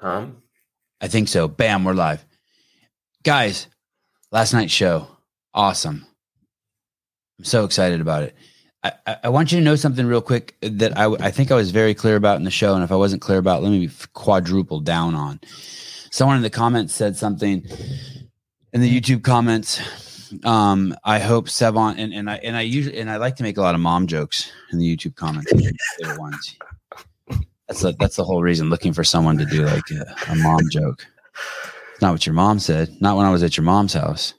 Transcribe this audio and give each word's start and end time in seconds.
Um, 0.00 0.42
I 1.00 1.08
think 1.08 1.28
so. 1.28 1.48
Bam, 1.48 1.84
we're 1.84 1.94
live. 1.94 2.24
Guys, 3.22 3.66
last 4.30 4.52
night's 4.52 4.72
show, 4.72 5.08
awesome. 5.54 6.06
I'm 7.38 7.44
so 7.44 7.64
excited 7.64 8.00
about 8.00 8.22
it. 8.24 8.34
I, 8.82 8.92
I, 9.06 9.16
I 9.24 9.28
want 9.28 9.52
you 9.52 9.58
to 9.58 9.64
know 9.64 9.76
something 9.76 10.06
real 10.06 10.22
quick 10.22 10.56
that 10.60 10.96
I, 10.96 11.06
I 11.12 11.30
think 11.30 11.50
I 11.50 11.54
was 11.54 11.70
very 11.70 11.94
clear 11.94 12.16
about 12.16 12.36
in 12.36 12.44
the 12.44 12.50
show. 12.50 12.74
And 12.74 12.84
if 12.84 12.92
I 12.92 12.96
wasn't 12.96 13.22
clear 13.22 13.38
about, 13.38 13.62
let 13.62 13.70
me 13.70 13.90
quadruple 14.12 14.80
down 14.80 15.14
on. 15.14 15.40
Someone 16.10 16.36
in 16.36 16.42
the 16.42 16.50
comments 16.50 16.94
said 16.94 17.16
something 17.16 17.66
in 18.72 18.80
the 18.80 19.00
YouTube 19.00 19.22
comments. 19.22 19.80
Um, 20.44 20.94
I 21.04 21.18
hope 21.18 21.46
Sevan 21.46 21.98
and, 21.98 22.12
and 22.12 22.28
I 22.28 22.36
and 22.36 22.56
I 22.56 22.62
usually 22.62 22.98
and 22.98 23.08
I 23.08 23.16
like 23.16 23.36
to 23.36 23.42
make 23.42 23.58
a 23.58 23.60
lot 23.60 23.74
of 23.74 23.80
mom 23.80 24.06
jokes 24.06 24.50
in 24.72 24.78
the 24.78 24.96
YouTube 24.96 25.14
comments. 25.14 25.52
Ones. 26.18 26.56
That's 27.68 27.80
the, 27.80 27.92
that's 27.98 28.16
the 28.16 28.24
whole 28.24 28.42
reason 28.42 28.70
looking 28.70 28.92
for 28.92 29.04
someone 29.04 29.38
to 29.38 29.44
do 29.44 29.64
like 29.64 29.90
a, 29.90 30.32
a 30.32 30.36
mom 30.36 30.60
joke. 30.70 31.06
It's 31.92 32.02
not 32.02 32.12
what 32.12 32.26
your 32.26 32.34
mom 32.34 32.58
said. 32.58 32.94
Not 33.00 33.16
when 33.16 33.26
I 33.26 33.30
was 33.30 33.42
at 33.42 33.56
your 33.56 33.64
mom's 33.64 33.94
house. 33.94 34.34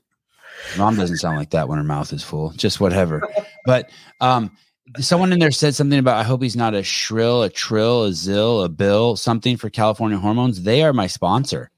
Mom 0.77 0.95
doesn't 0.95 1.17
sound 1.17 1.38
like 1.38 1.52
that 1.52 1.67
when 1.67 1.77
her 1.77 1.83
mouth 1.83 2.11
is 2.13 2.23
full. 2.23 2.52
Just 2.52 2.79
whatever. 2.79 3.27
But 3.66 3.89
um, 4.21 4.55
someone 4.99 5.33
in 5.33 5.39
there 5.39 5.52
said 5.52 5.75
something 5.75 5.99
about 5.99 6.17
I 6.17 6.23
hope 6.23 6.41
he's 6.41 6.55
not 6.55 6.73
a 6.73 6.83
shrill, 6.83 7.43
a 7.43 7.49
trill, 7.49 8.05
a 8.05 8.09
zill, 8.09 8.63
a 8.63 8.69
bill, 8.69 9.16
something 9.16 9.57
for 9.57 9.69
California 9.69 10.17
hormones. 10.17 10.63
They 10.63 10.83
are 10.83 10.94
my 10.94 11.07
sponsor. 11.07 11.71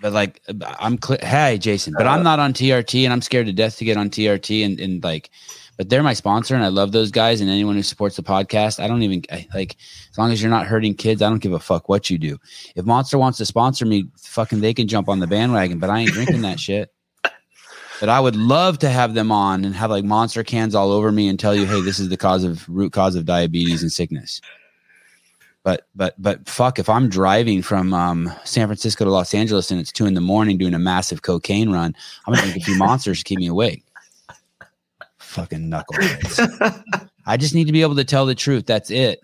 But 0.00 0.12
like 0.12 0.40
I'm 0.78 1.00
cl- 1.02 1.20
hey 1.22 1.58
Jason, 1.58 1.94
but 1.96 2.06
I'm 2.06 2.22
not 2.22 2.38
on 2.38 2.54
TRT 2.54 3.04
and 3.04 3.12
I'm 3.12 3.20
scared 3.20 3.46
to 3.46 3.52
death 3.52 3.76
to 3.78 3.84
get 3.84 3.98
on 3.98 4.08
TRT 4.08 4.64
and, 4.64 4.80
and 4.80 5.04
like 5.04 5.30
but 5.80 5.88
they're 5.88 6.02
my 6.02 6.12
sponsor 6.12 6.54
and 6.54 6.62
I 6.62 6.68
love 6.68 6.92
those 6.92 7.10
guys 7.10 7.40
and 7.40 7.48
anyone 7.48 7.74
who 7.74 7.82
supports 7.82 8.14
the 8.14 8.22
podcast. 8.22 8.84
I 8.84 8.86
don't 8.86 9.00
even 9.02 9.24
I, 9.32 9.48
like 9.54 9.78
as 10.10 10.18
long 10.18 10.30
as 10.30 10.42
you're 10.42 10.50
not 10.50 10.66
hurting 10.66 10.94
kids, 10.94 11.22
I 11.22 11.30
don't 11.30 11.38
give 11.38 11.54
a 11.54 11.58
fuck 11.58 11.88
what 11.88 12.10
you 12.10 12.18
do. 12.18 12.36
If 12.76 12.84
Monster 12.84 13.16
wants 13.16 13.38
to 13.38 13.46
sponsor 13.46 13.86
me, 13.86 14.04
fucking 14.18 14.60
they 14.60 14.74
can 14.74 14.88
jump 14.88 15.08
on 15.08 15.20
the 15.20 15.26
bandwagon, 15.26 15.78
but 15.78 15.88
I 15.88 16.00
ain't 16.00 16.10
drinking 16.10 16.42
that 16.42 16.60
shit. 16.60 16.92
But 17.98 18.10
I 18.10 18.20
would 18.20 18.36
love 18.36 18.78
to 18.80 18.90
have 18.90 19.14
them 19.14 19.32
on 19.32 19.64
and 19.64 19.74
have 19.74 19.88
like 19.88 20.04
monster 20.04 20.44
cans 20.44 20.74
all 20.74 20.92
over 20.92 21.10
me 21.10 21.28
and 21.28 21.40
tell 21.40 21.56
you, 21.56 21.64
hey, 21.64 21.80
this 21.80 21.98
is 21.98 22.10
the 22.10 22.18
cause 22.18 22.44
of 22.44 22.68
root 22.68 22.92
cause 22.92 23.14
of 23.14 23.24
diabetes 23.24 23.80
and 23.80 23.90
sickness. 23.90 24.42
But 25.62 25.86
but 25.94 26.14
but 26.20 26.46
fuck, 26.46 26.78
if 26.78 26.90
I'm 26.90 27.08
driving 27.08 27.62
from 27.62 27.94
um, 27.94 28.30
San 28.44 28.66
Francisco 28.68 29.06
to 29.06 29.10
Los 29.10 29.32
Angeles 29.32 29.70
and 29.70 29.80
it's 29.80 29.92
two 29.92 30.04
in 30.04 30.12
the 30.12 30.20
morning 30.20 30.58
doing 30.58 30.74
a 30.74 30.78
massive 30.78 31.22
cocaine 31.22 31.70
run, 31.70 31.96
I'm 32.26 32.34
gonna 32.34 32.48
drink 32.48 32.62
a 32.62 32.66
few 32.66 32.76
monsters 32.76 33.20
to 33.20 33.24
keep 33.24 33.38
me 33.38 33.46
awake. 33.46 33.82
Fucking 35.30 35.70
knuckleheads. 35.70 36.82
I 37.26 37.36
just 37.36 37.54
need 37.54 37.68
to 37.68 37.72
be 37.72 37.82
able 37.82 37.94
to 37.94 38.04
tell 38.04 38.26
the 38.26 38.34
truth. 38.34 38.66
That's 38.66 38.90
it. 38.90 39.20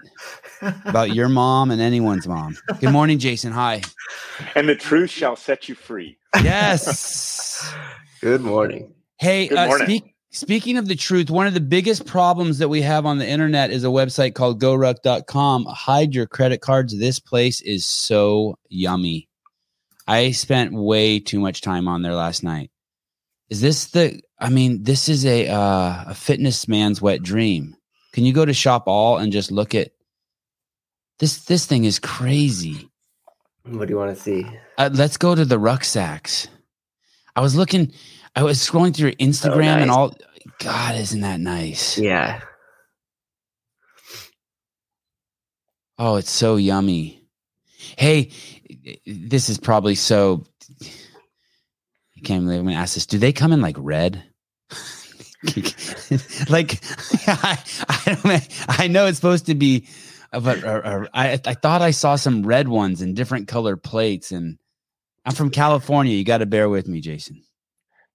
About 0.85 1.12
your 1.12 1.29
mom 1.29 1.73
and 1.73 1.81
anyone's 1.81 2.29
mom. 2.29 2.57
Good 2.79 2.93
morning, 2.93 3.19
Jason. 3.19 3.51
Hi. 3.51 3.83
And 4.55 4.69
the 4.69 4.77
truth 4.77 5.11
shall 5.11 5.34
set 5.34 5.69
you 5.69 5.75
free. 5.75 6.17
Yes. 6.45 7.69
good 8.21 8.41
morning. 8.41 8.95
Hey, 9.19 9.49
Good 9.49 9.59
uh, 9.59 9.67
morning. 9.67 9.87
speak, 9.87 10.15
speaking 10.31 10.77
of 10.77 10.87
the 10.87 10.95
truth, 10.95 11.29
one 11.29 11.49
of 11.49 11.55
the 11.55 11.61
biggest 11.61 12.07
problems 12.07 12.59
that 12.59 12.69
we 12.69 12.83
have 12.83 13.05
on 13.05 13.19
the 13.19 13.27
internet 13.27 13.73
is 13.73 13.83
a 13.83 13.89
website 13.89 14.34
called 14.37 14.62
goruck.com. 14.62 15.65
Hide 15.65 16.15
your 16.15 16.27
credit 16.27 16.61
cards. 16.61 16.97
This 16.97 17.19
place 17.19 17.61
is 17.62 17.84
so 17.84 18.57
yummy. 18.69 19.29
I 20.07 20.31
spent 20.31 20.73
way 20.73 21.19
too 21.19 21.41
much 21.41 21.62
time 21.62 21.89
on 21.89 22.03
there 22.03 22.15
last 22.15 22.45
night. 22.45 22.71
Is 23.49 23.61
this 23.61 23.87
the 23.87 24.21
I 24.39 24.51
mean, 24.51 24.83
this 24.83 25.09
is 25.09 25.25
a 25.25 25.49
uh, 25.49 26.05
a 26.09 26.15
fitness 26.15 26.69
man's 26.69 27.01
wet 27.01 27.23
dream. 27.23 27.77
Can 28.13 28.25
you 28.25 28.33
go 28.33 28.45
to 28.45 28.55
shop 28.55 28.85
all 28.87 29.19
and 29.19 29.33
just 29.33 29.51
look 29.51 29.75
at 29.75 29.93
this 31.19 31.45
this 31.45 31.67
thing 31.67 31.85
is 31.85 31.99
crazy. 31.99 32.91
What 33.65 33.89
do 33.89 33.95
you 33.95 33.99
want 33.99 34.17
to 34.17 34.23
see? 34.23 34.47
Uh, 34.79 34.91
let's 34.93 35.17
go 35.17 35.35
to 35.35 35.45
the 35.45 35.59
rucksacks. 35.59 36.49
I 37.35 37.41
was 37.41 37.57
looking, 37.57 37.93
I 38.35 38.43
was 38.45 38.59
scrolling 38.59 38.95
through 38.95 39.13
Instagram 39.13 39.79
and 39.79 39.87
nice. 39.89 39.97
all. 39.97 40.17
God, 40.59 40.95
isn't 40.97 41.21
that 41.21 41.41
nice? 41.41 41.99
Yeah. 41.99 42.41
Oh, 45.99 46.17
it's 46.17 46.31
so 46.31 46.56
yummy. 46.56 47.23
Hey, 47.99 48.31
this 49.06 49.49
is 49.49 49.59
probably 49.59 49.95
so. 49.95 50.45
I 52.16 52.21
can't 52.21 52.44
believe 52.44 52.60
I'm 52.60 52.69
to 52.69 52.75
ask 52.75 52.94
this. 52.94 53.06
Do 53.06 53.19
they 53.19 53.32
come 53.32 53.53
in 53.53 53.60
like 53.60 53.77
red? 53.78 54.22
like, 56.49 56.81
I, 57.28 57.59
I, 57.88 58.19
don't, 58.22 58.49
I 58.69 58.88
know 58.88 59.06
it's 59.06 59.19
supposed 59.19 59.47
to 59.47 59.54
be, 59.54 59.87
but 60.32 60.65
uh, 60.65 60.81
uh, 60.84 61.06
I, 61.12 61.32
I 61.44 61.55
thought 61.55 61.82
I 61.82 61.91
saw 61.91 62.16
some 62.16 62.47
red 62.47 62.69
ones 62.69 63.03
in 63.03 63.15
different 63.15 63.49
color 63.49 63.76
plates. 63.76 64.32
And 64.32 64.59
I'm 65.25 65.34
from 65.34 65.50
California. 65.50 66.15
You 66.15 66.25
got 66.25 66.38
to 66.38 66.47
bear 66.47 66.69
with 66.69 66.88
me, 66.88 67.00
Jason. 67.00 67.43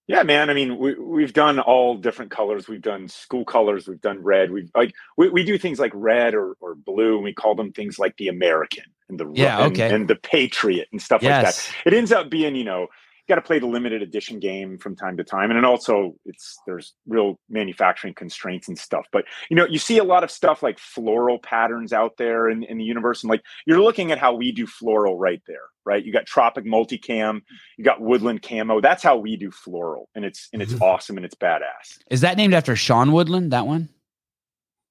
Yeah, 0.07 0.23
man. 0.23 0.49
I 0.49 0.53
mean, 0.53 0.77
we 0.77 0.95
we've 0.95 1.31
done 1.31 1.59
all 1.59 1.95
different 1.95 2.31
colors. 2.31 2.67
We've 2.67 2.81
done 2.81 3.07
school 3.07 3.45
colors. 3.45 3.87
We've 3.87 4.01
done 4.01 4.21
red. 4.21 4.51
We've 4.51 4.69
like 4.75 4.93
we, 5.15 5.29
we 5.29 5.45
do 5.45 5.57
things 5.57 5.79
like 5.79 5.91
red 5.93 6.33
or, 6.33 6.55
or 6.59 6.75
blue, 6.75 7.15
and 7.15 7.23
we 7.23 7.33
call 7.33 7.55
them 7.55 7.71
things 7.71 7.97
like 7.97 8.17
the 8.17 8.27
American 8.27 8.83
and 9.07 9.19
the 9.19 9.31
Yeah, 9.33 9.63
and, 9.63 9.71
okay. 9.71 9.93
and 9.93 10.07
the 10.09 10.15
Patriot 10.15 10.89
and 10.91 11.01
stuff 11.01 11.23
like 11.23 11.43
that. 11.43 11.73
It 11.85 11.93
ends 11.93 12.11
up 12.11 12.29
being, 12.29 12.55
you 12.55 12.65
know, 12.65 12.87
got 13.27 13.35
to 13.35 13.41
play 13.41 13.59
the 13.59 13.67
limited 13.67 14.01
edition 14.01 14.39
game 14.39 14.77
from 14.77 14.95
time 14.95 15.17
to 15.17 15.23
time, 15.23 15.49
and 15.51 15.57
then 15.57 15.65
also 15.65 16.15
it's 16.25 16.57
there's 16.65 16.93
real 17.07 17.39
manufacturing 17.49 18.13
constraints 18.13 18.67
and 18.67 18.77
stuff. 18.77 19.05
But 19.11 19.25
you 19.49 19.55
know, 19.55 19.65
you 19.65 19.79
see 19.79 19.97
a 19.97 20.03
lot 20.03 20.23
of 20.23 20.31
stuff 20.31 20.63
like 20.63 20.79
floral 20.79 21.39
patterns 21.39 21.93
out 21.93 22.17
there 22.17 22.49
in, 22.49 22.63
in 22.63 22.77
the 22.77 22.83
universe, 22.83 23.23
and 23.23 23.29
like 23.29 23.41
you're 23.65 23.81
looking 23.81 24.11
at 24.11 24.17
how 24.17 24.33
we 24.33 24.51
do 24.51 24.67
floral 24.67 25.17
right 25.17 25.41
there, 25.47 25.63
right? 25.85 26.03
You 26.03 26.11
got 26.11 26.25
Tropic 26.25 26.65
Multicam, 26.65 27.41
you 27.77 27.83
got 27.83 28.01
Woodland 28.01 28.41
Camo. 28.41 28.81
That's 28.81 29.03
how 29.03 29.17
we 29.17 29.35
do 29.35 29.51
floral, 29.51 30.09
and 30.15 30.25
it's 30.25 30.49
and 30.53 30.61
it's 30.61 30.73
mm-hmm. 30.73 30.83
awesome 30.83 31.17
and 31.17 31.25
it's 31.25 31.35
badass. 31.35 31.99
Is 32.09 32.21
that 32.21 32.37
named 32.37 32.53
after 32.53 32.75
Sean 32.75 33.11
Woodland? 33.11 33.51
That 33.51 33.67
one? 33.67 33.89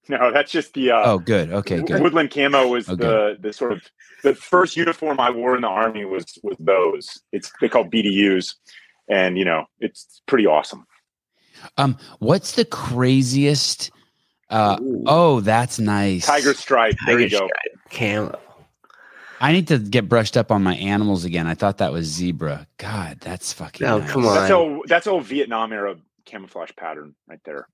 No, 0.08 0.32
that's 0.32 0.50
just 0.50 0.74
the 0.74 0.90
uh, 0.90 1.02
Oh, 1.04 1.18
good. 1.18 1.52
Okay, 1.52 1.82
good. 1.82 2.02
Woodland 2.02 2.30
Camo 2.32 2.66
was 2.66 2.88
Okay. 2.88 2.96
the 3.04 3.36
the 3.40 3.52
sort 3.52 3.72
of 3.72 3.82
the 4.22 4.34
first 4.34 4.76
uniform 4.76 5.20
I 5.20 5.30
wore 5.30 5.54
in 5.54 5.62
the 5.62 5.68
army 5.68 6.04
was 6.04 6.24
was 6.42 6.56
those. 6.58 7.20
It's 7.32 7.52
they 7.60 7.68
call 7.68 7.84
BDUs, 7.84 8.54
and 9.08 9.38
you 9.38 9.44
know 9.44 9.66
it's 9.78 10.22
pretty 10.26 10.46
awesome. 10.46 10.86
Um, 11.76 11.96
what's 12.18 12.52
the 12.52 12.64
craziest? 12.64 13.90
Uh, 14.48 14.78
Ooh, 14.80 15.04
oh, 15.06 15.40
that's 15.40 15.78
nice. 15.78 16.26
Tiger 16.26 16.54
stripe. 16.54 16.96
There 17.06 17.20
you 17.20 17.28
go. 17.30 17.46
stripe 17.46 17.90
Camo. 17.90 18.38
I 19.40 19.52
need 19.52 19.68
to 19.68 19.78
get 19.78 20.08
brushed 20.08 20.36
up 20.36 20.50
on 20.50 20.62
my 20.62 20.74
animals 20.74 21.24
again. 21.24 21.46
I 21.46 21.54
thought 21.54 21.78
that 21.78 21.92
was 21.92 22.06
zebra. 22.06 22.66
God, 22.78 23.18
that's 23.20 23.52
fucking. 23.52 23.86
Oh, 23.86 23.98
nice. 23.98 24.10
come 24.10 24.26
on. 24.26 24.34
That's 24.34 24.50
old. 24.50 24.82
That's 24.88 25.06
old 25.06 25.24
Vietnam 25.24 25.72
era 25.72 25.96
camouflage 26.26 26.70
pattern 26.76 27.14
right 27.28 27.40
there. 27.44 27.68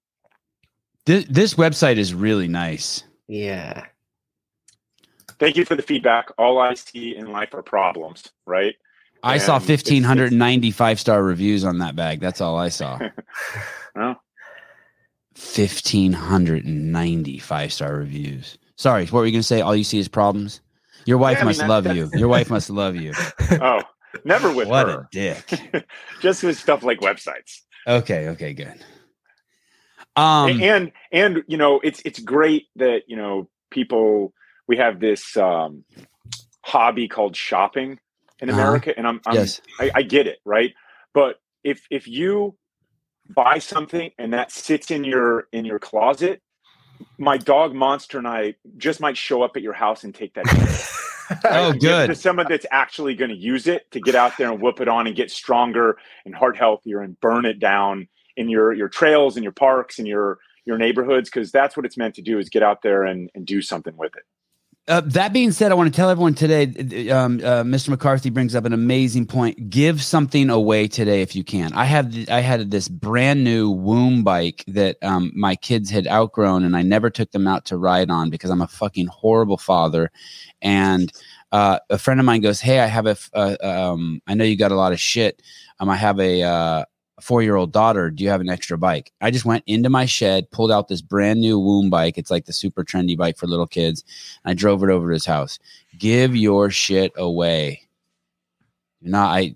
This, 1.07 1.25
this 1.31 1.55
website 1.55 1.97
is 1.97 2.13
really 2.15 2.49
nice. 2.49 3.05
Yeah. 3.29 3.87
Thank 5.39 5.57
you 5.57 5.65
for 5.65 5.75
the 5.77 5.83
feedback. 5.83 6.29
All 6.39 6.59
I 6.59 6.75
see 6.75 7.15
in 7.17 7.31
life 7.33 7.55
are 7.55 7.63
problems, 7.63 8.25
right? 8.47 8.75
I 9.23 9.39
saw 9.39 9.57
And 9.57 9.65
it's- 9.65 9.67
fifteen 9.81 10.03
hundred 10.03 10.33
ninety 10.33 10.71
five 10.71 11.01
star 11.01 11.23
reviews 11.23 11.65
on 11.65 11.79
that 11.79 11.97
bag. 11.97 12.21
That's 12.21 12.41
all 12.41 12.57
I 12.59 12.69
saw. 12.69 12.99
Well, 13.95 14.21
Fifteen 15.35 16.13
hundred 16.13 16.65
ninety 16.67 17.39
five 17.39 17.73
star 17.73 17.95
reviews. 17.97 18.59
Sorry, 18.77 19.05
what 19.07 19.21
were 19.21 19.27
you 19.27 19.33
going 19.33 19.41
to 19.41 19.47
say? 19.47 19.61
All 19.63 19.75
you 19.77 19.85
see 19.85 19.99
is 19.99 20.09
problems. 20.09 20.61
Your 21.07 21.19
wife 21.19 21.37
Yeah, 21.37 21.41
I 21.41 21.43
mean, 21.45 21.47
must 21.49 21.61
that- 21.61 21.69
love 21.69 21.85
that's- 21.85 22.13
you. 22.13 22.19
Your 22.19 22.29
wife 22.29 22.51
must 22.51 22.69
love 22.71 22.95
you. 22.97 23.13
oh, 23.53 23.81
never 24.25 24.53
with 24.53 24.69
what 24.69 24.87
her. 24.89 25.01
a 25.01 25.09
dick. 25.13 25.87
Just 26.21 26.43
with 26.43 26.59
stuff 26.59 26.83
like 26.83 27.01
websites. 27.01 27.61
Okay, 27.87 28.29
okay, 28.31 28.53
good. 28.55 28.75
Um, 30.17 30.49
and 30.61 30.93
and 31.13 31.43
you 31.47 31.57
know 31.59 31.81
it's 31.83 32.01
it's 32.05 32.19
great 32.21 32.67
that 32.77 33.03
you 33.09 33.17
know 33.17 33.49
people 33.71 34.33
we 34.69 34.77
have 34.79 35.01
this 35.01 35.37
um 35.37 35.85
hobby 36.65 37.09
called 37.09 37.37
shopping 37.37 37.99
in 38.41 38.51
Uh-huh. 38.51 38.59
america 38.59 38.95
and 38.97 39.07
i'm, 39.07 39.21
I'm 39.27 39.35
yes. 39.35 39.61
I, 39.79 39.91
I 39.97 40.03
get 40.03 40.27
it 40.27 40.39
right 40.45 40.75
but 41.15 41.37
if 41.65 41.87
if 41.91 42.09
you 42.09 42.57
buy 43.35 43.59
something 43.59 44.11
and 44.19 44.33
that 44.33 44.53
sits 44.53 44.91
in 44.91 45.05
your 45.05 45.49
in 45.53 45.65
your 45.65 45.79
closet 45.79 46.43
my 47.19 47.39
dog 47.39 47.75
monster 47.75 48.19
and 48.19 48.27
i 48.29 48.55
just 48.77 49.01
might 49.01 49.17
show 49.17 49.43
up 49.43 49.57
at 49.57 49.63
your 49.63 49.73
house 49.75 50.05
and 50.05 50.15
take 50.15 50.35
that 50.35 50.45
Oh, 51.51 51.73
good. 51.73 52.09
to 52.09 52.15
someone 52.15 52.47
that's 52.49 52.67
actually 52.71 53.15
going 53.17 53.31
to 53.31 53.37
use 53.37 53.67
it 53.67 53.91
to 53.93 54.01
get 54.01 54.15
out 54.15 54.37
there 54.39 54.51
and 54.51 54.61
whoop 54.61 54.81
it 54.81 54.89
on 54.89 55.07
and 55.07 55.17
get 55.17 55.31
stronger 55.31 55.99
and 56.25 56.35
heart 56.35 56.57
healthier 56.57 57.01
and 57.01 57.21
burn 57.21 57.45
it 57.47 57.59
down 57.59 58.09
in 58.37 58.49
your 58.49 58.73
your 58.73 58.89
trails 58.89 59.37
and 59.37 59.43
your 59.43 59.53
parks 59.53 59.99
and 59.99 60.07
your 60.07 60.39
your 60.65 60.79
neighborhoods 60.79 61.31
because 61.31 61.53
that's 61.53 61.77
what 61.77 61.87
it's 61.87 61.97
meant 61.97 62.15
to 62.15 62.23
do 62.23 62.39
is 62.39 62.49
get 62.49 62.63
out 62.63 62.83
there 62.83 63.05
and, 63.05 63.31
and 63.35 63.47
do 63.47 63.63
something 63.63 63.97
with 63.97 64.15
it 64.17 64.25
Uh, 64.89 65.01
that 65.01 65.33
being 65.33 65.51
said, 65.51 65.73
I 65.73 65.75
want 65.75 65.93
to 65.93 65.97
tell 65.97 66.11
everyone 66.11 66.35
today. 66.35 66.65
Um, 67.11 67.41
uh, 67.43 67.65
Mr. 67.65 67.89
McCarthy 67.89 68.31
brings 68.31 68.55
up 68.55 68.65
an 68.65 68.73
amazing 68.73 69.27
point. 69.27 69.69
Give 69.69 70.01
something 70.01 70.49
away 70.49 70.87
today 70.87 71.23
if 71.23 71.35
you 71.35 71.43
can. 71.43 71.73
I 71.73 71.85
have 71.87 72.15
I 72.29 72.41
had 72.41 72.71
this 72.71 72.89
brand 72.89 73.43
new 73.43 73.69
Woom 73.71 74.23
bike 74.23 74.63
that 74.69 74.97
um, 75.03 75.33
my 75.35 75.57
kids 75.57 75.91
had 75.91 76.07
outgrown, 76.07 76.63
and 76.63 76.77
I 76.77 76.83
never 76.83 77.11
took 77.11 77.33
them 77.33 77.49
out 77.49 77.65
to 77.67 77.77
ride 77.77 78.11
on 78.11 78.31
because 78.31 78.51
I'm 78.51 78.63
a 78.63 78.69
fucking 78.69 79.09
horrible 79.09 79.59
father. 79.59 80.13
And 80.63 81.13
uh, 81.51 81.79
a 81.91 81.99
friend 81.99 82.21
of 82.21 82.27
mine 82.27 82.41
goes, 82.43 82.61
"Hey, 82.61 82.79
I 82.79 82.87
have 82.87 83.07
a. 83.07 83.17
F- 83.19 83.31
uh, 83.35 83.57
um, 83.63 84.21
I 84.29 84.35
know 84.35 84.45
you 84.45 84.57
got 84.57 84.73
a 84.73 84.77
lot 84.77 84.93
of 84.93 85.01
shit. 85.01 85.43
Um, 85.81 85.89
I 85.91 85.97
have 85.97 86.21
a." 86.21 86.87
Four 87.21 87.43
year 87.43 87.57
old 87.57 87.73
daughter, 87.73 88.11
do 88.11 88.23
you 88.23 88.31
have 88.31 88.43
an 88.43 88.51
extra 88.51 88.77
bike? 88.77 89.11
I 89.23 89.31
just 89.31 89.47
went 89.47 89.65
into 89.67 89.89
my 89.89 90.05
shed, 90.05 90.51
pulled 90.51 90.71
out 90.71 90.89
this 90.89 91.01
brand 91.01 91.41
new 91.41 91.59
Woom 91.59 91.89
bike. 91.89 92.19
It's 92.19 92.31
like 92.31 92.45
the 92.45 92.53
super 92.53 92.85
trendy 92.85 93.17
bike 93.17 93.39
for 93.39 93.47
little 93.47 93.67
kids. 93.67 94.05
I 94.45 94.53
drove 94.53 94.83
it 94.83 94.91
over 94.91 95.09
to 95.09 95.15
his 95.15 95.25
house. 95.25 95.59
Give 95.99 96.37
your 96.37 96.71
shit 96.71 97.13
away. 97.17 97.83
Not 99.01 99.31
I, 99.35 99.55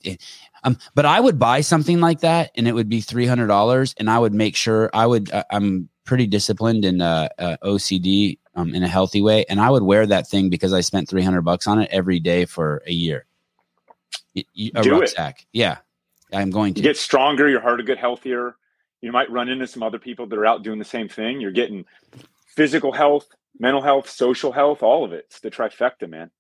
um, 0.65 0.79
but 0.95 1.05
I 1.05 1.21
would 1.21 1.39
buy 1.39 1.61
something 1.61 2.01
like 2.01 2.21
that, 2.21 2.51
and 2.57 2.69
it 2.69 2.75
would 2.75 2.89
be 2.89 3.01
three 3.01 3.27
hundred 3.27 3.49
dollars, 3.49 3.95
and 3.99 4.11
I 4.11 4.19
would 4.19 4.35
make 4.35 4.57
sure 4.57 4.91
I 4.93 5.07
would. 5.07 5.31
Uh, 5.31 5.45
I'm 5.51 5.89
pretty 6.05 6.27
disciplined 6.27 6.85
in 6.85 7.01
uh, 7.01 7.29
uh, 7.39 7.57
OCD 7.63 8.39
um, 8.55 8.75
in 8.75 8.83
a 8.83 8.89
healthy 8.89 9.23
way, 9.23 9.45
and 9.49 9.61
I 9.61 9.71
would 9.71 9.83
wear 9.83 10.07
that 10.07 10.29
thing 10.29 10.51
because 10.51 10.73
I 10.73 10.81
spent 10.83 11.09
three 11.09 11.23
hundred 11.23 11.43
bucks 11.43 11.67
on 11.67 11.81
it 11.81 11.89
every 11.91 12.21
day 12.21 12.45
for 12.45 12.83
a 12.87 12.93
year. 12.93 13.27
a 14.37 14.45
Do 14.83 14.93
rucksack, 14.93 15.41
it. 15.41 15.47
yeah, 15.53 15.79
I'm 16.33 16.51
going 16.51 16.75
to 16.75 16.81
you 16.81 16.85
get 16.85 16.97
stronger. 16.97 17.49
Your 17.49 17.61
heart 17.61 17.79
will 17.79 17.87
get 17.87 17.99
healthier. 17.99 18.57
You 19.01 19.13
might 19.13 19.31
run 19.31 19.49
into 19.49 19.67
some 19.67 19.83
other 19.83 19.99
people 19.99 20.27
that 20.27 20.39
are 20.39 20.47
out 20.47 20.63
doing 20.63 20.79
the 20.79 20.85
same 20.85 21.09
thing. 21.09 21.41
You're 21.41 21.53
getting 21.53 21.85
physical 22.47 22.93
health, 22.93 23.27
mental 23.59 23.81
health, 23.81 24.09
social 24.09 24.53
health, 24.53 24.83
all 24.83 25.05
of 25.05 25.13
it. 25.13 25.27
It's 25.27 25.41
the 25.41 25.51
trifecta, 25.51 26.09
man. 26.09 26.31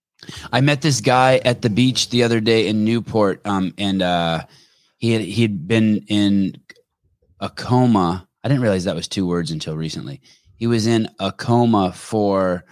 I 0.52 0.60
met 0.60 0.82
this 0.82 1.00
guy 1.00 1.40
at 1.44 1.62
the 1.62 1.70
beach 1.70 2.10
the 2.10 2.22
other 2.22 2.40
day 2.40 2.68
in 2.68 2.84
Newport, 2.84 3.40
um, 3.46 3.72
and 3.78 4.02
uh, 4.02 4.44
he 4.98 5.12
had 5.12 5.22
he'd 5.22 5.66
been 5.66 6.04
in 6.08 6.60
a 7.40 7.48
coma. 7.48 8.28
I 8.44 8.48
didn't 8.48 8.62
realize 8.62 8.84
that 8.84 8.94
was 8.94 9.08
two 9.08 9.26
words 9.26 9.50
until 9.50 9.76
recently. 9.76 10.20
He 10.56 10.66
was 10.66 10.86
in 10.86 11.08
a 11.18 11.32
coma 11.32 11.92
for 11.92 12.64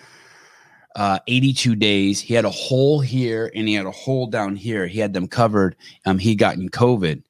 uh, 0.99 1.21
82 1.29 1.77
days. 1.77 2.21
He 2.21 2.35
had 2.35 2.45
a 2.45 2.51
hole 2.51 3.01
here 3.01 3.53
and 3.55 3.69
he 3.69 3.75
had 3.75 3.87
a 3.87 3.93
hole 3.93 4.27
down 4.27 4.57
here. 4.57 4.89
He 4.89 4.99
had 4.99 5.13
them 5.13 5.29
covered. 5.29 5.77
Um, 6.05 6.19
he 6.19 6.35
gotten 6.35 6.69
COVID, 6.69 7.23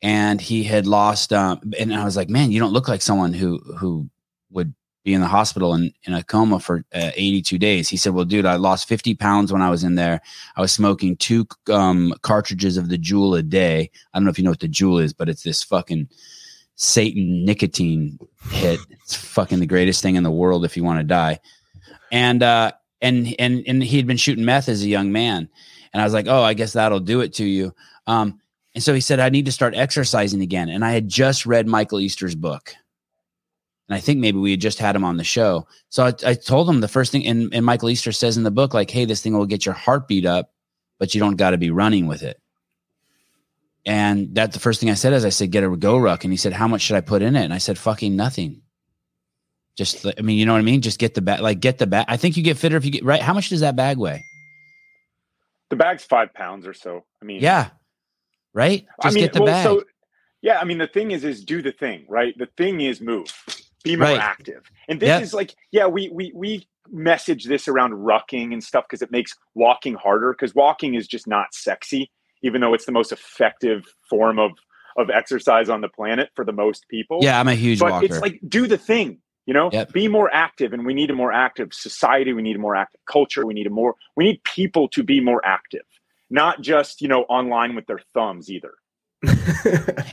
and 0.00 0.40
he 0.40 0.64
had 0.64 0.86
lost. 0.86 1.30
Um, 1.32 1.74
and 1.78 1.94
I 1.94 2.04
was 2.04 2.16
like, 2.16 2.30
man, 2.30 2.50
you 2.50 2.58
don't 2.58 2.72
look 2.72 2.88
like 2.88 3.02
someone 3.02 3.34
who 3.34 3.58
who 3.78 4.08
would 4.50 4.74
be 5.04 5.12
in 5.12 5.20
the 5.20 5.26
hospital 5.26 5.74
in, 5.74 5.92
in 6.04 6.14
a 6.14 6.22
coma 6.22 6.58
for 6.58 6.82
uh, 6.94 7.10
82 7.14 7.58
days. 7.58 7.90
He 7.90 7.98
said, 7.98 8.14
well, 8.14 8.24
dude, 8.24 8.46
I 8.46 8.56
lost 8.56 8.88
50 8.88 9.14
pounds 9.16 9.52
when 9.52 9.60
I 9.60 9.68
was 9.68 9.84
in 9.84 9.96
there. 9.96 10.22
I 10.56 10.62
was 10.62 10.72
smoking 10.72 11.14
two 11.18 11.46
um, 11.70 12.14
cartridges 12.22 12.78
of 12.78 12.88
the 12.88 12.96
Juul 12.96 13.38
a 13.38 13.42
day. 13.42 13.90
I 14.14 14.18
don't 14.18 14.24
know 14.24 14.30
if 14.30 14.38
you 14.38 14.44
know 14.44 14.50
what 14.50 14.60
the 14.60 14.68
Juul 14.68 15.02
is, 15.02 15.12
but 15.12 15.28
it's 15.28 15.42
this 15.42 15.62
fucking 15.62 16.08
Satan 16.76 17.44
nicotine 17.44 18.18
hit. 18.48 18.80
It's 18.88 19.14
fucking 19.14 19.60
the 19.60 19.66
greatest 19.66 20.02
thing 20.02 20.16
in 20.16 20.22
the 20.22 20.30
world 20.30 20.64
if 20.64 20.74
you 20.74 20.84
want 20.84 21.00
to 21.00 21.04
die. 21.04 21.38
And, 22.10 22.42
uh, 22.42 22.72
and, 23.04 23.34
and, 23.38 23.62
and 23.66 23.82
he 23.82 23.96
had 23.96 24.06
been 24.06 24.16
shooting 24.16 24.44
meth 24.44 24.68
as 24.68 24.82
a 24.82 24.88
young 24.88 25.12
man. 25.12 25.48
And 25.92 26.00
I 26.00 26.04
was 26.04 26.12
like, 26.12 26.26
oh, 26.26 26.42
I 26.42 26.54
guess 26.54 26.72
that'll 26.72 27.00
do 27.00 27.20
it 27.20 27.34
to 27.34 27.44
you. 27.44 27.72
Um, 28.06 28.40
and 28.74 28.82
so 28.82 28.92
he 28.92 29.00
said, 29.00 29.20
I 29.20 29.28
need 29.28 29.46
to 29.46 29.52
start 29.52 29.76
exercising 29.76 30.40
again. 30.40 30.68
And 30.68 30.84
I 30.84 30.90
had 30.90 31.08
just 31.08 31.46
read 31.46 31.68
Michael 31.68 32.00
Easter's 32.00 32.34
book 32.34 32.74
and 33.88 33.96
I 33.96 34.00
think 34.00 34.18
maybe 34.18 34.38
we 34.38 34.52
had 34.52 34.60
just 34.60 34.78
had 34.78 34.96
him 34.96 35.04
on 35.04 35.18
the 35.18 35.24
show. 35.24 35.66
So 35.90 36.04
I, 36.04 36.14
I 36.26 36.34
told 36.34 36.68
him 36.68 36.80
the 36.80 36.88
first 36.88 37.12
thing, 37.12 37.26
and, 37.26 37.52
and, 37.52 37.66
Michael 37.66 37.90
Easter 37.90 38.12
says 38.12 38.36
in 38.36 38.42
the 38.42 38.50
book, 38.50 38.72
like, 38.72 38.90
hey, 38.90 39.04
this 39.04 39.20
thing 39.20 39.36
will 39.36 39.46
get 39.46 39.66
your 39.66 39.74
heartbeat 39.74 40.24
up, 40.24 40.52
but 40.98 41.14
you 41.14 41.20
don't 41.20 41.36
got 41.36 41.50
to 41.50 41.58
be 41.58 41.70
running 41.70 42.06
with 42.06 42.22
it. 42.22 42.40
And 43.84 44.34
that 44.36 44.52
the 44.52 44.58
first 44.58 44.80
thing 44.80 44.88
I 44.88 44.94
said 44.94 45.12
is 45.12 45.26
I 45.26 45.28
said, 45.28 45.50
get 45.50 45.64
a 45.64 45.68
GoRuck. 45.68 46.24
And 46.24 46.32
he 46.32 46.38
said, 46.38 46.54
how 46.54 46.66
much 46.66 46.80
should 46.80 46.96
I 46.96 47.02
put 47.02 47.20
in 47.20 47.36
it? 47.36 47.44
And 47.44 47.52
I 47.52 47.58
said, 47.58 47.76
fucking 47.76 48.16
nothing. 48.16 48.62
Just, 49.76 50.06
I 50.06 50.22
mean, 50.22 50.38
you 50.38 50.46
know 50.46 50.52
what 50.52 50.60
I 50.60 50.62
mean? 50.62 50.80
Just 50.80 50.98
get 50.98 51.14
the 51.14 51.22
bag, 51.22 51.40
like 51.40 51.60
get 51.60 51.78
the 51.78 51.86
bag. 51.86 52.06
I 52.08 52.16
think 52.16 52.36
you 52.36 52.42
get 52.42 52.58
fitter 52.58 52.76
if 52.76 52.84
you 52.84 52.92
get, 52.92 53.04
right? 53.04 53.20
How 53.20 53.34
much 53.34 53.48
does 53.48 53.60
that 53.60 53.74
bag 53.74 53.98
weigh? 53.98 54.22
The 55.70 55.76
bag's 55.76 56.04
five 56.04 56.32
pounds 56.32 56.66
or 56.66 56.74
so. 56.74 57.04
I 57.20 57.24
mean, 57.24 57.40
yeah. 57.40 57.70
Right? 58.52 58.86
Just 59.02 59.06
I 59.06 59.10
mean, 59.10 59.24
get 59.24 59.32
the 59.32 59.42
well, 59.42 59.52
bag. 59.52 59.64
So, 59.64 59.84
yeah, 60.42 60.60
I 60.60 60.64
mean, 60.64 60.78
the 60.78 60.86
thing 60.86 61.10
is, 61.10 61.24
is 61.24 61.44
do 61.44 61.60
the 61.62 61.72
thing, 61.72 62.04
right? 62.08 62.36
The 62.38 62.48
thing 62.56 62.80
is 62.80 63.00
move 63.00 63.32
be 63.84 63.96
more 63.96 64.08
right. 64.08 64.18
active. 64.18 64.70
And 64.88 64.98
this 64.98 65.08
yep. 65.08 65.22
is 65.22 65.32
like, 65.32 65.54
yeah, 65.70 65.86
we 65.86 66.08
we 66.08 66.32
we 66.34 66.66
message 66.90 67.44
this 67.44 67.68
around 67.68 67.92
rucking 67.92 68.52
and 68.52 68.64
stuff 68.64 68.84
because 68.88 69.02
it 69.02 69.12
makes 69.12 69.34
walking 69.54 69.94
harder 69.94 70.32
because 70.32 70.54
walking 70.54 70.94
is 70.94 71.06
just 71.06 71.28
not 71.28 71.54
sexy, 71.54 72.10
even 72.42 72.60
though 72.60 72.74
it's 72.74 72.86
the 72.86 72.92
most 72.92 73.12
effective 73.12 73.84
form 74.08 74.38
of 74.38 74.52
of 74.96 75.10
exercise 75.10 75.68
on 75.68 75.80
the 75.80 75.88
planet 75.88 76.30
for 76.34 76.44
the 76.44 76.52
most 76.52 76.88
people. 76.88 77.18
Yeah, 77.20 77.38
I'm 77.38 77.48
a 77.48 77.54
huge 77.54 77.78
but 77.78 77.92
walker. 77.92 78.06
It's 78.06 78.20
like 78.20 78.40
do 78.48 78.66
the 78.66 78.78
thing, 78.78 79.18
you 79.46 79.54
know, 79.54 79.70
yep. 79.72 79.92
be 79.92 80.08
more 80.08 80.32
active, 80.32 80.72
and 80.72 80.86
we 80.86 80.94
need 80.94 81.10
a 81.10 81.14
more 81.14 81.32
active 81.32 81.72
society. 81.72 82.32
We 82.32 82.42
need 82.42 82.56
a 82.56 82.60
more 82.60 82.76
active 82.76 83.00
culture. 83.06 83.44
We 83.46 83.54
need 83.54 83.66
a 83.66 83.70
more. 83.70 83.94
We 84.16 84.24
need 84.24 84.42
people 84.44 84.88
to 84.88 85.02
be 85.02 85.20
more 85.20 85.44
active, 85.44 85.84
not 86.30 86.60
just 86.62 87.00
you 87.00 87.08
know 87.08 87.22
online 87.24 87.74
with 87.74 87.86
their 87.86 88.00
thumbs 88.14 88.50
either. 88.50 88.74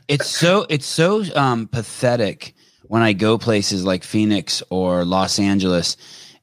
it's 0.08 0.28
so 0.28 0.66
it's 0.70 0.86
so 0.86 1.24
um, 1.36 1.68
pathetic 1.68 2.54
when 2.84 3.02
I 3.02 3.14
go 3.14 3.38
places 3.38 3.86
like 3.86 4.04
Phoenix 4.04 4.62
or 4.70 5.06
Los 5.06 5.40
Angeles 5.40 5.96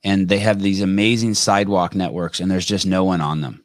and 0.05 0.29
they 0.29 0.39
have 0.39 0.61
these 0.61 0.81
amazing 0.81 1.35
sidewalk 1.35 1.95
networks 1.95 2.41
and 2.41 2.51
there's 2.51 2.67
just 2.67 2.87
no 2.87 3.05
one 3.05 3.21
on 3.21 3.41
them. 3.41 3.65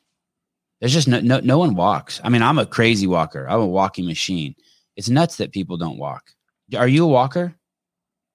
There's 0.80 0.94
just 0.94 1.08
no, 1.08 1.22
no, 1.22 1.40
no 1.40 1.58
one 1.58 1.76
walks. 1.76 2.20
I 2.24 2.30
mean, 2.30 2.42
I'm 2.42 2.60
a 2.60 2.66
crazy 2.66 3.08
walker. 3.08 3.48
I'm 3.48 3.62
a 3.62 3.66
walking 3.66 4.06
machine. 4.06 4.56
It's 4.98 5.10
nuts 5.10 5.38
that 5.38 5.54
people 5.54 5.78
don't 5.78 5.98
walk. 5.98 6.32
Are 6.76 6.88
you 6.88 7.06
a 7.06 7.08
walker? 7.08 7.56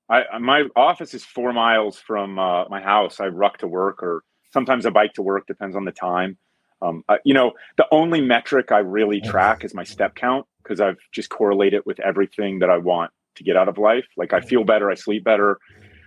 I 0.09 0.39
my 0.39 0.65
office 0.75 1.15
is 1.15 1.25
four 1.25 1.53
miles 1.53 1.99
from 1.99 2.39
uh, 2.39 2.69
my 2.69 2.81
house. 2.81 3.21
I 3.21 3.27
ruck 3.27 3.59
to 3.59 3.69
work, 3.69 4.03
or 4.03 4.25
sometimes 4.53 4.87
I 4.87 4.91
bike 4.91 5.13
to 5.15 5.23
work. 5.23 5.47
Depends 5.47 5.77
on 5.77 5.85
the 5.85 5.93
time. 5.93 6.39
Um, 6.81 7.03
uh, 7.09 7.19
you 7.25 7.35
know, 7.35 7.53
the 7.77 7.87
only 7.91 8.21
metric 8.21 8.71
I 8.71 8.79
really 8.79 9.21
track 9.21 9.65
is 9.65 9.75
my 9.75 9.85
step 9.85 10.15
count 10.15 10.47
because 10.63 10.81
I've 10.81 10.99
just 11.13 11.29
correlated 11.29 11.79
it 11.79 11.87
with 11.87 11.99
everything 12.01 12.61
that 12.61 12.71
I 12.71 12.79
want 12.79 13.11
to 13.35 13.45
get 13.45 13.57
out 13.57 13.69
of 13.69 13.79
life. 13.79 14.07
Like 14.17 14.33
I 14.33 14.41
feel 14.41 14.65
better, 14.65 14.91
I 14.91 14.95
sleep 14.95 15.25
better, 15.25 15.59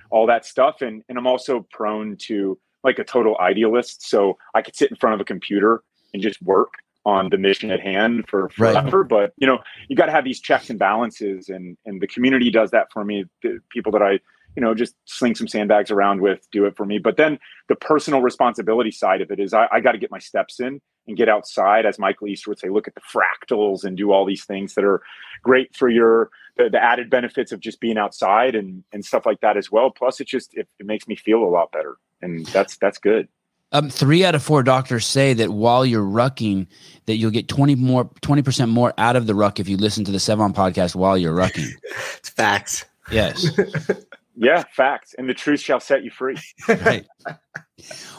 all 0.10 0.28
that 0.28 0.46
stuff. 0.46 0.82
And 0.82 1.04
and 1.10 1.18
I'm 1.18 1.28
also 1.28 1.68
prone 1.72 2.18
to 2.28 2.58
like 2.84 3.00
a 3.00 3.04
total 3.04 3.38
idealist. 3.40 4.08
So 4.08 4.38
I 4.56 4.62
could 4.62 4.76
sit 4.76 4.90
in 4.90 4.98
front 4.98 5.14
of 5.14 5.22
a 5.22 5.26
computer 5.26 5.84
and 6.14 6.24
just 6.24 6.42
work 6.42 6.74
on 7.06 7.30
the 7.30 7.38
mission 7.38 7.72
at 7.72 7.80
hand 7.80 8.26
for 8.28 8.50
forever. 8.50 9.00
Right. 9.00 9.10
But 9.10 9.34
you 9.38 9.48
know, 9.48 9.60
you 9.88 9.96
got 9.96 10.06
to 10.06 10.12
have 10.12 10.24
these 10.24 10.40
checks 10.40 10.70
and 10.70 10.80
balances, 10.80 11.50
and 11.50 11.78
and 11.86 12.02
the 12.02 12.08
community 12.08 12.52
does 12.52 12.72
that 12.72 12.92
for 12.92 13.04
me. 13.04 13.26
The 13.42 13.60
people 13.70 13.92
that 13.94 14.02
I 14.02 14.20
you 14.56 14.62
know 14.62 14.74
just 14.76 14.96
sling 15.06 15.36
some 15.36 15.48
sandbags 15.48 15.92
around 15.92 16.22
with 16.22 16.48
do 16.52 16.66
it 16.66 16.76
for 16.76 16.86
me. 16.86 17.00
But 17.00 17.18
then 17.18 17.40
the 17.70 17.76
personal 17.76 18.22
responsibility 18.22 18.92
side 18.92 19.22
of 19.22 19.32
it 19.32 19.40
is 19.40 19.54
I, 19.54 19.68
I 19.72 19.80
got 19.80 19.94
to 19.94 19.98
get 19.98 20.12
my 20.12 20.20
steps 20.20 20.60
in 20.60 20.82
and 21.08 21.18
get 21.18 21.30
outside, 21.30 21.86
as 21.86 21.98
Michael 21.98 22.28
Easter 22.28 22.52
would 22.52 22.60
say, 22.60 22.70
look 22.70 22.88
at 22.88 22.96
the 22.96 23.02
fractals 23.02 23.84
and 23.84 23.98
do 23.98 24.12
all 24.12 24.26
these 24.26 24.46
things 24.46 24.76
that 24.76 24.84
are 24.84 25.02
great 25.42 25.76
for 25.76 25.90
your 25.90 26.30
the, 26.58 26.70
the 26.70 26.82
added 26.82 27.10
benefits 27.10 27.52
of 27.52 27.60
just 27.60 27.80
being 27.80 27.98
outside 27.98 28.56
and 28.56 28.84
and 28.92 29.04
stuff 29.04 29.26
like 29.26 29.42
that 29.42 29.58
as 29.58 29.72
well. 29.72 29.90
Plus, 29.90 30.20
it 30.20 30.28
just 30.28 30.54
it, 30.54 30.68
it 30.80 30.86
makes 30.86 31.08
me 31.08 31.16
feel 31.16 31.44
a 31.44 31.50
lot 31.50 31.72
better, 31.72 31.98
and 32.22 32.46
that's 32.48 32.78
that's 32.78 33.00
good. 33.00 33.28
Um, 33.74 33.90
three 33.90 34.26
out 34.26 34.36
of 34.36 34.44
four 34.44 34.64
doctors 34.64 35.06
say 35.06 35.34
that 35.34 35.52
while 35.52 35.86
you're 35.86 36.06
rucking, 36.06 36.68
that 37.06 37.16
you'll 37.16 37.32
get 37.32 37.48
twenty 37.48 37.76
more, 37.76 38.10
twenty 38.22 38.42
percent 38.42 38.72
more 38.72 38.94
out 38.98 39.16
of 39.16 39.28
the 39.28 39.36
ruck 39.36 39.60
if 39.60 39.70
you 39.70 39.78
listen 39.78 40.04
to 40.06 40.12
the 40.12 40.18
Sevan 40.18 40.54
podcast 40.54 40.96
while 40.96 41.18
you're 41.18 41.36
rucking. 41.36 41.70
it's 42.18 42.30
facts. 42.30 42.86
Yes. 43.12 43.48
yeah, 44.36 44.64
facts, 44.72 45.16
and 45.18 45.30
the 45.30 45.34
truth 45.34 45.62
shall 45.62 45.80
set 45.80 46.04
you 46.04 46.12
free. 46.12 46.38
right. 46.68 47.06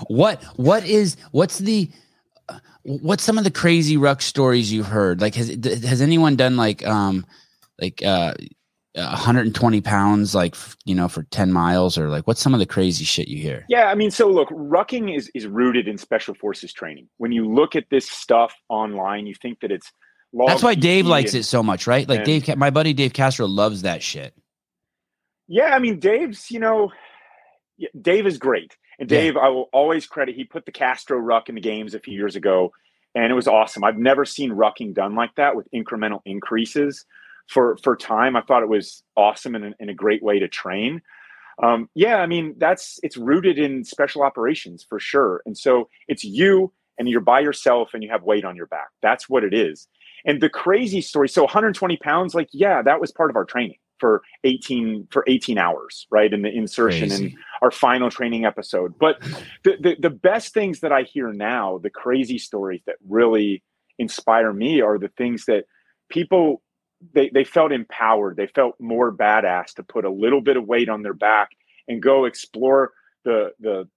What 0.08 0.42
What 0.56 0.84
is 0.84 1.16
What's 1.32 1.58
the 1.58 1.90
uh, 2.48 2.58
What's 2.82 3.22
some 3.22 3.38
of 3.38 3.44
the 3.44 3.50
crazy 3.50 3.96
ruck 3.96 4.22
stories 4.22 4.72
you've 4.72 4.86
heard? 4.86 5.20
Like, 5.20 5.34
has 5.34 5.48
has 5.48 6.00
anyone 6.00 6.36
done 6.36 6.56
like 6.56 6.84
um 6.86 7.26
like 7.80 8.02
uh 8.02 8.34
Uh, 8.94 9.08
120 9.08 9.80
pounds 9.80 10.34
like 10.34 10.54
you 10.84 10.94
know 10.94 11.08
for 11.08 11.22
10 11.22 11.50
miles 11.50 11.96
or 11.96 12.10
like 12.10 12.26
what's 12.26 12.42
some 12.42 12.52
of 12.52 12.60
the 12.60 12.66
crazy 12.66 13.06
shit 13.06 13.26
you 13.26 13.40
hear? 13.40 13.64
Yeah 13.66 13.86
i 13.86 13.94
mean 13.94 14.10
so 14.10 14.28
look 14.28 14.50
rucking 14.50 15.16
is 15.16 15.30
is 15.34 15.46
rooted 15.46 15.88
in 15.88 15.96
special 15.96 16.34
forces 16.34 16.74
training. 16.74 17.08
When 17.16 17.32
you 17.32 17.50
look 17.50 17.74
at 17.74 17.86
this 17.90 18.06
stuff 18.06 18.54
online 18.68 19.26
you 19.26 19.34
think 19.34 19.60
that 19.60 19.72
it's 19.72 19.90
that's 20.46 20.62
why 20.62 20.74
dave 20.74 21.06
likes 21.06 21.32
it 21.32 21.44
so 21.44 21.62
much 21.62 21.86
right? 21.86 22.06
Like 22.06 22.18
and, 22.18 22.44
dave 22.44 22.56
my 22.58 22.68
buddy 22.68 22.92
dave 22.92 23.14
castro 23.14 23.46
loves 23.46 23.80
that 23.80 24.02
shit. 24.02 24.34
Yeah 25.48 25.74
i 25.74 25.78
mean 25.78 25.98
dave's 25.98 26.50
you 26.50 26.60
know 26.60 26.92
dave 27.98 28.26
is 28.26 28.36
great. 28.36 28.76
And 28.98 29.08
dave 29.08 29.36
yeah. 29.36 29.40
i 29.40 29.48
will 29.48 29.70
always 29.72 30.06
credit 30.06 30.34
he 30.34 30.44
put 30.44 30.66
the 30.66 30.72
castro 30.72 31.16
ruck 31.16 31.48
in 31.48 31.54
the 31.54 31.62
games 31.62 31.94
a 31.94 31.98
few 31.98 32.12
years 32.12 32.36
ago 32.36 32.72
and 33.14 33.30
it 33.30 33.34
was 33.34 33.48
awesome. 33.48 33.84
I've 33.84 33.98
never 33.98 34.24
seen 34.24 34.52
rucking 34.52 34.94
done 34.94 35.14
like 35.14 35.34
that 35.36 35.56
with 35.56 35.66
incremental 35.74 36.20
increases 36.26 37.06
for 37.48 37.76
for 37.82 37.96
time. 37.96 38.36
I 38.36 38.42
thought 38.42 38.62
it 38.62 38.68
was 38.68 39.02
awesome 39.16 39.54
and, 39.54 39.74
and 39.78 39.90
a 39.90 39.94
great 39.94 40.22
way 40.22 40.38
to 40.38 40.48
train. 40.48 41.02
Um, 41.62 41.88
yeah, 41.94 42.16
I 42.16 42.26
mean 42.26 42.54
that's 42.58 42.98
it's 43.02 43.16
rooted 43.16 43.58
in 43.58 43.84
special 43.84 44.22
operations 44.22 44.84
for 44.88 44.98
sure, 44.98 45.42
and 45.46 45.56
so 45.56 45.88
it's 46.08 46.24
you 46.24 46.72
and 46.98 47.08
you're 47.08 47.20
by 47.20 47.40
yourself 47.40 47.90
and 47.94 48.02
you 48.02 48.10
have 48.10 48.22
weight 48.22 48.44
on 48.44 48.56
your 48.56 48.66
back. 48.66 48.88
That's 49.00 49.28
what 49.28 49.44
it 49.44 49.54
is. 49.54 49.88
And 50.24 50.40
the 50.40 50.48
crazy 50.48 51.00
story, 51.00 51.28
so 51.28 51.42
120 51.42 51.96
pounds, 51.98 52.34
like 52.34 52.48
yeah, 52.52 52.82
that 52.82 53.00
was 53.00 53.10
part 53.10 53.30
of 53.30 53.36
our 53.36 53.44
training 53.44 53.76
for 53.98 54.22
18 54.42 55.06
for 55.10 55.24
18 55.28 55.58
hours, 55.58 56.08
right? 56.10 56.32
In 56.32 56.42
the 56.42 56.50
insertion 56.50 57.08
Crazy. 57.08 57.24
and 57.26 57.34
our 57.62 57.70
final 57.70 58.10
training 58.10 58.44
episode. 58.44 58.94
But 58.98 59.20
the, 59.62 59.76
the 59.80 59.96
the 60.00 60.10
best 60.10 60.52
things 60.52 60.80
that 60.80 60.90
I 60.90 61.02
hear 61.02 61.32
now, 61.32 61.78
the 61.78 61.90
crazy 61.90 62.38
stories 62.38 62.82
that 62.86 62.96
really 63.08 63.62
inspire 63.98 64.52
me 64.52 64.80
are 64.80 64.98
the 64.98 65.10
things 65.16 65.44
that 65.46 65.66
people 66.08 66.62
they 67.12 67.30
they 67.30 67.44
felt 67.44 67.72
empowered. 67.72 68.36
They 68.36 68.46
felt 68.46 68.80
more 68.80 69.12
badass 69.12 69.74
to 69.74 69.82
put 69.82 70.04
a 70.04 70.10
little 70.10 70.40
bit 70.40 70.56
of 70.56 70.66
weight 70.66 70.88
on 70.88 71.02
their 71.02 71.14
back 71.14 71.50
and 71.88 72.02
go 72.02 72.24
explore 72.24 72.92
the 73.24 73.52
the 73.60 73.88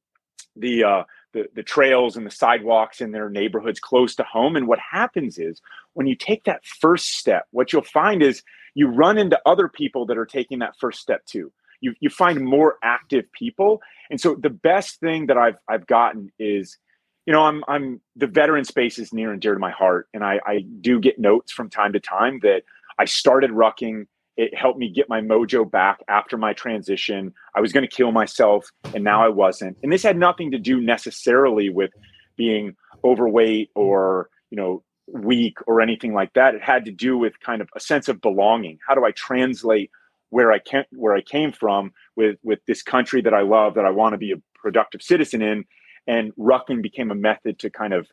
the 0.55 0.83
uh 0.83 1.03
the, 1.33 1.49
the 1.53 1.63
trails 1.63 2.15
and 2.15 2.25
the 2.25 2.31
sidewalks 2.31 3.01
in 3.01 3.11
their 3.11 3.29
neighborhoods 3.29 3.79
close 3.79 4.15
to 4.15 4.23
home. 4.23 4.55
And 4.55 4.67
what 4.67 4.79
happens 4.79 5.37
is 5.37 5.61
when 5.93 6.07
you 6.07 6.15
take 6.15 6.45
that 6.45 6.63
first 6.65 7.17
step, 7.17 7.45
what 7.51 7.73
you'll 7.73 7.81
find 7.81 8.23
is 8.23 8.41
you 8.73 8.87
run 8.87 9.17
into 9.17 9.39
other 9.45 9.67
people 9.67 10.05
that 10.05 10.17
are 10.17 10.25
taking 10.25 10.59
that 10.59 10.75
first 10.79 11.01
step 11.01 11.25
too. 11.25 11.51
You, 11.81 11.93
you 11.99 12.09
find 12.09 12.39
more 12.39 12.77
active 12.81 13.25
people. 13.33 13.81
And 14.09 14.19
so 14.19 14.35
the 14.35 14.49
best 14.49 15.01
thing 15.01 15.27
that 15.27 15.37
I've 15.37 15.57
I've 15.67 15.85
gotten 15.87 16.31
is, 16.39 16.77
you 17.25 17.33
know, 17.33 17.43
I'm 17.43 17.65
I'm 17.67 17.99
the 18.15 18.27
veteran 18.27 18.63
space 18.63 18.97
is 18.97 19.11
near 19.11 19.33
and 19.33 19.41
dear 19.41 19.53
to 19.53 19.59
my 19.59 19.71
heart. 19.71 20.07
And 20.13 20.23
I, 20.23 20.39
I 20.45 20.59
do 20.79 21.01
get 21.01 21.19
notes 21.19 21.51
from 21.51 21.69
time 21.69 21.93
to 21.93 21.99
time 21.99 22.39
that 22.43 22.63
I 22.99 23.05
started 23.05 23.51
rucking. 23.51 24.07
It 24.37 24.55
helped 24.55 24.79
me 24.79 24.89
get 24.89 25.07
my 25.07 25.21
mojo 25.21 25.69
back 25.69 25.99
after 26.09 26.37
my 26.37 26.53
transition. 26.53 27.33
I 27.55 27.61
was 27.61 27.71
going 27.71 27.87
to 27.87 27.95
kill 27.95 28.11
myself, 28.11 28.69
and 28.93 29.03
now 29.03 29.23
I 29.23 29.29
wasn't. 29.29 29.77
And 29.81 29.91
this 29.91 30.03
had 30.03 30.17
nothing 30.17 30.51
to 30.51 30.59
do 30.59 30.81
necessarily 30.81 31.69
with 31.69 31.91
being 32.35 32.75
overweight 33.03 33.69
or 33.75 34.29
you 34.49 34.57
know 34.57 34.83
weak 35.07 35.57
or 35.67 35.81
anything 35.81 36.13
like 36.13 36.33
that. 36.33 36.55
It 36.55 36.61
had 36.61 36.85
to 36.85 36.91
do 36.91 37.17
with 37.17 37.39
kind 37.39 37.61
of 37.61 37.69
a 37.75 37.79
sense 37.79 38.07
of 38.07 38.21
belonging. 38.21 38.79
How 38.87 38.95
do 38.95 39.05
I 39.05 39.11
translate 39.11 39.91
where 40.29 40.51
I 40.51 40.59
can 40.59 40.85
where 40.91 41.15
I 41.15 41.21
came 41.21 41.51
from 41.51 41.93
with 42.15 42.37
with 42.43 42.59
this 42.67 42.81
country 42.81 43.21
that 43.21 43.33
I 43.33 43.41
love 43.41 43.75
that 43.75 43.85
I 43.85 43.91
want 43.91 44.13
to 44.13 44.17
be 44.17 44.31
a 44.31 44.41
productive 44.55 45.01
citizen 45.01 45.41
in? 45.41 45.65
And 46.07 46.33
rucking 46.35 46.81
became 46.81 47.09
a 47.09 47.15
method 47.15 47.57
to 47.59 47.69
kind 47.69 47.93
of 47.93 48.07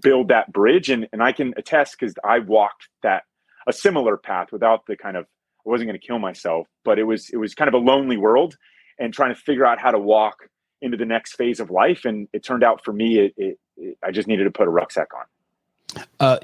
build 0.00 0.28
that 0.28 0.52
bridge. 0.52 0.90
And 0.90 1.08
and 1.12 1.22
I 1.22 1.32
can 1.32 1.54
attest 1.56 1.96
because 1.98 2.14
I 2.24 2.38
walked 2.38 2.88
that 3.02 3.24
a 3.66 3.72
similar 3.72 4.16
path 4.16 4.52
without 4.52 4.86
the 4.86 4.96
kind 4.96 5.16
of 5.16 5.26
I 5.66 5.68
wasn't 5.68 5.88
going 5.88 6.00
to 6.00 6.06
kill 6.06 6.18
myself, 6.18 6.66
but 6.84 6.98
it 6.98 7.04
was 7.04 7.30
it 7.30 7.36
was 7.36 7.54
kind 7.54 7.68
of 7.68 7.74
a 7.74 7.78
lonely 7.78 8.16
world 8.16 8.56
and 8.98 9.12
trying 9.12 9.34
to 9.34 9.40
figure 9.40 9.66
out 9.66 9.80
how 9.80 9.90
to 9.90 9.98
walk 9.98 10.48
into 10.80 10.96
the 10.96 11.04
next 11.04 11.34
phase 11.34 11.60
of 11.60 11.70
life. 11.70 12.04
And 12.04 12.28
it 12.32 12.44
turned 12.44 12.64
out 12.64 12.84
for 12.84 12.92
me, 12.92 13.18
it, 13.18 13.34
it, 13.36 13.58
it 13.76 13.98
I 14.04 14.10
just 14.10 14.26
needed 14.26 14.44
to 14.44 14.50
put 14.50 14.66
a 14.66 14.70
rucksack 14.70 15.08
on. 15.14 16.04
Uh, 16.18 16.38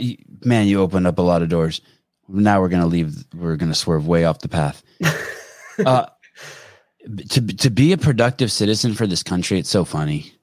man, 0.44 0.66
you 0.66 0.80
opened 0.80 1.06
up 1.06 1.18
a 1.18 1.23
lot 1.23 1.42
of 1.42 1.49
doors. 1.49 1.80
Now 2.28 2.61
we're 2.61 2.68
gonna 2.68 2.87
leave. 2.87 3.25
We're 3.35 3.56
gonna 3.56 3.75
swerve 3.75 4.06
way 4.06 4.25
off 4.25 4.40
the 4.40 4.49
path. 4.49 4.82
uh, 5.87 6.06
to 7.28 7.40
to 7.40 7.70
be 7.70 7.92
a 7.92 7.99
productive 7.99 8.50
citizen 8.50 8.94
for 8.94 9.06
this 9.06 9.23
country, 9.23 9.58
it's 9.58 9.70
so 9.70 9.85
funny. 9.85 10.36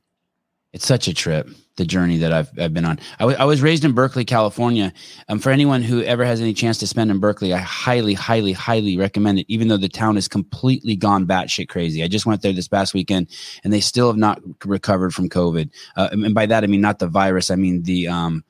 It's 0.74 0.88
such 0.88 1.08
a 1.08 1.14
trip. 1.14 1.48
The 1.76 1.86
journey 1.86 2.18
that 2.18 2.32
I've 2.32 2.52
I've 2.60 2.74
been 2.74 2.86
on. 2.86 3.00
I 3.20 3.46
was 3.46 3.62
raised 3.64 3.84
in 3.84 3.94
Berkeley, 3.94 4.26
California. 4.26 4.94
Um, 5.28 5.40
for 5.40 5.52
anyone 5.52 5.82
who 5.82 6.04
ever 6.04 6.24
has 6.24 6.40
any 6.40 6.54
chance 6.54 6.78
to 6.80 6.88
spend 6.88 7.10
in 7.10 7.20
Berkeley, 7.20 7.52
I 7.52 7.58
highly, 7.58 8.14
highly, 8.14 8.54
highly 8.54 8.96
recommend 8.96 9.40
it. 9.40 9.46
Even 9.48 9.70
though 9.70 9.78
the 9.78 9.90
town 9.90 10.18
is 10.18 10.28
completely 10.28 10.96
gone 10.96 11.26
batshit 11.26 11.70
crazy. 11.70 12.04
I 12.04 12.08
just 12.08 12.28
went 12.28 12.44
there 12.44 12.54
this 12.54 12.68
past 12.68 12.94
weekend, 12.94 13.28
and 13.64 13.74
they 13.74 13.82
still 13.82 14.08
have 14.08 14.18
not 14.18 14.40
recovered 14.66 15.16
from 15.16 15.30
COVID. 15.30 15.72
Uh, 15.96 16.10
and 16.12 16.36
by 16.36 16.46
that 16.46 16.64
I 16.64 16.68
mean 16.68 16.82
not 16.82 17.00
the 17.00 17.08
virus. 17.08 17.50
I 17.50 17.56
mean 17.56 17.84
the 17.84 18.08
um 18.08 18.44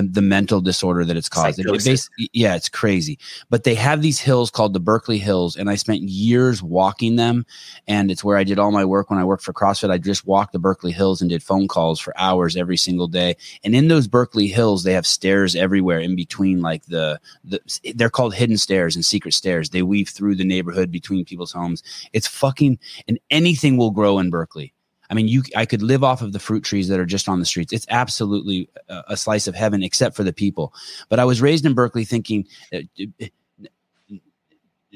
the, 0.00 0.12
the 0.12 0.22
mental 0.22 0.60
disorder 0.60 1.04
that 1.04 1.16
it's 1.16 1.28
caused. 1.28 1.58
It- 1.66 1.70
it 2.18 2.30
yeah, 2.32 2.54
it's 2.56 2.68
crazy. 2.68 3.18
But 3.48 3.64
they 3.64 3.74
have 3.74 4.02
these 4.02 4.18
hills 4.20 4.50
called 4.50 4.72
the 4.72 4.80
Berkeley 4.80 5.18
Hills, 5.18 5.56
and 5.56 5.68
I 5.70 5.74
spent 5.76 6.02
years 6.02 6.62
walking 6.62 7.16
them. 7.16 7.46
And 7.86 8.10
it's 8.10 8.24
where 8.24 8.36
I 8.36 8.44
did 8.44 8.58
all 8.58 8.70
my 8.72 8.84
work 8.84 9.10
when 9.10 9.18
I 9.18 9.24
worked 9.24 9.42
for 9.42 9.52
CrossFit. 9.52 9.90
I 9.90 9.98
just 9.98 10.26
walked 10.26 10.52
the 10.52 10.58
Berkeley 10.58 10.92
Hills 10.92 11.20
and 11.20 11.30
did 11.30 11.42
phone 11.42 11.68
calls 11.68 12.00
for 12.00 12.12
hours 12.16 12.56
every 12.56 12.76
single 12.76 13.08
day. 13.08 13.36
And 13.64 13.74
in 13.74 13.88
those 13.88 14.08
Berkeley 14.08 14.48
Hills, 14.48 14.82
they 14.84 14.92
have 14.92 15.06
stairs 15.06 15.54
everywhere 15.56 16.00
in 16.00 16.16
between, 16.16 16.60
like 16.62 16.84
the 16.86 17.20
the 17.44 17.60
they're 17.94 18.10
called 18.10 18.34
hidden 18.34 18.56
stairs 18.56 18.96
and 18.96 19.04
secret 19.04 19.34
stairs. 19.34 19.70
They 19.70 19.82
weave 19.82 20.08
through 20.08 20.36
the 20.36 20.44
neighborhood 20.44 20.90
between 20.90 21.24
people's 21.24 21.52
homes. 21.52 21.82
It's 22.12 22.26
fucking 22.26 22.78
and 23.08 23.18
anything 23.30 23.76
will 23.76 23.90
grow 23.90 24.18
in 24.18 24.30
Berkeley. 24.30 24.72
I 25.10 25.14
mean, 25.14 25.28
you 25.28 25.42
I 25.56 25.66
could 25.66 25.82
live 25.82 26.04
off 26.04 26.22
of 26.22 26.32
the 26.32 26.38
fruit 26.38 26.62
trees 26.64 26.88
that 26.88 27.00
are 27.00 27.06
just 27.06 27.28
on 27.28 27.40
the 27.40 27.46
streets. 27.46 27.72
It's 27.72 27.86
absolutely 27.90 28.68
a, 28.88 29.02
a 29.08 29.16
slice 29.16 29.46
of 29.46 29.54
heaven, 29.54 29.82
except 29.82 30.16
for 30.16 30.22
the 30.22 30.32
people. 30.32 30.72
But 31.08 31.18
I 31.18 31.24
was 31.24 31.42
raised 31.42 31.66
in 31.66 31.74
Berkeley, 31.74 32.04
thinking. 32.04 32.46
uh, 32.72 32.80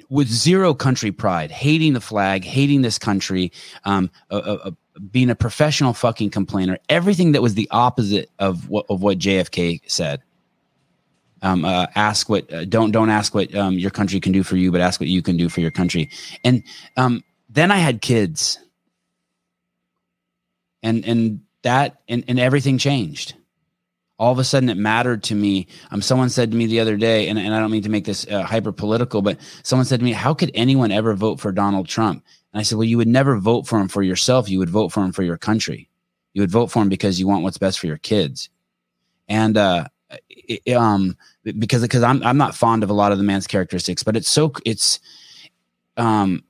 with 0.09 0.29
zero 0.29 0.75
country 0.75 1.13
pride, 1.13 1.51
hating 1.51 1.93
the 1.93 2.01
flag, 2.01 2.45
hating 2.45 2.83
this 2.83 2.99
country, 2.99 3.53
um, 3.85 4.11
uh, 4.31 4.37
uh, 4.37 4.59
uh, 4.65 4.71
being 5.11 5.31
a 5.31 5.35
professional 5.35 5.93
fucking 5.93 6.31
complainer, 6.31 6.79
everything 6.89 7.33
that 7.33 7.43
was 7.43 7.55
the 7.55 7.69
opposite 7.71 8.31
of 8.39 8.69
what 8.69 8.87
of 8.89 9.03
what 9.03 9.19
JFK 9.19 9.81
said. 9.87 10.23
Um, 11.43 11.65
uh, 11.65 11.87
ask 11.95 12.29
what 12.29 12.51
uh, 12.53 12.65
don't 12.65 12.91
don't 12.91 13.11
ask 13.11 13.35
what 13.35 13.55
um, 13.55 13.79
your 13.79 13.91
country 13.91 14.19
can 14.21 14.33
do 14.33 14.43
for 14.43 14.57
you, 14.57 14.73
but 14.73 14.81
ask 14.81 15.01
what 15.01 15.09
you 15.09 15.21
can 15.21 15.37
do 15.37 15.49
for 15.49 15.61
your 15.61 15.71
country. 15.71 16.11
And 16.43 16.63
um, 16.97 17.23
then 17.51 17.71
I 17.71 17.77
had 17.77 18.01
kids, 18.01 18.59
and 20.85 21.05
and 21.05 21.41
that 21.63 22.03
and, 22.09 22.23
and 22.29 22.39
everything 22.39 22.79
changed. 22.79 23.35
All 24.17 24.31
of 24.31 24.39
a 24.39 24.45
sudden 24.45 24.69
it 24.69 24.77
mattered 24.77 25.25
to 25.25 25.35
me. 25.35 25.67
Um, 25.91 26.01
someone 26.01 26.31
said 26.31 26.53
to 26.53 26.57
me 26.57 26.67
the 26.67 26.79
other 26.79 26.97
day 26.97 27.29
and, 27.29 27.37
and 27.37 27.53
i 27.53 27.59
don't 27.59 27.73
mean 27.73 27.83
to 27.83 27.89
make 27.89 28.05
this 28.05 28.25
uh, 28.29 28.45
hyper 28.45 28.71
political 28.71 29.23
but 29.23 29.39
someone 29.65 29.87
said 29.87 29.99
to 29.99 30.05
me 30.05 30.13
how 30.13 30.33
could 30.35 30.53
anyone 30.55 30.93
ever 30.93 31.15
vote 31.15 31.41
for 31.41 31.51
donald 31.51 31.89
trump? 31.89 32.23
And 32.53 32.61
i 32.61 32.63
said 32.63 32.79
well 32.79 32.85
you 32.85 32.99
would 32.99 33.09
never 33.09 33.37
vote 33.39 33.67
for 33.67 33.81
him 33.81 33.89
for 33.89 34.03
yourself. 34.03 34.49
You 34.49 34.61
would 34.61 34.71
vote 34.71 34.93
for 34.93 35.03
him 35.03 35.11
for 35.11 35.25
your 35.25 35.39
country. 35.39 35.89
You 36.35 36.43
would 36.43 36.51
vote 36.53 36.69
for 36.69 36.83
him 36.83 36.89
because 36.89 37.19
you 37.19 37.27
want 37.27 37.43
what's 37.43 37.59
best 37.59 37.81
for 37.81 37.89
your 37.89 37.99
kids. 37.99 38.51
And 39.27 39.57
uh 39.57 39.89
it, 40.29 40.75
um 40.75 41.17
because 41.43 41.83
because 41.83 42.03
I'm 42.03 42.23
I'm 42.23 42.37
not 42.37 42.55
fond 42.55 42.85
of 42.85 42.91
a 42.91 42.95
lot 42.95 43.11
of 43.11 43.19
the 43.19 43.25
man's 43.25 43.47
characteristics 43.47 44.03
but 44.05 44.17
it's 44.17 44.29
so 44.29 44.53
it's 44.65 45.01
um 45.97 46.45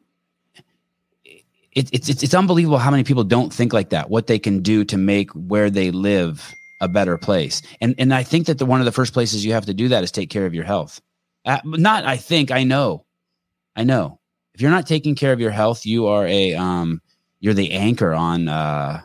it, 1.74 1.88
it's 1.92 2.08
it's 2.08 2.22
it's 2.22 2.34
unbelievable 2.34 2.78
how 2.78 2.90
many 2.90 3.04
people 3.04 3.24
don't 3.24 3.52
think 3.52 3.72
like 3.72 3.90
that. 3.90 4.10
What 4.10 4.26
they 4.26 4.38
can 4.38 4.60
do 4.60 4.84
to 4.84 4.96
make 4.96 5.30
where 5.32 5.70
they 5.70 5.90
live 5.90 6.54
a 6.80 6.88
better 6.88 7.18
place, 7.18 7.62
and 7.80 7.94
and 7.98 8.14
I 8.14 8.22
think 8.22 8.46
that 8.46 8.58
the 8.58 8.66
one 8.66 8.80
of 8.80 8.84
the 8.84 8.92
first 8.92 9.12
places 9.12 9.44
you 9.44 9.52
have 9.52 9.66
to 9.66 9.74
do 9.74 9.88
that 9.88 10.04
is 10.04 10.12
take 10.12 10.30
care 10.30 10.46
of 10.46 10.54
your 10.54 10.64
health. 10.64 11.00
Uh, 11.44 11.58
not 11.64 12.04
I 12.04 12.16
think 12.16 12.50
I 12.50 12.64
know, 12.64 13.04
I 13.76 13.84
know. 13.84 14.20
If 14.54 14.60
you're 14.60 14.70
not 14.70 14.86
taking 14.86 15.16
care 15.16 15.32
of 15.32 15.40
your 15.40 15.50
health, 15.50 15.84
you 15.84 16.06
are 16.06 16.26
a 16.26 16.54
um 16.54 17.02
you're 17.40 17.54
the 17.54 17.72
anchor 17.72 18.14
on 18.14 18.48
uh 18.48 19.02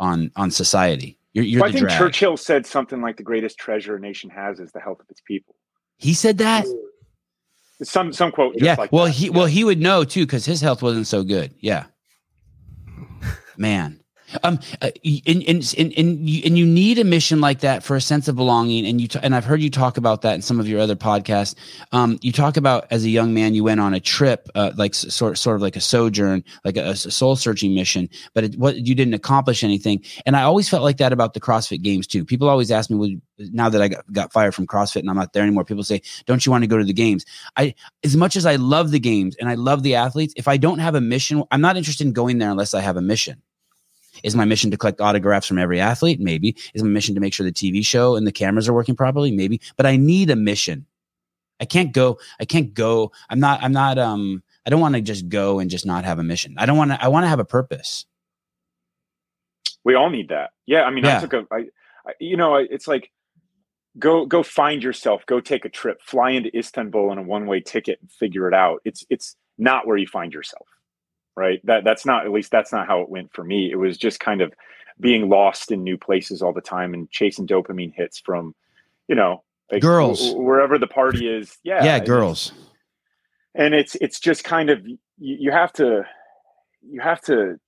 on 0.00 0.30
on 0.34 0.50
society. 0.50 1.18
You're 1.34 1.44
you're 1.44 1.60
Well, 1.60 1.68
I 1.68 1.72
think 1.72 1.88
drag. 1.88 1.98
Churchill 1.98 2.38
said 2.38 2.66
something 2.66 3.02
like 3.02 3.18
the 3.18 3.22
greatest 3.22 3.58
treasure 3.58 3.96
a 3.96 4.00
nation 4.00 4.30
has 4.30 4.60
is 4.60 4.72
the 4.72 4.80
health 4.80 5.00
of 5.00 5.06
its 5.10 5.20
people. 5.20 5.54
he 5.98 6.14
said 6.14 6.38
that. 6.38 6.64
Some 7.82 8.12
some 8.12 8.32
quote. 8.32 8.54
Just 8.54 8.64
yeah. 8.64 8.74
like 8.76 8.92
well, 8.92 9.04
that. 9.06 9.12
he 9.12 9.26
Yeah. 9.26 9.32
well 9.32 9.46
he 9.46 9.64
would 9.64 9.80
know 9.80 10.04
too 10.04 10.26
because 10.26 10.44
his 10.44 10.60
health 10.60 10.82
wasn't 10.82 11.06
so 11.06 11.22
good. 11.22 11.54
Yeah. 11.60 11.86
Man. 13.56 14.00
Um, 14.42 14.58
uh, 14.82 14.90
and, 15.26 15.42
and, 15.44 15.74
and, 15.78 15.92
and, 15.96 16.28
you, 16.28 16.42
and 16.44 16.58
you 16.58 16.66
need 16.66 16.98
a 16.98 17.04
mission 17.04 17.40
like 17.40 17.60
that 17.60 17.82
for 17.82 17.96
a 17.96 18.00
sense 18.00 18.28
of 18.28 18.36
belonging. 18.36 18.86
And 18.86 19.00
you, 19.00 19.08
t- 19.08 19.18
and 19.22 19.34
I've 19.34 19.44
heard 19.44 19.62
you 19.62 19.70
talk 19.70 19.96
about 19.96 20.22
that 20.22 20.34
in 20.34 20.42
some 20.42 20.60
of 20.60 20.68
your 20.68 20.80
other 20.80 20.96
podcasts. 20.96 21.54
Um, 21.92 22.18
you 22.22 22.32
talk 22.32 22.56
about 22.56 22.86
as 22.90 23.04
a 23.04 23.08
young 23.08 23.34
man, 23.34 23.54
you 23.54 23.64
went 23.64 23.80
on 23.80 23.94
a 23.94 24.00
trip, 24.00 24.48
uh, 24.54 24.72
like 24.76 24.94
sort, 24.94 25.38
sort 25.38 25.56
of 25.56 25.62
like 25.62 25.76
a 25.76 25.80
sojourn, 25.80 26.44
like 26.64 26.76
a, 26.76 26.94
soul 26.96 27.36
searching 27.36 27.74
mission, 27.74 28.08
but 28.34 28.44
it, 28.44 28.58
what 28.58 28.76
you 28.76 28.94
didn't 28.94 29.14
accomplish 29.14 29.64
anything. 29.64 30.02
And 30.26 30.36
I 30.36 30.42
always 30.42 30.68
felt 30.68 30.82
like 30.82 30.98
that 30.98 31.12
about 31.12 31.34
the 31.34 31.40
CrossFit 31.40 31.82
games 31.82 32.06
too. 32.06 32.24
People 32.24 32.48
always 32.48 32.70
ask 32.70 32.90
me, 32.90 32.96
well, 32.96 33.10
now 33.52 33.68
that 33.68 33.80
I 33.80 33.88
got, 33.88 34.12
got 34.12 34.32
fired 34.32 34.54
from 34.54 34.66
CrossFit 34.66 35.00
and 35.00 35.10
I'm 35.10 35.16
not 35.16 35.32
there 35.32 35.42
anymore, 35.42 35.64
people 35.64 35.84
say, 35.84 36.02
don't 36.26 36.44
you 36.44 36.52
want 36.52 36.64
to 36.64 36.68
go 36.68 36.78
to 36.78 36.84
the 36.84 36.92
games? 36.92 37.24
I, 37.56 37.74
as 38.04 38.16
much 38.16 38.36
as 38.36 38.46
I 38.46 38.56
love 38.56 38.90
the 38.90 39.00
games 39.00 39.36
and 39.36 39.48
I 39.48 39.54
love 39.54 39.82
the 39.82 39.94
athletes, 39.94 40.34
if 40.36 40.48
I 40.48 40.56
don't 40.56 40.78
have 40.78 40.94
a 40.94 41.00
mission, 41.00 41.44
I'm 41.50 41.60
not 41.60 41.76
interested 41.76 42.06
in 42.06 42.12
going 42.12 42.38
there 42.38 42.50
unless 42.50 42.74
I 42.74 42.80
have 42.80 42.96
a 42.96 43.02
mission. 43.02 43.42
Is 44.22 44.34
my 44.34 44.44
mission 44.44 44.70
to 44.70 44.76
collect 44.76 45.00
autographs 45.00 45.46
from 45.46 45.58
every 45.58 45.80
athlete? 45.80 46.20
Maybe. 46.20 46.56
Is 46.74 46.82
my 46.82 46.88
mission 46.88 47.14
to 47.14 47.20
make 47.20 47.32
sure 47.32 47.44
the 47.44 47.52
TV 47.52 47.84
show 47.84 48.16
and 48.16 48.26
the 48.26 48.32
cameras 48.32 48.68
are 48.68 48.72
working 48.72 48.96
properly? 48.96 49.30
Maybe. 49.30 49.60
But 49.76 49.86
I 49.86 49.96
need 49.96 50.30
a 50.30 50.36
mission. 50.36 50.86
I 51.60 51.64
can't 51.64 51.92
go. 51.92 52.18
I 52.40 52.44
can't 52.44 52.72
go. 52.74 53.12
I'm 53.30 53.40
not. 53.40 53.62
I'm 53.62 53.72
not. 53.72 53.98
Um. 53.98 54.42
I 54.66 54.70
don't 54.70 54.80
want 54.80 54.94
to 54.96 55.00
just 55.00 55.28
go 55.28 55.58
and 55.58 55.70
just 55.70 55.86
not 55.86 56.04
have 56.04 56.18
a 56.18 56.22
mission. 56.22 56.54
I 56.58 56.66
don't 56.66 56.76
want 56.76 56.90
to. 56.90 57.02
I 57.02 57.08
want 57.08 57.24
to 57.24 57.28
have 57.28 57.40
a 57.40 57.44
purpose. 57.44 58.06
we 59.84 59.94
all 59.94 60.10
need 60.10 60.28
that. 60.28 60.50
Yeah, 60.66 60.82
I 60.82 60.90
mean, 60.90 61.04
Yeah. 61.04 61.16
I 61.16 61.20
took 61.20 61.32
a, 61.32 61.46
I, 61.50 61.56
I, 62.06 62.12
you 62.20 62.36
know, 62.36 62.56
it's 62.56 62.86
like 62.86 63.10
go 63.98 64.26
go 64.26 64.42
find 64.42 64.82
yourself, 64.82 65.24
go 65.26 65.40
take 65.40 65.64
a 65.64 65.68
trip, 65.68 66.00
fly 66.02 66.30
into 66.30 66.56
Istanbul 66.56 67.10
on 67.10 67.18
a 67.18 67.22
one 67.22 67.46
way 67.46 67.60
ticket 67.60 67.98
and 68.00 68.10
figure 68.12 68.46
it 68.46 68.54
out. 68.54 68.80
It's 68.84 69.04
it's 69.10 69.36
not 69.56 69.86
where 69.86 69.96
you 69.96 70.06
find 70.06 70.32
yourself. 70.32 70.66
Right? 71.38 71.64
That 71.64 71.84
that's 71.84 72.04
not 72.04 72.26
at 72.26 72.32
least 72.32 72.50
that's 72.50 72.72
not 72.72 72.86
how 72.86 73.00
it 73.00 73.08
went 73.08 73.32
for 73.32 73.44
me. 73.44 73.70
It 73.70 73.76
was 73.76 73.96
just 73.96 74.20
kind 74.20 74.40
of 74.42 74.52
being 75.00 75.28
lost 75.28 75.70
in 75.70 75.84
new 75.84 75.96
places 75.96 76.42
all 76.42 76.52
the 76.52 76.60
time 76.60 76.92
and 76.92 77.08
chasing 77.10 77.46
dopamine 77.46 77.94
hits 77.94 78.18
from, 78.18 78.54
you 79.06 79.14
know, 79.14 79.44
like 79.70 79.80
Girls. 79.80 80.34
wherever 80.34 80.76
the 80.78 80.88
party 80.88 81.28
is. 81.28 81.56
Yeah, 81.62 81.84
Yeah, 81.84 81.98
girls. 82.00 82.52
and 83.54 83.74
it's 83.74 83.94
it's 83.96 84.18
just 84.18 84.42
kind 84.44 84.70
of 84.70 84.84
you, 84.86 84.98
you 85.18 85.50
have 85.52 85.72
to 85.74 86.02
you 86.82 87.00
have 87.00 87.20
to 87.22 87.58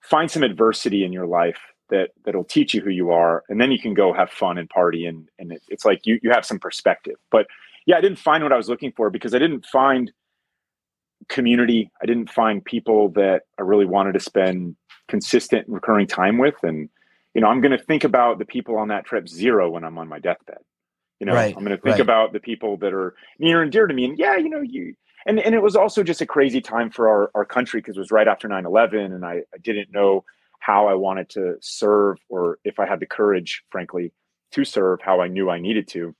find 0.00 0.30
some 0.30 0.42
adversity 0.42 1.04
in 1.04 1.12
your 1.12 1.26
life 1.26 1.58
that 1.90 2.10
that'll 2.24 2.44
teach 2.44 2.74
you 2.74 2.80
who 2.80 2.90
you 2.90 3.10
are 3.12 3.42
and 3.48 3.60
then 3.60 3.70
you 3.70 3.78
can 3.78 3.94
go 3.94 4.12
have 4.12 4.30
fun 4.30 4.58
and 4.58 4.68
party 4.70 5.06
and 5.06 5.28
and 5.38 5.52
it, 5.52 5.62
it's 5.68 5.84
like 5.84 6.00
you 6.04 6.18
you 6.22 6.30
have 6.30 6.44
some 6.44 6.58
perspective 6.58 7.14
but 7.30 7.46
yeah 7.86 7.96
i 7.96 8.00
didn't 8.00 8.18
find 8.18 8.42
what 8.42 8.52
i 8.52 8.56
was 8.56 8.68
looking 8.68 8.92
for 8.92 9.08
because 9.10 9.34
i 9.34 9.38
didn't 9.38 9.64
find 9.66 10.12
community 11.28 11.90
i 12.02 12.06
didn't 12.06 12.30
find 12.30 12.64
people 12.64 13.08
that 13.10 13.42
i 13.58 13.62
really 13.62 13.86
wanted 13.86 14.12
to 14.12 14.20
spend 14.20 14.76
consistent 15.08 15.68
recurring 15.68 16.06
time 16.06 16.38
with. 16.38 16.56
And 16.62 16.88
you 17.34 17.40
know 17.40 17.48
i'm 17.48 17.60
going 17.60 17.76
to 17.76 17.84
think 17.84 18.04
about 18.04 18.38
the 18.38 18.44
people 18.44 18.76
on 18.76 18.88
that 18.88 19.04
trip 19.04 19.28
zero 19.28 19.70
when 19.70 19.84
i'm 19.84 19.98
on 19.98 20.08
my 20.08 20.18
deathbed. 20.18 20.58
You 21.20 21.26
know 21.26 21.34
Right, 21.34 21.54
i'm 21.56 21.64
going 21.64 21.76
to 21.76 21.82
think 21.82 21.94
right. 21.94 22.00
about 22.00 22.32
the 22.32 22.40
people 22.40 22.76
that 22.78 22.92
are 22.92 23.14
near 23.38 23.62
and 23.62 23.72
dear 23.72 23.86
to 23.86 23.94
me. 23.94 24.04
And 24.04 24.18
yeah 24.18 24.36
you 24.36 24.48
know 24.48 24.60
you 24.60 24.94
and 25.26 25.38
and 25.40 25.54
it 25.54 25.62
was 25.62 25.76
also 25.76 26.02
just 26.02 26.20
a 26.20 26.26
crazy 26.26 26.60
time 26.60 26.90
for 26.90 27.08
our, 27.08 27.30
our 27.34 27.44
country 27.44 27.80
because 27.80 27.96
it 27.96 28.00
was 28.00 28.10
right 28.10 28.28
after 28.28 28.48
9-11 28.48 29.14
and 29.14 29.24
I, 29.24 29.42
I 29.54 29.58
didn't 29.62 29.92
know 29.92 30.24
how 30.60 30.86
i 30.88 30.94
wanted 30.94 31.28
to 31.30 31.56
serve 31.60 32.18
or 32.28 32.58
if 32.64 32.78
i 32.78 32.86
had 32.86 33.00
the 33.00 33.06
courage 33.06 33.62
frankly 33.70 34.12
to 34.52 34.64
serve 34.64 35.00
how 35.02 35.20
i 35.20 35.28
knew 35.28 35.50
i 35.50 35.58
needed 35.58 35.88
to. 35.88 36.14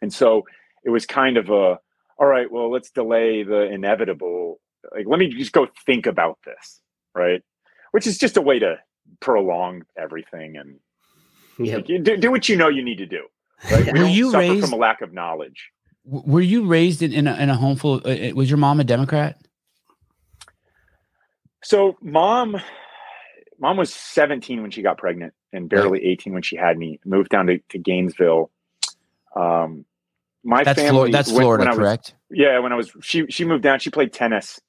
And 0.00 0.12
so 0.12 0.46
it 0.84 0.90
was 0.90 1.06
kind 1.06 1.36
of 1.36 1.48
a 1.50 1.78
all 2.22 2.28
right 2.28 2.50
well 2.52 2.70
let's 2.70 2.90
delay 2.92 3.42
the 3.42 3.62
inevitable 3.62 4.60
like 4.94 5.06
let 5.08 5.18
me 5.18 5.26
just 5.28 5.50
go 5.52 5.66
think 5.84 6.06
about 6.06 6.38
this 6.46 6.80
right 7.14 7.42
which 7.90 8.06
is 8.06 8.16
just 8.16 8.36
a 8.36 8.40
way 8.40 8.58
to 8.60 8.76
prolong 9.20 9.82
everything 9.98 10.56
and 10.56 10.78
Yep. 11.58 11.76
like, 11.88 12.02
do, 12.04 12.16
do 12.16 12.30
what 12.30 12.48
you 12.48 12.56
know 12.56 12.68
you 12.68 12.82
need 12.82 12.98
to 12.98 13.06
do 13.06 13.24
right 13.70 13.92
we 13.92 14.00
Were 14.00 14.06
you 14.06 14.30
suffer 14.30 14.38
raised- 14.38 14.64
from 14.64 14.72
a 14.72 14.76
lack 14.76 15.02
of 15.02 15.12
knowledge 15.12 15.70
Were 16.04 16.40
you 16.40 16.64
raised 16.64 17.02
in, 17.02 17.12
in, 17.12 17.26
a, 17.26 17.34
in 17.36 17.50
a 17.50 17.54
home 17.56 17.76
full? 17.76 17.96
Of, 17.96 18.06
uh, 18.06 18.34
was 18.34 18.48
your 18.50 18.56
mom 18.58 18.80
a 18.80 18.84
Democrat? 18.84 19.38
So 21.62 21.96
mom, 22.02 22.56
mom 23.60 23.76
was 23.76 23.92
17 23.94 24.62
when 24.62 24.70
she 24.70 24.82
got 24.82 24.98
pregnant 24.98 25.32
and 25.52 25.68
barely 25.68 26.04
18 26.04 26.32
when 26.32 26.42
she 26.42 26.56
had 26.56 26.76
me. 26.78 26.98
Moved 27.04 27.28
down 27.30 27.46
to, 27.46 27.58
to 27.68 27.78
Gainesville. 27.78 28.50
Um, 29.36 29.84
my 30.44 30.64
That's 30.64 30.80
family. 30.80 31.10
That's 31.10 31.28
when- 31.28 31.36
when 31.36 31.42
Florida, 31.44 31.64
I 31.64 31.68
was- 31.68 31.78
correct? 31.78 32.14
yeah, 32.30 32.58
when 32.58 32.72
I 32.72 32.76
was 32.76 32.92
she 33.02 33.26
she 33.28 33.44
moved 33.44 33.62
down. 33.62 33.78
She 33.80 33.90
played 33.90 34.12
tennis, 34.12 34.60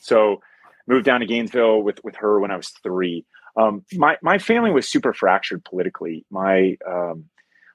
so 0.00 0.40
moved 0.86 1.04
down 1.04 1.20
to 1.20 1.26
Gainesville 1.26 1.82
with 1.82 2.02
with 2.04 2.16
her 2.16 2.40
when 2.40 2.50
I 2.50 2.56
was 2.56 2.68
three. 2.82 3.24
Um, 3.56 3.84
my 3.94 4.16
my 4.22 4.38
family 4.38 4.70
was 4.70 4.88
super 4.88 5.12
fractured 5.12 5.64
politically. 5.64 6.24
My 6.30 6.76
um, 6.86 7.26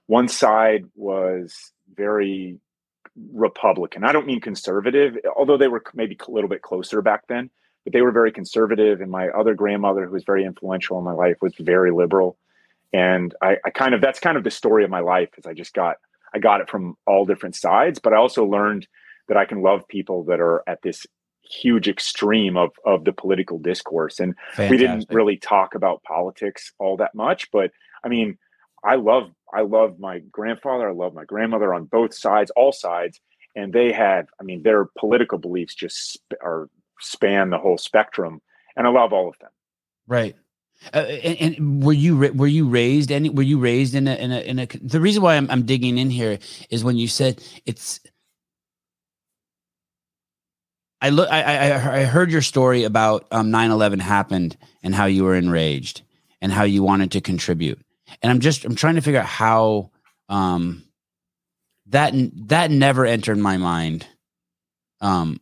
one 0.07 0.27
side 0.27 0.85
was 0.95 1.71
very 1.93 2.59
Republican. 3.33 4.03
I 4.03 4.11
don't 4.11 4.27
mean 4.27 4.41
conservative, 4.41 5.17
although 5.35 5.57
they 5.57 5.67
were 5.67 5.83
maybe 5.93 6.17
a 6.27 6.31
little 6.31 6.49
bit 6.49 6.61
closer 6.61 7.01
back 7.01 7.27
then. 7.27 7.49
But 7.83 7.93
they 7.93 8.01
were 8.01 8.11
very 8.11 8.31
conservative, 8.31 8.99
and 8.99 9.11
my 9.11 9.29
other 9.29 9.53
grandmother, 9.53 10.05
who 10.05 10.11
was 10.13 10.23
very 10.23 10.43
influential 10.43 10.97
in 10.97 11.03
my 11.05 11.11
life, 11.11 11.37
was 11.41 11.53
very 11.59 11.91
liberal. 11.91 12.35
And 12.91 13.35
I, 13.41 13.57
I 13.63 13.69
kind 13.69 13.93
of 13.93 14.01
that's 14.01 14.19
kind 14.19 14.37
of 14.37 14.43
the 14.43 14.49
story 14.51 14.83
of 14.83 14.89
my 14.89 15.01
life. 15.01 15.29
Is 15.37 15.45
I 15.45 15.53
just 15.53 15.73
got 15.73 15.97
I 16.35 16.39
got 16.39 16.59
it 16.59 16.69
from 16.69 16.97
all 17.07 17.25
different 17.25 17.55
sides, 17.55 17.97
but 17.97 18.13
I 18.13 18.17
also 18.17 18.43
learned 18.43 18.87
that 19.29 19.37
I 19.37 19.45
can 19.45 19.61
love 19.61 19.87
people 19.87 20.25
that 20.25 20.41
are 20.41 20.63
at 20.67 20.81
this 20.83 21.07
huge 21.49 21.87
extreme 21.87 22.57
of 22.57 22.71
of 22.85 23.05
the 23.05 23.13
political 23.13 23.57
discourse. 23.57 24.19
And 24.19 24.35
we 24.69 24.77
didn't 24.77 25.07
really 25.09 25.37
talk 25.37 25.75
about 25.75 26.03
politics 26.03 26.73
all 26.77 26.97
that 26.97 27.15
much, 27.15 27.49
but 27.51 27.71
I 28.03 28.09
mean, 28.09 28.37
I 28.83 28.95
love 28.95 29.31
I 29.53 29.61
love 29.61 29.97
my 29.97 30.19
grandfather, 30.29 30.89
I 30.89 30.93
love 30.93 31.13
my 31.13 31.23
grandmother 31.23 31.73
on 31.73 31.85
both 31.85 32.13
sides, 32.13 32.51
all 32.57 32.73
sides, 32.73 33.21
and 33.55 33.71
they 33.71 33.93
had, 33.93 34.25
I 34.39 34.43
mean, 34.43 34.63
their 34.63 34.89
political 34.99 35.37
beliefs 35.37 35.73
just 35.73 36.13
sp- 36.19 36.43
are 36.43 36.67
span 36.99 37.49
the 37.49 37.59
whole 37.59 37.77
spectrum, 37.77 38.41
and 38.75 38.85
I 38.85 38.89
love 38.89 39.13
all 39.13 39.29
of 39.29 39.39
them. 39.39 39.51
Right. 40.05 40.35
Uh, 40.93 40.97
and, 40.99 41.57
and 41.57 41.83
were 41.83 41.93
you 41.93 42.17
were 42.17 42.47
you 42.47 42.67
raised 42.67 43.11
any 43.11 43.29
were 43.29 43.43
you 43.43 43.57
raised 43.59 43.95
in 43.95 44.07
a 44.07 44.15
in 44.15 44.31
a 44.31 44.39
in 44.41 44.59
a 44.59 44.65
the 44.65 45.01
reason 45.01 45.23
why 45.23 45.35
I'm 45.35 45.49
I'm 45.49 45.65
digging 45.65 45.97
in 45.97 46.09
here 46.09 46.37
is 46.69 46.83
when 46.83 46.97
you 46.97 47.07
said 47.07 47.41
it's 47.65 47.99
I 51.01 51.09
look 51.09 51.29
I 51.31 51.41
I, 51.41 51.99
I 51.99 52.03
heard 52.03 52.31
your 52.31 52.41
story 52.41 52.83
about 52.83 53.25
um 53.31 53.51
9/11 53.51 54.01
happened 54.01 54.57
and 54.83 54.93
how 54.93 55.05
you 55.05 55.23
were 55.23 55.35
enraged 55.35 56.03
and 56.41 56.51
how 56.51 56.63
you 56.63 56.83
wanted 56.83 57.11
to 57.13 57.21
contribute. 57.21 57.79
And 58.21 58.31
I'm 58.31 58.39
just 58.39 58.65
I'm 58.65 58.75
trying 58.75 58.95
to 58.95 59.01
figure 59.01 59.21
out 59.21 59.25
how 59.25 59.91
um 60.29 60.83
that 61.87 62.13
that 62.47 62.69
never 62.69 63.05
entered 63.05 63.37
my 63.37 63.57
mind 63.57 64.05
um 65.01 65.39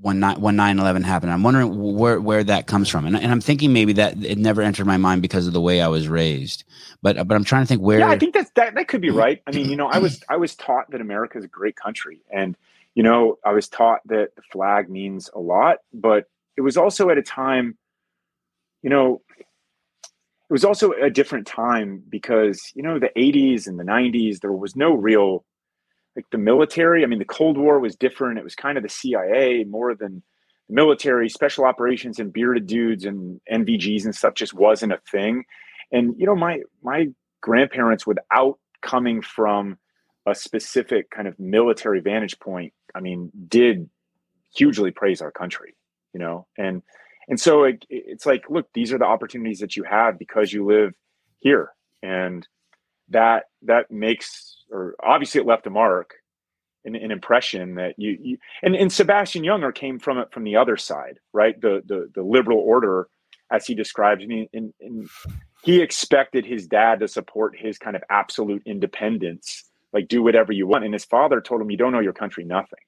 when 0.00 0.20
ni- 0.20 0.34
when 0.34 0.56
9-11 0.56 1.04
happened. 1.04 1.32
I'm 1.32 1.42
wondering 1.42 1.96
where 1.96 2.20
where 2.20 2.42
that 2.44 2.66
comes 2.66 2.88
from. 2.88 3.06
And, 3.06 3.16
and 3.16 3.30
i'm 3.30 3.40
thinking 3.40 3.72
maybe 3.72 3.92
that 3.94 4.22
it 4.24 4.38
never 4.38 4.62
entered 4.62 4.86
my 4.86 4.96
mind 4.96 5.22
because 5.22 5.46
of 5.46 5.52
the 5.52 5.60
way 5.60 5.80
i 5.80 5.88
was 5.88 6.08
raised. 6.08 6.64
But 7.02 7.26
but 7.26 7.34
i'm 7.34 7.44
trying 7.44 7.62
to 7.62 7.66
think 7.66 7.82
where 7.82 8.00
Yeah, 8.00 8.08
I 8.08 8.18
think 8.18 8.34
that's 8.34 8.50
that 8.56 8.74
that 8.74 8.88
could 8.88 9.00
be 9.00 9.10
right. 9.10 9.42
I 9.46 9.52
mean, 9.52 9.70
you 9.70 9.76
know, 9.76 9.88
I 9.88 9.98
was 9.98 10.22
I 10.28 10.36
was 10.36 10.54
taught 10.54 10.90
that 10.90 11.00
America 11.00 11.38
is 11.38 11.44
a 11.44 11.48
great 11.48 11.76
country, 11.76 12.22
and 12.32 12.56
you 12.94 13.02
know, 13.02 13.38
I 13.44 13.52
was 13.52 13.68
taught 13.68 14.00
that 14.06 14.34
the 14.36 14.42
flag 14.50 14.90
means 14.90 15.30
a 15.34 15.38
lot, 15.38 15.78
but 15.92 16.24
it 16.56 16.62
was 16.62 16.76
also 16.76 17.08
at 17.10 17.18
a 17.18 17.22
time, 17.22 17.78
you 18.82 18.90
know, 18.90 19.22
it 20.50 20.52
was 20.52 20.64
also 20.64 20.92
a 20.92 21.10
different 21.10 21.46
time 21.46 22.02
because 22.08 22.72
you 22.74 22.82
know 22.82 22.98
the 22.98 23.10
80s 23.16 23.66
and 23.66 23.78
the 23.78 23.84
90s 23.84 24.40
there 24.40 24.52
was 24.52 24.74
no 24.74 24.94
real 24.94 25.44
like 26.16 26.26
the 26.30 26.38
military. 26.38 27.02
I 27.02 27.06
mean, 27.06 27.18
the 27.18 27.24
Cold 27.24 27.56
War 27.56 27.78
was 27.78 27.96
different. 27.96 28.38
It 28.38 28.44
was 28.44 28.54
kind 28.54 28.76
of 28.76 28.82
the 28.82 28.88
CIA 28.88 29.64
more 29.64 29.94
than 29.94 30.22
military, 30.68 31.28
special 31.28 31.64
operations, 31.64 32.18
and 32.18 32.32
bearded 32.32 32.66
dudes 32.66 33.04
and 33.04 33.40
NVGs 33.50 34.04
and 34.04 34.14
stuff 34.14 34.34
just 34.34 34.54
wasn't 34.54 34.92
a 34.92 35.00
thing. 35.10 35.44
And 35.92 36.14
you 36.18 36.26
know, 36.26 36.36
my 36.36 36.60
my 36.82 37.08
grandparents, 37.40 38.06
without 38.06 38.58
coming 38.82 39.22
from 39.22 39.78
a 40.26 40.34
specific 40.34 41.10
kind 41.10 41.26
of 41.26 41.38
military 41.38 42.00
vantage 42.00 42.38
point, 42.38 42.72
I 42.94 43.00
mean, 43.00 43.30
did 43.48 43.88
hugely 44.54 44.90
praise 44.90 45.20
our 45.20 45.30
country. 45.30 45.76
You 46.12 46.20
know, 46.20 46.46
and 46.58 46.82
and 47.28 47.40
so 47.40 47.64
it, 47.64 47.84
it's 47.88 48.26
like, 48.26 48.44
look, 48.50 48.68
these 48.74 48.92
are 48.92 48.98
the 48.98 49.04
opportunities 49.04 49.60
that 49.60 49.76
you 49.76 49.84
have 49.84 50.18
because 50.18 50.52
you 50.52 50.66
live 50.66 50.92
here, 51.38 51.70
and 52.02 52.46
that 53.10 53.44
that 53.62 53.90
makes 53.90 54.56
or 54.70 54.94
obviously 55.02 55.40
it 55.40 55.46
left 55.46 55.66
a 55.66 55.70
mark 55.70 56.14
an, 56.84 56.94
an 56.96 57.10
impression 57.10 57.74
that 57.74 57.94
you, 57.98 58.16
you 58.20 58.38
and, 58.62 58.74
and 58.74 58.92
Sebastian 58.92 59.42
Junger 59.42 59.74
came 59.74 59.98
from 59.98 60.18
it 60.18 60.32
from 60.32 60.44
the 60.44 60.56
other 60.56 60.76
side, 60.76 61.18
right? 61.32 61.60
The 61.60 61.82
the 61.86 62.10
the 62.14 62.22
liberal 62.22 62.58
order, 62.58 63.08
as 63.50 63.66
he 63.66 63.74
describes 63.74 64.26
me, 64.26 64.48
and, 64.54 64.72
and 64.80 65.08
he 65.62 65.82
expected 65.82 66.46
his 66.46 66.66
dad 66.66 67.00
to 67.00 67.08
support 67.08 67.54
his 67.58 67.76
kind 67.76 67.96
of 67.96 68.02
absolute 68.08 68.62
independence, 68.64 69.64
like 69.92 70.08
do 70.08 70.22
whatever 70.22 70.52
you 70.52 70.66
want. 70.66 70.84
And 70.84 70.94
his 70.94 71.04
father 71.04 71.42
told 71.42 71.60
him, 71.60 71.70
"You 71.70 71.76
don't 71.76 71.92
know 71.92 72.00
your 72.00 72.14
country, 72.14 72.44
nothing. 72.44 72.78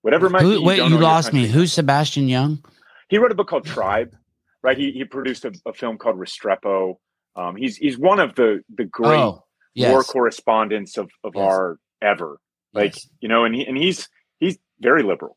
Whatever 0.00 0.28
might 0.28 0.42
Who, 0.42 0.58
be." 0.58 0.64
wait 0.64 0.78
don't 0.78 0.90
you 0.90 0.98
lost 0.98 1.32
me 1.32 1.46
who's 1.46 1.72
sebastian 1.72 2.28
young 2.28 2.64
he 3.12 3.18
wrote 3.18 3.30
a 3.30 3.34
book 3.34 3.48
called 3.48 3.66
Tribe, 3.66 4.16
right? 4.62 4.76
He 4.76 4.90
he 4.90 5.04
produced 5.04 5.44
a, 5.44 5.52
a 5.66 5.74
film 5.74 5.98
called 5.98 6.18
Restrepo. 6.18 6.96
Um, 7.36 7.56
he's 7.56 7.76
he's 7.76 7.98
one 7.98 8.20
of 8.20 8.34
the 8.34 8.62
the 8.74 8.84
great 8.84 9.18
oh 9.18 9.44
yes 9.74 9.90
war 9.90 10.02
correspondents 10.02 10.98
of, 10.98 11.10
of 11.24 11.32
Yes. 11.34 11.42
our 11.44 11.78
ever. 12.00 12.38
Like 12.74 12.94
yes. 12.94 13.08
you 13.20 13.28
know, 13.28 13.44
and 13.44 13.54
he 13.54 13.66
and 13.66 13.76
he's 13.76 14.08
he's 14.40 14.58
very 14.80 15.02
liberal. 15.02 15.36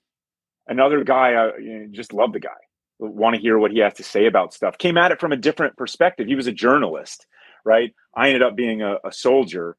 Another 0.67 1.03
guy, 1.03 1.33
I 1.33 1.57
you 1.57 1.79
know, 1.79 1.87
just 1.91 2.13
love 2.13 2.33
the 2.33 2.39
guy. 2.39 2.49
Want 2.97 3.35
to 3.35 3.41
hear 3.41 3.57
what 3.59 3.71
he 3.71 3.79
has 3.79 3.93
to 3.95 4.03
say 4.03 4.25
about 4.25 4.53
stuff. 4.53 4.77
Came 4.77 4.97
at 4.97 5.11
it 5.11 5.19
from 5.19 5.31
a 5.33 5.37
different 5.37 5.75
perspective. 5.77 6.27
He 6.27 6.35
was 6.35 6.47
a 6.47 6.51
journalist, 6.53 7.27
right? 7.65 7.93
I 8.15 8.27
ended 8.27 8.41
up 8.41 8.55
being 8.55 8.81
a, 8.81 8.95
a 9.03 9.11
soldier, 9.11 9.75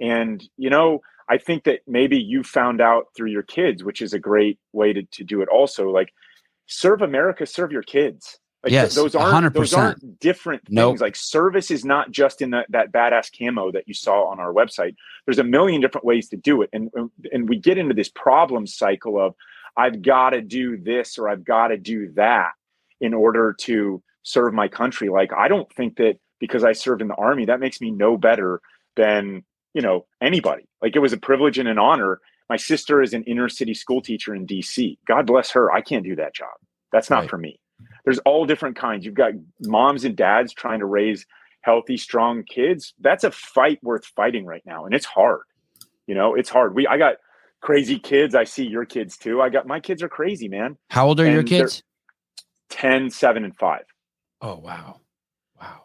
and 0.00 0.42
you 0.56 0.70
know, 0.70 1.00
I 1.28 1.38
think 1.38 1.64
that 1.64 1.80
maybe 1.86 2.16
you 2.18 2.42
found 2.44 2.80
out 2.80 3.06
through 3.16 3.30
your 3.30 3.42
kids, 3.42 3.82
which 3.84 4.00
is 4.00 4.12
a 4.12 4.18
great 4.18 4.58
way 4.72 4.92
to, 4.92 5.02
to 5.02 5.24
do 5.24 5.42
it. 5.42 5.48
Also, 5.48 5.90
like 5.90 6.12
serve 6.66 7.02
America, 7.02 7.44
serve 7.44 7.72
your 7.72 7.82
kids. 7.82 8.38
Like 8.62 8.72
Yes, 8.72 8.94
those 8.94 9.14
aren't 9.14 9.54
those 9.54 9.72
100%. 9.72 9.78
aren't 9.78 10.20
different 10.20 10.66
things. 10.66 10.74
Nope. 10.74 11.00
Like 11.00 11.16
service 11.16 11.70
is 11.70 11.84
not 11.84 12.10
just 12.10 12.42
in 12.42 12.50
that 12.50 12.66
that 12.70 12.92
badass 12.92 13.30
camo 13.36 13.72
that 13.72 13.88
you 13.88 13.94
saw 13.94 14.24
on 14.24 14.38
our 14.38 14.52
website. 14.52 14.94
There's 15.26 15.38
a 15.38 15.44
million 15.44 15.80
different 15.80 16.04
ways 16.04 16.28
to 16.28 16.36
do 16.36 16.60
it, 16.62 16.68
and 16.72 16.90
and 17.32 17.48
we 17.48 17.56
get 17.58 17.78
into 17.78 17.94
this 17.94 18.10
problem 18.10 18.66
cycle 18.66 19.18
of 19.18 19.34
I've 19.76 20.02
got 20.02 20.30
to 20.30 20.42
do 20.42 20.76
this 20.76 21.16
or 21.16 21.28
I've 21.28 21.44
got 21.44 21.68
to 21.68 21.78
do 21.78 22.12
that 22.16 22.50
in 23.00 23.14
order 23.14 23.54
to 23.60 24.02
serve 24.24 24.52
my 24.52 24.68
country. 24.68 25.08
Like 25.08 25.32
I 25.32 25.48
don't 25.48 25.72
think 25.72 25.96
that 25.96 26.18
because 26.38 26.64
I 26.64 26.72
served 26.72 27.00
in 27.02 27.08
the 27.08 27.14
army 27.14 27.46
that 27.46 27.60
makes 27.60 27.80
me 27.80 27.90
no 27.90 28.18
better 28.18 28.60
than 28.96 29.42
you 29.72 29.80
know 29.80 30.04
anybody. 30.20 30.64
Like 30.82 30.96
it 30.96 31.00
was 31.00 31.12
a 31.14 31.18
privilege 31.18 31.56
and 31.58 31.68
an 31.68 31.78
honor. 31.78 32.20
My 32.50 32.56
sister 32.56 33.00
is 33.00 33.14
an 33.14 33.22
inner 33.24 33.48
city 33.48 33.74
school 33.74 34.02
teacher 34.02 34.34
in 34.34 34.44
DC. 34.46 34.98
God 35.06 35.24
bless 35.26 35.52
her. 35.52 35.70
I 35.72 35.80
can't 35.82 36.04
do 36.04 36.16
that 36.16 36.34
job. 36.34 36.48
That's 36.92 37.08
not 37.08 37.20
Right. 37.20 37.30
for 37.30 37.38
me. 37.38 37.59
There's 38.04 38.18
all 38.20 38.44
different 38.46 38.76
kinds. 38.76 39.04
You've 39.04 39.14
got 39.14 39.32
moms 39.60 40.04
and 40.04 40.16
dads 40.16 40.52
trying 40.52 40.80
to 40.80 40.86
raise 40.86 41.26
healthy, 41.62 41.96
strong 41.96 42.42
kids. 42.44 42.94
That's 43.00 43.24
a 43.24 43.30
fight 43.30 43.78
worth 43.82 44.04
fighting 44.06 44.46
right 44.46 44.62
now, 44.64 44.84
and 44.86 44.94
it's 44.94 45.06
hard. 45.06 45.42
You 46.06 46.14
know, 46.14 46.34
it's 46.34 46.48
hard. 46.48 46.74
We 46.74 46.86
I 46.86 46.96
got 46.98 47.16
crazy 47.60 47.98
kids. 47.98 48.34
I 48.34 48.44
see 48.44 48.64
your 48.66 48.84
kids 48.84 49.16
too. 49.18 49.40
I 49.42 49.48
got 49.50 49.66
my 49.66 49.80
kids 49.80 50.02
are 50.02 50.08
crazy, 50.08 50.48
man. 50.48 50.76
How 50.88 51.06
old 51.08 51.20
are 51.20 51.24
your 51.30 51.40
And 51.40 51.48
they're- 51.48 51.58
kids? 51.60 51.82
10, 52.70 53.10
7, 53.10 53.44
and 53.44 53.56
5. 53.56 53.80
Oh 54.42 54.56
wow, 54.58 55.00
wow. 55.60 55.82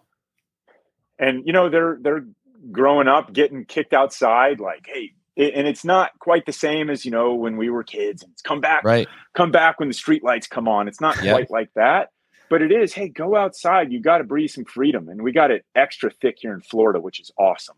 and 1.19 1.45
you 1.45 1.51
know 1.51 1.67
they're 1.69 1.97
they're 2.01 2.25
growing 2.71 3.07
up 3.07 3.33
getting 3.33 3.65
kicked 3.65 3.93
outside 3.93 4.59
like 4.59 4.85
hey 4.91 5.13
it, 5.35 5.53
and 5.55 5.67
it's 5.67 5.83
not 5.85 6.11
quite 6.19 6.45
the 6.45 6.53
same 6.53 6.89
as 6.89 7.05
you 7.05 7.11
know 7.11 7.33
when 7.35 7.57
we 7.57 7.69
were 7.69 7.83
kids 7.83 8.23
and 8.23 8.31
it's 8.31 8.41
come 8.41 8.61
back 8.61 8.83
Right. 8.83 9.07
come 9.33 9.51
back 9.51 9.79
when 9.79 9.87
the 9.89 9.93
street 9.93 10.23
lights 10.23 10.47
come 10.47 10.67
on. 10.67 10.87
It's 10.87 11.01
not 11.01 11.21
Yeah. 11.21 11.31
quite 11.31 11.49
like 11.51 11.69
that 11.75 12.09
but 12.49 12.61
it 12.61 12.71
is 12.71 12.93
hey 12.93 13.09
go 13.09 13.35
outside. 13.35 13.91
You 13.91 13.99
got 13.99 14.19
to 14.19 14.23
breathe 14.23 14.51
some 14.51 14.65
freedom 14.65 15.09
and 15.09 15.21
we 15.21 15.31
got 15.31 15.51
it 15.51 15.65
extra 15.75 16.11
thick 16.11 16.37
here 16.39 16.53
in 16.53 16.61
florida 16.61 16.99
which 16.99 17.19
is 17.19 17.31
awesome. 17.37 17.77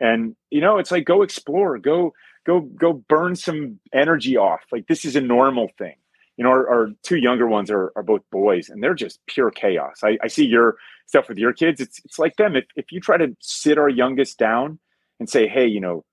And 0.00 0.34
you 0.50 0.60
know 0.60 0.78
it's 0.78 0.90
like 0.90 1.04
go 1.04 1.22
explore 1.22 1.78
go 1.78 2.12
go 2.44 2.60
go 2.60 2.92
burn 2.92 3.36
some 3.36 3.78
energy 3.92 4.36
off. 4.36 4.62
Like 4.72 4.86
this 4.88 5.04
is 5.04 5.16
a 5.16 5.20
normal 5.20 5.70
thing. 5.78 5.94
You 6.36 6.44
know 6.44 6.50
our, 6.50 6.68
our 6.68 6.88
two 7.02 7.16
younger 7.16 7.46
ones 7.46 7.70
are, 7.70 7.92
are 7.94 8.02
both 8.02 8.22
boys 8.30 8.68
and 8.68 8.82
they're 8.82 8.94
just 8.94 9.20
pure 9.26 9.50
chaos. 9.50 10.00
I, 10.02 10.18
I 10.22 10.28
see 10.28 10.44
your 10.46 10.76
stuff 11.06 11.28
with 11.28 11.38
your 11.38 11.52
kids. 11.52 11.80
It's, 11.80 12.00
it's 12.04 12.18
like 12.18 12.36
them. 12.36 12.56
If, 12.56 12.64
if 12.74 12.90
you 12.90 13.00
try 13.00 13.18
to 13.18 13.36
sit 13.40 13.78
our 13.78 13.88
youngest 13.88 14.38
down 14.38 14.78
and 15.20 15.30
say 15.30 15.46
hey 15.46 15.66
you 15.66 15.80
know 15.80 16.04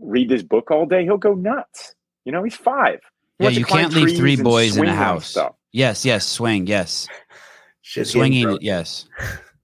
read 0.00 0.28
this 0.28 0.42
book 0.42 0.70
all 0.70 0.86
day 0.86 1.04
he'll 1.04 1.16
go 1.16 1.34
nuts 1.34 1.94
you 2.24 2.32
know 2.32 2.42
he's 2.42 2.56
five 2.56 3.00
He 3.38 3.44
Yeah, 3.44 3.50
you 3.50 3.64
can't 3.64 3.92
leave 3.94 4.16
three 4.16 4.36
boys 4.36 4.70
in 4.76 4.80
swing 4.84 4.88
a 4.90 4.94
house. 4.94 5.36
Yes, 5.72 6.04
yes, 6.04 6.26
swing, 6.26 6.66
yes, 6.68 7.08
Shit's 7.82 8.10
getting 8.12 8.20
swinging, 8.20 8.44
broke. 8.44 8.62
yes. 8.62 9.06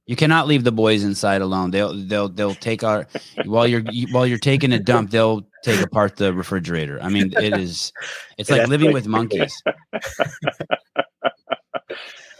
You 0.06 0.16
cannot 0.16 0.48
leave 0.48 0.64
the 0.64 0.72
boys 0.72 1.04
inside 1.04 1.40
alone. 1.40 1.70
They'll 1.70 1.94
they'll 1.94 2.28
they'll 2.28 2.56
take 2.56 2.82
our 2.82 3.06
while 3.44 3.66
you're 3.68 3.84
while 4.10 4.26
you're 4.26 4.38
taking 4.38 4.72
a 4.72 4.78
dump. 4.80 5.10
They'll 5.12 5.46
take 5.62 5.80
apart 5.80 6.16
the 6.16 6.32
refrigerator. 6.34 6.98
I 7.00 7.08
mean, 7.10 7.32
it 7.40 7.56
is 7.56 7.92
it's 8.36 8.50
Yeah, 8.50 8.56
like 8.56 8.68
living 8.68 8.86
like- 8.88 8.94
with 8.94 9.06
monkeys. 9.06 9.54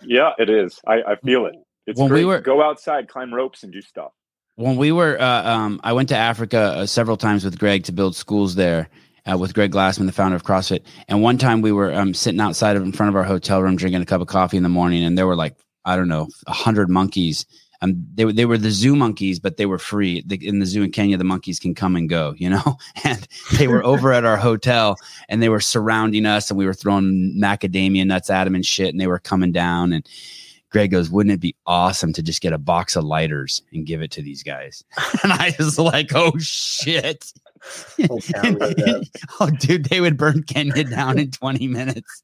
yeah 0.03 0.31
it 0.39 0.49
is 0.49 0.81
i, 0.87 0.95
I 1.07 1.17
feel 1.17 1.45
it 1.47 1.55
it's 1.87 2.01
When 2.01 2.13
we 2.13 2.25
were- 2.25 2.41
go 2.41 2.63
outside 2.63 3.07
climb 3.09 3.33
ropes 3.35 3.63
and 3.65 3.73
do 3.73 3.81
stuff 3.83 4.13
when 4.61 4.77
we 4.77 4.93
were 4.93 5.21
uh, 5.21 5.43
um, 5.51 5.81
i 5.85 5.93
went 5.93 6.09
to 6.09 6.17
africa 6.17 6.59
uh, 6.59 6.87
several 6.87 7.17
times 7.17 7.45
with 7.45 7.59
greg 7.59 7.83
to 7.83 7.93
build 7.93 8.15
schools 8.15 8.55
there 8.55 8.89
uh, 9.31 9.37
with 9.37 9.55
greg 9.55 9.73
glassman 9.73 10.07
the 10.07 10.13
founder 10.13 10.37
of 10.37 10.45
crossfit. 10.45 10.83
And 11.09 11.23
one 11.23 11.39
time 11.39 11.63
we 11.63 11.73
were 11.73 11.93
um, 11.95 12.15
sitting 12.15 12.41
outside 12.41 12.77
of 12.77 12.83
in 12.83 12.93
front 12.93 13.09
of 13.09 13.17
our 13.17 13.25
hotel 13.25 13.63
room 13.63 13.77
drinking 13.77 14.03
a 14.03 14.07
cup 14.07 14.21
of 14.21 14.27
coffee 14.27 14.57
in 14.57 14.63
the 14.63 14.69
morning 14.69 15.03
and 15.03 15.17
there 15.17 15.27
were 15.27 15.37
like 15.37 15.57
i 15.85 15.97
don't 15.97 16.09
know 16.09 16.29
a 16.47 16.53
hundred 16.53 16.91
monkeys. 16.91 17.47
Um, 17.83 18.05
they, 18.13 18.25
they 18.25 18.45
were 18.45 18.59
the 18.59 18.71
zoo 18.71 18.95
monkeys 18.95 19.39
but 19.41 19.57
they 19.57 19.65
were 19.65 19.79
free. 19.79 20.23
The, 20.27 20.47
in 20.47 20.59
the 20.59 20.67
zoo 20.67 20.83
in 20.83 20.93
kenya 20.93 21.17
the 21.17 21.25
monkeys 21.25 21.59
can 21.59 21.75
come 21.75 21.97
and 21.97 22.09
go 22.09 22.35
you 22.37 22.51
know? 22.51 22.77
And 23.05 23.27
they 23.57 23.67
were 23.67 23.83
over 23.83 24.13
at 24.13 24.27
our 24.27 24.37
hotel 24.37 24.97
and 25.31 25.43
they 25.43 25.49
were 25.49 25.61
surrounding 25.61 26.27
us 26.27 26.51
and 26.51 26.59
we 26.59 26.67
were 26.67 26.75
throwing 26.75 27.39
macadamia 27.43 28.07
nuts 28.07 28.29
at 28.29 28.45
them 28.45 28.55
and 28.55 28.67
shit 28.67 28.91
and 28.91 29.01
they 29.01 29.07
were 29.07 29.19
coming 29.19 29.53
down 29.53 29.95
and 29.95 30.07
Greg 30.71 30.91
goes, 30.91 31.11
wouldn't 31.11 31.33
it 31.33 31.41
be 31.41 31.55
awesome 31.67 32.13
to 32.15 32.23
just 32.23 32.41
get 32.41 32.53
a 32.53 32.59
box 32.59 32.95
of 32.97 33.05
lighters 33.05 33.63
and 33.73 33.85
give 33.87 34.03
it 34.03 34.11
to 34.13 34.23
these 34.23 34.43
guys? 34.43 34.85
And 35.23 35.33
I 35.33 35.55
was 35.59 35.79
like, 35.79 36.11
oh 36.15 36.33
shit. 36.39 37.33
Whole 38.09 38.21
town 38.21 38.55
goes 38.55 38.75
out. 38.89 39.05
oh, 39.41 39.51
dude, 39.51 39.85
they 39.87 40.01
would 40.01 40.17
burn 40.17 40.43
Kenya 40.45 40.85
down 40.85 41.19
in 41.19 41.31
20 41.31 41.67
minutes. 41.69 42.23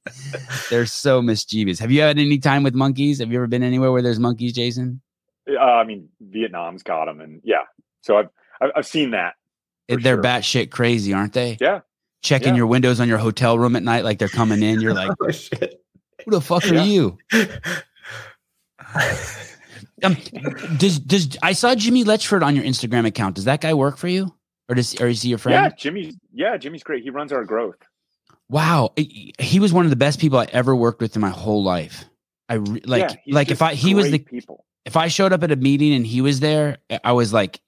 They're 0.70 0.86
so 0.86 1.20
mischievous. 1.20 1.78
Have 1.78 1.90
you 1.90 2.00
had 2.00 2.18
any 2.18 2.38
time 2.38 2.62
with 2.62 2.74
monkeys? 2.74 3.18
Have 3.18 3.30
you 3.30 3.36
ever 3.38 3.46
been 3.46 3.62
anywhere 3.62 3.92
where 3.92 4.02
there's 4.02 4.18
monkeys, 4.20 4.52
Jason? 4.52 5.00
uh, 5.48 5.60
i 5.62 5.84
mean 5.84 6.08
vietnam's 6.20 6.82
got 6.82 7.04
them 7.04 7.20
and 7.20 7.40
yeah 7.44 7.62
so 8.00 8.16
i've 8.16 8.28
i've, 8.60 8.70
I've 8.78 8.86
seen 8.86 9.12
that 9.12 9.34
they're 9.88 10.00
sure. 10.16 10.20
batshit 10.22 10.70
crazy, 10.72 11.12
aren't 11.12 11.32
they? 11.32 11.56
Yeah. 11.60 11.82
Checking 12.22 12.54
Yeah. 12.54 12.56
your 12.56 12.66
windows 12.66 12.98
on 12.98 13.06
your 13.06 13.18
hotel 13.18 13.56
room 13.56 13.76
at 13.76 13.84
night 13.84 14.02
like 14.02 14.18
they're 14.18 14.26
coming 14.28 14.60
in. 14.60 14.80
You're 14.80 14.94
like, 15.02 15.12
oh 15.20 15.30
shit. 15.30 15.80
who 16.24 16.32
the 16.32 16.40
fuck 16.40 16.64
are 16.68 16.74
you? 16.74 17.16
Um, 20.02 20.16
does 20.76 20.98
does 20.98 21.38
I 21.42 21.52
saw 21.52 21.74
Jimmy 21.74 22.04
Letchford 22.04 22.44
on 22.44 22.54
your 22.54 22.64
Instagram 22.64 23.06
account? 23.06 23.34
Does 23.34 23.44
that 23.46 23.62
guy 23.62 23.72
work 23.72 23.96
for 23.96 24.08
you, 24.08 24.34
or 24.68 24.74
does 24.74 24.94
or 25.00 25.08
is 25.08 25.22
he 25.22 25.30
your 25.30 25.38
friend? 25.38 25.64
yeah 25.64 25.74
jimmy's 25.74 26.14
yeah 26.34 26.56
jimmy's 26.58 26.82
great 26.82 27.02
he 27.02 27.08
runs 27.08 27.32
our 27.32 27.44
growth 27.44 27.78
Wow, 28.48 28.92
he 28.96 29.58
was 29.58 29.72
one 29.72 29.86
of 29.86 29.90
the 29.90 29.96
best 29.96 30.20
people 30.20 30.38
I 30.38 30.46
ever 30.52 30.74
worked 30.76 31.00
with 31.00 31.16
in 31.16 31.20
my 31.20 31.30
whole 31.30 31.64
life. 31.64 32.04
I 32.48 32.54
re- 32.54 32.82
like 32.84 33.10
Yeah, 33.26 33.34
like 33.34 33.50
if 33.50 33.60
I 33.60 33.74
he 33.74 33.94
was 33.94 34.10
the 34.10 34.20
people 34.20 34.64
if 34.84 34.96
I 34.96 35.08
showed 35.08 35.32
up 35.32 35.42
at 35.42 35.50
a 35.50 35.56
meeting 35.56 35.92
and 35.92 36.06
he 36.06 36.20
was 36.20 36.38
there, 36.38 36.78
I 37.02 37.12
was 37.12 37.32
like, 37.32 37.60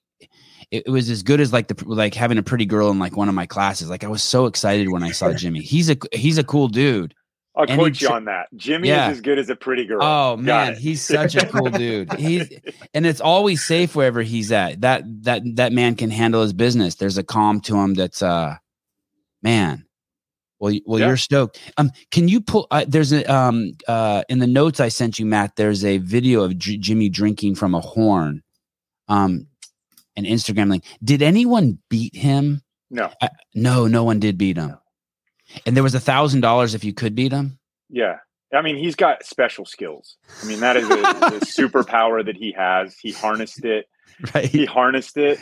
it, 0.71 0.83
it 0.85 0.89
was 0.89 1.09
as 1.09 1.21
good 1.21 1.41
as 1.41 1.51
like 1.51 1.67
the 1.67 1.83
like 1.85 2.13
having 2.13 2.37
a 2.37 2.43
pretty 2.43 2.65
girl 2.65 2.89
in 2.91 2.97
like 2.97 3.17
one 3.17 3.27
of 3.27 3.35
my 3.35 3.45
classes. 3.45 3.89
Like 3.89 4.05
I 4.05 4.07
was 4.07 4.23
so 4.23 4.45
excited 4.45 4.89
when 4.89 5.03
I 5.03 5.11
saw 5.11 5.33
Jimmy. 5.35 5.61
He's 5.61 5.89
a 5.89 5.97
he's 6.13 6.37
a 6.37 6.43
cool 6.45 6.69
dude. 6.69 7.13
I'll 7.59 7.65
And 7.69 7.77
quote 7.77 8.01
you 8.01 8.09
on 8.09 8.25
that 8.25 8.47
jimmy 8.55 8.87
Yeah. 8.87 9.11
is 9.11 9.17
as 9.17 9.21
good 9.21 9.37
as 9.37 9.49
a 9.49 9.55
pretty 9.55 9.85
girl 9.85 10.01
Oh 10.01 10.35
Got 10.37 10.43
man, 10.43 10.71
it. 10.73 10.77
he's 10.79 11.01
such 11.03 11.35
a 11.35 11.45
cool 11.45 11.69
dude. 11.69 12.11
He's 12.13 12.49
and 12.95 13.05
it's 13.05 13.21
always 13.21 13.63
safe 13.63 13.95
wherever 13.95 14.21
he's 14.23 14.51
at. 14.51 14.81
That 14.81 15.03
that 15.23 15.41
that 15.57 15.73
man 15.73 15.95
can 15.95 16.09
handle 16.09 16.41
his 16.41 16.53
business. 16.53 16.95
There's 16.95 17.17
a 17.19 17.23
calm 17.23 17.59
to 17.61 17.75
him 17.77 17.93
that's 17.93 18.23
uh 18.23 18.55
man. 19.43 19.85
Well, 20.59 20.73
well, 20.85 20.99
Yeah. 20.99 21.07
you're 21.07 21.17
stoked. 21.17 21.59
Um, 21.77 21.91
can 22.11 22.27
you 22.27 22.41
pull? 22.41 22.67
Uh, 22.71 22.85
there's 22.87 23.11
a 23.13 23.23
um 23.31 23.73
uh 23.87 24.23
in 24.29 24.39
the 24.39 24.47
notes 24.47 24.79
I 24.79 24.89
sent 24.89 25.19
you, 25.19 25.25
Matt. 25.25 25.55
There's 25.55 25.85
a 25.85 25.97
video 25.99 26.43
of 26.43 26.57
J- 26.57 26.77
Jimmy 26.77 27.07
drinking 27.09 27.55
from 27.55 27.73
a 27.75 27.79
horn, 27.79 28.43
um, 29.07 29.47
an 30.17 30.25
Instagram 30.25 30.69
link. 30.69 30.83
Did 31.03 31.21
anyone 31.21 31.79
beat 31.89 32.15
him? 32.15 32.61
no 32.89 33.09
Uh, 33.21 33.29
no, 33.55 33.87
no 33.87 34.03
one 34.03 34.19
did 34.19 34.37
beat 34.37 34.57
him. 34.57 34.75
And 35.65 35.75
there 35.75 35.83
was 35.83 35.95
a 35.95 35.99
thousand 35.99 36.41
dollars 36.41 36.73
if 36.75 36.83
you 36.83 36.93
could 36.93 37.15
beat 37.15 37.31
him. 37.31 37.59
Yeah. 37.89 38.17
I 38.53 38.61
mean, 38.61 38.77
he's 38.77 38.95
got 38.95 39.23
special 39.23 39.65
skills. 39.65 40.17
I 40.41 40.47
mean, 40.47 40.59
that 40.61 40.75
is 40.75 40.89
a, 40.89 40.93
a 40.93 40.95
superpower 41.41 42.25
that 42.25 42.35
he 42.35 42.51
has. 42.57 42.95
He 42.97 43.11
harnessed 43.11 43.63
it. 43.63 43.85
Right. 44.33 44.45
He 44.45 44.65
harnessed 44.65 45.17
it. 45.17 45.39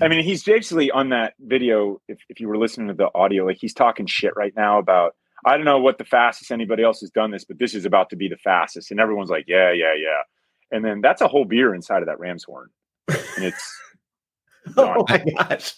I 0.00 0.08
mean, 0.08 0.22
he's 0.24 0.42
basically 0.42 0.90
on 0.90 1.10
that 1.10 1.34
video. 1.40 2.00
If, 2.08 2.18
if 2.28 2.40
you 2.40 2.48
were 2.48 2.58
listening 2.58 2.88
to 2.88 2.94
the 2.94 3.08
audio, 3.14 3.46
like 3.46 3.56
he's 3.60 3.72
talking 3.72 4.06
shit 4.06 4.34
right 4.36 4.52
now 4.56 4.78
about, 4.78 5.14
I 5.46 5.56
don't 5.56 5.64
know 5.64 5.80
what 5.80 5.98
the 5.98 6.04
fastest 6.04 6.50
anybody 6.50 6.82
else 6.82 7.00
has 7.00 7.10
done 7.10 7.30
this, 7.30 7.44
but 7.44 7.58
this 7.58 7.74
is 7.74 7.84
about 7.84 8.10
to 8.10 8.16
be 8.16 8.28
the 8.28 8.36
fastest. 8.36 8.90
And 8.90 9.00
everyone's 9.00 9.30
like, 9.30 9.46
yeah, 9.48 9.72
yeah, 9.72 9.94
yeah. 9.96 10.22
And 10.70 10.84
then 10.84 11.00
that's 11.00 11.20
a 11.20 11.28
whole 11.28 11.44
beer 11.44 11.74
inside 11.74 12.02
of 12.02 12.06
that 12.06 12.18
ram's 12.20 12.44
horn. 12.44 12.68
And 13.08 13.44
it's, 13.44 13.78
Oh 14.76 15.04
my 15.08 15.24
gosh. 15.38 15.74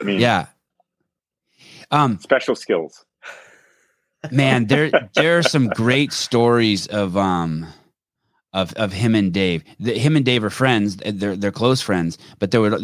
I 0.00 0.04
mean, 0.04 0.20
Yeah. 0.20 0.46
Um, 1.90 2.18
special 2.20 2.54
skills. 2.54 3.04
man 4.30 4.66
there 4.66 4.90
there 5.14 5.38
are 5.38 5.42
some 5.42 5.68
great 5.68 6.12
stories 6.12 6.86
of 6.88 7.16
um 7.16 7.66
of 8.52 8.72
of 8.74 8.92
him 8.92 9.14
and 9.14 9.32
Dave. 9.32 9.64
The, 9.78 9.98
him 9.98 10.16
and 10.16 10.24
Dave 10.24 10.44
are 10.44 10.50
friends. 10.50 10.96
They're 10.96 11.36
they're 11.36 11.52
close 11.52 11.80
friends. 11.80 12.18
But 12.38 12.50
there 12.50 12.60
were 12.60 12.78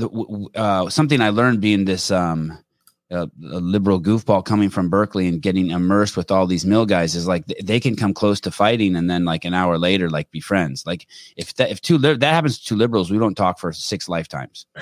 uh, 0.55 0.89
something 0.89 1.21
I 1.21 1.31
learned 1.31 1.61
being 1.61 1.85
this 1.85 2.11
um 2.11 2.59
a, 3.11 3.23
a 3.23 3.61
liberal 3.61 4.01
goofball 4.01 4.45
coming 4.45 4.69
from 4.69 4.89
Berkeley 4.89 5.29
and 5.29 5.41
getting 5.41 5.71
immersed 5.71 6.17
with 6.17 6.31
all 6.31 6.47
these 6.47 6.67
mill 6.67 6.87
guys 6.87 7.15
is 7.15 7.27
like 7.27 7.47
th- 7.47 7.65
they 7.65 7.79
can 7.79 7.95
come 7.95 8.13
close 8.13 8.41
to 8.41 8.51
fighting 8.51 8.97
and 8.97 9.09
then 9.09 9.25
like 9.25 9.45
an 9.45 9.55
hour 9.55 9.79
later 9.79 10.11
like 10.11 10.31
be 10.31 10.41
friends. 10.41 10.85
Like 10.85 11.07
if 11.37 11.55
that 11.55 11.71
if 11.71 11.81
two 11.81 11.99
li- 11.99 12.17
that 12.17 12.35
happens 12.35 12.59
to 12.59 12.65
two 12.65 12.77
liberals, 12.77 13.11
we 13.11 13.19
don't 13.19 13.37
talk 13.37 13.59
for 13.59 13.73
six 13.73 14.09
lifetimes. 14.09 14.67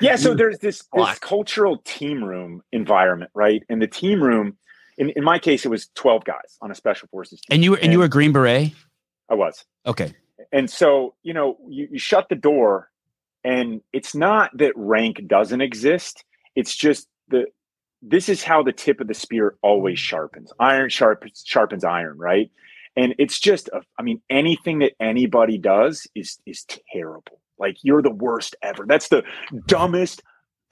Yeah, 0.00 0.16
so 0.16 0.34
there's 0.34 0.58
this 0.58 0.84
this 0.94 1.18
cultural 1.18 1.78
team 1.84 2.24
room 2.24 2.62
environment, 2.72 3.30
right? 3.34 3.62
And 3.68 3.80
the 3.82 3.86
team 3.86 4.22
room, 4.22 4.56
in, 4.96 5.10
in 5.10 5.24
my 5.24 5.38
case, 5.38 5.64
it 5.64 5.68
was 5.68 5.88
12 5.94 6.24
guys 6.24 6.58
on 6.62 6.70
a 6.70 6.74
special 6.74 7.08
forces 7.08 7.40
team. 7.40 7.54
And 7.54 7.64
you 7.64 7.72
were 7.72 7.78
and 7.78 7.92
you 7.92 7.98
were 7.98 8.08
Green 8.08 8.32
Beret. 8.32 8.72
I 9.28 9.34
was. 9.34 9.64
Okay. 9.86 10.14
And 10.52 10.70
so, 10.70 11.14
you 11.22 11.32
know, 11.32 11.58
you, 11.68 11.88
you 11.92 11.98
shut 11.98 12.28
the 12.28 12.34
door, 12.34 12.90
and 13.44 13.80
it's 13.92 14.14
not 14.14 14.50
that 14.58 14.72
rank 14.76 15.26
doesn't 15.26 15.60
exist. 15.60 16.24
It's 16.54 16.74
just 16.74 17.08
the 17.28 17.46
this 18.02 18.28
is 18.28 18.42
how 18.42 18.62
the 18.62 18.72
tip 18.72 19.00
of 19.00 19.08
the 19.08 19.14
spear 19.14 19.56
always 19.62 19.98
mm. 19.98 20.02
sharpens. 20.02 20.52
Iron 20.58 20.88
sharpens 20.88 21.42
sharpens 21.46 21.84
iron, 21.84 22.18
right? 22.18 22.50
And 22.96 23.14
it's 23.18 23.38
just, 23.38 23.68
a, 23.68 23.82
I 23.98 24.02
mean, 24.02 24.20
anything 24.28 24.80
that 24.80 24.92
anybody 25.00 25.58
does 25.58 26.06
is 26.14 26.38
is 26.46 26.66
terrible. 26.92 27.40
Like 27.58 27.76
you're 27.82 28.02
the 28.02 28.10
worst 28.10 28.56
ever. 28.62 28.84
That's 28.86 29.08
the 29.08 29.22
dumbest 29.66 30.22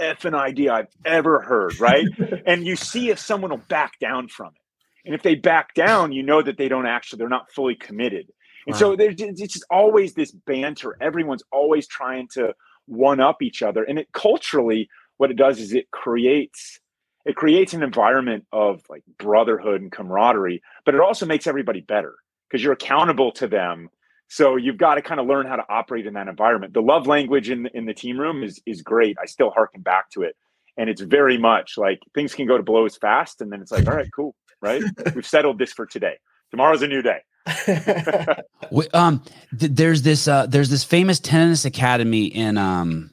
effing 0.00 0.34
idea 0.34 0.72
I've 0.72 0.88
ever 1.04 1.40
heard, 1.40 1.78
right? 1.80 2.06
and 2.46 2.66
you 2.66 2.76
see 2.76 3.10
if 3.10 3.18
someone 3.18 3.50
will 3.50 3.58
back 3.68 3.98
down 3.98 4.28
from 4.28 4.48
it. 4.48 4.62
And 5.04 5.14
if 5.14 5.22
they 5.22 5.34
back 5.34 5.74
down, 5.74 6.12
you 6.12 6.22
know 6.22 6.42
that 6.42 6.58
they 6.58 6.68
don't 6.68 6.86
actually, 6.86 7.18
they're 7.18 7.28
not 7.28 7.50
fully 7.52 7.74
committed. 7.74 8.30
And 8.66 8.76
so 8.76 8.94
there's 8.96 9.14
it's 9.18 9.54
just 9.54 9.64
always 9.70 10.12
this 10.12 10.30
banter. 10.30 10.98
Everyone's 11.00 11.42
always 11.50 11.86
trying 11.86 12.28
to 12.32 12.54
one 12.84 13.18
up 13.18 13.40
each 13.40 13.62
other. 13.62 13.82
And 13.82 13.98
it 13.98 14.08
culturally, 14.12 14.90
what 15.18 15.30
it 15.30 15.36
does 15.36 15.60
is 15.60 15.74
it 15.74 15.90
creates 15.90 16.80
it 17.26 17.36
creates 17.36 17.74
an 17.74 17.82
environment 17.82 18.46
of 18.52 18.80
like 18.88 19.02
brotherhood 19.18 19.82
and 19.82 19.92
camaraderie, 19.92 20.62
but 20.86 20.94
it 20.94 21.00
also 21.00 21.26
makes 21.26 21.46
everybody 21.46 21.82
better 21.82 22.14
because 22.48 22.64
you're 22.64 22.72
accountable 22.72 23.32
to 23.32 23.46
them. 23.46 23.90
So 24.28 24.56
you've 24.56 24.78
got 24.78 24.94
to 24.94 25.02
kind 25.02 25.20
of 25.20 25.26
learn 25.26 25.46
how 25.46 25.56
to 25.56 25.64
operate 25.68 26.06
in 26.06 26.14
that 26.14 26.28
environment. 26.28 26.72
The 26.72 26.80
love 26.82 27.06
language 27.06 27.50
in 27.50 27.66
in 27.74 27.84
the 27.84 27.94
team 27.94 28.18
room 28.18 28.42
is 28.42 28.60
is 28.66 28.80
great. 28.82 29.16
I 29.22 29.26
still 29.26 29.50
harken 29.50 29.82
back 29.82 30.10
to 30.12 30.22
it, 30.22 30.36
and 30.78 30.88
it's 30.88 31.02
very 31.02 31.36
much 31.36 31.76
like 31.76 32.00
things 32.14 32.34
can 32.34 32.46
go 32.46 32.56
to 32.56 32.62
blows 32.62 32.96
fast, 32.96 33.40
and 33.42 33.52
then 33.52 33.60
it's 33.60 33.72
like, 33.72 33.86
all 33.86 33.94
right, 33.94 34.08
cool, 34.14 34.34
right? 34.62 34.82
We've 35.14 35.26
settled 35.26 35.58
this 35.58 35.72
for 35.72 35.84
today. 35.86 36.16
Tomorrow's 36.50 36.82
a 36.82 36.88
new 36.88 37.02
day. 37.02 37.20
We- 38.70 38.88
um, 38.90 39.22
th- 39.58 39.72
there's 39.72 40.02
this 40.02 40.28
uh, 40.28 40.46
there's 40.46 40.68
this 40.70 40.84
famous 40.84 41.20
tennis 41.20 41.64
academy 41.64 42.26
in 42.26 42.58
um 42.58 43.10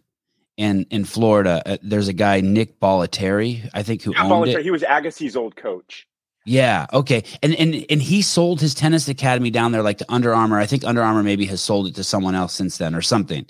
in 0.57 0.85
in 0.89 1.05
Florida. 1.05 1.61
Uh, 1.65 1.77
there's 1.81 2.07
a 2.07 2.13
guy 2.13 2.41
Nick 2.41 2.79
Bollettieri, 2.79 3.69
I 3.73 3.83
think, 3.83 4.01
who 4.01 4.13
Yeah, 4.13 4.25
owned 4.25 4.49
it. 4.49 4.61
He 4.63 4.71
was 4.71 4.83
Agassi's 4.83 5.35
old 5.35 5.55
coach. 5.55 6.07
Yeah. 6.47 6.85
Okay. 6.93 7.23
And 7.41 7.55
and 7.55 7.85
and 7.89 8.01
he 8.01 8.21
sold 8.21 8.61
his 8.61 8.75
tennis 8.75 9.07
academy 9.07 9.49
down 9.49 9.71
there, 9.71 9.81
like 9.81 9.97
to 9.97 10.05
Under 10.09 10.33
Armour. 10.33 10.59
I 10.59 10.67
think 10.67 10.83
Under 10.83 11.01
Armour 11.01 11.23
maybe 11.23 11.45
has 11.47 11.59
sold 11.59 11.87
it 11.87 11.95
to 11.95 12.03
someone 12.03 12.35
else 12.35 12.53
since 12.53 12.77
then 12.77 12.93
or 12.93 13.01
something. 13.01 13.45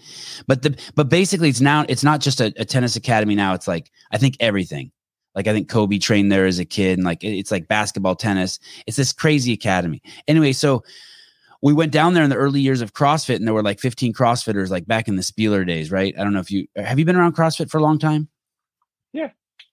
But 0.47 0.61
the 0.61 0.77
but 0.95 1.09
basically, 1.09 1.49
it's 1.49 1.59
now 1.61 1.85
it's 1.89 2.03
not 2.05 2.21
just 2.21 2.39
a, 2.39 2.53
a 2.57 2.63
tennis 2.63 2.95
academy 2.95 3.35
now. 3.35 3.53
It's 3.53 3.67
like 3.67 3.91
I 4.11 4.17
think 4.17 4.37
everything. 4.39 4.91
Like 5.35 5.47
I 5.47 5.51
think 5.53 5.67
Kobe 5.69 5.97
trained 5.97 6.31
there 6.31 6.45
as 6.45 6.59
a 6.59 6.65
kid, 6.65 6.97
and 6.97 7.03
like 7.05 7.21
it- 7.21 7.37
it's 7.37 7.51
like 7.51 7.67
basketball, 7.67 8.15
tennis. 8.15 8.59
It's 8.87 8.95
this 8.95 9.11
crazy 9.11 9.51
academy. 9.51 10.01
Anyway, 10.29 10.53
so 10.53 10.81
we 11.61 11.73
went 11.73 11.91
down 11.91 12.13
there 12.13 12.23
in 12.23 12.29
the 12.29 12.35
early 12.35 12.61
years 12.61 12.81
of 12.81 12.93
CrossFit, 12.93 13.35
and 13.35 13.47
there 13.47 13.53
were 13.53 13.63
like 13.63 13.79
15 13.79 14.13
CrossFitters, 14.13 14.69
like 14.69 14.85
back 14.85 15.07
in 15.07 15.15
the 15.15 15.23
Spealler 15.23 15.65
days, 15.65 15.91
right? 15.91 16.13
I 16.17 16.23
don't 16.23 16.33
know 16.33 16.39
if 16.39 16.51
you 16.51 16.67
have 16.75 16.99
you 16.99 17.05
been 17.05 17.15
around 17.15 17.35
CrossFit 17.35 17.69
for 17.69 17.77
a 17.77 17.81
long 17.81 17.99
time. 17.99 18.27
Yeah. 19.13 19.29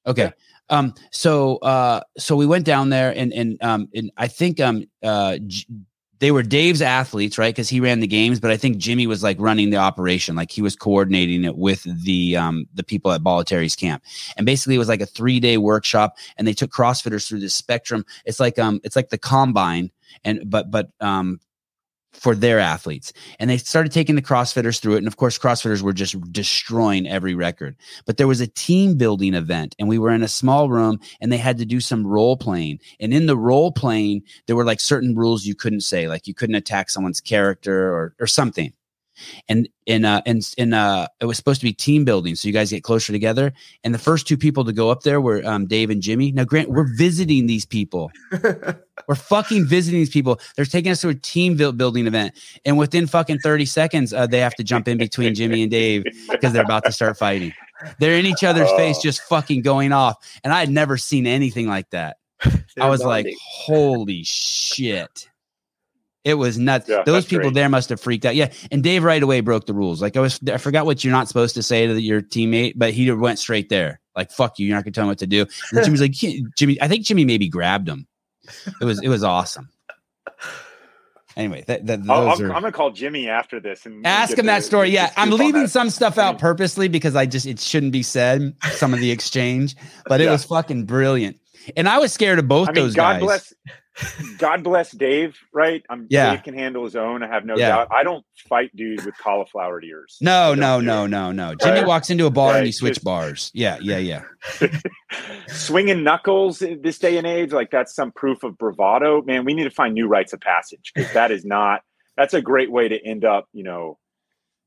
Okay. 0.07 0.25
Yeah. 0.25 0.79
Um. 0.79 0.95
So 1.11 1.57
uh. 1.59 2.01
So 2.19 2.37
we 2.37 2.47
went 2.47 2.65
down 2.65 2.91
there, 2.91 3.13
and 3.17 3.33
and 3.33 3.63
um. 3.63 3.89
And 3.95 4.11
I 4.17 4.29
think 4.29 4.61
um. 4.61 4.85
Uh. 5.03 5.39
J- 5.47 5.67
they 6.23 6.31
were 6.31 6.45
Dave's 6.45 6.81
athletes, 6.81 7.37
right? 7.37 7.53
Because 7.53 7.69
he 7.69 7.81
ran 7.81 7.99
the 7.99 8.07
games, 8.07 8.39
but 8.39 8.53
I 8.53 8.57
think 8.57 8.77
Jimmy 8.77 9.09
was 9.09 9.25
like 9.25 9.37
running 9.41 9.71
the 9.71 9.79
operation, 9.79 10.37
like 10.37 10.53
he 10.53 10.63
was 10.63 10.77
coordinating 10.77 11.43
it 11.43 11.57
with 11.57 11.83
the 12.05 12.37
um 12.37 12.69
the 12.75 12.85
people 12.85 13.11
at 13.11 13.25
Bollettieri's 13.25 13.75
camp. 13.75 14.05
And 14.37 14.47
basically, 14.47 14.77
it 14.77 14.79
was 14.79 14.89
like 14.89 15.01
a 15.01 15.07
three 15.07 15.41
day 15.41 15.59
workshop, 15.59 16.17
and 16.37 16.47
they 16.47 16.53
took 16.53 16.71
CrossFitters 16.71 17.27
through 17.27 17.41
this 17.41 17.57
spectrum. 17.57 18.07
It's 18.25 18.39
like 18.39 18.57
um, 18.57 18.81
it's 18.85 18.95
like 18.95 19.09
the 19.09 19.19
combine, 19.19 19.91
and 20.23 20.49
but 20.49 20.71
but 20.71 20.91
um, 21.01 21.41
for 22.13 22.35
their 22.35 22.59
athletes, 22.59 23.13
and 23.39 23.49
they 23.49 23.59
started 23.59 23.93
taking 23.93 24.15
the 24.15 24.23
CrossFitters 24.23 24.81
through 24.81 24.95
it. 24.95 24.99
And 24.99 25.07
of 25.07 25.17
course, 25.17 25.39
CrossFitters 25.39 25.83
were 25.83 25.93
just 25.93 26.21
destroying 26.33 27.07
every 27.09 27.35
record. 27.35 27.77
But 28.07 28.17
there 28.17 28.29
was 28.29 28.41
a 28.41 28.47
team 28.47 28.97
building 28.97 29.35
event, 29.35 29.75
and 29.79 29.89
we 29.89 29.99
were 29.99 30.11
in 30.11 30.23
a 30.23 30.29
small 30.29 30.69
room, 30.69 31.01
and 31.21 31.33
they 31.33 31.39
had 31.39 31.59
to 31.59 31.65
do 31.65 31.81
some 31.81 32.07
role 32.07 32.37
playing. 32.37 32.79
And 33.01 33.13
in 33.13 33.27
the 33.27 33.37
role 33.37 33.73
playing, 33.73 34.23
there 34.47 34.57
were 34.57 34.65
like 34.65 34.81
certain 34.81 35.15
rules 35.15 35.47
you 35.47 35.55
couldn't 35.55 35.81
say, 35.81 36.09
like 36.09 36.27
you 36.27 36.35
couldn't 36.35 36.57
attack 36.57 36.91
someone's 36.91 37.21
character 37.21 37.93
or 37.93 38.15
or 38.21 38.27
something. 38.27 38.73
And 39.49 39.69
in 39.87 40.05
uh 40.05 40.23
and 40.27 40.43
in 40.57 40.73
uh 40.73 41.07
it 41.21 41.27
was 41.27 41.37
supposed 41.37 41.61
to 41.61 41.67
be 41.67 41.73
team 41.73 42.05
building, 42.05 42.35
so 42.35 42.49
you 42.49 42.55
guys 42.55 42.71
get 42.71 42.83
closer 42.83 43.13
together. 43.13 43.53
And 43.85 43.95
the 43.95 43.99
first 43.99 44.27
two 44.27 44.37
people 44.37 44.65
to 44.65 44.73
go 44.73 44.91
up 44.91 45.03
there 45.03 45.21
were 45.21 45.43
um, 45.45 45.67
Dave 45.67 45.91
and 45.91 46.01
Jimmy. 46.03 46.33
Now, 46.33 46.45
Grant, 46.45 46.71
we're 46.71 46.89
visiting 46.97 47.47
these 47.47 47.65
people. 47.67 48.11
We're 49.09 49.15
fucking 49.17 49.67
visiting 49.67 49.99
these 50.01 50.11
people. 50.11 50.39
They're 50.55 50.65
taking 50.65 50.93
us 50.93 51.01
to 51.01 51.09
a 51.09 51.15
team 51.15 51.57
building 51.57 52.07
event, 52.07 52.35
and 52.65 52.79
within 52.79 53.07
fucking 53.09 53.39
thirty 53.41 53.65
seconds, 53.65 54.13
uh, 54.13 54.27
they 54.27 54.39
have 54.39 54.55
to 54.57 54.63
jump 54.63 54.87
in 54.87 54.97
between 54.99 55.35
Jimmy 55.35 55.63
and 55.63 55.71
Dave 55.71 56.05
because 56.31 56.53
they're 56.53 56.63
about 56.63 56.85
to 56.85 56.93
start 56.93 57.19
fighting. 57.19 57.53
They're 57.99 58.17
in 58.17 58.27
each 58.27 58.45
other's 58.45 58.71
face, 58.73 58.99
Oh. 58.99 59.03
just 59.03 59.23
fucking 59.23 59.63
going 59.63 59.93
off. 59.93 60.17
And 60.45 60.53
I 60.53 60.61
had 60.61 60.71
never 60.71 60.97
seen 60.97 61.27
anything 61.27 61.67
like 61.67 61.91
that. 61.91 62.19
I 62.81 62.89
was 62.89 63.03
like, 63.03 63.27
holy 63.43 64.23
shit. 64.25 65.29
It 66.25 66.35
was 66.35 66.57
nuts. 66.57 66.89
Yeah, 66.89 67.03
Those 67.05 67.25
people 67.25 67.45
great. 67.51 67.55
there 67.55 67.69
must 67.69 67.89
have 67.89 68.01
freaked 68.01 68.25
out. 68.25 68.37
Yeah. 68.37 68.53
And 68.71 68.83
Dave 68.83 69.03
right 69.03 69.23
away 69.23 69.41
broke 69.41 69.67
the 69.67 69.75
rules. 69.75 70.01
Like 70.01 70.17
I 70.17 70.21
was, 70.21 70.39
I 70.49 70.57
forgot 70.59 70.87
what 70.87 71.03
you're 71.03 71.11
not 71.13 71.27
supposed 71.27 71.57
to 71.57 71.63
say 71.65 71.87
to 71.87 72.01
your 72.01 72.23
teammate, 72.23 72.75
but 72.77 72.93
he 72.93 73.11
went 73.11 73.41
straight 73.41 73.69
there. 73.69 74.01
Like, 74.15 74.31
fuck 74.31 74.59
you. 74.59 74.67
You're 74.67 74.77
not 74.77 74.85
going 74.85 74.93
to 74.93 74.97
tell 74.99 75.05
him 75.05 75.09
what 75.09 75.19
to 75.19 75.27
do. 75.27 75.47
And 75.73 75.85
Jimmy's 75.85 76.01
like, 76.03 76.13
Jimmy, 76.13 76.81
I 76.81 76.87
think 76.87 77.05
Jimmy 77.05 77.25
maybe 77.25 77.49
grabbed 77.49 77.89
him. 77.89 78.07
It 78.81 78.85
was, 78.85 79.01
it 79.03 79.09
was 79.09 79.25
awesome. 79.25 79.69
Anyway, 81.35 81.65
that, 81.67 81.87
that, 81.87 82.01
I'll, 82.11 82.29
those 82.29 82.41
I'll, 82.43 82.47
are, 82.51 82.55
I'm 82.55 82.61
gonna 82.61 82.73
call 82.73 82.91
Jimmy 82.91 83.27
after 83.29 83.59
this 83.59 83.87
and 83.87 84.07
ask 84.07 84.37
him 84.37 84.47
that 84.47 84.65
story. 84.65 84.91
Yeah. 84.91 85.11
I'm 85.17 85.31
leaving 85.31 85.67
some 85.67 85.89
stuff 85.89 86.19
out 86.19 86.39
purposely 86.39 86.89
because 86.89 87.17
I 87.17 87.25
just, 87.25 87.47
it 87.47 87.59
shouldn't 87.59 87.93
be 87.93 88.03
said, 88.03 88.55
some 88.73 88.93
of 88.93 89.01
the 89.01 89.11
exchange, 89.11 89.75
but 90.07 90.21
it 90.21 90.25
Yeah. 90.25 90.33
was 90.33 90.45
fucking 90.45 90.85
brilliant. 90.85 91.39
And 91.77 91.89
I 91.89 91.99
was 91.99 92.13
scared 92.13 92.39
of 92.39 92.49
both 92.49 92.69
I 92.69 92.73
mean, 92.73 92.85
those 92.85 92.95
God 92.95 93.15
guys. 93.15 93.21
bless, 93.23 93.55
God 94.39 94.65
bless 94.65 94.91
Dave. 94.93 95.37
Right? 95.53 95.83
I'm 95.91 96.07
Yeah. 96.09 96.31
Dave 96.35 96.45
can 96.45 96.55
handle 96.55 96.85
his 96.85 96.97
own. 96.97 97.23
I 97.23 97.29
have 97.29 97.45
no 97.45 97.57
Yeah. 97.57 97.69
doubt. 97.69 97.89
I 97.91 98.03
don't 98.05 98.25
fight 98.49 98.75
dudes 98.75 99.05
with 99.05 99.17
cauliflower 99.19 99.83
ears. 99.83 100.17
No, 100.21 100.55
no, 100.55 100.81
no, 100.81 101.07
no, 101.07 101.31
no. 101.33 101.55
Jimmy 101.55 101.81
Right. 101.81 101.87
walks 101.87 102.09
into 102.11 102.27
a 102.27 102.31
bar 102.31 102.57
and 102.57 102.67
he 102.67 102.73
switch 102.73 102.95
Just- 102.95 103.05
bars. 103.05 103.51
Yeah, 103.55 103.79
yeah, 103.81 103.99
yeah. 103.99 104.23
Swinging 105.49 106.03
knuckles 106.03 106.63
in 106.63 106.81
this 106.83 106.99
day 106.99 107.19
and 107.19 107.27
age, 107.27 107.53
like 107.53 107.71
that's 107.71 107.95
some 107.95 108.13
proof 108.13 108.43
of 108.43 108.57
bravado. 108.59 109.23
Man, 109.23 109.45
we 109.45 109.55
need 109.55 109.65
to 109.65 109.71
find 109.71 109.95
new 109.95 110.07
rites 110.09 110.33
of 110.33 110.41
passage 110.41 110.93
because 110.95 111.13
that 111.13 111.31
is 111.31 111.45
not. 111.45 111.83
That's 112.17 112.35
a 112.35 112.41
great 112.43 112.71
way 112.71 112.89
to 112.89 112.99
end 113.07 113.25
up. 113.25 113.47
You 113.53 113.65
know, 113.65 113.99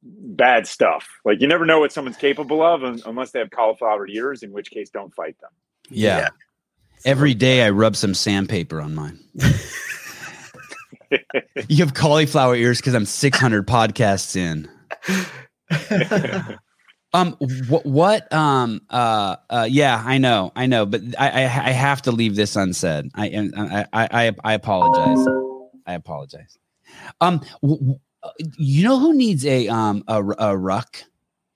bad 0.03 0.67
stuff. 0.67 1.07
Like 1.23 1.41
you 1.41 1.47
never 1.47 1.65
know 1.65 1.79
what 1.79 1.91
someone's 1.91 2.17
capable 2.17 2.61
of 2.61 2.83
un- 2.83 3.01
unless 3.05 3.31
they 3.31 3.39
have 3.39 3.49
cauliflower 3.49 4.07
ears. 4.07 4.43
In 4.43 4.51
which 4.51 4.69
case, 4.71 4.89
don't 4.89 5.13
fight 5.15 5.35
them. 5.41 5.51
Yeah. 5.89 6.29
Every 7.03 7.33
day 7.35 7.63
I 7.63 7.71
rub 7.71 7.95
some 7.95 8.13
sandpaper 8.13 8.79
on 8.81 8.95
mine. 8.95 9.19
you 11.67 11.77
have 11.83 11.93
cauliflower 11.93 12.55
ears 12.55 12.79
because 12.79 12.93
I'm 12.95 13.05
600 13.05 13.67
podcasts 13.67 14.35
in. 14.35 14.69
Um, 17.13 17.37
what, 17.69 17.85
what, 17.85 18.33
um, 18.33 18.81
uh, 18.89 19.37
uh, 19.49 19.65
yeah, 19.71 20.03
I 20.05 20.17
know, 20.17 20.51
I 20.53 20.65
know, 20.65 20.85
but 20.85 20.99
I, 21.17 21.29
I, 21.29 21.41
I 21.43 21.69
have 21.71 22.01
to 22.01 22.11
leave 22.11 22.35
this 22.35 22.57
unsaid. 22.57 23.09
I, 23.15 23.29
and 23.29 23.53
I, 23.55 23.85
I, 23.93 24.07
I, 24.27 24.35
I 24.43 24.53
apologize. 24.53 25.25
I 25.87 25.93
apologize. 25.93 26.57
Um, 27.21 27.39
w- 27.61 27.79
w- 27.79 27.99
uh, 28.21 28.31
you 28.57 28.83
know 28.83 28.99
who 28.99 29.13
needs 29.13 29.45
a, 29.45 29.69
um, 29.69 30.03
a, 30.09 30.21
a 30.39 30.57
ruck? 30.57 30.97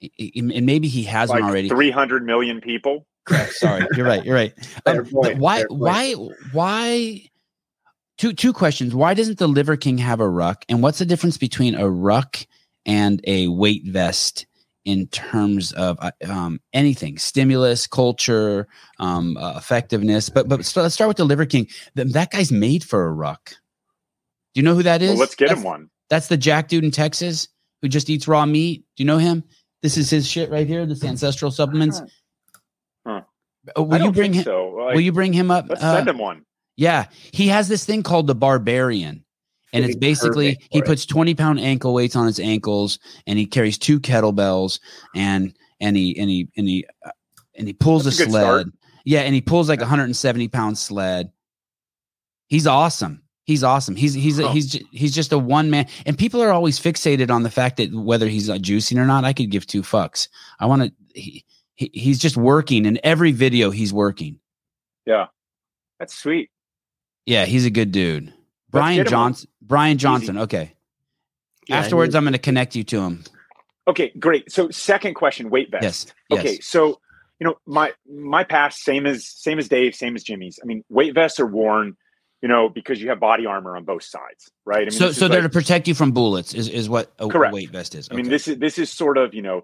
I- 0.01 0.09
I- 0.17 0.31
And 0.35 0.65
maybe 0.65 0.87
he 0.87 1.03
has 1.03 1.29
like 1.29 1.41
one 1.41 1.49
already. 1.49 1.67
three 1.67 1.91
hundred 1.91 2.23
million 2.25 2.61
people. 2.61 3.05
Correct. 3.25 3.53
Sorry, 3.53 3.85
you're 3.95 4.05
right. 4.05 4.23
You're 4.25 4.35
right. 4.35 4.53
Um, 4.85 5.05
point, 5.05 5.37
why? 5.37 5.63
Why? 5.65 6.13
Why? 6.51 7.21
Two 8.17 8.33
two 8.33 8.53
questions. 8.53 8.93
Why 8.95 9.13
doesn't 9.13 9.37
the 9.37 9.47
Liver 9.47 9.77
King 9.77 9.97
have 9.99 10.19
a 10.19 10.27
ruck? 10.29 10.65
And 10.67 10.81
what's 10.81 10.99
the 10.99 11.05
difference 11.05 11.37
between 11.37 11.75
a 11.75 11.89
ruck 11.89 12.37
and 12.85 13.21
a 13.25 13.47
weight 13.49 13.83
vest 13.85 14.45
in 14.85 15.07
terms 15.07 15.71
of 15.73 15.97
uh, 16.01 16.11
um, 16.27 16.59
anything, 16.73 17.17
stimulus, 17.17 17.85
culture, 17.87 18.67
um, 18.99 19.37
uh, 19.37 19.53
effectiveness? 19.57 20.29
But 20.29 20.47
but 20.49 20.65
so 20.65 20.81
let's 20.81 20.95
start 20.95 21.07
with 21.07 21.17
the 21.17 21.25
Liver 21.25 21.45
King. 21.45 21.67
Th- 21.95 22.11
that 22.13 22.31
guy's 22.31 22.51
made 22.51 22.83
for 22.83 23.05
a 23.05 23.11
ruck. 23.11 23.51
Do 24.53 24.59
you 24.59 24.63
know 24.63 24.75
who 24.75 24.83
that 24.83 25.01
is? 25.01 25.11
Well, 25.11 25.19
let's 25.19 25.35
get 25.35 25.49
That's- 25.49 25.63
him 25.63 25.69
one. 25.69 25.89
That's 26.09 26.27
the 26.27 26.37
Jack 26.37 26.69
dude 26.69 26.83
in 26.83 26.89
Texas 26.91 27.47
who 27.83 27.87
just 27.87 28.09
eats 28.09 28.27
raw 28.27 28.45
meat. 28.45 28.83
Do 28.97 29.03
you 29.03 29.05
know 29.05 29.19
him? 29.19 29.43
This 29.83 29.95
is 29.95 30.09
his 30.09 30.27
shit 30.27 30.49
right 30.49 30.65
here. 30.67 30.85
This 30.87 31.03
ancestral 31.03 31.51
supplements. 31.51 32.01
Uh, 33.77 33.83
Will 33.83 34.01
you 34.01 34.11
bring 34.11 34.33
him? 34.33 34.43
so. 34.43 34.69
Like, 34.69 34.93
will 34.95 35.01
you 35.01 35.11
bring 35.11 35.33
him 35.33 35.51
up? 35.51 35.65
let's 35.69 35.83
Uh, 35.83 35.95
send 35.97 36.07
him 36.09 36.17
one. 36.17 36.43
yeah, 36.77 37.05
he 37.33 37.47
has 37.47 37.67
this 37.67 37.85
thing 37.85 38.03
called 38.03 38.27
the 38.27 38.35
barbarian. 38.35 39.23
And 39.71 39.85
it's 39.85 39.95
basically 39.95 40.57
he 40.71 40.81
puts 40.81 41.05
20 41.05 41.35
pound 41.35 41.59
ankle 41.59 41.93
weights 41.93 42.15
on 42.15 42.25
his 42.25 42.39
ankles 42.39 42.97
and 43.27 43.37
he 43.37 43.45
carries 43.45 43.77
two 43.77 43.99
kettlebells 43.99 44.79
and 45.15 45.53
and 45.79 45.95
he 45.95 46.17
and 46.17 46.27
he 46.27 46.49
and 46.57 46.67
he 46.67 46.87
uh, 47.05 47.11
and 47.55 47.67
he 47.67 47.73
pulls 47.73 48.05
That's 48.05 48.19
a 48.19 48.23
a 48.23 48.29
sled. 48.29 48.41
start. 48.41 48.67
Yeah, 49.05 49.19
and 49.21 49.35
he 49.35 49.41
pulls 49.41 49.69
like 49.69 49.79
a 49.79 49.83
170 49.83 50.47
pound 50.47 50.75
sled. 50.77 51.31
He's 52.47 52.65
awesome. 52.65 53.21
He's 53.43 53.63
awesome. 53.63 53.95
He's 53.95 54.13
he's 54.15 54.39
Huh. 54.39 54.51
he's 54.53 54.73
he's 54.91 55.13
just 55.13 55.31
a 55.33 55.37
one 55.37 55.69
man. 55.69 55.85
And 56.07 56.17
people 56.17 56.41
are 56.41 56.51
always 56.51 56.79
fixated 56.79 57.29
on 57.29 57.43
the 57.43 57.51
fact 57.51 57.77
that 57.77 57.93
whether 57.93 58.27
he's 58.27 58.49
uh, 58.49 58.55
juicing 58.55 58.97
or 58.97 59.05
not. 59.05 59.23
I 59.23 59.33
could 59.33 59.51
give 59.51 59.67
two 59.67 59.81
fucks. 59.83 60.29
I 60.59 60.65
want 60.65 60.81
to. 60.83 60.91
He, 61.13 61.45
he, 61.79 61.89
he's 61.93 62.19
just 62.19 62.35
working 62.35 62.85
in 62.85 62.99
every 63.05 63.31
video. 63.31 63.71
He's 63.71 63.93
working. 63.93 64.39
Yeah. 65.05 65.27
That's 65.97 66.13
sweet. 66.13 66.51
Yeah, 67.25 67.45
he's 67.45 67.65
a 67.65 67.69
good 67.69 67.91
dude. 67.93 68.33
Brian 68.69 68.97
get 68.97 69.07
him 69.07 69.13
on. 69.13 69.29
Johnson. 69.31 69.49
Brian 69.61 69.97
Johnson. 69.97 70.37
Okay. 70.39 70.73
Yeah, 71.67 71.77
Afterwards, 71.77 72.15
I'm 72.15 72.23
going 72.23 72.33
to 72.33 72.39
connect 72.39 72.75
you 72.75 72.83
to 72.85 72.99
him. 73.01 73.23
Okay, 73.87 74.11
great. 74.19 74.51
So 74.51 74.69
second 74.71 75.13
question, 75.13 75.49
weight 75.49 75.71
vest. 75.71 75.83
Yes. 76.29 76.39
Okay, 76.39 76.53
Yes. 76.55 76.65
so 76.65 76.99
you 77.39 77.47
know 77.47 77.55
my 77.65 77.93
my 78.11 78.43
past 78.43 78.83
same 78.83 79.05
as 79.05 79.25
same 79.25 79.57
as 79.57 79.69
Dave, 79.69 79.95
same 79.95 80.15
as 80.15 80.23
Jimmy's. 80.23 80.59
I 80.61 80.65
mean, 80.65 80.83
weight 80.89 81.13
vests 81.15 81.39
are 81.39 81.45
worn, 81.45 81.95
you 82.41 82.49
know, 82.49 82.67
because 82.69 83.01
you 83.01 83.09
have 83.09 83.19
body 83.19 83.45
armor 83.45 83.75
on 83.77 83.85
both 83.85 84.03
sides, 84.03 84.51
right? 84.65 84.81
I 84.81 84.81
mean, 84.81 84.91
so, 84.91 85.11
so 85.11 85.27
they're 85.27 85.41
like- 85.41 85.51
to 85.51 85.57
protect 85.57 85.87
you 85.87 85.95
from 85.95 86.11
bullets. 86.11 86.53
Is 86.53 86.67
is 86.67 86.89
what 86.89 87.11
a, 87.19 87.27
Correct. 87.29 87.53
weight 87.53 87.69
vest 87.71 87.95
is. 87.95 88.09
I 88.11 88.15
mean, 88.15 88.27
this 88.29 88.47
is 88.47 88.57
this 88.57 88.77
is 88.77 88.91
sort 88.91 89.17
of 89.17 89.33
you 89.33 89.41
know 89.41 89.63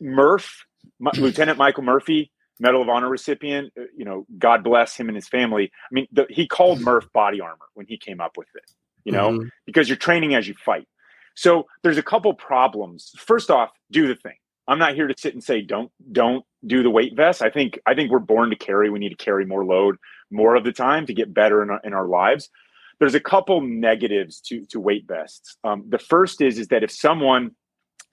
Murph, 0.00 0.65
Lieutenant 1.00 1.58
Michael 1.58 1.82
Murphy 1.84 2.30
Medal 2.58 2.82
of 2.82 2.88
Honor 2.88 3.08
recipient. 3.08 3.72
uh, 3.78 3.82
You 3.96 4.04
know, 4.04 4.26
God 4.38 4.64
bless 4.64 4.96
him 4.96 5.08
and 5.08 5.16
his 5.16 5.28
family. 5.28 5.70
I 5.90 5.94
mean, 5.94 6.06
the, 6.12 6.26
he 6.30 6.46
called 6.46 6.80
Murph 6.80 7.12
body 7.12 7.40
armor 7.40 7.66
when 7.74 7.86
he 7.86 7.98
came 7.98 8.20
up 8.20 8.36
with 8.36 8.48
it. 8.54 8.70
You 9.04 9.12
know, 9.12 9.30
Mhm. 9.30 9.50
because 9.66 9.88
you're 9.88 9.96
training 9.96 10.34
as 10.34 10.48
you 10.48 10.54
fight. 10.54 10.88
So 11.36 11.66
there's 11.82 11.98
a 11.98 12.02
couple 12.02 12.32
problems. 12.34 13.12
First 13.18 13.50
off, 13.50 13.70
do 13.90 14.08
the 14.08 14.16
thing. 14.16 14.36
I'm 14.66 14.78
not 14.80 14.94
here 14.94 15.06
to 15.06 15.14
sit 15.16 15.32
and 15.34 15.44
say 15.44 15.60
don't 15.60 15.92
don't 16.10 16.44
do 16.66 16.82
the 16.82 16.90
weight 16.90 17.14
vest. 17.14 17.40
I 17.40 17.50
think 17.50 17.78
I 17.86 17.94
think 17.94 18.10
we're 18.10 18.18
born 18.18 18.50
to 18.50 18.56
carry. 18.56 18.90
We 18.90 18.98
need 18.98 19.10
to 19.10 19.24
carry 19.24 19.44
more 19.46 19.64
load 19.64 19.96
more 20.30 20.56
of 20.56 20.64
the 20.64 20.72
time 20.72 21.06
to 21.06 21.14
get 21.14 21.32
better 21.32 21.62
in 21.62 21.70
our, 21.70 21.80
in 21.84 21.92
our 21.94 22.08
lives. 22.08 22.50
There's 22.98 23.14
a 23.14 23.20
couple 23.20 23.60
negatives 23.60 24.40
to 24.48 24.64
to 24.70 24.80
weight 24.80 25.06
vests. 25.06 25.56
Um, 25.62 25.84
the 25.88 26.00
first 26.00 26.40
is 26.40 26.58
is 26.58 26.68
that 26.68 26.82
if 26.82 26.90
someone, 26.90 27.54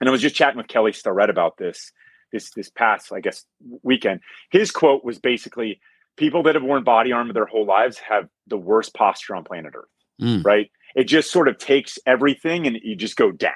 and 0.00 0.08
I 0.08 0.12
was 0.12 0.20
just 0.22 0.36
chatting 0.36 0.58
with 0.58 0.68
Kelly 0.68 0.92
Starrett 0.92 1.30
about 1.30 1.56
this 1.56 1.90
this 2.34 2.50
this 2.50 2.68
past 2.68 3.12
I 3.12 3.20
guess 3.20 3.44
weekend. 3.82 4.20
His 4.50 4.70
quote 4.70 5.04
was 5.04 5.18
basically, 5.18 5.80
"People 6.16 6.42
that 6.42 6.54
have 6.54 6.64
worn 6.64 6.84
body 6.84 7.12
armor 7.12 7.32
their 7.32 7.46
whole 7.46 7.64
lives 7.64 7.98
have 7.98 8.28
the 8.46 8.58
worst 8.58 8.92
posture 8.94 9.34
on 9.34 9.44
planet 9.44 9.72
Earth." 9.74 9.88
Mm. 10.20 10.44
Right? 10.44 10.70
It 10.94 11.04
just 11.04 11.30
sort 11.30 11.48
of 11.48 11.58
takes 11.58 11.98
everything 12.06 12.66
and 12.66 12.78
you 12.82 12.94
just 12.94 13.16
go 13.16 13.32
down. 13.32 13.52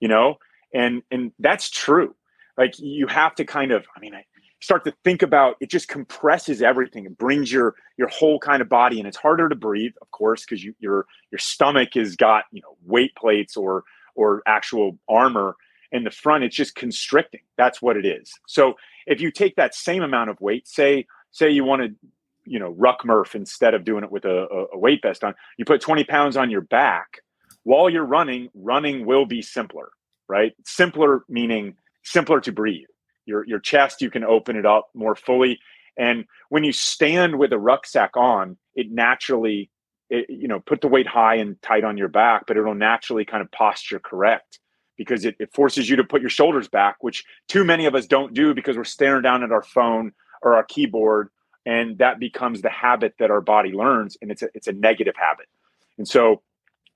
You 0.00 0.08
know, 0.08 0.36
and 0.74 1.02
and 1.10 1.32
that's 1.38 1.70
true. 1.70 2.14
Like 2.56 2.74
you 2.78 3.06
have 3.06 3.36
to 3.36 3.44
kind 3.44 3.70
of, 3.70 3.86
I 3.96 4.00
mean, 4.00 4.14
I 4.14 4.24
start 4.60 4.84
to 4.84 4.92
think 5.04 5.22
about 5.22 5.56
it. 5.60 5.70
Just 5.70 5.88
compresses 5.88 6.62
everything. 6.62 7.06
It 7.06 7.16
brings 7.16 7.50
your 7.52 7.74
your 7.96 8.08
whole 8.08 8.38
kind 8.38 8.60
of 8.60 8.68
body, 8.68 8.98
and 8.98 9.06
it's 9.06 9.16
harder 9.16 9.48
to 9.48 9.54
breathe, 9.54 9.92
of 10.02 10.10
course, 10.10 10.44
because 10.44 10.62
you 10.62 10.74
your 10.80 11.06
your 11.30 11.38
stomach 11.38 11.90
has 11.94 12.16
got 12.16 12.44
you 12.52 12.60
know 12.62 12.76
weight 12.84 13.14
plates 13.16 13.56
or 13.56 13.84
or 14.14 14.42
actual 14.46 14.98
armor 15.08 15.56
in 15.92 16.04
the 16.04 16.10
front. 16.10 16.44
It's 16.44 16.56
just 16.56 16.74
constricting. 16.74 17.40
That's 17.56 17.80
what 17.80 17.96
it 17.96 18.06
is. 18.06 18.32
So 18.46 18.74
if 19.06 19.20
you 19.20 19.30
take 19.30 19.56
that 19.56 19.74
same 19.74 20.02
amount 20.02 20.30
of 20.30 20.40
weight, 20.40 20.68
say 20.68 21.06
say 21.30 21.50
you 21.50 21.64
want 21.64 21.82
to 21.82 21.94
you 22.44 22.58
know 22.58 22.70
ruck 22.70 23.04
Murph 23.04 23.34
instead 23.34 23.74
of 23.74 23.84
doing 23.84 24.04
it 24.04 24.12
with 24.12 24.24
a, 24.24 24.46
a- 24.72 24.78
weight 24.78 25.00
vest 25.02 25.24
on, 25.24 25.34
you 25.56 25.64
put 25.64 25.80
twenty 25.80 26.04
pounds 26.04 26.36
on 26.36 26.50
your 26.50 26.60
back 26.60 27.20
while 27.64 27.88
you're 27.90 28.04
running. 28.04 28.48
Running 28.54 29.06
will 29.06 29.26
be 29.26 29.42
simpler, 29.42 29.90
right? 30.28 30.52
Simpler 30.64 31.24
meaning 31.28 31.76
simpler 32.04 32.40
to 32.40 32.52
breathe. 32.52 32.86
Your 33.26 33.46
your 33.46 33.60
chest 33.60 34.02
you 34.02 34.10
can 34.10 34.24
open 34.24 34.56
it 34.56 34.66
up 34.66 34.88
more 34.94 35.14
fully, 35.16 35.58
and 35.96 36.24
when 36.48 36.64
you 36.64 36.72
stand 36.72 37.38
with 37.38 37.52
a 37.52 37.58
rucksack 37.58 38.16
on, 38.16 38.56
it 38.74 38.90
naturally, 38.90 39.70
it, 40.08 40.26
you 40.30 40.48
know, 40.48 40.60
put 40.60 40.80
the 40.80 40.88
weight 40.88 41.06
high 41.06 41.34
and 41.36 41.60
tight 41.60 41.84
on 41.84 41.98
your 41.98 42.08
back, 42.08 42.44
but 42.46 42.56
it'll 42.56 42.74
naturally 42.74 43.24
kind 43.26 43.42
of 43.42 43.50
posture 43.52 43.98
correct 43.98 44.58
because 44.98 45.24
it, 45.24 45.36
it 45.38 45.54
forces 45.54 45.88
you 45.88 45.96
to 45.96 46.04
put 46.04 46.20
your 46.20 46.28
shoulders 46.28 46.68
back, 46.68 46.96
which 47.00 47.24
too 47.46 47.64
many 47.64 47.86
of 47.86 47.94
us 47.94 48.06
don't 48.06 48.34
do 48.34 48.52
because 48.52 48.76
we're 48.76 48.84
staring 48.84 49.22
down 49.22 49.42
at 49.42 49.52
our 49.52 49.62
phone 49.62 50.12
or 50.42 50.56
our 50.56 50.64
keyboard, 50.64 51.30
and 51.64 51.96
that 51.98 52.18
becomes 52.18 52.60
the 52.60 52.68
habit 52.68 53.14
that 53.18 53.30
our 53.30 53.40
body 53.40 53.70
learns, 53.70 54.18
and 54.20 54.30
it's 54.30 54.42
a 54.42 54.48
it's 54.54 54.66
a 54.66 54.72
negative 54.72 55.14
habit, 55.16 55.46
and 55.96 56.06
so 56.06 56.42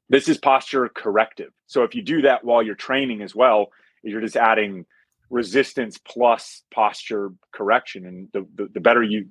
this 0.09 0.29
is 0.29 0.37
posture 0.37 0.91
corrective. 0.91 1.53
So 1.69 1.85
if 1.85 1.95
you 1.95 2.03
do 2.03 2.23
that 2.23 2.45
while 2.45 2.63
you're 2.63 2.75
training 2.75 3.23
as 3.23 3.35
well, 3.35 3.71
you're 4.03 4.21
just 4.21 4.37
adding 4.37 4.85
resistance 5.31 5.97
plus 5.97 6.63
posture 6.71 7.33
correction. 7.53 8.05
And 8.05 8.29
the, 8.33 8.47
the, 8.55 8.69
the 8.75 8.81
better 8.81 9.03
you 9.03 9.29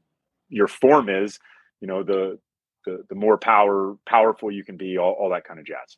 your 0.50 0.68
form 0.68 1.08
is 1.10 1.40
you 1.82 1.88
know 1.88 2.04
the 2.04 2.40
the, 2.86 3.04
the 3.10 3.16
more 3.16 3.38
power 3.38 3.96
powerful 4.06 4.52
you 4.52 4.64
can 4.64 4.78
be 4.78 4.98
all, 4.98 5.12
all 5.12 5.30
that 5.30 5.44
kind 5.44 5.60
of 5.60 5.66
jazz 5.66 5.98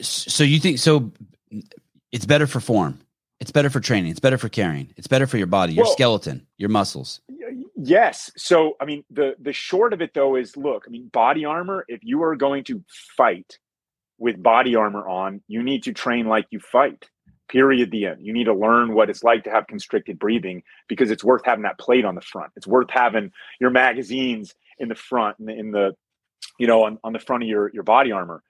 So 0.00 0.44
you 0.44 0.60
think 0.60 0.78
so? 0.78 1.12
It's 2.12 2.26
better 2.26 2.46
for 2.46 2.60
form. 2.60 3.00
It's 3.40 3.50
better 3.50 3.70
for 3.70 3.80
training. 3.80 4.10
It's 4.10 4.20
better 4.20 4.38
for 4.38 4.48
carrying. 4.48 4.92
It's 4.96 5.06
better 5.06 5.26
for 5.26 5.36
your 5.36 5.46
body, 5.46 5.74
your 5.74 5.84
Well- 5.84 5.92
skeleton, 5.92 6.46
your 6.56 6.70
muscles. 6.70 7.20
Yes 7.78 8.32
so 8.36 8.74
i 8.80 8.84
mean 8.84 9.04
the 9.10 9.36
the 9.38 9.52
short 9.52 9.92
of 9.92 10.00
it 10.00 10.12
though 10.14 10.34
is 10.34 10.56
look 10.56 10.84
i 10.86 10.90
mean 10.90 11.08
body 11.08 11.44
armor 11.44 11.84
if 11.88 12.00
you 12.02 12.22
are 12.22 12.34
going 12.34 12.64
to 12.64 12.82
fight 13.16 13.58
with 14.18 14.42
body 14.42 14.74
armor 14.74 15.06
on 15.06 15.42
you 15.46 15.62
need 15.62 15.82
to 15.84 15.92
train 15.92 16.26
like 16.26 16.46
you 16.50 16.58
fight 16.58 17.04
period 17.48 17.90
the 17.90 18.06
end 18.06 18.24
you 18.24 18.32
need 18.32 18.44
to 18.44 18.54
learn 18.54 18.94
what 18.94 19.10
it's 19.10 19.22
like 19.22 19.44
to 19.44 19.50
have 19.50 19.66
constricted 19.66 20.18
breathing 20.18 20.62
because 20.88 21.10
it's 21.10 21.22
worth 21.22 21.42
having 21.44 21.62
that 21.62 21.78
plate 21.78 22.04
on 22.04 22.14
the 22.14 22.20
front 22.22 22.50
it's 22.56 22.66
worth 22.66 22.90
having 22.90 23.30
your 23.60 23.70
magazines 23.70 24.54
in 24.78 24.88
the 24.88 24.94
front 24.94 25.36
in 25.38 25.46
the, 25.46 25.52
in 25.52 25.70
the 25.70 25.94
you 26.58 26.66
know 26.66 26.84
on, 26.84 26.98
on 27.04 27.12
the 27.12 27.18
front 27.20 27.42
of 27.42 27.48
your 27.48 27.70
your 27.72 27.84
body 27.84 28.10
armor 28.10 28.42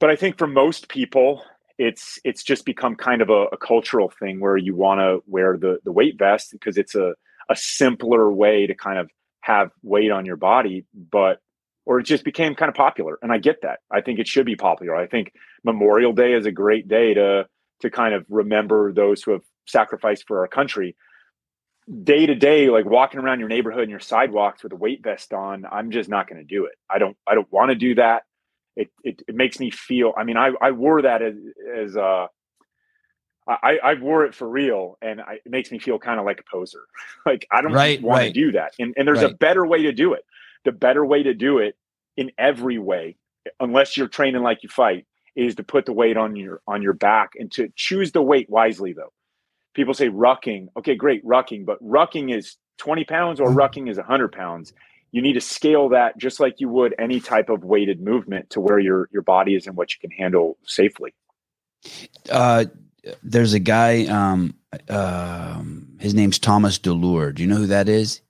but 0.00 0.10
i 0.10 0.16
think 0.16 0.38
for 0.38 0.46
most 0.46 0.88
people 0.88 1.42
it's 1.78 2.18
it's 2.24 2.42
just 2.42 2.64
become 2.64 2.94
kind 2.96 3.20
of 3.20 3.28
a, 3.28 3.44
a 3.52 3.56
cultural 3.56 4.10
thing 4.18 4.40
where 4.40 4.56
you 4.56 4.74
want 4.74 5.00
to 5.00 5.22
wear 5.26 5.56
the 5.56 5.78
the 5.84 5.92
weight 5.92 6.18
vest 6.18 6.52
because 6.52 6.76
it's 6.76 6.94
a 6.94 7.14
a 7.48 7.56
simpler 7.56 8.30
way 8.32 8.66
to 8.66 8.74
kind 8.74 8.98
of 8.98 9.08
have 9.40 9.70
weight 9.82 10.10
on 10.10 10.26
your 10.26 10.36
body 10.36 10.84
but 10.94 11.40
or 11.84 12.00
it 12.00 12.02
just 12.02 12.24
became 12.24 12.54
kind 12.54 12.68
of 12.68 12.74
popular 12.74 13.18
and 13.22 13.32
i 13.32 13.38
get 13.38 13.62
that. 13.62 13.78
I 13.90 14.00
think 14.00 14.18
it 14.18 14.28
should 14.28 14.46
be 14.46 14.56
popular. 14.56 14.94
I 14.94 15.06
think 15.06 15.32
memorial 15.64 16.12
day 16.12 16.34
is 16.34 16.44
a 16.44 16.52
great 16.52 16.88
day 16.88 17.14
to 17.14 17.46
to 17.80 17.90
kind 17.90 18.14
of 18.14 18.24
remember 18.28 18.92
those 18.92 19.22
who 19.22 19.32
have 19.32 19.42
sacrificed 19.66 20.24
for 20.26 20.40
our 20.40 20.48
country. 20.48 20.96
Day 22.02 22.26
to 22.26 22.34
day 22.34 22.68
like 22.68 22.84
walking 22.84 23.20
around 23.20 23.38
your 23.38 23.48
neighborhood 23.48 23.82
and 23.82 23.90
your 23.90 24.00
sidewalks 24.00 24.64
with 24.64 24.72
a 24.72 24.76
weight 24.76 25.02
vest 25.04 25.32
on 25.32 25.64
i'm 25.70 25.92
just 25.92 26.08
not 26.08 26.28
going 26.28 26.40
to 26.40 26.44
do 26.44 26.66
it. 26.66 26.72
I 26.90 26.98
don't 26.98 27.16
i 27.26 27.34
don't 27.34 27.50
want 27.52 27.70
to 27.70 27.76
do 27.76 27.94
that 27.94 28.24
it, 28.76 28.90
it 29.04 29.22
it 29.28 29.34
makes 29.36 29.60
me 29.60 29.70
feel 29.70 30.14
i 30.18 30.24
mean 30.24 30.36
i 30.36 30.52
i 30.62 30.70
wore 30.72 31.02
that 31.02 31.22
as 31.22 31.34
as 31.76 31.96
uh 31.96 32.26
I, 33.48 33.78
I 33.82 33.94
wore 33.94 34.24
it 34.24 34.34
for 34.34 34.48
real, 34.48 34.98
and 35.02 35.20
I, 35.20 35.34
it 35.34 35.50
makes 35.50 35.70
me 35.70 35.78
feel 35.78 35.98
kind 35.98 36.18
of 36.18 36.26
like 36.26 36.40
a 36.40 36.50
poser. 36.50 36.82
like 37.26 37.46
I 37.52 37.60
don't 37.62 37.74
Right, 37.74 38.00
want 38.00 38.22
right. 38.22 38.34
to 38.34 38.40
do 38.40 38.52
that, 38.52 38.72
and 38.78 38.94
and 38.96 39.06
there's 39.06 39.22
a 39.22 39.28
better 39.28 39.66
way 39.66 39.82
to 39.82 39.92
do 39.92 40.14
it. 40.14 40.24
The 40.64 40.72
better 40.72 41.04
way 41.04 41.22
to 41.24 41.34
do 41.34 41.58
it 41.58 41.76
in 42.16 42.32
every 42.38 42.78
way, 42.78 43.18
unless 43.60 43.96
you're 43.96 44.08
training 44.08 44.42
like 44.42 44.62
you 44.62 44.68
fight, 44.70 45.06
is 45.36 45.56
to 45.56 45.62
put 45.62 45.86
the 45.86 45.92
weight 45.92 46.16
on 46.16 46.36
your 46.36 46.62
on 46.66 46.82
your 46.82 46.94
back 46.94 47.32
and 47.38 47.52
to 47.52 47.70
choose 47.76 48.12
the 48.12 48.22
weight 48.22 48.48
wisely. 48.50 48.94
Though 48.94 49.12
people 49.74 49.94
say 49.94 50.08
rucking, 50.08 50.68
okay, 50.78 50.96
great 50.96 51.24
rucking, 51.24 51.66
but 51.66 51.82
rucking 51.82 52.36
is 52.36 52.56
20 52.78 53.04
pounds 53.04 53.40
or 53.40 53.52
rucking 53.52 53.90
is 53.90 53.98
100 53.98 54.32
pounds. 54.32 54.72
You 55.16 55.22
need 55.22 55.32
to 55.32 55.40
scale 55.40 55.88
that 55.88 56.18
just 56.18 56.40
like 56.40 56.60
you 56.60 56.68
would 56.68 56.94
any 56.98 57.20
type 57.20 57.48
of 57.48 57.64
weighted 57.64 58.02
movement 58.02 58.50
to 58.50 58.60
where 58.60 58.78
your 58.78 59.08
your 59.10 59.22
body 59.22 59.54
is 59.54 59.66
and 59.66 59.74
what 59.74 59.94
you 59.94 59.98
can 59.98 60.10
handle 60.10 60.58
safely. 60.66 61.14
Uh, 62.30 62.66
there's 63.22 63.54
a 63.54 63.58
guy. 63.58 64.04
Um, 64.08 64.56
um, 64.90 65.88
his 65.98 66.12
name's 66.12 66.38
Thomas 66.38 66.78
DeLauer. 66.78 67.34
Do 67.34 67.42
you 67.42 67.48
know 67.48 67.56
who 67.56 67.66
that 67.68 67.88
is? 67.88 68.20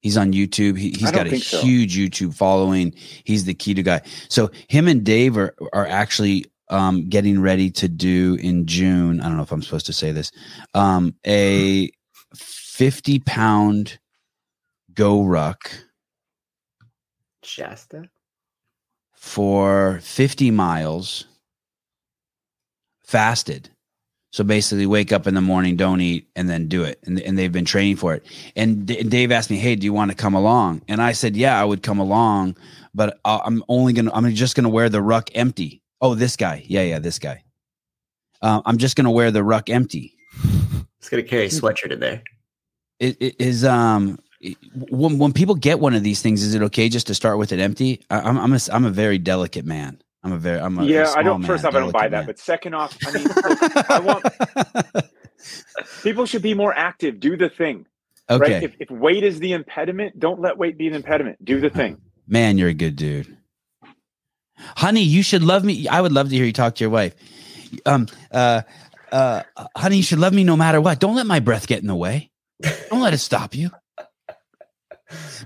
He's 0.00 0.16
on 0.16 0.32
YouTube. 0.32 0.78
He, 0.78 0.92
he's 0.92 1.08
I 1.08 1.12
got 1.12 1.26
a 1.26 1.38
so. 1.38 1.60
huge 1.60 1.94
YouTube 1.94 2.34
following. 2.34 2.94
He's 3.24 3.44
the 3.44 3.54
keto 3.54 3.84
guy. 3.84 4.00
So 4.30 4.50
him 4.68 4.88
and 4.88 5.04
Dave 5.04 5.36
are 5.36 5.54
are 5.74 5.86
actually 5.86 6.46
um, 6.70 7.10
getting 7.10 7.38
ready 7.38 7.70
to 7.72 7.86
do 7.86 8.38
in 8.40 8.64
June. 8.64 9.20
I 9.20 9.24
don't 9.24 9.36
know 9.36 9.42
if 9.42 9.52
I'm 9.52 9.62
supposed 9.62 9.84
to 9.86 9.92
say 9.92 10.10
this. 10.10 10.32
Um, 10.72 11.16
a 11.26 11.90
50 12.34 13.18
pound 13.18 13.98
go 14.94 15.22
ruck 15.22 15.70
Shasta. 17.44 18.08
for 19.16 20.00
50 20.02 20.50
miles 20.50 21.24
fasted. 23.04 23.70
So 24.32 24.42
basically, 24.42 24.86
wake 24.86 25.12
up 25.12 25.28
in 25.28 25.34
the 25.34 25.40
morning, 25.40 25.76
don't 25.76 26.00
eat, 26.00 26.28
and 26.34 26.50
then 26.50 26.66
do 26.66 26.82
it. 26.82 26.98
And, 27.04 27.20
and 27.20 27.38
they've 27.38 27.52
been 27.52 27.64
training 27.64 27.96
for 27.96 28.14
it. 28.14 28.26
And 28.56 28.84
D- 28.84 29.02
Dave 29.04 29.30
asked 29.30 29.48
me, 29.48 29.58
"Hey, 29.58 29.76
do 29.76 29.84
you 29.84 29.92
want 29.92 30.10
to 30.10 30.16
come 30.16 30.34
along?" 30.34 30.82
And 30.88 31.00
I 31.00 31.12
said, 31.12 31.36
"Yeah, 31.36 31.60
I 31.60 31.64
would 31.64 31.84
come 31.84 32.00
along, 32.00 32.56
but 32.92 33.20
I- 33.24 33.40
I'm 33.44 33.62
only 33.68 33.92
gonna, 33.92 34.10
I'm 34.12 34.34
just 34.34 34.56
gonna 34.56 34.68
wear 34.68 34.88
the 34.88 35.00
ruck 35.00 35.30
empty." 35.36 35.82
Oh, 36.00 36.16
this 36.16 36.34
guy, 36.36 36.64
yeah, 36.66 36.82
yeah, 36.82 36.98
this 36.98 37.20
guy. 37.20 37.44
Uh, 38.42 38.60
I'm 38.66 38.76
just 38.76 38.96
gonna 38.96 39.10
wear 39.12 39.30
the 39.30 39.44
ruck 39.44 39.70
empty. 39.70 40.14
It's 40.98 41.10
gonna 41.10 41.22
carry 41.22 41.44
a 41.44 41.48
sweatshirt 41.50 41.92
in 41.92 42.00
there. 42.00 42.22
It, 42.98 43.16
it 43.20 43.36
is 43.38 43.62
um 43.64 44.18
when 44.90 45.18
when 45.18 45.32
people 45.32 45.54
get 45.54 45.80
one 45.80 45.94
of 45.94 46.02
these 46.02 46.20
things, 46.22 46.42
is 46.42 46.54
it 46.54 46.62
okay 46.62 46.88
just 46.88 47.06
to 47.08 47.14
start 47.14 47.38
with 47.38 47.52
it 47.52 47.60
empty? 47.60 48.00
I, 48.10 48.20
I'm 48.20 48.38
I'm 48.38 48.52
a 48.52 48.58
I'm 48.72 48.84
a 48.84 48.90
very 48.90 49.18
delicate 49.18 49.64
man. 49.64 50.00
I'm 50.22 50.32
a 50.32 50.38
very 50.38 50.60
I'm 50.60 50.78
a, 50.78 50.82
a 50.82 50.86
yeah, 50.86 51.12
I 51.16 51.22
don't. 51.22 51.40
man, 51.42 51.48
First 51.48 51.64
off, 51.64 51.74
I 51.74 51.80
don't 51.80 51.92
buy 51.92 52.08
that. 52.08 52.18
man. 52.18 52.26
But 52.26 52.38
second 52.38 52.74
off, 52.74 52.96
I 53.06 53.12
mean, 53.12 53.24
look, 53.24 53.90
I 53.90 54.00
want 54.00 54.24
people 56.02 56.26
should 56.26 56.42
be 56.42 56.54
more 56.54 56.72
active. 56.74 57.20
Do 57.20 57.36
the 57.36 57.48
thing, 57.48 57.86
okay, 58.30 58.54
right? 58.54 58.62
If, 58.62 58.74
if 58.80 58.90
weight 58.90 59.22
is 59.22 59.38
the 59.38 59.52
impediment, 59.52 60.18
don't 60.18 60.40
let 60.40 60.58
weight 60.58 60.78
be 60.78 60.88
an 60.88 60.94
impediment. 60.94 61.44
Do 61.44 61.60
the 61.60 61.70
thing. 61.70 62.00
man, 62.26 62.58
you're 62.58 62.68
a 62.70 62.74
good 62.74 62.96
dude, 62.96 63.36
honey. 64.76 65.02
You 65.02 65.22
should 65.22 65.42
love 65.42 65.64
me. 65.64 65.88
I 65.88 66.00
would 66.00 66.12
love 66.12 66.30
to 66.30 66.34
hear 66.34 66.44
you 66.44 66.52
talk 66.52 66.74
to 66.76 66.84
your 66.84 66.90
wife. 66.90 67.14
Um, 67.86 68.06
uh, 68.30 68.62
uh, 69.12 69.42
honey, 69.76 69.98
you 69.98 70.02
should 70.02 70.18
love 70.18 70.32
me 70.32 70.44
no 70.44 70.56
matter 70.56 70.80
what. 70.80 71.00
Don't 71.00 71.16
let 71.16 71.26
my 71.26 71.40
breath 71.40 71.66
get 71.66 71.80
in 71.80 71.86
the 71.86 71.94
way. 71.94 72.30
Don't 72.90 73.00
let 73.00 73.14
it 73.14 73.18
stop 73.18 73.54
you. 73.54 73.70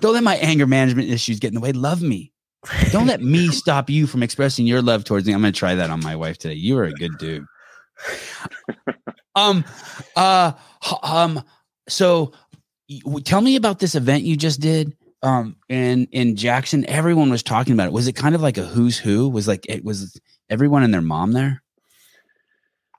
Don't 0.01 0.15
let 0.15 0.23
my 0.23 0.37
anger 0.37 0.67
management 0.67 1.09
issues 1.11 1.39
get 1.39 1.49
in 1.49 1.55
the 1.55 1.61
way. 1.61 1.73
Love 1.73 2.03
me. 2.03 2.33
Don't 2.91 3.07
let 3.07 3.23
me 3.23 3.49
stop 3.53 3.89
you 3.91 4.07
from 4.07 4.23
expressing 4.23 4.67
your 4.67 4.83
love 4.83 5.05
towards 5.05 5.27
me. 5.27 5.33
I'm 5.33 5.41
going 5.41 5.53
to 5.53 5.59
try 5.59 5.75
that 5.75 5.91
on 5.91 6.01
my 6.03 6.17
wife 6.17 6.39
today. 6.39 6.55
You 6.55 6.79
are 6.79 6.85
a 6.85 6.93
good 6.93 7.17
dude. 7.19 7.45
Um, 9.35 9.65
uh, 10.17 10.53
um, 11.03 11.43
so 11.89 12.33
tell 13.25 13.41
me 13.41 13.57
about 13.57 13.79
this 13.79 13.95
event 13.95 14.25
you 14.25 14.37
just 14.37 14.61
did 14.61 14.97
um 15.23 15.57
in 15.69 16.07
in 16.13 16.37
Jackson. 16.37 16.85
Everyone 16.89 17.31
was 17.31 17.43
talking 17.43 17.73
about 17.73 17.87
it. 17.89 17.93
Was 17.93 18.07
it 18.09 18.13
kind 18.15 18.35
of 18.35 18.41
like 18.41 18.57
a 18.57 18.65
who's 18.65 18.99
who? 18.99 19.29
Was 19.29 19.49
like 19.49 19.67
it 19.69 19.85
was 19.85 20.21
everyone 20.49 20.83
and 20.83 20.93
their 20.95 21.03
mom 21.03 21.33
there? 21.33 21.63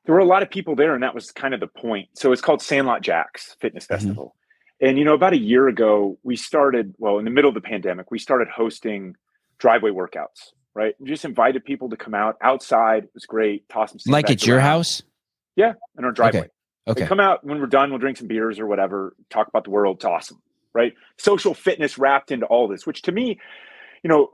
there 0.05 0.15
were 0.15 0.21
a 0.21 0.25
lot 0.25 0.41
of 0.41 0.49
people 0.49 0.75
there, 0.75 0.95
and 0.95 1.03
that 1.03 1.13
was 1.13 1.31
kind 1.31 1.53
of 1.53 1.59
the 1.59 1.67
point. 1.67 2.09
So 2.15 2.31
it's 2.31 2.41
called 2.41 2.63
Sandlot 2.63 3.01
Jacks 3.03 3.55
Fitness 3.61 3.85
Mhm. 3.85 3.87
Festival. 3.87 4.35
And 4.81 4.97
you 4.97 5.03
know, 5.05 5.13
about 5.13 5.33
a 5.33 5.37
year 5.39 5.67
ago, 5.67 6.17
we 6.23 6.35
started. 6.35 6.95
Well, 6.97 7.19
in 7.19 7.25
the 7.25 7.31
middle 7.31 7.49
of 7.49 7.55
the 7.55 7.61
pandemic, 7.61 8.11
we 8.11 8.19
started 8.19 8.47
hosting 8.47 9.15
driveway 9.57 9.91
workouts. 9.91 10.53
Right, 10.75 10.93
we 10.99 11.09
just 11.09 11.25
invited 11.25 11.65
people 11.65 11.89
to 11.89 11.97
come 11.97 12.13
out 12.13 12.37
outside. 12.41 13.05
It 13.05 13.11
was 13.13 13.25
great. 13.25 13.67
Toss 13.67 13.91
some 13.91 14.11
Like 14.11 14.29
at 14.29 14.45
your 14.45 14.57
around. 14.57 14.67
house? 14.67 15.01
Yeah, 15.55 15.73
in 15.97 16.05
our 16.05 16.11
driveway. 16.11 16.49
Okay. 16.87 17.01
They 17.01 17.07
come 17.07 17.19
out 17.19 17.43
when 17.43 17.59
we're 17.59 17.65
done. 17.67 17.89
We'll 17.89 17.99
drink 17.99 18.17
some 18.17 18.27
beers 18.27 18.59
or 18.59 18.67
whatever. 18.67 19.15
Talk 19.29 19.47
about 19.47 19.63
the 19.65 19.71
world. 19.71 19.97
It's 19.97 20.05
awesome, 20.05 20.41
right? 20.73 20.93
Social 21.17 21.53
fitness 21.53 21.97
wrapped 21.97 22.31
into 22.31 22.45
all 22.45 22.67
this, 22.67 22.85
which 22.87 23.01
to 23.03 23.11
me, 23.11 23.39
you 24.03 24.09
know, 24.09 24.29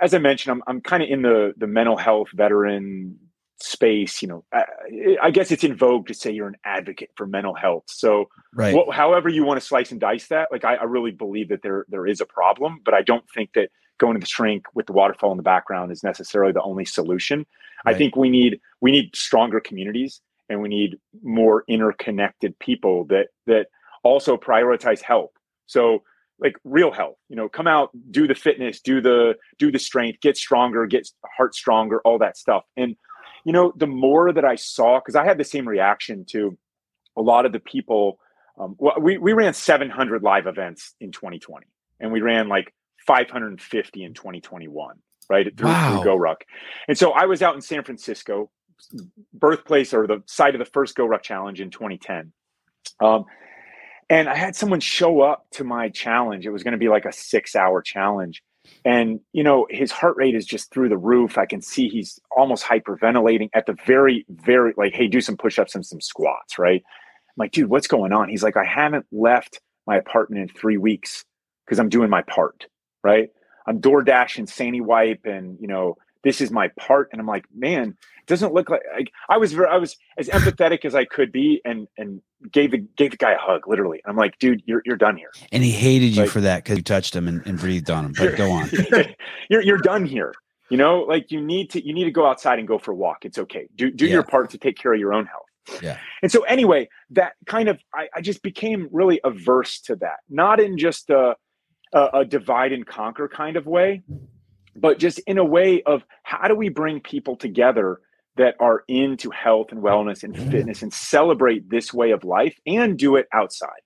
as 0.00 0.14
I 0.14 0.18
mentioned, 0.18 0.52
I'm 0.52 0.62
I'm 0.66 0.80
kind 0.80 1.02
of 1.02 1.10
in 1.10 1.22
the 1.22 1.52
the 1.56 1.66
mental 1.66 1.96
health 1.96 2.28
veteran 2.32 3.18
space. 3.62 4.22
You 4.22 4.28
know, 4.28 4.44
I, 4.52 4.64
I 5.22 5.30
guess 5.30 5.50
it's 5.50 5.64
in 5.64 5.76
vogue 5.76 6.06
to 6.08 6.14
say 6.14 6.30
you're 6.30 6.48
an 6.48 6.56
advocate 6.64 7.10
for 7.16 7.26
mental 7.26 7.54
health. 7.54 7.84
So, 7.86 8.28
Right. 8.54 8.74
wha- 8.74 8.90
however 8.90 9.28
you 9.28 9.44
want 9.44 9.60
to 9.60 9.66
slice 9.66 9.90
and 9.90 10.00
dice 10.00 10.28
that, 10.28 10.48
like 10.50 10.64
I, 10.64 10.76
I 10.76 10.84
really 10.84 11.12
believe 11.12 11.48
that 11.50 11.62
there 11.62 11.84
there 11.88 12.06
is 12.06 12.20
a 12.20 12.26
problem, 12.26 12.80
but 12.84 12.94
I 12.94 13.02
don't 13.02 13.24
think 13.34 13.50
that 13.54 13.70
going 13.98 14.14
to 14.14 14.20
the 14.20 14.26
shrink 14.26 14.64
with 14.74 14.86
the 14.86 14.92
waterfall 14.92 15.30
in 15.30 15.36
the 15.36 15.42
background 15.42 15.92
is 15.92 16.02
necessarily 16.02 16.52
the 16.52 16.62
only 16.62 16.84
solution. 16.84 17.46
I 17.86 17.94
think 17.94 18.16
we 18.16 18.28
need 18.28 18.60
we 18.80 18.90
need 18.90 19.14
stronger 19.14 19.60
communities 19.60 20.20
and 20.48 20.60
we 20.60 20.68
need 20.68 20.98
more 21.22 21.64
interconnected 21.68 22.58
people 22.58 23.04
that 23.04 23.28
that 23.46 23.66
also 24.02 24.36
prioritize 24.36 25.00
health. 25.02 25.30
So 25.66 26.02
like 26.40 26.56
real 26.64 26.90
health, 26.90 27.16
you 27.28 27.36
know, 27.36 27.48
come 27.48 27.66
out, 27.66 27.90
do 28.10 28.26
the 28.26 28.34
fitness, 28.34 28.80
do 28.80 29.00
the 29.00 29.34
do 29.58 29.70
the 29.70 29.78
strength, 29.78 30.20
get 30.20 30.36
stronger, 30.36 30.86
get 30.86 31.08
heart 31.36 31.54
stronger, 31.54 32.00
all 32.04 32.18
that 32.18 32.36
stuff. 32.36 32.64
And 32.76 32.96
you 33.44 33.52
know, 33.52 33.72
the 33.76 33.86
more 33.86 34.32
that 34.32 34.44
I 34.44 34.56
saw, 34.56 34.98
because 35.00 35.16
I 35.16 35.24
had 35.24 35.38
the 35.38 35.44
same 35.44 35.66
reaction 35.68 36.24
to 36.30 36.56
a 37.16 37.22
lot 37.22 37.46
of 37.46 37.52
the 37.52 37.60
people. 37.60 38.18
Um, 38.58 38.76
well, 38.78 38.96
we 39.00 39.18
we 39.18 39.32
ran 39.32 39.54
700 39.54 40.22
live 40.22 40.46
events 40.46 40.94
in 41.00 41.12
2020, 41.12 41.66
and 42.00 42.12
we 42.12 42.20
ran 42.20 42.48
like 42.48 42.74
550 43.06 44.04
in 44.04 44.14
2021, 44.14 44.96
right? 45.28 45.56
Through, 45.56 45.68
Wow. 45.68 46.02
through 46.02 46.12
GoRuck. 46.12 46.42
And 46.86 46.98
so 46.98 47.12
I 47.12 47.26
was 47.26 47.42
out 47.42 47.54
in 47.54 47.62
San 47.62 47.82
Francisco, 47.82 48.50
birthplace 49.32 49.94
or 49.94 50.06
the 50.06 50.22
site 50.26 50.54
of 50.54 50.58
the 50.58 50.64
first 50.64 50.96
GoRuck 50.96 51.22
challenge 51.22 51.60
in 51.60 51.70
2010. 51.70 52.32
Um, 53.00 53.24
and 54.08 54.28
I 54.28 54.34
had 54.34 54.56
someone 54.56 54.80
show 54.80 55.20
up 55.22 55.46
to 55.52 55.64
my 55.64 55.88
challenge. 55.88 56.44
It 56.44 56.50
was 56.50 56.62
going 56.62 56.72
to 56.72 56.78
be 56.78 56.88
like 56.88 57.04
a 57.04 57.12
six 57.12 57.54
hour 57.54 57.80
challenge. 57.80 58.42
And, 58.84 59.20
you 59.32 59.42
know, 59.42 59.66
his 59.70 59.90
heart 59.90 60.16
rate 60.16 60.34
is 60.34 60.46
just 60.46 60.72
through 60.72 60.88
the 60.88 60.96
roof. 60.96 61.38
I 61.38 61.46
can 61.46 61.60
see 61.62 61.88
he's 61.88 62.18
almost 62.36 62.64
hyperventilating 62.64 63.50
at 63.54 63.66
the 63.66 63.76
very, 63.86 64.24
very 64.28 64.74
like, 64.76 64.94
hey, 64.94 65.06
do 65.06 65.20
some 65.20 65.36
push 65.36 65.58
ups 65.58 65.74
and 65.74 65.84
some 65.84 66.00
squats, 66.00 66.58
right? 66.58 66.82
I'm 66.84 67.34
like, 67.36 67.52
dude, 67.52 67.70
what's 67.70 67.86
going 67.86 68.12
on? 68.12 68.28
He's 68.28 68.42
like, 68.42 68.56
I 68.56 68.64
haven't 68.64 69.06
left 69.12 69.60
my 69.86 69.96
apartment 69.96 70.42
in 70.42 70.48
three 70.56 70.76
weeks 70.76 71.24
because 71.64 71.78
I'm 71.78 71.88
doing 71.88 72.10
my 72.10 72.22
part, 72.22 72.66
right? 73.02 73.30
I'm 73.66 73.80
DoorDash 73.80 74.38
and 74.38 74.48
Sandy 74.48 74.80
Wipe, 74.80 75.26
and 75.26 75.58
you 75.60 75.68
know, 75.68 75.96
this 76.22 76.40
is 76.40 76.50
my 76.50 76.68
part. 76.78 77.08
And 77.12 77.20
I'm 77.20 77.26
like, 77.26 77.44
man, 77.54 77.96
it 78.18 78.26
doesn't 78.26 78.52
look 78.52 78.68
like, 78.70 78.82
like 78.94 79.10
I 79.28 79.38
was 79.38 79.52
very, 79.52 79.68
I 79.68 79.76
was 79.78 79.96
as 80.18 80.28
empathetic 80.28 80.84
as 80.84 80.94
I 80.94 81.04
could 81.04 81.32
be, 81.32 81.60
and 81.64 81.88
and 81.96 82.20
gave 82.52 82.70
the 82.72 82.78
gave 82.96 83.10
the 83.12 83.16
guy 83.16 83.32
a 83.32 83.38
hug, 83.38 83.66
literally. 83.68 84.00
I'm 84.06 84.16
like, 84.16 84.38
dude, 84.38 84.62
you're 84.66 84.82
you're 84.84 84.96
done 84.96 85.16
here. 85.16 85.30
And 85.52 85.62
he 85.62 85.70
hated 85.70 86.14
you 86.16 86.22
Like- 86.22 86.30
for 86.30 86.40
that 86.42 86.64
because 86.64 86.76
you 86.78 86.82
touched 86.84 87.14
him 87.16 87.26
and, 87.28 87.44
and 87.46 87.58
breathed 87.58 87.90
on 87.90 88.04
him. 88.06 88.14
But 88.16 88.36
go 88.36 88.50
on. 88.50 88.70
you're 89.50 89.62
you're 89.62 89.78
done 89.78 90.04
here. 90.04 90.32
You 90.70 90.76
know, 90.76 91.00
like 91.00 91.32
you 91.32 91.40
need 91.40 91.70
to 91.70 91.84
you 91.84 91.92
need 91.92 92.04
to 92.04 92.12
go 92.12 92.26
outside 92.26 92.58
and 92.58 92.68
go 92.68 92.78
for 92.78 92.92
a 92.92 92.94
walk. 92.94 93.24
It's 93.24 93.38
okay. 93.38 93.68
Do 93.74 93.90
do 93.90 94.04
Yeah. 94.06 94.12
your 94.12 94.22
part 94.22 94.50
to 94.50 94.58
take 94.58 94.76
care 94.78 94.92
of 94.92 95.00
your 95.00 95.12
own 95.12 95.26
health. 95.26 95.46
Yeah. 95.82 95.98
And 96.22 96.30
so 96.30 96.42
anyway, 96.42 96.88
that 97.10 97.32
kind 97.46 97.68
of 97.68 97.80
I, 97.94 98.08
I 98.14 98.20
just 98.20 98.42
became 98.42 98.88
really 98.92 99.20
averse 99.24 99.80
to 99.82 99.96
that. 99.96 100.18
Not 100.28 100.60
in 100.60 100.78
just 100.78 101.10
a, 101.10 101.34
a 101.92 102.08
a 102.14 102.24
divide 102.24 102.72
and 102.72 102.86
conquer 102.86 103.28
kind 103.28 103.56
of 103.56 103.66
way, 103.66 104.02
but 104.80 104.98
just 104.98 105.18
in 105.20 105.38
a 105.38 105.44
way 105.44 105.82
of 105.82 106.02
how 106.22 106.48
do 106.48 106.54
we 106.54 106.68
bring 106.68 107.00
people 107.00 107.36
together 107.36 108.00
that 108.36 108.54
are 108.60 108.84
into 108.88 109.30
health 109.30 109.68
and 109.70 109.82
wellness 109.82 110.22
and 110.22 110.36
fitness 110.50 110.82
and 110.82 110.92
celebrate 110.92 111.68
this 111.68 111.92
way 111.92 112.10
of 112.12 112.24
life 112.24 112.58
and 112.66 112.98
do 112.98 113.16
it 113.16 113.26
outside. 113.32 113.80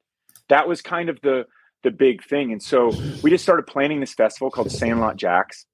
That 0.48 0.68
was 0.68 0.82
kind 0.82 1.08
of 1.08 1.20
the 1.22 1.46
the 1.82 1.90
big 1.90 2.24
thing. 2.24 2.50
And 2.50 2.62
so 2.62 2.92
we 3.22 3.30
just 3.30 3.44
started 3.44 3.66
planning 3.66 4.00
this 4.00 4.14
festival 4.14 4.50
called 4.50 4.70
Sandlot 4.70 5.16
Jacks. 5.16 5.66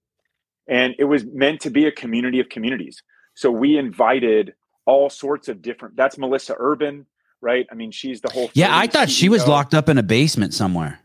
And 0.66 0.94
it 0.98 1.04
was 1.04 1.24
meant 1.24 1.60
to 1.60 1.70
be 1.70 1.86
a 1.86 1.92
community 1.92 2.40
of 2.40 2.48
communities. 2.48 3.02
So 3.34 3.50
we 3.50 3.78
invited 3.78 4.54
all 4.86 5.08
sorts 5.08 5.48
of 5.48 5.62
different 5.62 5.96
that's 5.96 6.18
Melissa 6.18 6.54
Urban, 6.58 7.06
right? 7.40 7.66
I 7.70 7.74
mean, 7.74 7.90
she's 7.90 8.20
the 8.20 8.30
whole 8.30 8.50
Yeah, 8.54 8.76
I 8.76 8.86
thought 8.86 9.08
she 9.08 9.28
was 9.28 9.46
locked 9.46 9.74
up 9.74 9.88
in 9.88 9.98
a 9.98 10.02
basement 10.02 10.52
somewhere. 10.52 11.00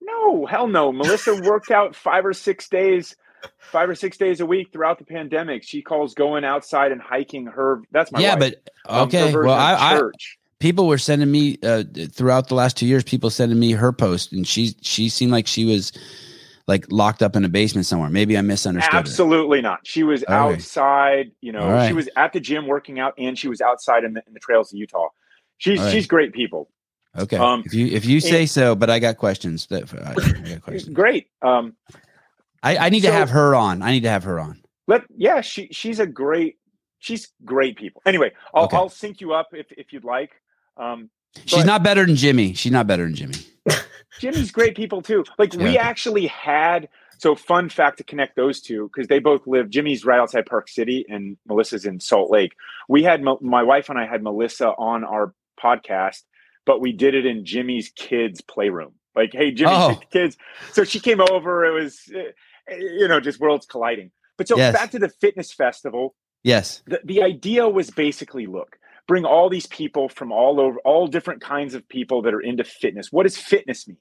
No, 0.00 0.46
hell 0.46 0.66
no. 0.66 0.92
Melissa 0.92 1.40
worked 1.42 1.70
out 1.70 1.94
five 1.94 2.24
or 2.24 2.32
six 2.32 2.68
days, 2.68 3.14
five 3.58 3.88
or 3.88 3.94
six 3.94 4.16
days 4.16 4.40
a 4.40 4.46
week 4.46 4.72
throughout 4.72 4.98
the 4.98 5.04
pandemic. 5.04 5.62
She 5.62 5.82
calls 5.82 6.14
going 6.14 6.44
outside 6.44 6.92
and 6.92 7.00
hiking 7.00 7.46
her. 7.46 7.82
That's 7.90 8.10
my 8.12 8.20
yeah, 8.20 8.34
wife. 8.36 8.54
but 8.84 8.92
Um, 8.92 9.08
okay. 9.08 9.24
version 9.30 9.46
well, 9.46 9.58
I, 9.58 9.98
I 9.98 10.02
people 10.58 10.86
were 10.86 10.98
sending 10.98 11.30
me 11.30 11.58
uh, 11.62 11.84
throughout 12.12 12.48
the 12.48 12.54
last 12.54 12.76
two 12.76 12.86
years. 12.86 13.04
People 13.04 13.30
sending 13.30 13.58
me 13.58 13.72
her 13.72 13.92
post, 13.92 14.32
and 14.32 14.46
she 14.46 14.74
she 14.82 15.08
seemed 15.08 15.32
like 15.32 15.46
she 15.46 15.64
was 15.64 15.92
like 16.66 16.86
locked 16.90 17.22
up 17.22 17.34
in 17.36 17.44
a 17.44 17.48
basement 17.48 17.86
somewhere. 17.86 18.10
Maybe 18.10 18.36
I 18.38 18.42
misunderstood. 18.42 18.92
her. 18.92 18.98
Absolutely 18.98 19.60
not. 19.60 19.80
She 19.84 20.02
was 20.04 20.22
All 20.24 20.48
right. 20.48 20.54
outside. 20.54 21.32
You 21.40 21.52
know, 21.52 21.68
right. 21.68 21.88
she 21.88 21.94
was 21.94 22.08
at 22.16 22.32
the 22.32 22.40
gym 22.40 22.66
working 22.66 23.00
out, 23.00 23.14
and 23.18 23.38
she 23.38 23.48
was 23.48 23.60
outside 23.60 24.04
in 24.04 24.14
the, 24.14 24.22
in 24.26 24.34
the 24.34 24.40
trails 24.40 24.72
of 24.72 24.78
Utah. 24.78 25.08
She's 25.58 25.80
right. 25.80 25.92
she's 25.92 26.06
great 26.06 26.32
people. 26.32 26.70
Okay, 27.18 27.36
Um, 27.38 27.64
if 27.66 27.74
you 27.74 27.86
if 27.88 28.04
you 28.04 28.20
say 28.20 28.40
and- 28.42 28.50
so, 28.50 28.76
but 28.76 28.88
I 28.88 29.00
got 29.00 29.16
questions. 29.16 29.66
That 29.66 29.92
I, 29.94 30.10
I 30.12 30.48
got 30.54 30.62
questions. 30.62 30.94
Great. 30.94 31.26
Um, 31.42 31.74
I, 32.62 32.76
I 32.76 32.88
need 32.90 33.00
to 33.02 33.12
have 33.12 33.30
her 33.30 33.54
on. 33.54 33.82
I 33.82 33.92
need 33.92 34.02
to 34.02 34.10
have 34.10 34.24
her 34.24 34.38
on. 34.40 34.60
let 34.86 35.02
yeah, 35.16 35.40
she 35.40 35.68
she's 35.72 35.98
a 36.00 36.06
great 36.06 36.56
she's 36.98 37.28
great 37.44 37.76
people. 37.76 38.02
Anyway, 38.06 38.32
I'll 38.54 38.64
Okay. 38.64 38.76
I'll 38.76 38.88
sync 38.88 39.20
you 39.20 39.32
up 39.32 39.48
if 39.52 39.66
if 39.72 39.92
you'd 39.92 40.04
like. 40.04 40.32
Um, 40.76 41.10
She's 41.46 41.64
not 41.64 41.82
better 41.84 42.04
than 42.04 42.16
Jimmy. 42.16 42.54
She's 42.54 42.72
not 42.72 42.86
better 42.88 43.04
than 43.04 43.14
Jimmy. 43.14 43.34
Jimmy's 44.18 44.50
great 44.50 44.74
people 44.76 45.00
too. 45.00 45.24
Like 45.38 45.52
we 45.54 45.74
Yeah. 45.74 45.82
actually 45.82 46.26
had 46.26 46.88
so 47.18 47.34
fun 47.36 47.68
fact 47.68 47.98
to 47.98 48.04
connect 48.04 48.34
those 48.34 48.60
two 48.60 48.90
because 48.92 49.06
they 49.08 49.18
both 49.20 49.46
live. 49.46 49.70
Jimmy's 49.70 50.04
right 50.04 50.18
outside 50.18 50.46
Park 50.46 50.68
City 50.68 51.04
and 51.08 51.36
Melissa's 51.46 51.84
in 51.86 52.00
Salt 52.00 52.30
Lake. 52.30 52.52
We 52.88 53.02
had 53.04 53.22
my 53.22 53.62
wife 53.62 53.88
and 53.90 53.98
I 53.98 54.06
had 54.06 54.22
Melissa 54.22 54.68
on 54.70 55.04
our 55.04 55.32
podcast, 55.62 56.22
but 56.66 56.80
we 56.80 56.92
did 56.92 57.14
it 57.14 57.26
in 57.26 57.44
Jimmy's 57.44 57.90
kids' 57.94 58.40
playroom. 58.40 58.94
Like, 59.14 59.32
hey, 59.32 59.50
Jimmy's 59.52 59.74
Oh. 59.76 60.00
kids. 60.10 60.36
So 60.72 60.82
she 60.84 60.98
came 60.98 61.20
over. 61.20 61.64
It 61.64 61.72
was, 61.72 62.00
uh, 62.14 62.30
you 62.78 63.08
know, 63.08 63.20
just 63.20 63.40
worlds 63.40 63.66
colliding. 63.66 64.10
But 64.38 64.48
so 64.48 64.56
Yes. 64.56 64.74
back 64.74 64.90
to 64.92 64.98
the 64.98 65.08
fitness 65.08 65.52
festival. 65.52 66.14
Yes. 66.42 66.82
the, 66.86 67.00
the 67.04 67.22
idea 67.22 67.68
was 67.68 67.90
basically 67.90 68.46
look 68.46 68.78
bring 69.06 69.24
all 69.24 69.50
these 69.50 69.66
people 69.66 70.08
from 70.08 70.30
all 70.30 70.60
over 70.60 70.78
all 70.84 71.08
different 71.08 71.42
kinds 71.42 71.74
of 71.74 71.86
people 71.88 72.22
that 72.22 72.32
are 72.32 72.40
into 72.40 72.62
fitness. 72.62 73.10
What 73.10 73.24
does 73.24 73.36
fitness 73.36 73.88
mean? 73.88 73.96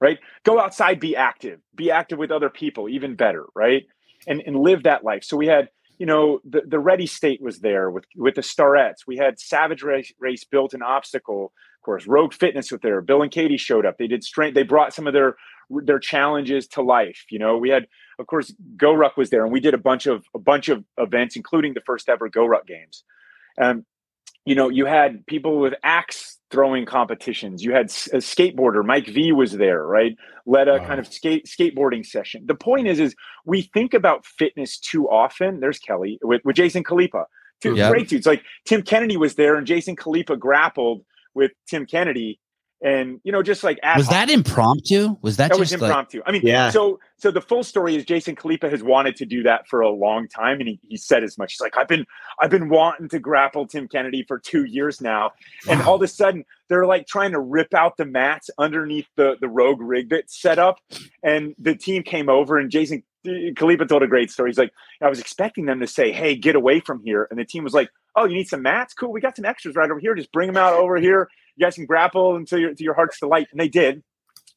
Right? 0.00 0.18
Go 0.44 0.58
outside 0.58 0.98
be 0.98 1.14
active. 1.14 1.60
Be 1.74 1.90
active 1.90 2.18
with 2.18 2.30
other 2.30 2.48
people 2.48 2.88
even 2.88 3.14
better 3.16 3.44
right? 3.54 3.86
And 4.26 4.42
and 4.46 4.56
live 4.56 4.84
that 4.84 5.04
life. 5.04 5.24
So 5.24 5.36
we 5.36 5.46
had 5.46 5.68
you 5.98 6.06
know 6.06 6.40
the, 6.44 6.62
the 6.66 6.78
ready 6.78 7.06
state 7.06 7.42
was 7.42 7.60
there 7.60 7.90
with 7.90 8.06
with 8.16 8.34
the 8.34 8.40
Starretts 8.42 9.06
we 9.06 9.18
had 9.18 9.38
savage 9.38 9.82
race, 9.82 10.12
race 10.18 10.44
built 10.44 10.74
an 10.74 10.82
obstacle. 10.82 11.52
Course 11.84 12.06
rogue 12.06 12.34
fitness 12.34 12.70
was 12.70 12.80
there 12.82 13.00
bill 13.00 13.22
and 13.22 13.30
katie 13.30 13.56
showed 13.56 13.86
up. 13.86 13.98
They 13.98 14.06
did 14.06 14.24
strength 14.24 14.54
they 14.54 14.62
brought 14.62 14.94
some 14.94 15.06
of 15.06 15.12
their 15.12 15.36
their 15.70 15.98
challenges 15.98 16.66
to 16.68 16.82
life 16.82 17.24
you 17.30 17.38
know? 17.38 17.56
We 17.56 17.70
had 17.70 17.86
of 18.18 18.26
course 18.26 18.52
GoRuck 18.76 19.16
was 19.16 19.30
there 19.30 19.44
and 19.44 19.52
we 19.52 19.60
did 19.60 19.74
a 19.74 19.78
bunch 19.78 20.06
of 20.06 20.24
a 20.34 20.38
bunch 20.38 20.68
of 20.68 20.84
events 20.98 21.36
including 21.36 21.74
the 21.74 21.80
first 21.86 22.08
ever 22.08 22.28
GoRuck 22.28 22.66
games. 22.66 23.04
Um, 23.60 23.84
you 24.46 24.54
know 24.54 24.68
you 24.68 24.86
had 24.86 25.26
people 25.26 25.58
with 25.60 25.74
axe 25.84 26.38
throwing 26.50 26.84
competitions. 26.84 27.62
You 27.62 27.72
had 27.72 27.86
a 27.86 28.18
skateboarder 28.18 28.84
mike 28.84 29.06
v 29.06 29.32
was 29.32 29.52
there 29.52 29.84
right? 29.86 30.16
Led 30.46 30.66
a 30.68 30.78
Wow. 30.78 30.86
kind 30.86 30.98
of 31.00 31.06
skate 31.06 31.46
skateboarding 31.46 32.04
session. 32.04 32.44
The 32.46 32.54
point 32.54 32.88
is 32.88 32.98
is 33.00 33.14
we 33.44 33.62
think 33.62 33.94
about 33.94 34.26
fitness 34.26 34.78
too 34.78 35.08
often. 35.08 35.60
There's 35.60 35.78
kelly 35.78 36.18
with, 36.22 36.40
with 36.44 36.56
jason 36.56 36.82
khalipa. 36.84 37.24
Two 37.62 37.74
Yeah. 37.76 37.90
great 37.90 38.08
dudes. 38.08 38.26
Like 38.26 38.42
tim 38.64 38.82
kennedy 38.82 39.16
was 39.16 39.34
there 39.36 39.54
and 39.56 39.66
jason 39.66 39.94
khalipa 39.96 40.36
grappled 40.38 41.04
with 41.34 41.52
tim 41.68 41.86
kennedy 41.86 42.40
and 42.82 43.20
you 43.24 43.32
know, 43.32 43.42
just 43.42 43.62
like 43.62 43.78
Was 43.96 44.06
hoc. 44.06 44.12
that 44.14 44.30
impromptu? 44.30 45.16
Was 45.22 45.36
that, 45.36 45.50
that 45.50 45.58
was 45.58 45.70
just 45.70 45.82
like 45.82 45.90
impromptu. 45.90 46.22
I 46.26 46.32
mean, 46.32 46.42
Yeah. 46.44 46.70
So, 46.70 46.98
so 47.18 47.30
the 47.30 47.40
full 47.40 47.62
story 47.62 47.96
is 47.96 48.04
Jason 48.04 48.34
Khalipa 48.34 48.70
has 48.70 48.82
wanted 48.82 49.16
to 49.16 49.26
do 49.26 49.42
that 49.42 49.68
for 49.68 49.80
a 49.82 49.90
long 49.90 50.26
time, 50.28 50.60
and 50.60 50.68
he, 50.68 50.80
he 50.88 50.96
said 50.96 51.22
as 51.22 51.36
much. 51.36 51.52
He's 51.52 51.60
like, 51.60 51.76
I've 51.76 51.88
been 51.88 52.06
I've 52.40 52.50
been 52.50 52.68
wanting 52.68 53.08
to 53.10 53.18
grapple 53.18 53.66
Tim 53.66 53.88
Kennedy 53.88 54.24
for 54.26 54.38
two 54.38 54.64
years 54.64 55.00
now, 55.00 55.32
and 55.68 55.80
Wow. 55.80 55.88
all 55.90 55.94
of 55.96 56.02
a 56.02 56.08
sudden 56.08 56.44
they're 56.68 56.86
like 56.86 57.06
trying 57.06 57.32
to 57.32 57.40
rip 57.40 57.74
out 57.74 57.96
the 57.96 58.06
mats 58.06 58.48
underneath 58.58 59.06
the 59.16 59.36
the 59.40 59.48
rogue 59.48 59.80
rig 59.80 60.08
that's 60.08 60.40
set 60.40 60.58
up, 60.58 60.78
and 61.22 61.54
the 61.58 61.74
team 61.74 62.02
came 62.02 62.28
over, 62.28 62.56
and 62.58 62.70
Jason 62.70 63.02
uh, 63.26 63.52
Khalipa 63.54 63.86
told 63.86 64.02
a 64.02 64.06
great 64.06 64.30
story. 64.30 64.48
He's 64.48 64.58
like, 64.58 64.72
I 65.02 65.08
was 65.10 65.20
expecting 65.20 65.66
them 65.66 65.80
to 65.80 65.86
say, 65.86 66.12
"Hey, 66.12 66.34
get 66.34 66.56
away 66.56 66.80
from 66.80 67.02
here," 67.04 67.28
and 67.30 67.38
the 67.38 67.44
team 67.44 67.64
was 67.64 67.74
like, 67.74 67.90
"Oh, 68.16 68.24
you 68.24 68.34
need 68.34 68.48
some 68.48 68.62
mats? 68.62 68.94
Cool, 68.94 69.12
we 69.12 69.20
got 69.20 69.36
some 69.36 69.44
extras 69.44 69.76
right 69.76 69.90
over 69.90 70.00
here. 70.00 70.14
Just 70.14 70.32
bring 70.32 70.46
them 70.46 70.56
out 70.56 70.72
over 70.72 70.96
here. 70.96 71.28
You 71.56 71.66
guys 71.66 71.74
can 71.74 71.86
grapple 71.86 72.36
until 72.36 72.58
your 72.58 72.72
your 72.78 72.94
heart's 72.94 73.18
delight." 73.18 73.48
And 73.52 73.60
they 73.60 73.68
did, 73.68 74.02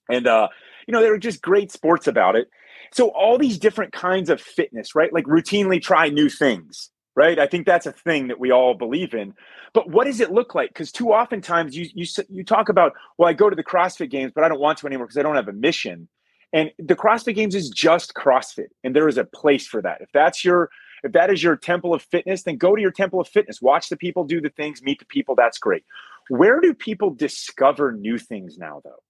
and 0.10 0.28
uh, 0.28 0.48
you 0.88 0.92
know 0.92 1.02
they 1.02 1.10
were 1.10 1.18
just 1.18 1.42
great 1.42 1.72
sports 1.72 2.08
about 2.08 2.36
it. 2.36 2.48
So 2.92 3.08
all 3.10 3.38
these 3.38 3.58
different 3.58 3.92
kinds 3.92 4.30
of 4.30 4.40
fitness, 4.40 4.94
right? 4.94 5.12
Like 5.12 5.26
routinely 5.26 5.82
try 5.82 6.10
new 6.10 6.30
things, 6.30 6.92
right? 7.16 7.40
I 7.40 7.48
think 7.48 7.66
that's 7.66 7.88
a 7.88 7.92
thing 7.92 8.28
that 8.28 8.40
we 8.40 8.52
all 8.52 8.76
believe 8.76 9.14
in. 9.14 9.34
But 9.74 9.90
what 9.90 10.06
does 10.06 10.20
it 10.20 10.32
look 10.32 10.54
like? 10.54 10.70
Because 10.70 10.92
too 10.92 11.12
oftentimes 11.12 11.76
you 11.76 11.90
you 11.94 12.06
you 12.30 12.44
talk 12.44 12.70
about, 12.70 12.94
well, 13.18 13.30
I 13.30 13.34
go 13.34 13.50
to 13.50 13.56
the 13.56 13.64
CrossFit 13.64 14.10
Games, 14.10 14.32
but 14.34 14.44
I 14.44 14.50
don't 14.50 14.60
want 14.60 14.78
to 14.80 14.88
anymore 14.88 15.08
because 15.08 15.18
I 15.18 15.24
don't 15.24 15.36
have 15.36 15.48
a 15.48 15.54
mission. 15.54 16.08
And 16.54 16.70
the 16.78 16.96
CrossFit 16.96 17.34
Games 17.34 17.56
is 17.56 17.70
just 17.70 18.14
CrossFit, 18.14 18.68
and 18.84 18.96
there 18.96 19.08
is 19.08 19.18
a 19.18 19.26
place 19.26 19.66
for 19.66 19.82
that. 19.82 20.02
If 20.02 20.10
that's 20.14 20.46
your 20.46 20.70
if 21.04 21.12
that 21.14 21.32
is 21.32 21.44
your 21.44 21.58
temple 21.58 21.94
of 21.94 22.02
fitness, 22.04 22.44
then 22.44 22.58
go 22.58 22.76
to 22.76 22.82
your 22.82 22.92
temple 22.92 23.20
of 23.20 23.28
fitness. 23.28 23.62
Watch 23.62 23.90
the 23.90 23.98
people 23.98 24.24
do 24.24 24.40
the 24.40 24.50
things, 24.50 24.82
meet 24.84 25.00
the 25.00 25.06
people. 25.06 25.36
That's 25.36 25.58
great. 25.58 25.84
Where 26.30 26.62
do 26.62 26.74
people 26.74 27.12
discover 27.14 27.92
new 27.92 28.18
things 28.18 28.58
now, 28.58 28.82
though? 28.84 29.02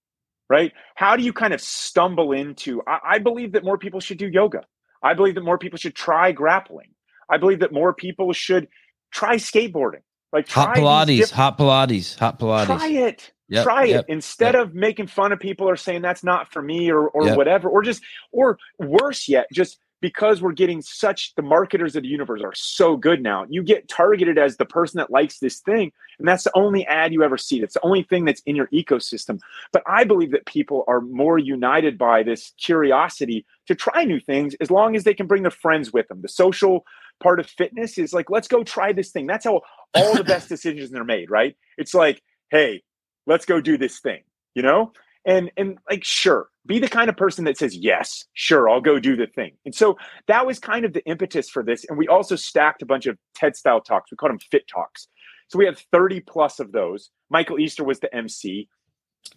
Right? 0.49 0.73
How 0.95 1.15
do 1.15 1.23
you 1.23 1.33
kind 1.33 1.53
of 1.53 1.61
stumble 1.61 2.31
into? 2.31 2.81
I, 2.87 2.99
I 3.15 3.19
believe 3.19 3.53
that 3.53 3.63
more 3.63 3.77
people 3.77 3.99
should 3.99 4.17
do 4.17 4.27
yoga. 4.27 4.63
I 5.01 5.13
believe 5.13 5.35
that 5.35 5.43
more 5.43 5.57
people 5.57 5.77
should 5.77 5.95
try 5.95 6.31
grappling. 6.31 6.89
I 7.29 7.37
believe 7.37 7.59
that 7.59 7.71
more 7.73 7.93
people 7.93 8.31
should 8.33 8.67
try 9.11 9.35
skateboarding. 9.35 10.01
Like 10.31 10.49
hot 10.49 10.75
Pilates, 10.75 11.17
diff- 11.17 11.29
hot 11.31 11.57
Pilates, 11.57 12.17
hot 12.17 12.39
Pilates. 12.39 12.65
Try 12.65 12.87
it. 12.87 13.31
Yep, 13.49 13.63
Try 13.63 13.83
yep, 13.83 14.05
it 14.07 14.11
instead 14.11 14.55
of 14.55 14.73
making 14.73 15.07
fun 15.07 15.31
of 15.31 15.39
people 15.39 15.69
or 15.69 15.75
saying 15.75 16.01
that's 16.01 16.23
not 16.23 16.51
for 16.51 16.61
me 16.61 16.89
or 16.91 17.07
or 17.07 17.25
Yep. 17.27 17.37
whatever, 17.37 17.69
or 17.69 17.83
just 17.83 18.01
or 18.31 18.57
worse 18.79 19.27
yet, 19.29 19.45
just 19.53 19.77
because 20.03 20.41
we're 20.41 20.51
getting 20.51 20.81
such 20.81 21.33
the 21.35 21.41
marketers 21.41 21.95
of 21.95 22.03
the 22.03 22.09
universe 22.09 22.41
are 22.43 22.53
so 22.53 22.97
good 22.97 23.23
now. 23.23 23.45
You 23.47 23.63
get 23.63 23.87
targeted 23.87 24.37
as 24.37 24.57
the 24.57 24.65
person 24.65 24.97
that 24.97 25.09
likes 25.09 25.39
this 25.39 25.61
thing, 25.61 25.93
and 26.19 26.27
that's 26.27 26.43
the 26.43 26.51
only 26.55 26.85
ad 26.87 27.13
you 27.13 27.23
ever 27.23 27.37
see. 27.37 27.61
That's 27.61 27.75
the 27.75 27.85
only 27.85 28.03
thing 28.03 28.25
that's 28.25 28.41
in 28.41 28.53
your 28.53 28.67
ecosystem. 28.67 29.39
But 29.71 29.81
I 29.87 30.03
believe 30.03 30.31
that 30.31 30.45
people 30.45 30.83
are 30.89 30.99
more 30.99 31.37
united 31.37 31.97
by 31.97 32.21
this 32.21 32.51
curiosity 32.57 33.45
to 33.67 33.75
try 33.75 34.03
new 34.03 34.19
things 34.19 34.55
as 34.59 34.69
long 34.69 34.97
as 34.97 35.05
they 35.05 35.13
can 35.13 35.25
bring 35.25 35.43
their 35.43 35.51
friends 35.51 35.93
with 35.93 36.09
them. 36.09 36.21
The 36.21 36.27
social 36.27 36.83
part 37.21 37.39
of 37.39 37.45
fitness 37.45 37.97
is 37.97 38.11
like, 38.11 38.29
let's 38.29 38.49
go 38.49 38.61
try 38.61 38.91
this 38.91 39.11
thing. 39.11 39.25
That's 39.25 39.45
how 39.45 39.61
all 39.93 40.15
the 40.15 40.25
best 40.25 40.49
decisions 40.49 40.93
are 40.93 41.05
made, 41.05 41.31
right? 41.31 41.55
It's 41.77 41.93
like, 41.93 42.21
hey, 42.51 42.83
let's 43.25 43.45
go 43.45 43.61
do 43.61 43.77
this 43.77 44.01
thing, 44.01 44.23
you 44.53 44.63
know? 44.63 44.91
And 45.25 45.51
and 45.55 45.77
like 45.89 46.03
sure, 46.03 46.49
be 46.65 46.79
the 46.79 46.89
kind 46.89 47.09
of 47.09 47.17
person 47.17 47.45
that 47.45 47.57
says, 47.57 47.75
yes, 47.75 48.25
sure, 48.33 48.69
I'll 48.69 48.81
go 48.81 48.99
do 48.99 49.15
the 49.15 49.27
thing. 49.27 49.53
And 49.65 49.73
so 49.73 49.97
that 50.27 50.45
was 50.45 50.59
kind 50.59 50.85
of 50.85 50.93
the 50.93 51.03
impetus 51.05 51.49
for 51.49 51.63
this. 51.63 51.85
And 51.87 51.97
we 51.97 52.07
also 52.07 52.35
stacked 52.35 52.81
a 52.81 52.85
bunch 52.85 53.05
of 53.05 53.17
TED 53.35 53.55
style 53.55 53.81
talks. 53.81 54.11
We 54.11 54.17
called 54.17 54.31
them 54.31 54.39
fit 54.39 54.67
talks. 54.67 55.07
So 55.47 55.59
we 55.59 55.65
had 55.65 55.77
30 55.91 56.21
plus 56.21 56.59
of 56.59 56.71
those. 56.71 57.09
Michael 57.29 57.59
Easter 57.59 57.83
was 57.83 57.99
the 57.99 58.13
MC. 58.13 58.67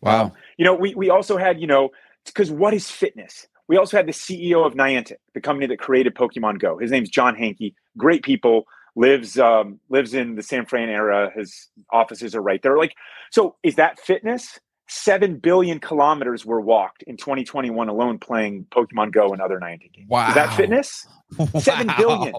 Wow. 0.01 0.33
You 0.57 0.65
know, 0.65 0.75
we 0.75 0.95
we 0.95 1.11
also 1.11 1.37
had, 1.37 1.61
you 1.61 1.67
know, 1.67 1.91
because 2.25 2.51
what 2.51 2.75
is 2.75 2.91
fitness? 2.91 3.47
We 3.69 3.77
also 3.77 3.97
had 3.97 4.07
the 4.07 4.13
CEO 4.13 4.65
of 4.65 4.75
Niantic, 4.75 5.17
the 5.35 5.41
company 5.41 5.67
that 5.67 5.79
created 5.79 6.15
Pokemon 6.15 6.61
Go. 6.61 6.79
His 6.79 6.91
name's 6.91 7.11
John 7.11 7.35
Hanke. 7.35 7.75
Great 7.97 8.23
people. 8.23 8.65
Lives 8.99 9.39
um, 9.39 9.79
lives 9.91 10.15
in 10.15 10.37
the 10.37 10.43
San 10.43 10.65
Fran 10.65 10.89
area. 10.89 11.31
His 11.37 11.69
offices 11.93 12.35
are 12.35 12.41
right 12.41 12.63
there. 12.63 12.79
Like, 12.79 12.95
so 13.31 13.57
is 13.63 13.75
that 13.75 14.01
fitness? 14.01 14.59
Seven 14.89 15.39
billion 15.39 15.81
kilometers 15.81 16.47
were 16.47 16.61
walked 16.61 17.03
in 17.05 17.17
2021 17.17 17.89
alone 17.89 18.19
playing 18.19 18.67
Pokemon 18.71 19.13
Go 19.13 19.33
and 19.33 19.41
other 19.43 19.59
Niantic 19.59 19.93
games. 19.93 20.09
Wow. 20.09 20.29
Is 20.29 20.35
that 20.37 20.57
fitness? 20.57 21.07
Seven 21.59 21.91
billion. 21.99 22.35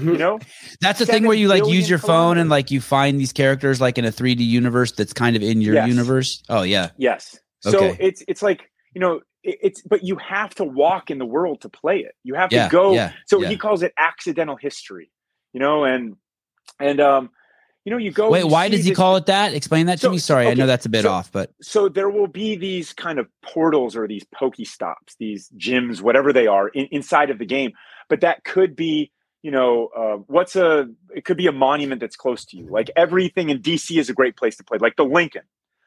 You 0.00 0.16
know, 0.16 0.40
That's 0.80 0.98
the 0.98 1.06
thing 1.06 1.26
where 1.26 1.36
you 1.36 1.46
like 1.48 1.60
use 1.60 1.68
billion 1.68 1.88
your 1.88 1.98
phone 2.00 2.38
and 2.38 2.50
like 2.50 2.70
you 2.72 2.80
find 2.80 3.20
these 3.20 3.32
characters 3.32 3.80
like 3.80 3.98
in 3.98 4.04
a 4.04 4.10
3D 4.10 4.40
universe 4.40 4.90
that's 4.90 5.12
kind 5.12 5.36
of 5.36 5.42
in 5.42 5.60
your 5.60 5.74
Yes. 5.74 5.88
universe. 5.88 6.42
Oh 6.48 6.62
yeah. 6.62 6.90
Yes. 6.96 7.38
So 7.60 7.94
it's 8.00 8.22
it's 8.26 8.42
like 8.42 8.68
you 8.94 9.00
know 9.00 9.20
it's 9.44 9.82
but 9.82 10.02
you 10.02 10.16
have 10.16 10.54
to 10.56 10.64
walk 10.64 11.10
in 11.10 11.18
the 11.18 11.26
world 11.26 11.60
to 11.60 11.68
play 11.68 11.98
it. 12.00 12.14
You 12.24 12.34
have 12.34 12.52
Yeah. 12.52 12.66
to 12.66 12.72
go. 12.72 12.94
yeah. 12.94 13.12
So 13.26 13.40
yeah. 13.40 13.48
he 13.48 13.56
calls 13.56 13.82
it 13.84 13.92
accidental 13.96 14.56
history. 14.56 15.12
You 15.52 15.60
know, 15.60 15.84
and 15.84 16.16
and 16.80 17.00
um, 17.00 17.30
you 17.86 17.92
know, 17.92 17.96
you 17.98 18.10
go. 18.10 18.28
Wait, 18.28 18.40
you 18.40 18.48
why 18.48 18.68
does 18.68 18.82
he 18.84 18.90
this- 18.90 18.96
call 18.98 19.16
it 19.16 19.26
that? 19.26 19.54
Explain 19.54 19.86
that 19.86 19.94
to 20.00 20.06
So- 20.06 20.10
me. 20.10 20.18
Sorry, 20.18 20.48
I 20.48 20.54
know 20.54 20.66
that's 20.66 20.84
a 20.84 20.88
bit 20.90 21.04
so- 21.04 21.10
off, 21.10 21.30
but 21.32 21.52
So 21.62 21.88
there 21.88 22.10
will 22.10 22.26
be 22.26 22.56
these 22.56 22.92
kind 22.92 23.18
of 23.18 23.28
portals 23.42 23.96
or 23.96 24.06
these 24.08 24.24
PokéStops, 24.34 25.16
these 25.18 25.48
gyms, 25.56 26.02
whatever 26.02 26.32
they 26.32 26.46
are, 26.48 26.68
in, 26.68 26.86
inside 26.90 27.30
of 27.30 27.38
the 27.38 27.46
game. 27.46 27.72
But 28.08 28.20
that 28.22 28.44
could 28.44 28.76
be, 28.76 29.12
you 29.42 29.50
know, 29.52 29.86
uh, 29.96 30.16
what's 30.26 30.56
a? 30.56 30.88
It 31.14 31.24
could 31.24 31.36
be 31.36 31.46
a 31.46 31.52
monument 31.52 32.00
that's 32.00 32.16
close 32.16 32.44
to 32.46 32.56
you. 32.56 32.66
Like 32.68 32.90
everything 32.96 33.50
in 33.50 33.62
DC 33.62 33.98
is 33.98 34.10
a 34.10 34.12
great 34.14 34.36
place 34.36 34.56
to 34.56 34.64
play. 34.64 34.78
Like 34.78 34.96
the 34.96 35.04
Lincoln, 35.04 35.42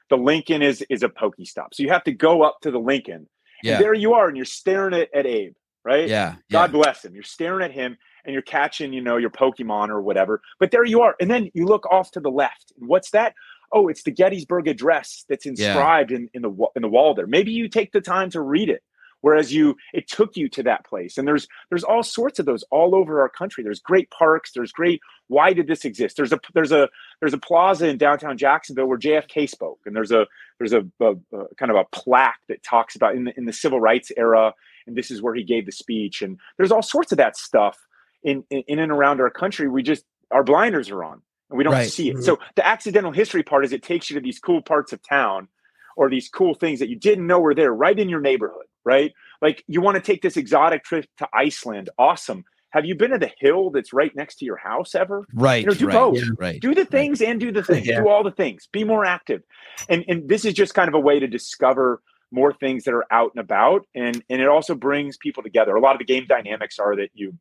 the 0.09 0.17
Lincoln 0.17 0.61
is 0.61 0.81
is 0.89 1.03
a 1.03 1.09
PokéStop. 1.09 1.67
So 1.73 1.83
you 1.83 1.89
have 1.89 2.03
to 2.05 2.13
go 2.13 2.41
up 2.43 2.59
to 2.61 2.71
the 2.71 2.79
Lincoln. 2.79 3.27
yeah. 3.61 3.73
And 3.75 3.83
there 3.83 3.93
you 3.93 4.13
are, 4.13 4.27
and 4.29 4.37
you're 4.37 4.45
staring 4.45 4.93
at, 4.93 5.13
at 5.13 5.25
Abe, 5.25 5.53
right? 5.83 6.07
Yeah. 6.07 6.35
God 6.51 6.71
yeah. 6.71 6.77
bless 6.77 7.05
him. 7.05 7.13
You're 7.13 7.23
staring 7.23 7.63
at 7.63 7.71
him 7.71 7.97
and 8.25 8.33
you're 8.33 8.41
catching, 8.41 8.93
you 8.93 9.01
know, 9.01 9.17
your 9.17 9.29
Pokemon 9.29 9.89
or 9.89 10.01
whatever. 10.01 10.41
But 10.59 10.71
there 10.71 10.85
you 10.85 11.01
are. 11.01 11.15
And 11.19 11.29
then 11.29 11.49
you 11.53 11.65
look 11.65 11.85
off 11.91 12.11
to 12.11 12.19
the 12.19 12.29
left. 12.29 12.73
What's 12.75 13.11
that? 13.11 13.33
Oh, 13.71 13.87
it's 13.87 14.03
the 14.03 14.11
Gettysburg 14.11 14.67
Address 14.67 15.25
that's 15.29 15.45
inscribed 15.45 16.11
in, 16.11 16.29
in 16.33 16.41
the 16.41 16.67
in 16.75 16.81
the 16.81 16.87
wall 16.87 17.13
there. 17.13 17.27
Maybe 17.27 17.51
you 17.51 17.69
take 17.69 17.91
the 17.91 18.01
time 18.01 18.29
to 18.31 18.41
read 18.41 18.69
it. 18.69 18.83
Whereas 19.21 19.53
you 19.53 19.75
it 19.93 20.07
took 20.07 20.37
you 20.37 20.47
to 20.49 20.63
that 20.63 20.85
place. 20.85 21.17
And 21.17 21.27
there's 21.27 21.47
there's 21.69 21.83
all 21.83 22.03
sorts 22.03 22.39
of 22.39 22.45
those 22.45 22.63
all 22.71 22.95
over 22.95 23.21
our 23.21 23.29
country. 23.29 23.63
There's 23.63 23.81
great 23.81 24.09
parks, 24.11 24.51
there's 24.53 24.71
great 24.71 25.01
why 25.27 25.53
did 25.53 25.67
this 25.67 25.85
exist? 25.85 26.15
There's 26.17 26.31
a 26.31 26.39
there's 26.53 26.71
a 26.71 26.89
there's 27.19 27.33
a 27.33 27.37
plaza 27.37 27.87
in 27.87 27.97
downtown 27.97 28.37
Jacksonville 28.37 28.87
where 28.87 28.97
JFK 28.97 29.49
spoke. 29.49 29.79
And 29.85 29.95
there's 29.95 30.11
a 30.11 30.25
there's 30.57 30.73
a, 30.73 30.85
a, 31.01 31.11
a 31.33 31.55
kind 31.55 31.71
of 31.71 31.77
a 31.77 31.85
plaque 31.91 32.39
that 32.47 32.63
talks 32.63 32.95
about 32.95 33.15
in 33.15 33.25
the 33.25 33.33
in 33.37 33.45
the 33.45 33.53
civil 33.53 33.79
rights 33.79 34.11
era 34.15 34.53
and 34.89 34.97
this 34.97 35.09
is 35.11 35.21
where 35.21 35.33
he 35.35 35.43
gave 35.43 35.65
the 35.65 35.71
speech 35.71 36.21
and 36.21 36.37
there's 36.57 36.71
all 36.71 36.81
sorts 36.81 37.11
of 37.11 37.17
that 37.17 37.37
stuff 37.37 37.77
in 38.23 38.43
in, 38.49 38.63
in 38.67 38.79
and 38.79 38.91
around 38.91 39.21
our 39.21 39.29
country 39.29 39.67
we 39.69 39.81
just 39.81 40.03
our 40.31 40.43
blinders 40.43 40.89
are 40.89 41.03
on 41.03 41.21
and 41.49 41.57
we 41.57 41.63
don't 41.63 41.73
Right. 41.73 41.89
see 41.89 42.09
it 42.09 42.17
Mhm. 42.17 42.23
so 42.23 42.39
the 42.55 42.65
accidental 42.67 43.11
history 43.11 43.43
part 43.43 43.63
is 43.65 43.71
it 43.71 43.83
takes 43.83 44.09
you 44.09 44.15
to 44.15 44.21
these 44.21 44.39
cool 44.39 44.61
parts 44.61 44.91
of 44.93 45.01
town 45.07 45.47
or 45.95 46.09
these 46.09 46.29
cool 46.29 46.53
things 46.53 46.79
that 46.79 46.89
you 46.89 46.95
didn't 46.97 47.25
know 47.27 47.39
were 47.39 47.55
there 47.55 47.73
right 47.73 47.97
in 47.97 48.09
your 48.09 48.21
neighborhood 48.21 48.65
right 48.83 49.13
like 49.41 49.63
you 49.67 49.79
want 49.81 49.95
to 49.95 50.01
take 50.01 50.21
this 50.21 50.35
exotic 50.37 50.83
trip 50.83 51.05
to 51.17 51.27
iceland 51.33 51.89
awesome 51.97 52.43
have 52.71 52.85
you 52.85 52.93
been 52.93 53.09
to 53.11 53.17
the 53.17 53.31
hill 53.39 53.71
that's 53.71 53.93
right 53.93 54.15
next 54.15 54.35
to 54.35 54.45
your 54.45 54.57
house 54.57 54.93
ever 54.93 55.25
Right. 55.33 55.61
You 55.63 55.69
know, 55.69 55.73
do 55.73 55.87
right. 55.87 55.93
both. 55.93 56.19
Right. 56.37 56.59
do 56.61 56.75
the 56.75 56.85
things 56.85 57.19
and 57.21 57.39
do 57.39 57.51
the 57.51 57.63
things 57.63 57.87
Yeah. 57.91 58.01
do 58.01 58.09
all 58.09 58.23
the 58.23 58.31
things 58.31 58.67
be 58.71 58.83
more 58.83 59.05
active 59.05 59.41
and 59.89 60.03
and 60.07 60.27
this 60.29 60.45
is 60.45 60.53
just 60.53 60.73
kind 60.75 60.87
of 60.87 60.93
a 60.93 60.99
way 60.99 61.19
to 61.19 61.27
discover 61.27 62.01
more 62.31 62.53
things 62.53 62.83
that 62.83 62.93
are 62.93 63.05
out 63.11 63.31
and 63.35 63.41
about 63.41 63.85
and 63.95 64.23
and 64.29 64.41
it 64.41 64.47
also 64.47 64.75
brings 64.75 65.17
people 65.17 65.43
together. 65.43 65.75
A 65.75 65.81
lot 65.81 65.93
of 65.93 65.99
the 65.99 66.05
game 66.05 66.25
dynamics 66.27 66.79
are 66.79 66.95
that 66.95 67.09
you 67.13 67.33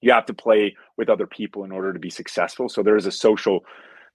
you 0.00 0.12
have 0.12 0.26
to 0.26 0.34
play 0.34 0.76
with 0.96 1.08
other 1.08 1.26
people 1.26 1.64
in 1.64 1.72
order 1.72 1.92
to 1.92 1.98
be 1.98 2.10
successful. 2.10 2.68
So 2.68 2.82
there 2.82 2.96
is 2.96 3.06
a 3.06 3.12
social 3.12 3.64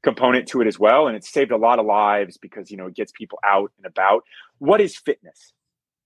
component 0.04 0.48
to 0.48 0.62
it 0.62 0.68
as 0.68 0.80
well 0.80 1.08
and 1.08 1.16
it's 1.16 1.32
saved 1.32 1.52
a 1.52 1.58
lot 1.58 1.80
of 1.80 1.86
lives 1.86 2.38
because 2.38 2.72
you 2.72 2.78
know 2.78 2.88
it 2.88 2.96
gets 2.96 3.12
people 3.12 3.40
out 3.46 3.72
and 3.78 3.86
about. 3.86 4.24
What 4.58 4.82
is 4.82 4.98
fitness? 4.98 5.54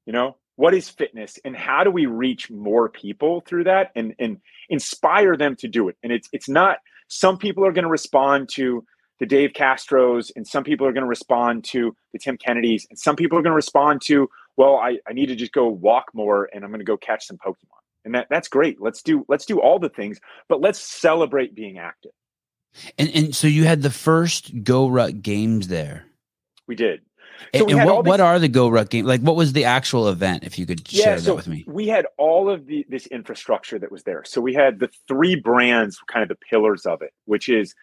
You 0.06 0.14
know 0.14 0.38
what 0.56 0.74
is 0.74 0.90
fitness 0.90 1.40
and 1.44 1.56
how 1.56 1.84
do 1.84 1.90
we 1.90 2.06
reach 2.06 2.52
more 2.52 2.90
people 2.90 3.42
through 3.42 3.64
that 3.64 3.92
and 3.96 4.14
and 4.20 4.38
inspire 4.70 5.36
them 5.36 5.56
to 5.58 5.68
do 5.68 5.90
it? 5.90 5.98
And 6.04 6.12
it's 6.12 6.30
it's 6.32 6.50
not 6.50 6.78
some 7.08 7.38
people 7.38 7.66
are 7.66 7.72
going 7.72 7.84
to 7.84 7.90
respond 7.90 8.50
to 8.54 8.86
the 9.20 9.26
Dave 9.26 9.52
Castros 9.54 10.32
and 10.36 10.46
some 10.46 10.64
people 10.64 10.86
are 10.88 10.92
going 10.94 11.04
to 11.04 11.08
respond 11.10 11.64
to 11.66 11.96
the 12.14 12.20
Tim 12.20 12.38
Kennedys 12.38 12.86
and 12.90 12.98
some 13.00 13.16
people 13.16 13.38
are 13.38 13.42
going 13.42 13.52
to 13.52 13.56
respond 13.56 14.02
to 14.06 14.30
well 14.58 14.76
I, 14.78 14.98
I 15.08 15.14
need 15.14 15.28
to 15.28 15.36
just 15.36 15.52
go 15.54 15.68
walk 15.68 16.06
more 16.14 16.50
and 16.54 16.64
I'm 16.64 16.72
going 16.72 16.80
to 16.80 16.86
go 16.86 16.98
catch 16.98 17.26
some 17.28 17.38
Pokemon 17.38 17.82
and 18.06 18.16
that 18.16 18.28
that's 18.30 18.48
great 18.48 18.82
let's 18.82 19.02
do 19.02 19.26
let's 19.30 19.46
do 19.46 19.60
all 19.62 19.80
the 19.80 19.90
things 19.90 20.20
but 20.50 20.62
let's 20.62 20.80
celebrate 20.80 21.56
being 21.56 21.78
active 21.78 22.12
And 22.98 23.10
and 23.16 23.36
so 23.36 23.48
you 23.48 23.64
had 23.66 23.82
the 23.82 23.92
first 23.92 24.64
Go 24.64 24.88
Ruck 24.88 25.14
games 25.22 25.68
there. 25.68 26.06
we 26.68 26.76
did 26.76 27.02
So 27.56 27.66
we 27.66 27.74
and 27.74 27.86
what, 27.86 28.04
these- 28.04 28.10
what 28.10 28.20
are 28.20 28.40
the 28.40 28.48
Go 28.48 28.68
Ruck 28.70 28.90
games? 28.90 29.08
Like, 29.08 29.22
what 29.22 29.36
was 29.36 29.54
the 29.54 29.66
actual 29.66 30.08
event? 30.10 30.44
If 30.44 30.58
you 30.60 30.66
could 30.66 30.88
share 30.88 31.20
that 31.20 31.36
with 31.36 31.48
me. 31.48 31.64
we 31.68 31.88
had 31.88 32.06
all 32.18 32.50
of 32.50 32.66
the 32.68 32.86
this 32.90 33.06
infrastructure 33.08 33.78
that 33.80 33.92
was 33.92 34.04
there. 34.04 34.24
So 34.26 34.42
we 34.42 34.54
had 34.54 34.80
the 34.80 34.90
three 35.08 35.36
brands, 35.36 35.98
kind 36.12 36.24
of 36.24 36.30
the 36.30 36.36
pillars 36.50 36.86
of 36.86 37.02
it, 37.02 37.12
which 37.26 37.48
is 37.50 37.74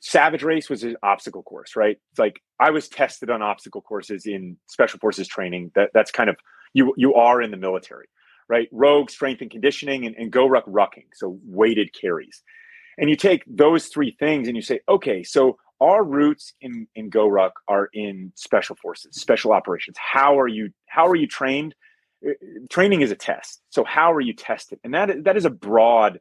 Savage 0.00 0.42
Race 0.42 0.70
was 0.70 0.82
an 0.82 0.96
obstacle 1.02 1.42
course, 1.42 1.76
right? 1.76 1.98
It's 2.10 2.18
like 2.18 2.40
I 2.58 2.70
was 2.70 2.88
tested 2.88 3.30
on 3.30 3.42
obstacle 3.42 3.82
courses 3.82 4.26
in 4.26 4.56
special 4.66 4.98
forces 4.98 5.28
training. 5.28 5.72
That 5.74 5.90
that's 5.92 6.10
kind 6.10 6.30
of 6.30 6.36
you 6.72 6.94
you 6.96 7.14
are 7.14 7.42
in 7.42 7.50
the 7.50 7.58
military, 7.58 8.06
right? 8.48 8.68
Rogue, 8.72 9.10
strength 9.10 9.42
and 9.42 9.50
conditioning, 9.50 10.06
and, 10.06 10.16
and 10.16 10.32
GORUCK 10.32 10.64
rucking, 10.66 11.06
so 11.14 11.38
weighted 11.44 11.90
carries. 11.92 12.42
And 12.96 13.10
you 13.10 13.16
take 13.16 13.44
those 13.46 13.86
three 13.86 14.16
things 14.18 14.48
and 14.48 14.56
you 14.56 14.62
say, 14.62 14.80
okay, 14.88 15.22
so 15.22 15.58
our 15.82 16.02
roots 16.02 16.54
in 16.62 16.86
in 16.94 17.10
GORUCK 17.10 17.52
are 17.68 17.90
in 17.92 18.32
special 18.36 18.76
forces, 18.76 19.16
special 19.16 19.52
operations. 19.52 19.96
How 19.98 20.40
are 20.40 20.48
you 20.48 20.70
how 20.86 21.06
are 21.06 21.16
you 21.16 21.26
trained? 21.26 21.74
Uh, 22.26 22.32
training 22.70 23.02
is 23.02 23.10
a 23.10 23.16
test. 23.16 23.60
So 23.68 23.84
how 23.84 24.12
are 24.12 24.20
you 24.20 24.32
tested? 24.32 24.80
And 24.82 24.94
that 24.94 25.24
that 25.24 25.36
is 25.36 25.44
a 25.44 25.50
broad 25.50 26.20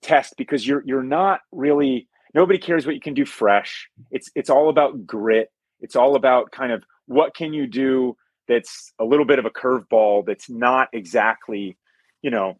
test 0.00 0.34
because 0.38 0.66
you're 0.66 0.82
you're 0.86 1.02
not 1.02 1.40
really 1.52 2.08
nobody 2.34 2.58
cares 2.58 2.86
what 2.86 2.94
you 2.94 3.00
can 3.00 3.14
do 3.14 3.24
fresh. 3.24 3.88
It's 4.10 4.30
it's 4.34 4.50
all 4.50 4.68
about 4.68 5.06
grit. 5.06 5.50
It's 5.80 5.96
all 5.96 6.16
about 6.16 6.50
kind 6.50 6.72
of 6.72 6.84
what 7.06 7.34
can 7.34 7.52
you 7.52 7.66
do 7.66 8.16
that's 8.48 8.92
a 8.98 9.04
little 9.04 9.24
bit 9.24 9.38
of 9.38 9.46
a 9.46 9.50
curveball 9.50 10.26
that's 10.26 10.50
not 10.50 10.88
exactly, 10.92 11.76
you 12.22 12.30
know, 12.30 12.58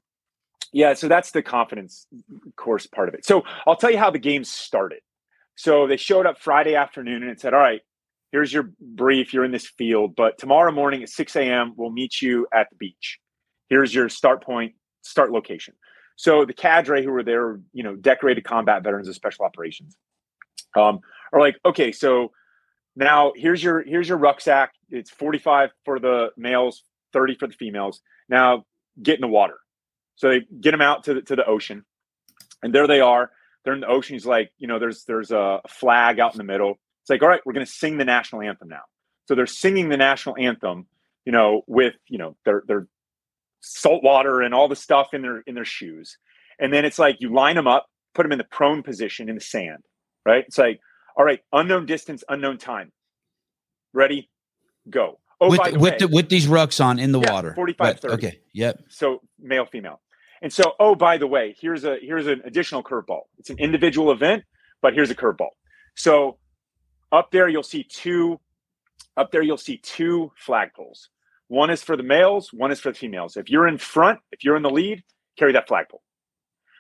yeah, 0.73 0.95
so 0.95 1.09
that's 1.09 1.31
the 1.31 1.43
confidence 1.43 2.07
course 2.57 2.87
part 2.87 3.09
of 3.09 3.15
it. 3.15 3.25
So 3.25 3.43
I'll 3.67 3.77
tell 3.77 3.91
you 3.91 3.99
how 3.99 4.11
the 4.11 4.19
game 4.19 4.45
started. 4.45 5.01
So 5.57 5.87
they 5.87 5.97
showed 5.97 6.27
up 6.27 6.41
Friday 6.41 6.75
afternoon 6.75 7.23
and 7.23 7.31
it 7.31 7.41
said, 7.41 7.55
All 7.55 7.61
right, 7.61 7.81
here's 8.33 8.53
your 8.53 8.71
brief. 8.81 9.33
You're 9.33 9.45
in 9.45 9.53
this 9.53 9.69
field, 9.69 10.17
but 10.17 10.37
tomorrow 10.39 10.73
morning 10.73 11.03
at 11.03 11.11
6 11.11 11.37
a.m., 11.37 11.75
we'll 11.77 11.93
meet 11.93 12.21
you 12.21 12.49
at 12.53 12.69
the 12.71 12.77
beach. 12.77 13.21
Here's 13.69 13.95
your 13.95 14.09
start 14.09 14.43
point, 14.43 14.75
start 15.03 15.31
location. 15.31 15.75
So 16.17 16.45
the 16.45 16.53
cadre 16.53 17.03
who 17.03 17.11
were 17.11 17.23
there, 17.23 17.61
you 17.73 17.83
know, 17.83 17.97
decorated 17.97 18.45
combat 18.45 18.83
veterans 18.83 19.09
of 19.09 19.15
special 19.15 19.45
operations, 19.45 19.97
um, 20.77 21.01
are 21.33 21.41
like, 21.41 21.57
okay, 21.65 21.93
so 21.93 22.33
now 22.97 23.33
here's 23.35 23.63
your 23.63 23.83
here's 23.83 24.09
your 24.09 24.19
rucksack. 24.19 24.73
It's 24.91 25.11
45 25.11 25.71
for 25.85 25.99
the 25.99 26.31
males, 26.37 26.83
30 27.13 27.35
for 27.35 27.47
the 27.47 27.55
females. 27.55 28.01
Now 28.29 28.65
get 29.03 29.17
in 29.17 29.21
the 29.21 29.29
water. 29.29 29.59
So 30.17 30.29
they 30.29 30.43
get 30.61 30.71
them 30.71 30.81
out 30.81 31.05
to 31.05 31.15
the, 31.15 31.23
to 31.23 31.37
the 31.37 31.45
ocean, 31.45 31.85
and 32.63 32.73
there 32.73 32.87
they 32.87 33.01
are. 33.01 33.33
They're 33.65 33.75
in 33.75 33.81
the 33.81 33.89
ocean. 33.89 34.15
He's 34.15 34.27
like, 34.27 34.53
you 34.59 34.69
know, 34.69 34.79
there's 34.79 35.05
there's 35.05 35.33
a 35.33 35.61
flag 35.69 36.21
out 36.21 36.33
in 36.33 36.39
the 36.39 36.45
middle. 36.45 36.79
It's 37.03 37.11
like, 37.11 37.23
all 37.23 37.29
right, 37.29 37.41
we're 37.45 37.53
going 37.53 37.67
to 37.67 37.73
sing 37.73 37.99
the 37.99 38.05
national 38.05 38.43
anthem 38.43 38.69
now. 38.69 38.83
So 39.27 39.35
they're 39.35 39.47
singing 39.47 39.89
the 39.89 39.97
national 39.97 40.37
anthem, 40.39 40.87
you 41.25 41.33
know, 41.33 41.63
with 41.67 41.95
you 42.09 42.19
know 42.19 42.37
their 42.45 42.63
their 42.67 42.87
salt 43.65 44.03
water 44.03 44.41
and 44.41 44.55
all 44.55 44.69
the 44.69 44.77
stuff 44.77 45.09
in 45.13 45.23
their 45.23 45.41
in 45.47 45.55
their 45.55 45.65
shoes. 45.65 46.19
And 46.59 46.73
then 46.73 46.85
it's 46.85 46.99
like 46.99 47.17
you 47.21 47.33
line 47.33 47.57
them 47.57 47.67
up, 47.67 47.87
put 48.15 48.23
them 48.23 48.33
in 48.33 48.39
the 48.39 48.45
prone 48.45 48.83
position 48.83 49.29
in 49.29 49.35
the 49.35 49.41
sand, 49.41 49.85
right? 50.25 50.45
It's 50.47 50.59
like, 50.59 50.81
all 51.17 51.25
right, 51.25 51.41
unknown 51.53 51.87
distance, 51.87 52.23
unknown 52.29 52.59
time. 52.59 52.93
Ready? 53.93 54.31
Go. 54.89 55.19
Oh, 55.41 55.51
with, 55.51 55.61
the 55.65 55.79
with, 55.79 55.93
way, 55.93 55.97
the, 55.99 56.09
with 56.09 56.29
these 56.29 56.47
rucks 56.47 56.85
on 56.85 56.99
in 56.99 57.13
the 57.13 57.21
yeah, 57.21 57.33
water. 57.33 57.55
45 57.55 58.01
30. 58.01 58.15
Okay. 58.15 58.41
Yep. 58.53 58.85
So 58.89 59.21
male, 59.41 59.67
female. 59.67 60.01
And 60.43 60.53
so, 60.53 60.75
oh, 60.79 60.95
by 60.95 61.17
the 61.17 61.27
way, 61.27 61.57
here's 61.59 61.85
a 61.85 61.97
here's 62.01 62.27
an 62.27 62.43
additional 62.45 62.83
curveball. 62.83 63.23
It's 63.39 63.51
an 63.51 63.59
individual 63.59 64.13
event, 64.13 64.45
but 64.83 64.95
here's 64.95 65.11
a 65.11 65.15
curveball. 65.15 65.51
So 65.97 66.39
up 67.13 67.31
there 67.31 67.49
you'll 67.49 67.63
see 67.63 67.85
two 67.85 68.41
up 69.17 69.31
there 69.33 69.43
you'll 69.43 69.57
see 69.57 69.79
two 69.79 70.33
flagpoles. 70.47 71.09
One 71.49 71.71
is 71.71 71.83
for 71.83 71.97
the 71.97 72.03
males, 72.03 72.53
one 72.53 72.73
is 72.73 72.81
for 72.81 72.91
the 72.91 72.99
females. 72.99 73.37
If 73.37 73.51
you're 73.51 73.69
in 73.69 73.79
front, 73.79 74.21
if 74.33 74.45
you're 74.45 74.57
in 74.57 74.63
the 74.63 74.71
lead, 74.71 75.03
carry 75.39 75.53
that 75.53 75.69
flagpole. 75.69 76.03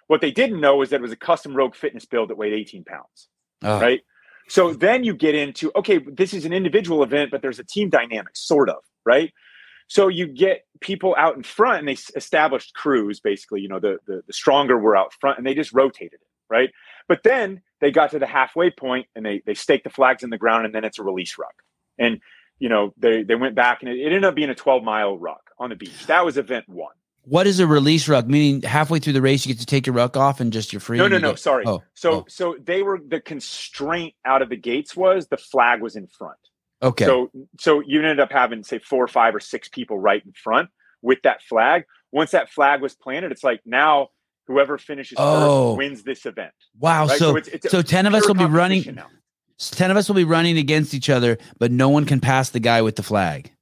What 0.07 0.21
they 0.21 0.31
didn't 0.31 0.61
know 0.61 0.83
is 0.83 0.91
that 0.91 0.97
it 0.97 1.03
was 1.03 1.12
a 1.12 1.17
custom 1.17 1.55
Rogue 1.55 1.75
fitness 1.75 2.05
build 2.05 2.31
that 2.31 2.37
weighed 2.37 2.53
18 2.53 2.85
pounds. 2.85 3.29
Oh. 3.62 3.81
Right. 3.81 4.01
So 4.49 4.75
then 4.75 5.05
you 5.05 5.15
get 5.15 5.35
into 5.35 5.73
okay, 5.77 5.99
this 5.99 6.35
is 6.35 6.45
an 6.45 6.53
individual 6.53 7.03
event, 7.03 7.31
but 7.31 7.41
there's 7.41 7.59
a 7.59 7.65
team 7.65 7.89
dynamic, 7.89 8.37
sort 8.37 8.69
of, 8.69 8.77
right? 9.05 9.33
So 9.87 10.09
you 10.09 10.27
get 10.27 10.65
people 10.81 11.15
out 11.19 11.37
in 11.37 11.43
front, 11.43 11.81
and 11.81 11.89
they 11.89 11.97
established 12.17 12.75
crews. 12.75 13.21
Basically, 13.21 13.61
you 13.61 13.69
know, 13.69 13.81
the, 13.81 13.99
the 14.07 14.23
the 14.27 14.33
stronger 14.33 14.79
were 14.79 14.97
out 14.97 15.12
front, 15.19 15.39
and 15.39 15.47
they 15.47 15.55
just 15.55 15.73
rotated 15.73 16.15
it, 16.15 16.29
right? 16.51 16.71
But 17.09 17.23
then 17.23 17.62
they 17.81 17.91
got 17.91 18.11
to 18.11 18.19
the 18.19 18.27
halfway 18.27 18.71
point, 18.71 19.07
and 19.15 19.25
they 19.25 19.43
they 19.47 19.55
staked 19.55 19.85
the 19.85 19.91
flags 19.91 20.23
in 20.23 20.31
the 20.31 20.39
ground, 20.39 20.67
and 20.67 20.75
then 20.75 20.85
it's 20.85 20.99
a 20.99 21.03
release 21.03 21.39
ruck. 21.39 21.55
And 21.99 22.21
you 22.59 22.68
know, 22.68 22.94
they 22.96 23.22
they 23.22 23.34
went 23.34 23.55
back, 23.55 23.82
and 23.82 23.90
it, 23.90 23.98
it 23.98 24.07
ended 24.07 24.24
up 24.24 24.34
being 24.34 24.50
a 24.50 24.55
12 24.55 24.82
mile 24.82 25.18
ruck 25.18 25.50
on 25.59 25.70
the 25.70 25.76
beach. 25.76 26.07
That 26.07 26.24
was 26.24 26.36
event 26.38 26.68
one. 26.68 26.94
What 27.26 27.46
is 27.46 27.59
a 27.59 27.66
release 27.66 28.07
ruck? 28.07 28.26
Meaning 28.26 28.62
halfway 28.62 28.98
through 28.98 29.14
the 29.14 29.22
race, 29.22 29.46
you 29.46 29.55
get 29.55 29.61
to 29.61 29.66
take 29.66 29.86
your 29.86 29.94
ruck 29.94 30.16
off 30.16 30.40
and 30.40 30.52
just 30.52 30.72
you're 30.72 30.80
free. 30.80 30.98
No, 30.98 31.09
no, 31.09 31.18
no. 31.18 31.30
Get, 31.30 31.38
sorry. 31.38 31.64
Oh, 31.66 31.82
so, 31.94 32.12
oh. 32.12 32.24
so 32.28 32.57
they 32.62 32.82
were 32.82 33.00
the 33.07 33.20
constraint 33.20 34.14
out 34.24 34.42
of 34.42 34.50
the 34.50 34.57
gates 34.57 34.94
was 34.94 35.28
the 35.28 35.38
flag 35.38 35.80
was 35.80 35.96
in 35.96 36.07
front. 36.07 36.38
Okay. 36.82 37.07
So, 37.07 37.30
so 37.59 37.82
you 37.86 38.00
ended 38.00 38.20
up 38.20 38.30
having 38.30 38.62
say 38.62 38.78
four 38.78 39.02
or 39.02 39.09
five 39.09 39.34
or 39.34 39.40
six 39.40 39.68
people 39.68 39.98
right 39.98 40.22
in 40.24 40.32
front 40.32 40.68
with 41.00 41.22
that 41.22 41.42
flag. 41.42 41.84
Once 42.12 42.32
that 42.32 42.50
flag 42.50 42.82
was 42.82 42.94
planted, 42.94 43.32
it's 43.32 43.42
like 43.42 43.61
now 43.64 44.09
whoever 44.46 44.76
finishes 44.76 45.16
oh. 45.18 45.70
first 45.70 45.78
wins 45.78 46.02
this 46.02 46.26
event. 46.26 46.52
Wow. 46.78 47.07
Right? 47.07 47.18
So, 47.18 47.30
so, 47.30 47.36
it's, 47.36 47.48
it's 47.48 47.70
so 47.70 47.80
ten 47.80 48.05
of 48.05 48.12
us 48.12 48.28
will 48.28 48.34
be 48.34 48.44
running. 48.44 48.94
Now. 48.94 49.07
Ten 49.59 49.90
of 49.90 49.96
us 49.96 50.09
will 50.09 50.16
be 50.16 50.24
running 50.24 50.59
against 50.59 50.94
each 50.94 51.09
other, 51.09 51.38
but 51.59 51.70
no 51.70 51.88
one 51.88 52.05
can 52.05 52.20
pass 52.20 52.50
the 52.50 52.61
guy 52.61 52.82
with 52.82 52.96
the 52.96 53.02
flag. 53.02 53.52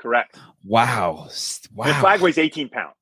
Correct. 0.00 0.38
Wow. 0.64 1.28
Wow. 1.74 1.86
The 1.86 1.94
flag 1.94 2.20
weighs 2.20 2.38
18 2.38 2.68
pounds. 2.70 2.94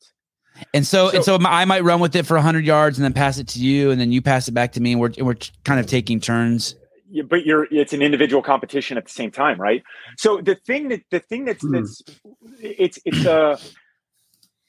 And 0.74 0.86
so, 0.86 1.11
so, 1.11 1.16
and 1.16 1.24
so 1.24 1.38
I 1.45 1.64
might 1.64 1.82
run 1.84 2.01
with 2.01 2.14
it 2.14 2.26
for 2.26 2.34
100 2.34 2.64
yards 2.64 2.99
and 2.99 3.05
then 3.05 3.12
pass 3.12 3.38
it 3.38 3.49
to 3.49 3.59
you, 3.59 3.90
and 3.90 4.01
then 4.01 4.12
you 4.12 4.22
pass 4.22 4.49
it 4.49 4.53
back 4.53 4.72
to 4.72 4.80
me, 4.80 4.93
and 4.93 5.01
we're 5.01 5.12
and 5.16 5.26
we're 5.26 5.36
kind 5.64 5.80
of 5.80 5.86
taking 5.86 6.20
turns. 6.20 6.74
Yeah, 7.11 7.24
but 7.28 7.45
you're 7.45 7.66
it's 7.70 7.93
an 7.93 8.03
individual 8.03 8.43
competition 8.43 8.97
at 8.97 9.05
the 9.05 9.11
same 9.11 9.30
time, 9.30 9.61
right? 9.61 9.82
So 10.18 10.40
the 10.40 10.55
thing 10.55 10.88
that 10.88 11.03
the 11.11 11.20
thing 11.20 11.45
that's 11.45 11.64
mm. 11.64 11.72
that's 11.72 12.03
it's 12.61 12.99
it's 13.05 13.24
a 13.24 13.34
uh, 13.34 13.57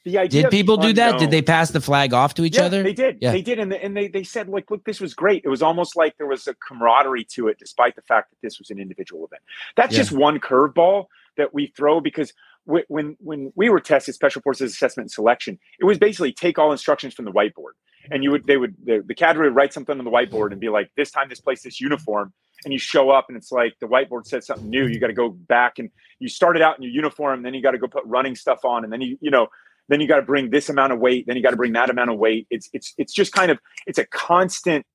the 0.03 0.17
idea. 0.17 0.43
Did 0.43 0.51
people 0.51 0.77
do 0.77 0.93
that? 0.93 1.19
Did 1.19 1.31
they 1.31 1.41
pass 1.41 1.71
the 1.71 1.81
flag 1.81 2.13
off 2.13 2.33
to 2.35 2.43
each 2.43 2.57
yeah, 2.57 2.65
other? 2.65 2.83
They 2.83 2.93
did. 2.93 3.17
Yeah. 3.21 3.31
They 3.31 3.41
did, 3.41 3.59
and, 3.59 3.71
the, 3.71 3.83
and 3.83 3.95
they 3.95 4.07
they 4.07 4.23
said 4.23 4.49
like, 4.49 4.69
look, 4.69 4.83
this 4.83 4.99
was 4.99 5.13
great. 5.13 5.43
It 5.45 5.49
was 5.49 5.61
almost 5.61 5.95
like 5.95 6.17
there 6.17 6.27
was 6.27 6.47
a 6.47 6.53
camaraderie 6.55 7.25
to 7.31 7.47
it, 7.47 7.57
despite 7.57 7.95
the 7.95 8.01
fact 8.01 8.31
that 8.31 8.37
this 8.41 8.59
was 8.59 8.69
an 8.69 8.79
individual 8.79 9.25
event. 9.25 9.41
That's 9.75 9.93
yeah. 9.93 9.99
just 9.99 10.11
one 10.11 10.39
curveball 10.39 11.05
that 11.37 11.53
we 11.53 11.67
throw 11.67 11.99
because 11.99 12.33
when 12.65 13.17
when 13.19 13.51
we 13.55 13.69
were 13.69 13.79
tested 13.79 14.15
special 14.15 14.41
forces 14.41 14.71
assessment 14.71 15.05
and 15.05 15.11
selection 15.11 15.59
it 15.79 15.85
was 15.85 15.97
basically 15.97 16.31
take 16.31 16.57
all 16.57 16.71
instructions 16.71 17.13
from 17.13 17.25
the 17.25 17.31
whiteboard 17.31 17.73
and 18.11 18.23
you 18.23 18.31
would 18.31 18.45
they 18.45 18.57
would 18.57 18.75
the, 18.83 19.03
the 19.05 19.15
cadre 19.15 19.47
would 19.47 19.55
write 19.55 19.73
something 19.73 19.97
on 19.97 20.05
the 20.05 20.11
whiteboard 20.11 20.51
and 20.51 20.61
be 20.61 20.69
like 20.69 20.89
this 20.95 21.11
time 21.11 21.27
this 21.27 21.41
place 21.41 21.61
this 21.61 21.81
uniform 21.81 22.31
and 22.63 22.71
you 22.71 22.79
show 22.79 23.09
up 23.09 23.25
and 23.27 23.37
it's 23.37 23.51
like 23.51 23.73
the 23.81 23.87
whiteboard 23.87 24.25
said 24.25 24.43
something 24.43 24.69
new 24.69 24.87
you 24.87 24.99
got 24.99 25.07
to 25.07 25.13
go 25.13 25.29
back 25.29 25.79
and 25.79 25.89
you 26.19 26.29
started 26.29 26.61
out 26.61 26.77
in 26.77 26.83
your 26.83 26.91
uniform 26.91 27.39
and 27.39 27.45
then 27.45 27.53
you 27.53 27.61
got 27.61 27.71
to 27.71 27.77
go 27.77 27.87
put 27.87 28.05
running 28.05 28.35
stuff 28.35 28.63
on 28.63 28.83
and 28.83 28.93
then 28.93 29.01
you 29.01 29.17
you 29.19 29.31
know 29.31 29.47
then 29.89 29.99
you 29.99 30.07
got 30.07 30.17
to 30.17 30.23
bring 30.23 30.49
this 30.49 30.69
amount 30.69 30.93
of 30.93 30.99
weight 30.99 31.25
then 31.27 31.35
you 31.35 31.43
got 31.43 31.51
to 31.51 31.57
bring 31.57 31.73
that 31.73 31.89
amount 31.89 32.09
of 32.09 32.17
weight. 32.17 32.47
It's 32.49 32.69
it's 32.73 32.93
it's 32.97 33.13
just 33.13 33.31
kind 33.33 33.51
of 33.51 33.59
it's 33.85 33.99
a 33.99 34.05
constant 34.05 34.85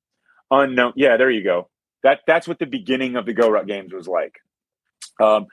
unknown 0.51 0.93
yeah 0.95 1.17
there 1.17 1.29
you 1.29 1.43
go. 1.43 1.69
That 2.03 2.21
that's 2.27 2.47
what 2.47 2.59
the 2.59 2.65
beginning 2.65 3.15
of 3.15 3.25
the 3.25 3.33
GORUCK 3.33 3.67
games 3.67 3.93
was 3.93 4.07
like. 4.07 4.35
Um 5.21 5.47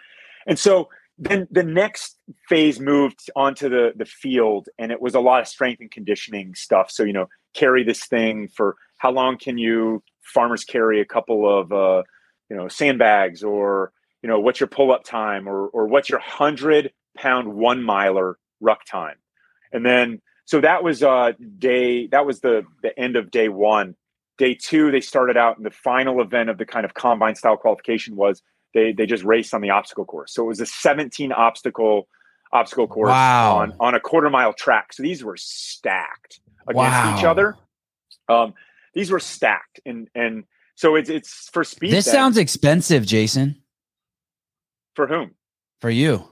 and 0.46 0.58
so 0.58 0.88
then 1.18 1.48
the 1.50 1.62
next 1.62 2.18
phase 2.48 2.78
moved 2.78 3.30
onto 3.34 3.68
the 3.68 3.92
the 3.96 4.04
field 4.04 4.68
and 4.78 4.92
it 4.92 5.00
was 5.00 5.14
a 5.14 5.20
lot 5.20 5.40
of 5.40 5.48
strength 5.48 5.80
and 5.80 5.90
conditioning 5.90 6.54
stuff. 6.54 6.90
So 6.90 7.04
you 7.04 7.12
know 7.12 7.28
carry 7.54 7.82
this 7.82 8.06
thing 8.06 8.48
for 8.48 8.76
how 8.98 9.10
long 9.10 9.38
can 9.38 9.58
you 9.58 10.02
farmers 10.22 10.64
carry 10.64 11.00
a 11.00 11.04
couple 11.04 11.48
of 11.48 11.72
uh, 11.72 12.02
you 12.50 12.56
know 12.56 12.68
sandbags 12.68 13.42
or 13.42 13.92
you 14.22 14.28
know 14.28 14.40
what's 14.40 14.60
your 14.60 14.68
pull 14.68 14.92
up 14.92 15.04
time 15.04 15.48
or 15.48 15.68
or 15.68 15.86
what's 15.86 16.08
your 16.08 16.18
100 16.18 16.92
pound 17.16 17.54
one 17.54 17.82
miler 17.82 18.38
ruck 18.60 18.84
time 18.84 19.16
and 19.72 19.84
then 19.84 20.20
so 20.44 20.60
that 20.60 20.82
was 20.82 21.02
uh 21.02 21.32
day 21.58 22.06
that 22.08 22.26
was 22.26 22.40
the 22.40 22.64
the 22.82 22.98
end 22.98 23.16
of 23.16 23.30
day 23.30 23.48
one 23.48 23.94
day 24.38 24.54
two 24.54 24.90
they 24.90 25.00
started 25.00 25.36
out 25.36 25.56
and 25.56 25.66
the 25.66 25.70
final 25.70 26.20
event 26.20 26.50
of 26.50 26.58
the 26.58 26.66
kind 26.66 26.84
of 26.84 26.94
combine 26.94 27.34
style 27.34 27.56
qualification 27.56 28.16
was 28.16 28.42
they 28.76 28.92
they 28.92 29.06
just 29.06 29.24
raced 29.24 29.54
on 29.54 29.62
the 29.62 29.70
obstacle 29.70 30.04
course. 30.04 30.32
So 30.34 30.44
it 30.44 30.46
was 30.46 30.60
a 30.60 30.66
17 30.66 31.32
obstacle 31.32 32.08
obstacle 32.52 32.86
course 32.86 33.08
wow. 33.08 33.56
on 33.56 33.72
on 33.80 33.94
a 33.94 34.00
quarter 34.00 34.30
mile 34.30 34.52
track. 34.52 34.92
So 34.92 35.02
these 35.02 35.24
were 35.24 35.36
stacked 35.36 36.40
against 36.68 36.76
wow. 36.76 37.18
each 37.18 37.24
other. 37.24 37.56
Um, 38.28 38.54
these 38.94 39.10
were 39.10 39.18
stacked, 39.18 39.80
and 39.86 40.08
and 40.14 40.44
so 40.74 40.94
it's 40.94 41.08
it's 41.08 41.48
for 41.48 41.64
speed. 41.64 41.92
This 41.92 42.04
then. 42.04 42.14
sounds 42.14 42.36
expensive, 42.36 43.06
Jason. 43.06 43.62
For 44.94 45.06
whom? 45.06 45.34
For 45.80 45.90
you. 45.90 46.28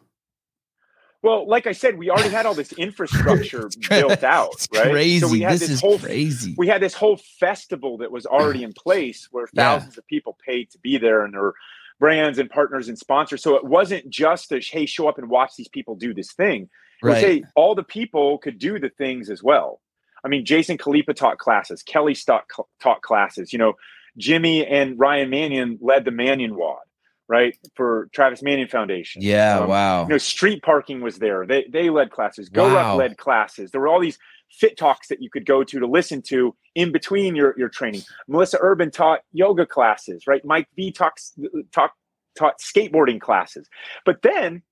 Well, 1.24 1.48
like 1.48 1.66
I 1.66 1.72
said, 1.72 1.96
we 1.96 2.10
already 2.10 2.28
had 2.28 2.44
all 2.44 2.52
this 2.52 2.72
infrastructure 2.78 3.70
built 3.88 4.22
out, 4.22 4.52
it's 4.52 4.68
right? 4.74 4.90
Crazy. 4.90 5.20
So 5.20 5.28
we 5.28 5.40
had 5.40 5.54
this, 5.54 5.68
this 5.68 5.80
whole 5.80 5.98
crazy. 5.98 6.54
We 6.58 6.68
had 6.68 6.82
this 6.82 6.92
whole 6.92 7.16
festival 7.16 7.96
that 7.98 8.12
was 8.12 8.26
already 8.26 8.62
in 8.62 8.72
place 8.84 9.28
where 9.30 9.46
thousands 9.46 9.96
yeah. 9.96 10.00
of 10.00 10.06
people 10.06 10.36
paid 10.46 10.70
to 10.72 10.78
be 10.78 10.98
there, 10.98 11.24
and 11.24 11.32
there 11.32 11.40
were 11.40 11.54
brands 11.98 12.38
and 12.38 12.50
partners 12.50 12.88
and 12.88 12.98
sponsors. 12.98 13.42
So 13.42 13.56
it 13.56 13.64
wasn't 13.64 14.10
just 14.10 14.52
a 14.52 14.60
hey, 14.60 14.84
show 14.84 15.08
up 15.08 15.16
and 15.16 15.30
watch 15.30 15.52
these 15.56 15.68
people 15.68 15.94
do 15.94 16.12
this 16.12 16.32
thing. 16.32 16.68
It 17.02 17.06
right. 17.06 17.14
was 17.14 17.22
hey, 17.22 17.44
all 17.56 17.74
the 17.74 17.82
people 17.82 18.36
could 18.36 18.58
do 18.58 18.78
the 18.78 18.90
things 18.90 19.30
as 19.30 19.42
well. 19.42 19.80
I 20.24 20.28
mean, 20.28 20.44
Jason 20.44 20.76
Khalipa 20.76 21.14
taught 21.14 21.38
classes, 21.38 21.82
Kelly 21.82 22.14
taught, 22.14 22.44
taught 22.80 23.00
classes. 23.00 23.50
You 23.50 23.58
know, 23.58 23.74
Jimmy 24.18 24.66
and 24.66 24.98
Ryan 24.98 25.30
Manion 25.30 25.78
led 25.80 26.04
the 26.04 26.10
Manion 26.10 26.54
WOD, 26.54 26.80
right, 27.28 27.56
for 27.74 28.08
Travis 28.12 28.42
Manion 28.42 28.68
Foundation. 28.68 29.22
Yeah, 29.22 29.60
Um, 29.60 29.68
wow. 29.68 30.02
You 30.04 30.10
know, 30.10 30.18
street 30.18 30.62
parking 30.62 31.00
was 31.00 31.18
there. 31.18 31.46
They 31.46 31.64
they 31.70 31.90
led 31.90 32.10
classes. 32.10 32.48
Go 32.48 32.64
Wow. 32.68 32.74
Ruck 32.74 32.98
led 32.98 33.16
classes. 33.18 33.70
There 33.70 33.80
were 33.80 33.88
all 33.88 34.00
these 34.00 34.18
fit 34.50 34.76
talks 34.76 35.08
that 35.08 35.20
you 35.20 35.30
could 35.30 35.46
go 35.46 35.64
to 35.64 35.80
to 35.80 35.86
listen 35.86 36.22
to 36.22 36.54
in 36.74 36.92
between 36.92 37.34
your 37.34 37.54
your 37.58 37.68
training. 37.68 38.02
Melissa 38.28 38.58
Urban 38.60 38.90
taught 38.90 39.20
yoga 39.32 39.66
classes, 39.66 40.26
right? 40.26 40.44
Mike 40.44 40.68
V 40.76 40.92
talks 40.92 41.32
talk 41.72 41.92
taught 42.36 42.58
skateboarding 42.60 43.20
classes. 43.20 43.68
But 44.04 44.22
then, 44.22 44.62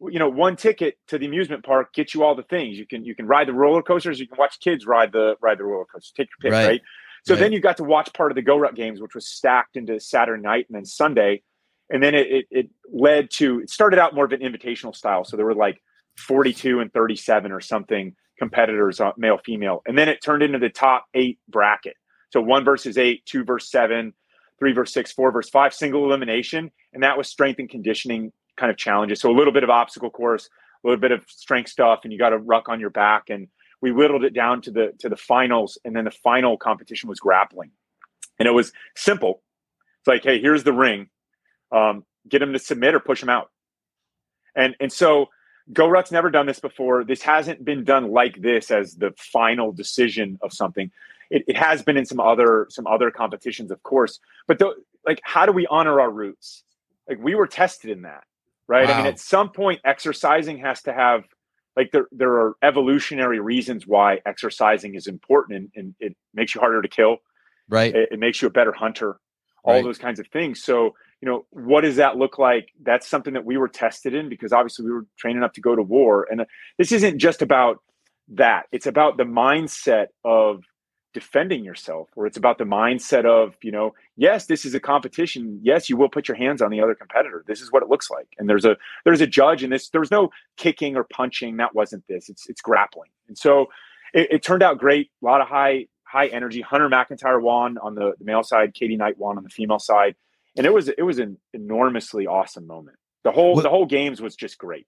you 0.00 0.18
know, 0.18 0.28
one 0.28 0.56
ticket 0.56 0.98
to 1.08 1.18
the 1.18 1.26
amusement 1.26 1.64
park 1.64 1.94
gets 1.94 2.14
you 2.14 2.22
all 2.22 2.34
the 2.34 2.42
things. 2.42 2.76
You 2.78 2.86
can 2.86 3.04
you 3.04 3.14
can 3.14 3.26
ride 3.26 3.48
the 3.48 3.54
roller 3.54 3.82
coasters. 3.82 4.20
You 4.20 4.28
can 4.28 4.36
watch 4.36 4.60
kids 4.60 4.86
ride 4.86 5.12
the 5.12 5.36
ride 5.40 5.58
the 5.58 5.64
roller 5.64 5.86
coasters. 5.86 6.12
Take 6.16 6.28
your 6.28 6.50
pick, 6.50 6.52
Right. 6.52 6.66
right? 6.66 6.82
So 7.26 7.32
Right. 7.34 7.40
then 7.40 7.52
you 7.52 7.60
got 7.60 7.78
to 7.78 7.84
watch 7.84 8.12
part 8.12 8.30
of 8.30 8.36
the 8.36 8.42
Go 8.42 8.58
Ruck 8.58 8.74
games, 8.74 9.00
which 9.00 9.14
was 9.14 9.26
stacked 9.26 9.76
into 9.78 9.98
Saturday 9.98 10.42
night 10.42 10.66
and 10.68 10.76
then 10.76 10.84
Sunday. 10.84 11.42
And 11.90 12.02
then 12.02 12.14
it, 12.14 12.26
it, 12.30 12.46
it 12.50 12.70
led 12.92 13.30
to, 13.32 13.60
it 13.60 13.70
started 13.70 13.98
out 13.98 14.14
more 14.14 14.24
of 14.24 14.32
an 14.32 14.40
invitational 14.40 14.94
style. 14.94 15.24
So 15.24 15.36
there 15.36 15.46
were 15.46 15.54
like 15.54 15.82
42 16.16 16.80
and 16.80 16.92
37 16.92 17.52
or 17.52 17.60
something 17.60 18.14
competitors, 18.38 19.00
uh, 19.00 19.12
male, 19.16 19.38
female. 19.44 19.82
And 19.86 19.96
then 19.96 20.08
it 20.08 20.22
turned 20.22 20.42
into 20.42 20.58
the 20.58 20.68
top 20.68 21.06
eight 21.14 21.38
bracket. 21.48 21.96
So 22.30 22.40
one 22.40 22.64
versus 22.64 22.98
eight, 22.98 23.24
two 23.26 23.44
versus 23.44 23.70
seven, 23.70 24.12
three 24.58 24.72
versus 24.72 24.92
six, 24.92 25.12
four 25.12 25.30
versus 25.30 25.50
five, 25.50 25.72
single 25.72 26.04
elimination. 26.04 26.70
And 26.92 27.02
that 27.02 27.16
was 27.16 27.28
strength 27.28 27.58
and 27.58 27.68
conditioning 27.68 28.32
kind 28.56 28.70
of 28.70 28.76
challenges. 28.76 29.20
So 29.20 29.30
a 29.30 29.36
little 29.36 29.52
bit 29.52 29.62
of 29.62 29.70
obstacle 29.70 30.10
course, 30.10 30.48
a 30.84 30.88
little 30.88 31.00
bit 31.00 31.12
of 31.12 31.24
strength 31.28 31.70
stuff, 31.70 32.00
and 32.04 32.12
you 32.12 32.18
got 32.18 32.30
to 32.30 32.38
ruck 32.38 32.68
on 32.68 32.80
your 32.80 32.90
back. 32.90 33.30
And 33.30 33.48
we 33.80 33.92
whittled 33.92 34.24
it 34.24 34.34
down 34.34 34.62
to 34.62 34.70
the 34.70 34.92
to 35.00 35.08
the 35.08 35.16
finals. 35.16 35.78
And 35.84 35.94
then 35.94 36.04
the 36.04 36.10
final 36.10 36.56
competition 36.56 37.08
was 37.08 37.20
grappling. 37.20 37.70
And 38.38 38.48
it 38.48 38.52
was 38.52 38.72
simple. 38.96 39.42
It's 40.00 40.08
like, 40.08 40.24
hey, 40.24 40.40
here's 40.40 40.64
the 40.64 40.72
ring. 40.72 41.08
Um, 41.74 42.04
get 42.28 42.38
them 42.38 42.52
to 42.52 42.58
submit 42.58 42.94
or 42.94 43.00
push 43.00 43.20
them 43.20 43.28
out. 43.28 43.50
And 44.54 44.76
and 44.80 44.92
so 44.92 45.28
Go 45.72 45.88
Ruck's 45.88 46.12
never 46.12 46.30
done 46.30 46.46
this 46.46 46.60
before. 46.60 47.04
This 47.04 47.22
hasn't 47.22 47.64
been 47.64 47.84
done 47.84 48.10
like 48.12 48.40
this 48.40 48.70
as 48.70 48.94
the 48.96 49.12
final 49.16 49.72
decision 49.72 50.38
of 50.42 50.52
something. 50.52 50.90
It, 51.30 51.44
it 51.48 51.56
has 51.56 51.82
been 51.82 51.96
in 51.96 52.04
some 52.04 52.20
other 52.20 52.66
some 52.70 52.86
other 52.86 53.10
competitions, 53.10 53.70
of 53.70 53.82
course. 53.82 54.20
But 54.46 54.58
the, 54.58 54.74
like, 55.06 55.20
how 55.24 55.46
do 55.46 55.52
we 55.52 55.66
honor 55.66 56.00
our 56.00 56.10
roots? 56.10 56.62
Like 57.08 57.18
we 57.18 57.34
were 57.34 57.46
tested 57.46 57.90
in 57.90 58.02
that, 58.02 58.24
right? 58.68 58.88
I 58.88 58.96
mean, 58.96 59.06
at 59.06 59.18
some 59.18 59.50
point, 59.50 59.80
exercising 59.84 60.58
has 60.58 60.82
to 60.82 60.92
have 60.92 61.24
like 61.76 61.92
there 61.92 62.08
there 62.12 62.32
are 62.32 62.56
evolutionary 62.62 63.40
reasons 63.40 63.86
why 63.86 64.20
exercising 64.26 64.94
is 64.94 65.06
important, 65.06 65.56
and, 65.56 65.70
and 65.74 65.94
it 65.98 66.16
makes 66.34 66.54
you 66.54 66.60
harder 66.60 66.82
to 66.82 66.88
kill 66.88 67.18
right. 67.68 67.94
it, 67.94 68.10
it 68.12 68.18
makes 68.18 68.42
you 68.42 68.48
a 68.48 68.50
better 68.50 68.72
hunter 68.72 69.18
all 69.62 69.74
Right. 69.74 69.84
those 69.84 69.98
kinds 69.98 70.20
of 70.20 70.26
things 70.28 70.62
so 70.62 70.94
you 71.24 71.30
know 71.30 71.46
what 71.48 71.80
does 71.80 71.96
that 71.96 72.18
look 72.18 72.38
like? 72.38 72.68
That's 72.82 73.08
something 73.08 73.32
that 73.32 73.46
we 73.46 73.56
were 73.56 73.66
tested 73.66 74.14
in 74.14 74.28
because 74.28 74.52
obviously 74.52 74.84
we 74.84 74.92
were 74.92 75.06
training 75.16 75.42
up 75.42 75.54
to 75.54 75.62
go 75.62 75.74
to 75.74 75.80
war. 75.80 76.28
And 76.30 76.42
uh, 76.42 76.44
this 76.76 76.92
isn't 76.92 77.18
just 77.18 77.40
about 77.40 77.78
that. 78.34 78.64
It's 78.72 78.84
about 78.84 79.16
the 79.16 79.24
mindset 79.24 80.08
of 80.22 80.64
defending 81.14 81.64
yourself 81.64 82.10
or 82.14 82.26
it's 82.26 82.36
about 82.36 82.58
the 82.58 82.64
mindset 82.64 83.24
of 83.24 83.54
you 83.62 83.70
know 83.70 83.94
yes 84.16 84.44
this 84.44 84.66
is 84.66 84.74
a 84.74 84.80
competition. 84.80 85.58
Yes 85.62 85.88
you 85.88 85.96
will 85.96 86.10
put 86.10 86.28
your 86.28 86.36
hands 86.36 86.60
on 86.60 86.70
the 86.70 86.82
other 86.82 86.94
competitor. 86.94 87.42
This 87.48 87.62
is 87.62 87.72
what 87.72 87.82
it 87.82 87.88
looks 87.88 88.10
like. 88.10 88.28
And 88.38 88.46
there's 88.46 88.66
a 88.66 88.76
there's 89.06 89.22
a 89.22 89.26
judge 89.26 89.62
and 89.62 89.72
this. 89.72 89.88
There's 89.88 90.10
no 90.10 90.28
kicking 90.58 90.94
or 90.94 91.04
punching. 91.04 91.56
That 91.56 91.74
wasn't 91.74 92.06
this. 92.06 92.28
It's 92.28 92.50
it's 92.50 92.60
grappling. 92.60 93.08
And 93.28 93.38
so 93.38 93.68
it, 94.12 94.28
it 94.30 94.42
turned 94.42 94.62
out 94.62 94.76
great. 94.76 95.10
A 95.22 95.24
lot 95.24 95.40
of 95.40 95.48
high 95.48 95.86
high 96.02 96.26
energy. 96.26 96.60
Hunter 96.60 96.90
mcintyre 96.90 97.40
won 97.40 97.78
on 97.78 97.94
the, 97.94 98.12
the 98.18 98.26
male 98.26 98.42
side 98.42 98.74
katie 98.74 98.98
knight 98.98 99.16
won 99.16 99.38
on 99.38 99.42
the 99.42 99.48
female 99.48 99.78
side 99.78 100.16
and 100.56 100.66
it 100.66 100.72
was 100.72 100.88
it 100.88 101.02
was 101.02 101.18
an 101.18 101.36
enormously 101.52 102.26
awesome 102.26 102.66
moment 102.66 102.96
the 103.24 103.32
whole 103.32 103.54
What- 103.54 103.62
the 103.62 103.70
whole 103.70 103.86
games 103.86 104.20
was 104.20 104.34
just 104.36 104.58
great 104.58 104.86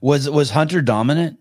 Was 0.00 0.28
was 0.28 0.50
Hunter 0.50 0.82
dominant? 0.82 1.38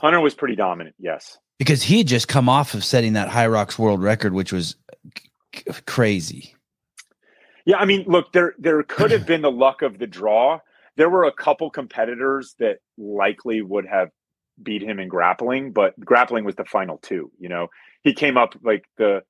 hunter 0.00 0.20
was 0.20 0.34
pretty 0.34 0.56
dominant 0.56 0.94
yes 0.98 1.38
Because 1.58 1.82
he 1.82 1.98
had 1.98 2.06
just 2.06 2.28
come 2.28 2.48
off 2.48 2.74
of 2.74 2.84
setting 2.84 3.12
that 3.14 3.28
Hyrox 3.28 3.78
world 3.78 4.02
record, 4.02 4.32
which 4.32 4.52
was 4.52 4.76
c- 5.54 5.64
crazy. 5.86 6.54
Yeah, 7.66 7.76
I 7.76 7.84
mean, 7.84 8.04
look, 8.06 8.32
there 8.32 8.54
there 8.58 8.82
could 8.82 9.10
have 9.10 9.26
been 9.32 9.42
the 9.42 9.50
luck 9.50 9.82
of 9.82 9.98
the 9.98 10.06
draw. 10.06 10.60
There 10.96 11.10
were 11.10 11.24
a 11.24 11.32
couple 11.32 11.70
competitors 11.70 12.54
that 12.58 12.78
likely 12.96 13.60
would 13.60 13.86
have 13.86 14.08
beat 14.62 14.82
him 14.82 14.98
in 14.98 15.08
grappling, 15.08 15.72
but 15.72 15.98
grappling 16.00 16.44
was 16.44 16.54
the 16.56 16.64
final 16.64 16.96
two. 16.98 17.30
You 17.38 17.50
know, 17.50 17.68
he 18.02 18.14
came 18.14 18.38
up 18.38 18.54
like 18.62 18.84
the 18.96 19.22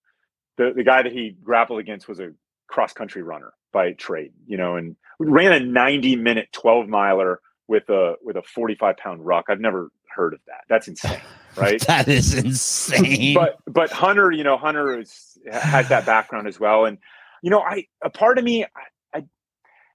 the 0.57 0.73
the 0.77 0.85
guy 0.85 1.03
that 1.03 1.13
he 1.13 1.37
grappled 1.43 1.81
against 1.81 2.09
was 2.09 2.21
a 2.21 2.31
cross 2.71 2.93
country 2.93 3.23
runner 3.23 3.53
by 3.73 3.93
trade. 3.93 4.33
You 4.47 4.57
know, 4.57 4.77
and 4.77 4.97
ran 5.19 5.53
a 5.53 5.61
ninety 5.61 6.17
minute 6.17 6.49
twelve 6.53 6.89
miler 6.89 7.41
with 7.69 7.89
a 7.91 8.15
with 8.23 8.37
a 8.37 8.43
forty 8.43 8.75
five 8.75 8.97
pound 8.97 9.25
ruck. 9.27 9.47
I've 9.49 9.61
never 9.61 9.91
heard 10.15 10.35
of 10.35 10.41
that. 10.47 10.63
That's 10.69 10.89
insane, 10.89 11.21
right? 11.57 11.81
That 11.87 12.09
is 12.09 12.35
insane. 12.35 13.35
but 13.35 13.59
but 13.67 13.91
Hunter, 13.91 14.31
you 14.33 14.45
know, 14.45 14.57
Hunter 14.57 14.99
is 14.99 15.39
has 15.51 15.89
that 15.91 16.07
background 16.07 16.49
as 16.49 16.59
well, 16.59 16.85
and 16.87 16.99
you 17.43 17.51
know, 17.51 17.61
I 17.61 17.87
a 18.03 18.11
part 18.11 18.39
of 18.39 18.45
me, 18.45 18.65
I, 18.65 19.19
I 19.19 19.25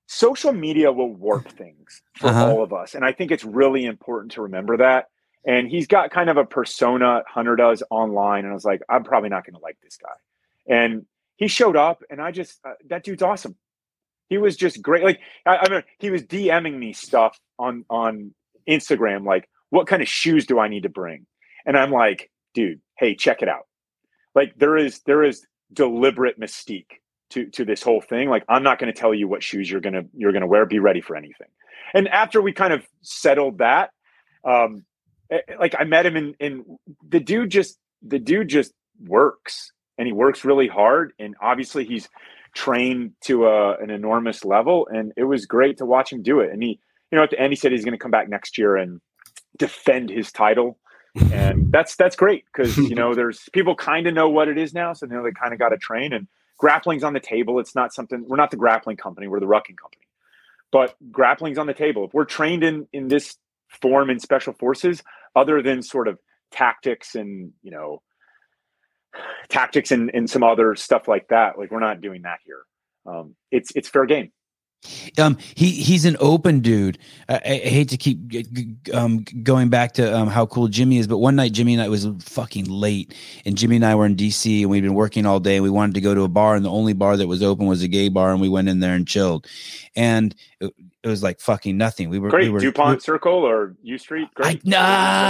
social 0.08 0.54
media 0.54 0.92
will 0.92 1.12
warp 1.14 1.48
things 1.50 2.02
for 2.18 2.28
Uh-huh. 2.28 2.48
all 2.52 2.64
of 2.64 2.74
us, 2.74 2.96
and 2.96 3.04
I 3.04 3.12
think 3.12 3.32
it's 3.32 3.44
really 3.46 3.86
important 3.86 4.34
to 4.34 4.44
remember 4.44 4.78
that. 4.78 5.08
And 5.48 5.68
he's 5.70 5.86
got 5.86 6.10
kind 6.10 6.32
of 6.32 6.38
a 6.38 6.46
persona 6.46 7.22
Hunter 7.28 7.56
does 7.56 7.84
online, 7.92 8.46
and 8.46 8.52
I 8.52 8.54
was 8.56 8.66
like, 8.66 8.82
I'm 8.90 9.04
probably 9.04 9.30
not 9.30 9.46
going 9.46 9.54
to 9.54 9.60
like 9.62 9.78
this 9.84 9.98
guy, 9.98 10.16
and 10.76 11.06
he 11.38 11.48
showed 11.48 11.76
up, 11.76 12.04
and 12.10 12.22
I 12.22 12.32
just 12.32 12.60
uh, 12.66 12.74
that 12.90 13.04
dude's 13.04 13.24
awesome. 13.24 13.56
He 14.30 14.38
was 14.38 14.56
just 14.56 14.82
great. 14.82 15.04
Like 15.04 15.20
I, 15.46 15.58
I 15.58 15.70
mean, 15.70 15.84
he 16.00 16.10
was 16.10 16.24
DMing 16.24 16.78
me 16.78 16.94
stuff 16.94 17.40
on 17.60 17.86
on 17.90 18.34
Instagram, 18.68 19.26
like, 19.26 19.50
what 19.70 19.88
kind 19.88 20.02
of 20.02 20.08
shoes 20.08 20.46
do 20.46 20.60
I 20.60 20.68
need 20.68 20.84
to 20.84 20.90
bring? 20.90 21.26
And 21.66 21.78
I'm 21.78 21.92
like, 21.92 22.32
dude, 22.54 22.82
hey, 22.98 23.16
check 23.16 23.42
it 23.42 23.50
out. 23.50 23.68
Like 24.34 24.54
there 24.58 24.78
is 24.78 25.02
there 25.06 25.24
is 25.24 25.46
deliberate 25.74 26.40
mystique 26.40 27.00
to 27.32 27.48
to 27.52 27.66
this 27.66 27.82
whole 27.82 28.02
thing. 28.02 28.30
Like 28.30 28.44
I'm 28.50 28.64
not 28.64 28.80
going 28.80 28.94
to 28.94 29.00
tell 29.00 29.14
you 29.14 29.28
what 29.28 29.44
shoes 29.44 29.70
you're 29.70 29.82
gonna 29.82 30.04
you're 30.14 30.34
gonna 30.34 30.48
wear. 30.48 30.66
Be 30.66 30.80
ready 30.80 31.02
for 31.02 31.16
anything. 31.16 31.48
And 31.94 32.08
after 32.10 32.42
we 32.42 32.52
kind 32.52 32.74
of 32.74 32.86
settled 33.02 33.60
that, 33.60 33.92
um, 34.44 34.86
eh, 35.32 35.40
like 35.60 35.76
I 35.78 35.86
met 35.86 36.06
him 36.06 36.16
in 36.18 36.36
in 36.40 36.78
the 37.08 37.20
dude 37.20 37.50
just 37.50 37.78
the 38.02 38.20
dude 38.20 38.50
just 38.50 38.74
works 39.04 39.72
and 39.98 40.08
he 40.08 40.14
works 40.14 40.46
really 40.46 40.68
hard 40.68 41.14
and 41.20 41.36
obviously 41.42 41.86
he's 41.86 42.10
trained 42.54 43.12
to 43.22 43.46
a, 43.46 43.78
an 43.78 43.90
enormous 43.90 44.46
level 44.46 44.88
and 44.92 45.14
it 45.18 45.24
was 45.24 45.46
great 45.46 45.78
to 45.78 45.86
watch 45.86 46.12
him 46.12 46.24
do 46.24 46.40
it. 46.40 46.52
And 46.52 46.64
he 46.64 46.80
you 47.12 47.18
know 47.18 47.24
at 47.24 47.30
the 47.30 47.40
end 47.40 47.52
he 47.52 47.56
said 47.56 47.72
he's 47.72 47.86
going 47.86 47.94
to 47.94 48.00
come 48.00 48.12
back 48.12 48.30
next 48.30 48.58
year 48.58 48.76
and 48.76 49.02
defend 49.58 50.10
his 50.10 50.32
title. 50.32 50.78
And 51.32 51.72
that's 51.72 51.96
that's 51.96 52.16
great 52.16 52.46
because 52.46 52.78
you 52.78 52.96
know 52.96 53.14
there's 53.16 53.48
people 53.54 53.76
kind 53.76 54.08
of 54.08 54.14
know 54.14 54.30
what 54.30 54.48
it 54.48 54.58
is 54.58 54.74
now 54.74 54.94
so 54.94 55.06
they 55.06 55.16
know 55.16 55.24
they 55.24 55.32
kind 55.32 55.54
of 55.54 55.60
got 55.60 55.70
to 55.70 55.78
train 55.78 56.14
and 56.14 56.28
grappling's 56.58 57.04
on 57.04 57.14
the 57.14 57.20
table. 57.20 57.60
It's 57.60 57.76
not 57.76 57.94
something 57.94 58.26
we're 58.28 58.38
not 58.38 58.52
the 58.52 58.58
grappling 58.58 58.98
company 58.98 59.28
we're 59.28 59.40
the 59.40 59.46
rucking 59.46 59.78
company. 59.78 60.04
But 60.72 60.96
grappling's 61.12 61.58
on 61.58 61.68
the 61.68 61.74
table. 61.74 62.06
If 62.06 62.14
we're 62.14 62.26
trained 62.26 62.64
in 62.64 62.88
in 62.92 63.08
this 63.08 63.36
form 63.70 64.10
in 64.10 64.20
special 64.20 64.54
forces 64.54 65.04
other 65.36 65.62
than 65.62 65.82
sort 65.82 66.08
of 66.08 66.20
tactics 66.52 67.16
and 67.16 67.52
you 67.62 67.72
know 67.72 68.02
tactics 69.50 69.92
and, 69.92 70.12
and 70.14 70.30
some 70.30 70.44
other 70.44 70.76
stuff 70.76 71.08
like 71.08 71.28
that. 71.30 71.58
Like 71.58 71.72
we're 71.72 71.80
not 71.80 72.02
doing 72.02 72.24
that 72.24 72.40
here. 72.46 72.64
Um, 73.06 73.36
it's 73.52 73.72
it's 73.76 73.88
fair 73.88 74.06
game 74.06 74.32
um, 75.18 75.38
he 75.56 75.72
he's 75.72 76.06
an 76.06 76.18
open 76.20 76.60
dude. 76.60 76.98
I, 77.30 77.36
I 77.44 77.56
hate 77.58 77.90
to 77.90 77.98
keep 77.98 78.20
um, 78.94 79.24
going 79.44 79.70
back 79.70 79.94
to 79.94 80.16
um, 80.16 80.28
how 80.28 80.46
cool 80.46 80.68
Jimmy 80.68 80.98
is, 80.98 81.08
but 81.08 81.18
one 81.18 81.36
night 81.36 81.52
Jimmy 81.54 81.74
and 81.74 81.82
I 81.82 81.90
was 81.90 82.08
fucking 82.22 82.66
late, 82.66 83.14
and 83.46 83.58
Jimmy 83.58 83.78
and 83.78 83.86
I 83.86 83.96
were 83.96 84.06
in 84.06 84.16
DC, 84.16 84.62
and 84.62 84.70
we'd 84.70 84.82
been 84.82 84.94
working 84.94 85.26
all 85.26 85.40
day. 85.40 85.56
And 85.56 85.64
we 85.64 85.70
wanted 85.70 85.96
to 85.96 86.02
go 86.02 86.14
to 86.16 86.22
a 86.22 86.28
bar, 86.28 86.56
and 86.56 86.64
the 86.66 86.72
only 86.72 86.94
bar 86.94 87.18
that 87.18 87.28
was 87.28 87.44
open 87.44 87.66
was 87.68 87.84
a 87.84 87.88
gay 87.88 88.10
bar, 88.10 88.32
and 88.32 88.40
we 88.42 88.50
went 88.50 88.70
in 88.70 88.80
there 88.80 88.94
and 88.96 89.08
chilled, 89.08 89.48
and 89.96 90.34
it, 90.60 90.74
it 91.04 91.08
was 91.08 91.22
like 91.22 91.40
fucking 91.40 91.78
nothing. 91.78 92.10
We 92.10 92.18
were 92.18 92.30
great 92.30 92.46
we 92.46 92.50
were, 92.50 92.60
dupont 92.60 93.04
circle 93.04 93.34
or 93.34 93.76
u 93.84 93.98
street 94.00 94.28
great 94.34 94.62
I- 94.66 94.70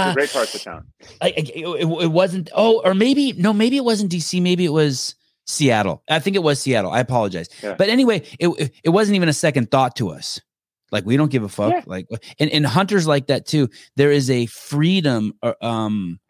nah. 0.06 0.14
Great 0.14 0.32
parts 0.32 0.54
of 0.54 0.62
town 0.62 0.86
I, 1.20 1.26
I- 1.26 1.32
it- 1.36 2.02
it 2.02 2.10
wasn't. 2.12 2.48
Oh, 2.54 2.80
or 2.82 2.94
maybe 2.94 3.32
no, 3.34 3.52
maybe 3.52 3.76
it 3.76 3.84
wasn't 3.84 4.10
DC. 4.10 4.40
Maybe 4.40 4.64
it 4.64 4.72
was 4.72 5.15
Seattle. 5.46 6.02
I 6.10 6.18
think 6.18 6.36
it 6.36 6.42
was 6.42 6.60
Seattle. 6.60 6.90
I 6.90 7.00
apologize. 7.00 7.48
Yeah. 7.62 7.74
But 7.78 7.88
anyway, 7.88 8.22
it, 8.38 8.72
it 8.84 8.90
wasn't 8.90 9.16
even 9.16 9.28
a 9.28 9.32
second 9.32 9.70
thought 9.70 9.96
to 9.96 10.10
us. 10.10 10.40
Like 10.92 11.04
we 11.06 11.16
don't 11.16 11.30
give 11.30 11.42
a 11.42 11.48
fuck. 11.48 11.72
Yeah. 11.72 11.82
Like 11.86 12.08
and 12.38 12.50
and 12.50 12.66
hunters 12.66 13.06
like 13.06 13.26
that 13.28 13.46
too. 13.46 13.68
There 13.96 14.10
is 14.12 14.30
a 14.30 14.46
freedom. 14.46 15.32
uh, 15.42 15.54
Um, 15.60 16.20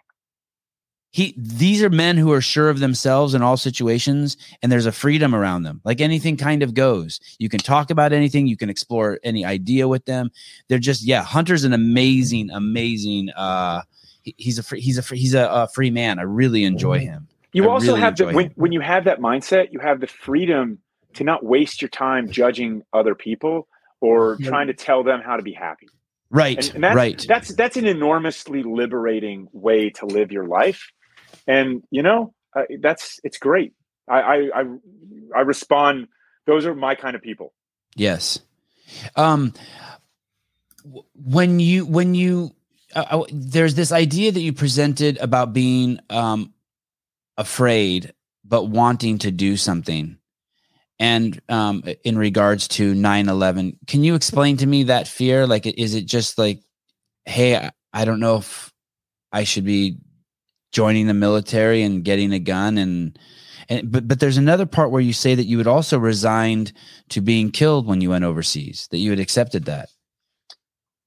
he 1.13 1.35
these 1.39 1.83
are 1.83 1.89
men 1.91 2.17
who 2.19 2.31
are 2.33 2.43
sure 2.43 2.69
of 2.69 2.79
themselves 2.79 3.33
in 3.35 3.41
all 3.43 3.57
situations, 3.57 4.37
and 4.63 4.71
there's 4.71 4.85
a 4.87 4.93
freedom 4.93 5.35
around 5.35 5.63
them. 5.63 5.81
Like 5.85 6.01
anything 6.03 6.37
kind 6.37 6.63
of 6.63 6.75
goes. 6.75 7.21
You 7.39 7.49
can 7.49 7.61
talk 7.61 7.91
about 7.91 8.13
anything. 8.13 8.47
You 8.47 8.57
can 8.57 8.69
explore 8.69 9.19
any 9.25 9.45
idea 9.45 9.89
with 9.89 10.05
them. 10.05 10.31
They're 10.69 10.79
just 10.79 11.03
yeah. 11.07 11.23
Hunter's 11.23 11.65
an 11.65 11.73
amazing, 11.73 12.51
amazing. 12.51 13.31
uh 13.37 13.83
he- 14.23 14.35
He's 14.37 14.59
a 14.59 14.63
free, 14.63 14.81
he's 14.81 14.99
a 14.99 15.03
free, 15.03 15.19
he's 15.19 15.35
a, 15.35 15.47
a 15.49 15.69
free 15.69 15.91
man. 15.91 16.19
I 16.19 16.23
really 16.23 16.65
enjoy 16.65 16.99
him. 16.99 17.29
You 17.57 17.65
I 17.65 17.69
also 17.69 17.93
really 17.93 18.01
have 18.03 18.17
the 18.19 18.27
when, 18.27 18.51
when 18.57 18.73
you 18.73 18.81
have 18.81 19.05
that 19.05 19.19
mindset, 19.19 19.73
you 19.73 19.81
have 19.81 20.01
the 20.01 20.07
freedom 20.07 20.79
to 21.15 21.25
not 21.25 21.43
waste 21.43 21.81
your 21.81 21.89
time 21.89 22.31
judging 22.31 22.83
other 22.93 23.15
people 23.15 23.67
or 24.03 24.37
Yeah. 24.39 24.51
trying 24.51 24.67
to 24.67 24.75
tell 24.75 25.03
them 25.03 25.23
how 25.23 25.37
to 25.37 25.43
be 25.43 25.55
happy. 25.55 25.89
right, 26.29 26.59
And, 26.59 26.75
and 26.75 26.85
that's, 26.85 26.97
right. 26.97 27.25
that's 27.27 27.49
that's 27.55 27.77
an 27.79 27.87
enormously 27.87 28.63
liberating 28.63 29.49
way 29.53 29.89
to 29.91 30.05
live 30.07 30.33
your 30.33 30.47
life. 30.47 30.93
And 31.47 31.83
you 31.91 32.03
know, 32.03 32.35
uh, 32.55 32.65
that's 32.81 33.21
it's 33.25 33.39
great. 33.39 33.73
I, 34.07 34.21
I 34.21 34.37
I 34.55 34.63
I 35.35 35.41
respond. 35.41 36.09
Those 36.47 36.67
are 36.67 36.75
my 36.75 36.95
kind 36.95 37.17
of 37.17 37.23
people. 37.23 37.55
Yes. 37.95 38.39
Um, 39.17 39.55
when 41.15 41.59
you 41.59 41.87
when 41.87 42.15
you 42.15 42.55
uh, 42.95 43.07
uh, 43.11 43.25
there's 43.33 43.75
this 43.75 43.93
idea 43.93 44.31
that 44.31 44.41
you 44.41 44.53
presented 44.53 45.17
about 45.19 45.55
being 45.55 46.01
um 46.11 46.53
afraid 47.37 48.13
but 48.45 48.65
wanting 48.65 49.19
to 49.19 49.31
do 49.31 49.57
something. 49.57 50.19
And 50.99 51.41
um 51.49 51.83
in 52.05 52.17
regards 52.17 52.69
to 52.69 52.95
9-11 52.95 53.79
can 53.87 54.03
you 54.03 54.15
explain 54.15 54.57
to 54.59 54.67
me 54.67 54.85
that 54.85 55.09
fear? 55.09 55.47
Like 55.47 55.67
is 55.67 55.95
it 55.95 56.07
just 56.07 56.39
like 56.39 56.61
hey 57.25 57.71
I, 57.93 58.05
don't 58.05 58.21
know 58.21 58.37
if 58.37 58.73
i 59.33 59.43
should 59.43 59.65
be 59.65 59.99
joining 60.73 61.07
the 61.07 61.15
military 61.15 61.83
and 61.83 62.05
getting 62.05 62.33
a 62.33 62.39
gun 62.39 62.79
and 62.79 63.19
and 63.69 63.91
but 63.91 64.07
but 64.07 64.21
there's 64.21 64.37
another 64.37 64.67
part 64.67 64.91
where 64.91 65.01
you 65.01 65.13
say 65.13 65.35
that 65.35 65.47
you 65.47 65.59
had 65.59 65.67
also 65.67 65.99
resigned 65.99 66.73
to 67.09 67.21
being 67.21 67.51
killed 67.51 67.87
when 67.87 68.01
you 68.01 68.11
went 68.11 68.25
overseas 68.25 68.87
that 68.91 68.99
you 68.99 69.11
had 69.11 69.21
accepted 69.21 69.65
that. 69.65 69.89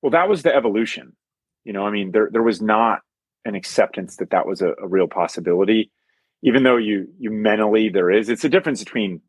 Well, 0.01 0.11
that 0.11 0.29
was 0.29 0.43
the 0.43 0.53
evolution. 0.53 1.15
You 1.63 1.73
know, 1.73 1.85
I 1.85 1.91
mean, 1.91 2.11
there 2.11 2.29
there 2.31 2.43
was 2.43 2.61
not 2.61 3.01
an 3.45 3.55
acceptance 3.55 4.17
that 4.17 4.31
that 4.31 4.45
was 4.45 4.61
a, 4.61 4.73
a 4.81 4.87
real 4.87 5.07
possibility, 5.07 5.91
even 6.43 6.63
though 6.63 6.77
you 6.77 7.07
you 7.19 7.31
mentally 7.31 7.89
there 7.89 8.11
is. 8.11 8.29
It's 8.29 8.43
a 8.43 8.49
difference 8.49 8.83
between 8.83 9.21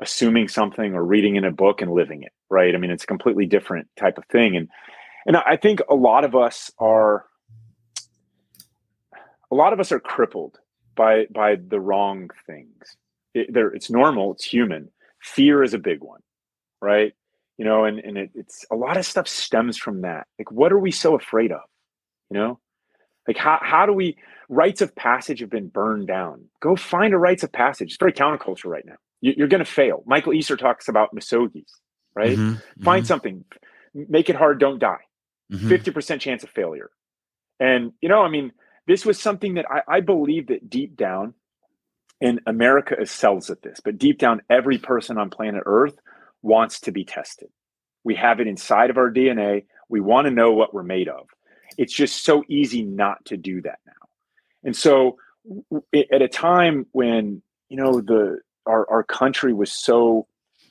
assuming 0.00 0.48
something 0.48 0.94
or 0.94 1.04
reading 1.04 1.36
in 1.36 1.44
a 1.44 1.52
book 1.52 1.80
and 1.80 1.92
living 1.92 2.22
it, 2.22 2.32
right? 2.50 2.74
I 2.74 2.78
mean, 2.78 2.90
it's 2.90 3.04
a 3.04 3.08
completely 3.08 3.46
different 3.46 3.88
type 3.98 4.18
of 4.18 4.24
thing, 4.26 4.56
and 4.56 4.68
and 5.26 5.36
I 5.36 5.56
think 5.56 5.80
a 5.88 5.94
lot 5.94 6.24
of 6.24 6.34
us 6.34 6.70
are 6.78 7.26
a 9.50 9.54
lot 9.54 9.72
of 9.72 9.80
us 9.80 9.92
are 9.92 10.00
crippled 10.00 10.58
by 10.96 11.26
by 11.30 11.56
the 11.56 11.80
wrong 11.80 12.30
things. 12.46 12.96
It, 13.34 13.52
there, 13.52 13.68
it's 13.68 13.90
normal. 13.90 14.32
It's 14.32 14.44
human. 14.44 14.90
Fear 15.20 15.62
is 15.62 15.74
a 15.74 15.78
big 15.78 16.02
one, 16.02 16.20
right? 16.80 17.14
you 17.56 17.64
know 17.64 17.84
and 17.84 17.98
and 18.00 18.18
it, 18.18 18.30
it's 18.34 18.64
a 18.70 18.76
lot 18.76 18.96
of 18.96 19.06
stuff 19.06 19.28
stems 19.28 19.76
from 19.76 20.02
that 20.02 20.26
like 20.38 20.50
what 20.50 20.72
are 20.72 20.78
we 20.78 20.90
so 20.90 21.14
afraid 21.14 21.52
of 21.52 21.60
you 22.30 22.38
know 22.38 22.58
like 23.28 23.36
how, 23.38 23.58
how 23.62 23.86
do 23.86 23.92
we 23.92 24.16
rites 24.48 24.82
of 24.82 24.94
passage 24.94 25.40
have 25.40 25.50
been 25.50 25.68
burned 25.68 26.08
down? 26.08 26.46
Go 26.60 26.76
find 26.76 27.14
a 27.14 27.18
rites 27.18 27.42
of 27.42 27.52
passage. 27.52 27.88
It's 27.88 27.98
very 27.98 28.12
counterculture 28.12 28.66
right 28.66 28.84
now. 28.86 28.96
You, 29.20 29.34
you're 29.36 29.48
going 29.48 29.64
to 29.64 29.70
fail. 29.70 30.02
Michael 30.06 30.34
easter 30.34 30.56
talks 30.56 30.88
about 30.88 31.14
misogis 31.14 31.70
right? 32.14 32.36
Mhm, 32.38 32.62
find 32.82 33.06
something. 33.06 33.44
Make 33.94 34.30
it 34.30 34.36
hard 34.36 34.60
don't 34.60 34.78
die. 34.78 35.04
Mhm, 35.52 35.60
mhm. 35.60 35.68
50% 35.68 36.20
chance 36.20 36.42
of 36.44 36.50
failure. 36.50 36.90
And 37.60 37.92
you 38.00 38.08
know 38.08 38.22
i 38.22 38.28
mean 38.28 38.52
this 38.86 39.06
was 39.06 39.20
something 39.20 39.54
that 39.54 39.66
i, 39.70 39.96
I 39.96 40.00
believe 40.00 40.48
that 40.48 40.68
deep 40.68 40.96
down 40.96 41.34
and 42.20 42.40
america 42.46 42.96
excels 42.98 43.50
at 43.50 43.62
this 43.62 43.80
but 43.84 43.98
deep 43.98 44.18
down 44.18 44.42
every 44.50 44.78
person 44.78 45.18
on 45.18 45.30
planet 45.30 45.62
earth 45.66 45.96
wants 46.42 46.80
to 46.80 46.92
be 46.92 47.04
tested. 47.04 47.48
We 48.04 48.16
have 48.16 48.40
it 48.40 48.48
inside 48.48 48.90
of 48.90 48.98
our 48.98 49.10
dna 49.12 49.64
we 49.88 50.00
want 50.00 50.26
to 50.26 50.32
know 50.32 50.52
what 50.52 50.74
we're 50.74 50.82
made 50.82 51.08
of 51.08 51.28
it's 51.76 51.92
just 51.92 52.24
so 52.24 52.44
easy 52.48 52.82
not 52.82 53.24
to 53.26 53.36
do 53.36 53.60
that 53.62 53.78
now. 53.86 53.92
And 54.64 54.76
so 54.76 55.18
at 55.94 56.22
a 56.22 56.28
time 56.28 56.86
when 56.92 57.42
you 57.68 57.76
know 57.76 58.00
the 58.00 58.40
our, 58.66 58.88
our 58.90 59.02
country 59.02 59.52
was 59.52 59.72
so 59.72 60.26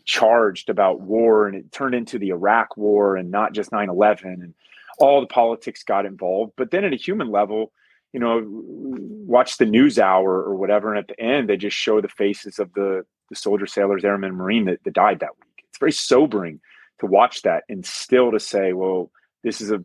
charged 0.06 0.70
about 0.70 1.01
war 1.01 1.47
and 1.47 1.56
it 1.56 1.72
turned 1.72 1.95
into 1.95 2.20
the 2.20 2.30
iraq 2.30 2.76
war 2.76 3.16
and 3.16 3.32
not 3.32 3.54
just 3.54 3.72
9-11 3.72 4.24
and 4.26 4.54
all 4.99 5.22
the 5.22 5.28
politics 5.28 5.84
got 5.84 6.06
involved 6.06 6.51
but 6.58 6.72
then 6.72 6.84
at 6.84 6.91
a 6.91 6.97
human 6.97 7.30
level 7.32 7.72
you 8.12 8.20
know 8.20 8.41
watch 8.45 9.58
the 9.58 9.66
news 9.66 9.97
hour 9.97 10.43
or 10.43 10.56
whatever 10.56 10.89
and 10.93 10.99
at 10.99 11.08
the 11.08 11.20
end 11.24 11.47
they 11.47 11.56
just 11.56 11.78
show 11.78 12.01
the 12.01 12.10
faces 12.10 12.60
of 12.60 12.74
the 12.74 13.06
the 13.30 13.36
soldiers 13.36 13.74
sailors 13.74 14.04
airmen 14.04 14.30
and 14.30 14.38
marine 14.38 14.66
that, 14.66 14.84
that 14.84 14.93
died 14.93 15.20
that 15.20 15.36
week. 15.39 15.66
It's 15.70 15.80
very 15.80 15.91
sobering 15.91 16.60
to 16.99 17.06
watch 17.06 17.43
that 17.43 17.64
and 17.70 17.86
still 17.86 18.32
to 18.32 18.39
say 18.39 18.74
well 18.74 19.10
this 19.43 19.62
is 19.62 19.72
a 19.72 19.84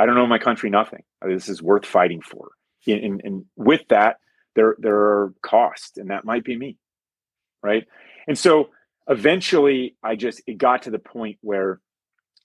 i 0.00 0.06
don't 0.06 0.14
know 0.14 0.26
my 0.26 0.38
country 0.38 0.70
nothing. 0.70 1.02
This 1.22 1.48
is 1.48 1.62
worth 1.62 1.84
fighting 1.84 2.22
for. 2.22 2.48
And, 2.86 3.20
and, 3.22 3.44
with 3.56 3.82
that 3.88 4.16
there 4.56 4.74
there 4.78 4.96
are 4.96 5.34
costs 5.42 5.98
and 5.98 6.10
that 6.10 6.24
might 6.24 6.44
be 6.44 6.56
me 6.56 6.76
right? 7.62 7.86
And 8.26 8.38
so 8.38 8.70
eventually 9.08 9.96
i 10.02 10.14
just 10.14 10.42
it 10.46 10.56
got 10.56 10.82
to 10.82 10.90
the 10.90 10.98
point 10.98 11.36
where 11.40 11.80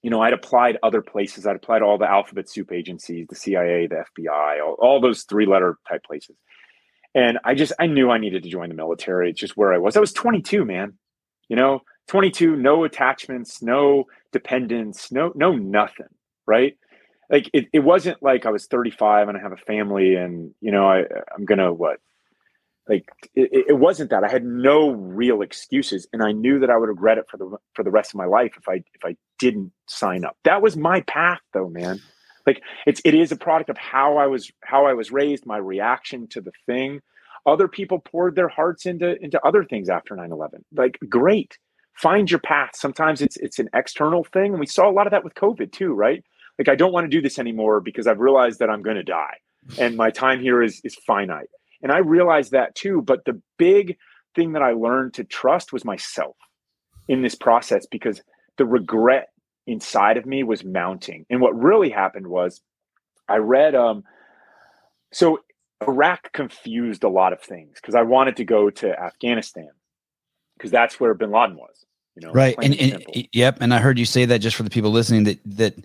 you 0.01 0.09
know 0.09 0.21
i'd 0.21 0.33
applied 0.33 0.77
other 0.81 1.01
places. 1.01 1.45
I'd 1.45 1.55
applied 1.55 1.81
all 1.81 1.97
the 1.97 2.09
alphabet 2.09 2.49
soup 2.49 2.71
agencies 2.71 3.27
the 3.29 3.35
cia 3.35 3.87
the 3.87 4.03
fbi 4.17 4.65
all, 4.65 4.75
all 4.79 4.99
those 5.01 5.23
three 5.23 5.45
letter 5.45 5.77
type 5.87 6.03
places. 6.03 6.35
And 7.13 7.39
i 7.43 7.53
just 7.55 7.73
i 7.79 7.87
knew 7.87 8.09
i 8.09 8.17
needed 8.17 8.43
to 8.43 8.49
join 8.49 8.69
the 8.69 8.75
military. 8.75 9.29
It's 9.29 9.39
just 9.39 9.57
where 9.57 9.73
i 9.73 9.77
was. 9.77 9.95
I 9.95 10.01
was 10.01 10.13
22 10.13 10.65
man. 10.65 10.93
You 11.49 11.55
know 11.55 11.81
22 12.07 12.55
no 12.55 12.83
attachments 12.83 13.61
no 13.61 14.05
dependents 14.31 15.11
no 15.11 15.31
no 15.35 15.53
nothing 15.53 16.07
right 16.45 16.77
like 17.29 17.49
it, 17.53 17.67
it 17.73 17.79
wasn't 17.79 18.21
like 18.21 18.45
i 18.45 18.49
was 18.49 18.67
35 18.67 19.29
and 19.29 19.37
i 19.37 19.41
have 19.41 19.51
a 19.51 19.57
family 19.57 20.15
and 20.15 20.53
you 20.61 20.71
know 20.71 20.87
i 20.87 21.03
i'm 21.35 21.45
gonna 21.45 21.73
what? 21.73 21.99
Like 22.87 23.05
it, 23.33 23.65
it 23.69 23.79
wasn't 23.79 24.11
that. 24.11 24.23
I 24.23 24.29
had 24.29 24.45
no 24.45 24.91
real 24.91 25.41
excuses 25.41 26.07
and 26.13 26.21
i 26.21 26.31
knew 26.31 26.59
that 26.59 26.69
i 26.69 26.77
would 26.77 26.89
regret 26.89 27.17
it 27.17 27.25
for 27.29 27.37
the 27.37 27.57
for 27.73 27.83
the 27.83 27.89
rest 27.89 28.11
of 28.11 28.17
my 28.17 28.25
life 28.25 28.53
if 28.57 28.69
i 28.69 28.75
if 28.75 29.03
i 29.03 29.15
didn't 29.39 29.71
sign 29.87 30.23
up. 30.23 30.37
That 30.43 30.61
was 30.61 30.77
my 30.77 31.01
path 31.01 31.41
though 31.53 31.69
man. 31.69 31.99
Like 32.45 32.61
it's 32.85 33.01
it 33.03 33.15
is 33.15 33.31
a 33.31 33.35
product 33.35 33.69
of 33.69 33.77
how 33.77 34.17
i 34.17 34.27
was 34.27 34.51
how 34.63 34.85
i 34.85 34.93
was 34.93 35.11
raised 35.11 35.45
my 35.45 35.57
reaction 35.57 36.27
to 36.29 36.41
the 36.41 36.51
thing. 36.67 37.01
Other 37.47 37.67
people 37.67 37.99
poured 37.99 38.35
their 38.35 38.49
hearts 38.49 38.85
into 38.85 39.19
into 39.21 39.43
other 39.43 39.63
things 39.63 39.89
after 39.89 40.15
9-11 40.15 40.63
like 40.75 40.99
great. 41.09 41.57
Find 41.95 42.29
your 42.29 42.41
path. 42.41 42.71
Sometimes 42.75 43.21
it's 43.21 43.37
it's 43.37 43.57
an 43.57 43.69
external 43.73 44.23
thing 44.23 44.51
and 44.51 44.59
we 44.59 44.67
saw 44.67 44.87
a 44.87 44.91
lot 44.91 45.07
of 45.07 45.11
that 45.11 45.23
with 45.23 45.33
covid 45.33 45.71
too 45.71 45.93
right 45.93 46.23
like 46.57 46.69
i 46.69 46.75
don't 46.75 46.93
want 46.93 47.05
to 47.05 47.09
do 47.09 47.21
this 47.21 47.39
anymore 47.39 47.79
because 47.79 48.07
i've 48.07 48.19
realized 48.19 48.59
that 48.59 48.69
i'm 48.69 48.81
going 48.81 48.95
to 48.95 49.03
die 49.03 49.37
and 49.79 49.95
my 49.95 50.11
time 50.11 50.39
here 50.39 50.61
is 50.61 50.81
is 50.83 50.95
finite. 50.95 51.49
And 51.81 51.91
i 51.91 51.97
realized 51.97 52.51
that 52.51 52.75
too 52.75 53.01
but 53.01 53.25
the 53.25 53.41
big 53.57 53.97
thing 54.35 54.53
that 54.53 54.61
i 54.61 54.71
learned 54.71 55.13
to 55.15 55.23
trust 55.23 55.73
was 55.73 55.85
myself 55.85 56.35
in 57.07 57.21
this 57.21 57.35
process 57.35 57.85
because 57.85 58.21
the 58.57 58.65
regret 58.65 59.29
inside 59.67 60.17
of 60.17 60.25
me 60.25 60.43
was 60.43 60.63
mounting. 60.63 61.25
And 61.29 61.41
what 61.41 61.59
really 61.59 61.89
happened 61.89 62.27
was 62.27 62.61
i 63.27 63.37
read 63.37 63.75
um 63.75 64.03
so 65.11 65.39
iraq 65.81 66.31
confused 66.33 67.03
a 67.03 67.09
lot 67.09 67.33
of 67.33 67.41
things 67.41 67.77
because 67.81 67.95
i 67.95 68.01
wanted 68.01 68.37
to 68.37 68.45
go 68.45 68.69
to 68.69 68.99
afghanistan 68.99 69.69
because 70.57 70.71
that's 70.71 70.99
where 70.99 71.13
bin 71.13 71.31
laden 71.31 71.55
was 71.55 71.84
you 72.15 72.25
know 72.25 72.31
right 72.31 72.55
plain 72.55 72.73
and, 72.73 73.05
and 73.13 73.27
yep 73.33 73.57
and 73.61 73.73
i 73.73 73.79
heard 73.79 73.99
you 73.99 74.05
say 74.05 74.25
that 74.25 74.39
just 74.39 74.55
for 74.55 74.63
the 74.63 74.69
people 74.69 74.91
listening 74.91 75.25
that 75.25 75.39
that 75.45 75.75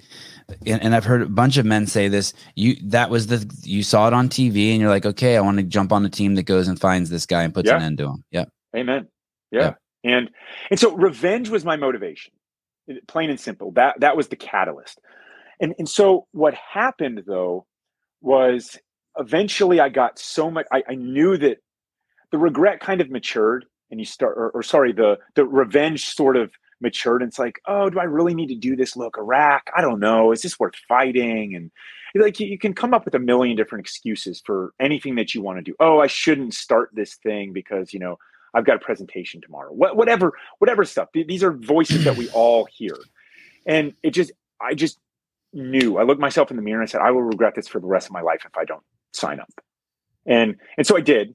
and, 0.67 0.83
and 0.83 0.95
i've 0.95 1.05
heard 1.05 1.23
a 1.23 1.27
bunch 1.27 1.57
of 1.57 1.67
men 1.67 1.87
say 1.87 2.09
this 2.09 2.33
you 2.55 2.77
that 2.83 3.11
was 3.11 3.27
the 3.27 3.45
you 3.63 3.83
saw 3.83 4.07
it 4.07 4.13
on 4.13 4.29
tv 4.29 4.71
and 4.73 4.81
you're 4.81 4.91
like 4.91 5.07
okay 5.07 5.37
i 5.37 5.41
want 5.41 5.57
to 5.57 5.63
jump 5.63 5.93
on 5.93 6.05
a 6.05 6.11
team 6.11 6.35
that 6.37 6.45
goes 6.45 6.69
and 6.69 6.81
finds 6.81 7.11
this 7.11 7.27
guy 7.27 7.43
and 7.43 7.53
puts 7.53 7.69
an 7.69 7.83
end 7.83 7.99
to 7.99 8.07
him 8.07 8.25
yeah 8.31 8.45
Amen. 8.77 9.09
Yeah. 9.51 9.75
And 10.05 10.31
and 10.71 10.79
so 10.81 10.95
revenge 10.97 11.49
was 11.49 11.65
my 11.65 11.77
motivation. 11.77 12.33
Plain 13.07 13.31
and 13.31 13.41
simple. 13.41 13.73
That 13.73 14.01
that 14.01 14.17
was 14.17 14.29
the 14.29 14.37
catalyst. 14.37 14.99
And 15.61 15.75
and 15.79 15.89
so 15.89 16.27
what 16.33 16.55
happened 16.55 17.23
though 17.27 17.67
was 18.21 18.79
eventually 19.19 19.81
I 19.81 19.89
got 19.89 20.19
so 20.19 20.51
much 20.51 20.67
I, 20.73 20.83
I 20.89 20.95
knew 20.95 21.37
that 21.37 21.59
the 22.31 22.39
regret 22.39 22.81
kind 22.81 23.01
of 23.01 23.11
matured 23.11 23.67
and 23.91 24.01
you 24.01 24.07
start 24.07 24.37
or, 24.37 24.51
or 24.51 24.63
sorry, 24.63 24.93
the 24.93 25.19
the 25.35 25.45
revenge 25.45 26.07
sort 26.07 26.37
of 26.37 26.53
matured 26.81 27.23
and 27.23 27.29
it's 27.29 27.39
like, 27.39 27.61
oh, 27.67 27.91
do 27.91 27.99
I 27.99 28.05
really 28.05 28.35
need 28.35 28.49
to 28.49 28.55
do 28.55 28.75
this? 28.75 28.97
Look, 28.97 29.19
Iraq, 29.19 29.71
I 29.77 29.83
don't 29.83 30.01
know. 30.01 30.33
Is 30.33 30.43
this 30.43 30.59
worth 30.59 30.75
fighting? 30.89 31.55
And 31.55 31.71
like 32.15 32.41
you, 32.41 32.47
you 32.47 32.59
can 32.59 32.75
come 32.75 32.95
up 32.95 33.05
with 33.05 33.15
a 33.15 33.19
million 33.19 33.57
different 33.57 33.85
excuses 33.85 34.43
for 34.45 34.73
anything 34.81 35.15
that 35.17 35.35
you 35.35 35.43
want 35.43 35.59
to 35.59 35.63
do. 35.63 35.75
Oh, 35.79 36.01
I 36.01 36.07
shouldn't 36.07 36.55
start 36.55 36.91
this 36.93 37.17
thing 37.17 37.53
because, 37.53 37.93
you 37.93 38.01
know, 38.01 38.19
I've 38.55 38.65
got 38.65 38.77
a 38.77 38.81
presentation 38.81 39.41
tomorrow. 39.41 39.73
What, 39.73 39.97
whatever, 39.97 40.33
whatever 40.59 40.85
stuff. 40.85 41.09
These 41.13 41.45
are 41.45 41.53
voices 41.53 42.05
that 42.05 42.17
we 42.17 42.29
all 42.31 42.65
hear, 42.65 42.97
and 43.67 43.95
it 44.03 44.11
just, 44.11 44.33
I 44.61 44.75
just 44.75 44.99
knew. 45.53 45.99
I 45.99 46.03
looked 46.03 46.21
myself 46.21 46.51
in 46.51 46.57
the 46.57 46.63
mirror 46.63 46.81
and 46.81 46.89
I 46.89 46.91
said, 46.91 47.01
I 47.01 47.11
will 47.11 47.23
regret 47.23 47.55
this 47.55 47.69
for 47.69 47.81
the 47.81 47.87
rest 47.87 48.07
of 48.07 48.13
my 48.13 48.23
life 48.23 48.43
if 48.45 48.57
I 48.57 48.65
don't 48.65 48.83
sign 49.13 49.41
up. 49.41 49.53
And 50.27 50.57
and 50.77 50.87
so 50.87 50.97
I 50.97 51.01
did. 51.01 51.35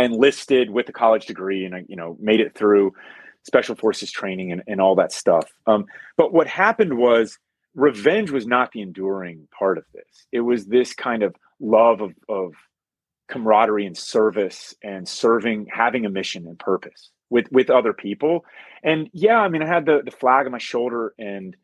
I 0.00 0.04
enlisted 0.04 0.70
with 0.70 0.88
a 0.88 0.92
college 0.92 1.26
degree, 1.26 1.66
and 1.66 1.74
I, 1.74 1.84
you 1.86 1.96
know, 1.96 2.16
made 2.18 2.40
it 2.40 2.54
through 2.54 2.94
special 3.42 3.74
forces 3.74 4.10
training 4.10 4.50
and, 4.50 4.62
and 4.66 4.80
all 4.80 4.94
that 4.94 5.12
stuff. 5.12 5.52
Um, 5.66 5.84
but 6.16 6.32
what 6.32 6.46
happened 6.46 6.96
was 6.96 7.38
revenge 7.74 8.30
was 8.30 8.46
not 8.46 8.72
the 8.72 8.80
enduring 8.80 9.46
part 9.56 9.76
of 9.76 9.84
this. 9.92 10.26
It 10.32 10.40
was 10.40 10.66
this 10.66 10.94
kind 10.94 11.22
of 11.22 11.34
love 11.60 12.00
of, 12.00 12.14
of 12.30 12.54
camaraderie 13.28 13.84
and 13.84 13.96
service 13.96 14.74
and 14.82 15.06
serving, 15.06 15.66
having 15.70 16.06
a 16.06 16.10
mission 16.10 16.46
and 16.46 16.58
purpose 16.58 17.10
with 17.28 17.46
with 17.52 17.68
other 17.68 17.92
people. 17.92 18.46
And 18.82 19.10
yeah, 19.12 19.38
I 19.38 19.48
mean, 19.48 19.62
I 19.62 19.66
had 19.66 19.84
the 19.84 20.00
the 20.02 20.10
flag 20.10 20.46
on 20.46 20.52
my 20.52 20.58
shoulder, 20.58 21.12
and 21.18 21.54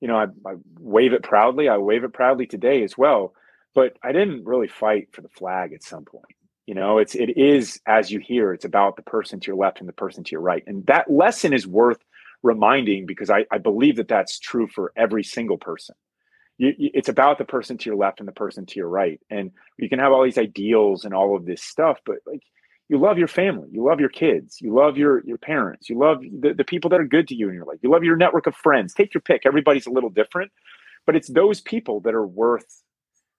you 0.00 0.08
know, 0.08 0.16
I, 0.16 0.24
I 0.50 0.54
wave 0.80 1.12
it 1.12 1.22
proudly. 1.22 1.68
I 1.68 1.78
wave 1.78 2.02
it 2.02 2.12
proudly 2.12 2.46
today 2.46 2.82
as 2.82 2.98
well. 2.98 3.34
But 3.72 3.96
I 4.02 4.10
didn't 4.10 4.44
really 4.44 4.68
fight 4.68 5.08
for 5.12 5.22
the 5.22 5.28
flag 5.28 5.72
at 5.72 5.84
some 5.84 6.04
point. 6.04 6.34
You 6.66 6.74
know, 6.74 6.98
it's 6.98 7.14
it 7.14 7.36
is 7.36 7.80
as 7.86 8.10
you 8.10 8.20
hear, 8.20 8.52
it's 8.52 8.64
about 8.64 8.96
the 8.96 9.02
person 9.02 9.38
to 9.40 9.46
your 9.48 9.56
left 9.56 9.80
and 9.80 9.88
the 9.88 9.92
person 9.92 10.24
to 10.24 10.32
your 10.32 10.40
right, 10.40 10.62
and 10.66 10.86
that 10.86 11.10
lesson 11.10 11.52
is 11.52 11.66
worth 11.66 11.98
reminding 12.42 13.06
because 13.06 13.30
I, 13.30 13.46
I 13.50 13.58
believe 13.58 13.96
that 13.96 14.08
that's 14.08 14.38
true 14.38 14.66
for 14.68 14.92
every 14.96 15.24
single 15.24 15.58
person. 15.58 15.94
You, 16.56 16.72
you, 16.78 16.90
it's 16.94 17.08
about 17.08 17.38
the 17.38 17.44
person 17.44 17.78
to 17.78 17.90
your 17.90 17.96
left 17.96 18.20
and 18.20 18.28
the 18.28 18.32
person 18.32 18.64
to 18.66 18.76
your 18.76 18.88
right, 18.88 19.20
and 19.28 19.50
you 19.78 19.88
can 19.88 19.98
have 19.98 20.12
all 20.12 20.24
these 20.24 20.38
ideals 20.38 21.04
and 21.04 21.12
all 21.12 21.36
of 21.36 21.44
this 21.44 21.62
stuff, 21.62 21.98
but 22.06 22.16
like 22.26 22.42
you 22.88 22.98
love 22.98 23.18
your 23.18 23.28
family, 23.28 23.68
you 23.70 23.84
love 23.84 24.00
your 24.00 24.08
kids, 24.08 24.60
you 24.60 24.72
love 24.72 24.96
your 24.96 25.22
your 25.26 25.38
parents, 25.38 25.90
you 25.90 25.98
love 25.98 26.22
the, 26.22 26.54
the 26.54 26.64
people 26.64 26.88
that 26.90 27.00
are 27.00 27.06
good 27.06 27.28
to 27.28 27.34
you 27.34 27.48
in 27.48 27.54
your 27.54 27.64
life, 27.66 27.78
you 27.82 27.90
love 27.90 28.04
your 28.04 28.16
network 28.16 28.46
of 28.46 28.54
friends. 28.54 28.94
Take 28.94 29.12
your 29.12 29.20
pick. 29.20 29.42
Everybody's 29.44 29.86
a 29.86 29.90
little 29.90 30.10
different, 30.10 30.50
but 31.04 31.14
it's 31.16 31.28
those 31.28 31.60
people 31.60 32.00
that 32.00 32.14
are 32.14 32.26
worth 32.26 32.82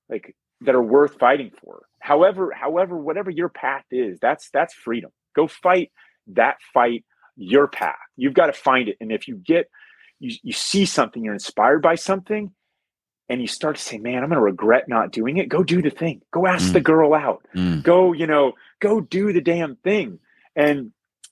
like 0.10 0.36
that 0.62 0.76
are 0.76 0.84
worth 0.84 1.20
fighting 1.20 1.52
for. 1.62 1.86
However, 2.00 2.52
however, 2.52 2.98
whatever 2.98 3.30
your 3.30 3.50
path 3.50 3.86
is, 3.92 4.20
that's 4.20 4.50
that's 4.52 4.74
freedom. 4.74 5.12
Go 5.36 5.48
fight 5.48 5.92
that 6.28 6.58
fight, 6.74 7.04
your 7.36 7.68
path. 7.68 7.96
You've 8.16 8.34
got 8.34 8.48
to 8.48 8.54
find 8.54 8.90
it. 8.90 8.98
And 9.00 9.12
if 9.12 9.28
you 9.28 9.36
get 9.36 9.70
you, 10.20 10.36
you 10.44 10.54
see 10.54 10.86
something, 10.86 11.24
you're 11.24 11.34
inspired 11.34 11.82
by 11.82 11.96
something, 11.96 12.52
and 13.28 13.42
you 13.42 13.48
start 13.48 13.76
to 13.76 13.82
say, 13.82 13.98
Man, 13.98 14.24
I'm 14.24 14.30
gonna 14.30 14.42
regret 14.42 14.88
not 14.88 15.12
doing 15.12 15.38
it, 15.38 15.50
go 15.50 15.64
do 15.64 15.82
the 15.82 15.90
thing. 15.90 16.22
Go 16.32 16.48
ask 16.48 16.70
mm. 16.70 16.74
the 16.74 16.82
girl 16.82 17.14
out. 17.14 17.46
Mm. 17.56 17.84
Go, 17.84 18.14
you 18.14 18.28
know, 18.28 18.54
go 18.80 19.02
do 19.02 19.34
the 19.34 19.42
damn 19.42 19.76
thing. 19.78 20.20
And 20.56 20.92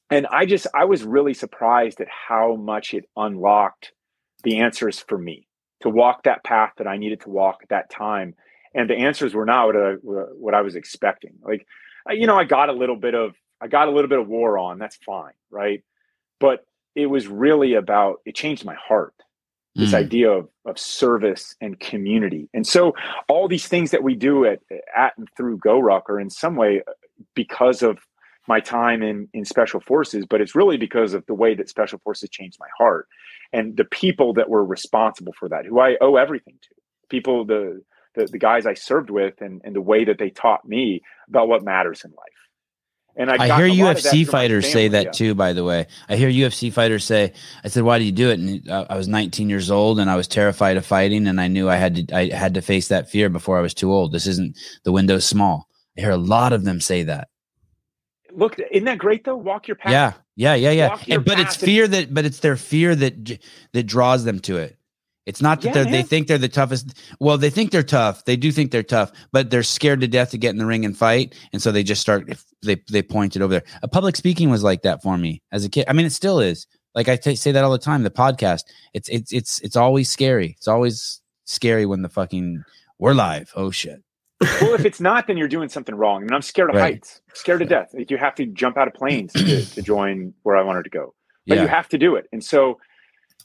and 0.09 0.27
I 0.27 0.45
just 0.45 0.67
I 0.73 0.85
was 0.85 1.03
really 1.03 1.33
surprised 1.33 2.01
at 2.01 2.07
how 2.09 2.55
much 2.55 2.93
it 2.93 3.05
unlocked 3.15 3.93
the 4.43 4.59
answers 4.59 4.99
for 4.99 5.17
me 5.17 5.47
to 5.81 5.89
walk 5.89 6.23
that 6.23 6.43
path 6.43 6.73
that 6.77 6.87
I 6.87 6.97
needed 6.97 7.21
to 7.21 7.29
walk 7.29 7.59
at 7.63 7.69
that 7.69 7.89
time 7.89 8.35
and 8.73 8.89
the 8.89 8.95
answers 8.95 9.33
were 9.33 9.45
not 9.45 9.67
what 9.67 9.75
I, 9.75 9.91
what 9.93 10.53
I 10.53 10.61
was 10.61 10.75
expecting. 10.75 11.33
Like, 11.43 11.65
you 12.09 12.27
know, 12.27 12.37
I 12.37 12.43
got 12.43 12.69
a 12.69 12.73
little 12.73 12.95
bit 12.95 13.15
of 13.15 13.35
I 13.61 13.67
got 13.67 13.87
a 13.87 13.91
little 13.91 14.09
bit 14.09 14.19
of 14.19 14.27
war 14.27 14.57
on. 14.57 14.77
That's 14.77 14.97
fine, 14.97 15.33
right? 15.49 15.83
But 16.39 16.65
it 16.95 17.05
was 17.07 17.27
really 17.27 17.75
about 17.75 18.21
it 18.25 18.35
changed 18.35 18.65
my 18.65 18.75
heart. 18.75 19.13
This 19.75 19.91
mm. 19.91 19.95
idea 19.95 20.29
of 20.31 20.49
of 20.65 20.77
service 20.77 21.55
and 21.59 21.79
community, 21.79 22.47
and 22.53 22.67
so 22.67 22.93
all 23.27 23.47
these 23.47 23.67
things 23.67 23.91
that 23.91 24.03
we 24.03 24.15
do 24.15 24.45
at 24.45 24.59
at 24.95 25.17
and 25.17 25.27
through 25.35 25.57
GoRuck 25.59 26.03
are 26.09 26.19
in 26.19 26.29
some 26.29 26.55
way 26.55 26.81
uh, 26.87 26.91
because 27.33 27.81
of 27.81 27.97
my 28.47 28.59
time 28.59 29.01
in 29.01 29.29
in 29.33 29.45
special 29.45 29.79
forces, 29.79 30.25
but 30.27 30.41
it's 30.41 30.53
really 30.53 30.77
because 30.77 31.15
of 31.15 31.25
the 31.25 31.33
way 31.33 31.55
that 31.55 31.69
special 31.69 31.99
forces 32.03 32.29
changed 32.29 32.57
my 32.59 32.67
heart 32.77 33.07
and 33.53 33.77
the 33.77 33.85
people 33.85 34.33
that 34.33 34.49
were 34.49 34.65
responsible 34.65 35.33
for 35.39 35.47
that, 35.47 35.65
who 35.65 35.79
I 35.79 35.95
owe 36.01 36.17
everything 36.17 36.55
to. 36.61 36.69
People, 37.09 37.45
the 37.45 37.81
the, 38.15 38.25
the 38.25 38.37
guys 38.37 38.65
I 38.65 38.73
served 38.73 39.09
with 39.09 39.41
and, 39.41 39.61
and 39.63 39.75
the 39.75 39.81
way 39.81 40.05
that 40.05 40.17
they 40.17 40.29
taught 40.29 40.65
me 40.65 41.01
about 41.27 41.47
what 41.47 41.63
matters 41.63 42.03
in 42.03 42.11
life. 42.11 42.29
And 43.15 43.29
I, 43.29 43.35
I 43.35 43.67
hear 43.67 43.85
UFC 43.85 44.27
fighters 44.27 44.71
say 44.71 44.87
that 44.87 45.05
yeah. 45.05 45.11
too. 45.11 45.35
By 45.35 45.53
the 45.53 45.63
way, 45.63 45.85
I 46.09 46.15
hear 46.15 46.29
UFC 46.29 46.73
fighters 46.73 47.03
say, 47.03 47.33
"I 47.63 47.67
said, 47.67 47.83
why 47.83 47.99
do 47.99 48.05
you 48.05 48.11
do 48.11 48.31
it?" 48.31 48.39
And 48.39 48.67
uh, 48.67 48.87
I 48.89 48.97
was 48.97 49.07
19 49.07 49.49
years 49.49 49.69
old, 49.69 49.99
and 49.99 50.09
I 50.09 50.15
was 50.15 50.27
terrified 50.27 50.77
of 50.77 50.85
fighting, 50.85 51.27
and 51.27 51.39
I 51.39 51.47
knew 51.47 51.69
I 51.69 51.75
had 51.75 52.07
to, 52.07 52.15
I 52.15 52.29
had 52.29 52.55
to 52.55 52.61
face 52.61 52.87
that 52.87 53.11
fear 53.11 53.29
before 53.29 53.59
I 53.59 53.61
was 53.61 53.75
too 53.75 53.93
old. 53.93 54.13
This 54.13 54.25
isn't 54.25 54.57
the 54.83 54.91
window's 54.91 55.25
small. 55.25 55.67
I 55.95 56.01
hear 56.01 56.09
a 56.09 56.17
lot 56.17 56.53
of 56.53 56.63
them 56.63 56.81
say 56.81 57.03
that. 57.03 57.27
Look, 58.35 58.57
isn't 58.71 58.85
that 58.85 58.97
great 58.97 59.25
though? 59.25 59.35
Walk 59.35 59.67
your 59.67 59.75
path. 59.75 59.91
Yeah, 59.91 60.13
yeah, 60.35 60.55
yeah, 60.55 60.71
yeah. 60.71 61.15
And, 61.15 61.23
but 61.23 61.39
it's 61.39 61.55
fear 61.55 61.87
that, 61.87 62.11
but 62.11 62.25
it's 62.25 62.39
their 62.39 62.55
fear 62.55 62.95
that 62.95 63.39
that 63.73 63.83
draws 63.83 64.23
them 64.23 64.39
to 64.39 64.57
it. 64.57 64.75
It's 65.25 65.41
not 65.41 65.61
that 65.61 65.75
yeah, 65.75 65.83
they 65.83 66.03
think 66.03 66.27
they're 66.27 66.37
the 66.37 66.49
toughest. 66.49 66.99
Well, 67.19 67.37
they 67.37 67.49
think 67.49 67.71
they're 67.71 67.81
tough. 67.81 68.25
They 68.25 68.35
do 68.35 68.51
think 68.51 68.71
they're 68.71 68.83
tough, 68.83 69.11
but 69.31 69.49
they're 69.49 69.63
scared 69.63 70.01
to 70.01 70.07
death 70.07 70.31
to 70.31 70.37
get 70.37 70.49
in 70.49 70.57
the 70.57 70.65
ring 70.65 70.83
and 70.83 70.97
fight, 70.97 71.33
and 71.53 71.61
so 71.61 71.71
they 71.71 71.83
just 71.83 72.01
start. 72.01 72.29
They 72.61 72.75
they 72.89 73.01
point 73.01 73.35
it 73.35 73.41
over 73.41 73.53
there. 73.53 73.63
A 73.81 73.87
public 73.87 74.17
speaking 74.17 74.49
was 74.49 74.63
like 74.63 74.81
that 74.81 75.01
for 75.01 75.17
me 75.17 75.41
as 75.51 75.63
a 75.63 75.69
kid. 75.69 75.85
I 75.87 75.93
mean, 75.93 76.05
it 76.05 76.11
still 76.11 76.39
is. 76.39 76.67
Like 76.93 77.07
I 77.07 77.15
t- 77.15 77.35
say 77.35 77.51
that 77.53 77.63
all 77.63 77.71
the 77.71 77.77
time. 77.77 78.03
The 78.03 78.11
podcast. 78.11 78.63
It's 78.93 79.07
it's 79.09 79.31
it's 79.31 79.59
it's 79.59 79.75
always 79.77 80.09
scary. 80.09 80.55
It's 80.57 80.67
always 80.67 81.21
scary 81.45 81.85
when 81.85 82.01
the 82.01 82.09
fucking 82.09 82.63
we're 82.99 83.13
live. 83.13 83.51
Oh 83.55 83.71
shit. 83.71 84.03
well, 84.61 84.73
if 84.73 84.83
it's 84.83 84.99
not, 84.99 85.27
then 85.27 85.37
you're 85.37 85.47
doing 85.47 85.69
something 85.69 85.95
wrong. 85.95 86.17
I 86.17 86.25
mean, 86.25 86.33
I'm 86.33 86.41
scared 86.41 86.69
of 86.69 86.75
right. 86.75 86.95
heights. 86.95 87.21
scared 87.33 87.59
to 87.59 87.65
death. 87.65 87.91
Like 87.93 88.11
you 88.11 88.17
have 88.17 88.35
to 88.35 88.45
jump 88.45 88.77
out 88.77 88.89
of 88.89 88.93
planes 88.93 89.31
to, 89.33 89.65
to 89.65 89.81
join 89.81 90.33
where 90.43 90.57
I 90.57 90.61
wanted 90.63 90.83
to 90.83 90.89
go, 90.89 91.13
but 91.47 91.55
yeah. 91.55 91.61
you 91.61 91.67
have 91.69 91.87
to 91.89 91.97
do 91.97 92.15
it. 92.15 92.27
And 92.33 92.43
so 92.43 92.77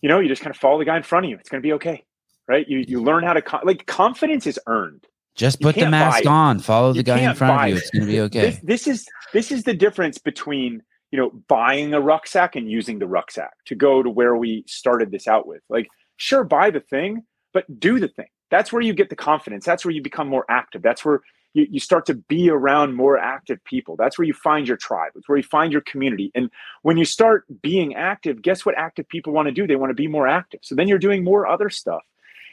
you 0.03 0.09
know, 0.09 0.21
you 0.21 0.29
just 0.29 0.43
kind 0.43 0.55
of 0.55 0.61
follow 0.61 0.79
the 0.79 0.85
guy 0.85 0.97
in 0.97 1.03
front 1.03 1.27
of 1.27 1.31
you. 1.31 1.37
It's 1.39 1.49
going 1.49 1.63
to 1.63 1.67
be 1.67 1.73
okay, 1.75 2.05
right? 2.47 2.69
You 2.69 2.85
you 2.87 3.03
learn 3.03 3.25
how 3.25 3.33
to 3.33 3.61
like 3.65 3.87
confidence 3.87 4.47
is 4.47 4.59
earned. 4.67 5.07
Just 5.35 5.61
put 5.61 5.77
the 5.77 5.89
mask 5.89 6.27
on. 6.27 6.59
Follow 6.59 6.93
the 6.93 7.03
guy 7.03 7.19
in 7.19 7.35
front 7.35 7.63
of 7.63 7.69
you. 7.69 7.77
It's 7.77 7.91
going 7.91 8.07
to 8.07 8.13
be 8.13 8.21
okay. 8.23 8.41
This, 8.41 8.61
this 8.63 8.87
is 8.87 9.07
this 9.33 9.53
is 9.53 9.63
the 9.63 9.75
difference 9.75 10.19
between 10.19 10.83
you 11.11 11.19
know 11.19 11.31
buying 11.49 11.95
a 11.95 12.01
rucksack 12.01 12.57
and 12.57 12.71
using 12.71 12.99
the 12.99 13.07
rucksack 13.07 13.53
to 13.67 13.75
go 13.75 14.03
to 14.03 14.11
where 14.11 14.37
we 14.37 14.65
started 14.67 15.11
this 15.11 15.29
out 15.29 15.47
with. 15.47 15.63
Like, 15.69 15.89
sure, 16.17 16.45
buy 16.45 16.71
the 16.71 16.81
thing, 16.81 17.25
but 17.53 17.65
do 17.79 17.99
the 17.99 18.09
thing. 18.09 18.29
That's 18.51 18.73
where 18.73 18.83
you 18.83 18.95
get 18.95 19.11
the 19.11 19.17
confidence. 19.17 19.65
That's 19.65 19.85
where 19.85 19.93
you 19.93 20.03
become 20.03 20.29
more 20.29 20.45
active. 20.49 20.83
That's 20.83 21.05
where 21.05 21.21
you, 21.59 21.67
you 21.71 21.81
start 21.81 22.07
to 22.07 22.15
be 22.15 22.49
around 22.49 22.95
more 22.95 23.19
active 23.19 23.63
people. 23.65 23.97
That's 23.97 24.17
where 24.17 24.27
you 24.27 24.33
find 24.33 24.67
your 24.67 24.77
tribe. 24.77 25.13
It's 25.17 25.29
where 25.29 25.39
you 25.39 25.45
find 25.45 25.73
your 25.73 25.83
community. 25.83 26.31
And 26.35 26.51
when 26.83 26.97
you 26.97 27.05
start 27.05 27.45
being 27.61 27.95
active, 27.95 28.41
guess 28.43 28.65
what 28.65 28.79
active 28.79 29.09
people 29.09 29.33
want 29.33 29.47
to 29.47 29.53
do? 29.53 29.67
They 29.67 29.77
want 29.77 29.91
to 29.91 29.95
be 29.95 30.07
more 30.07 30.29
active. 30.29 30.61
So 30.63 30.75
then 30.75 30.89
you're 30.89 30.99
doing 30.99 31.25
more 31.25 31.47
other 31.47 31.69
stuff. 31.69 32.03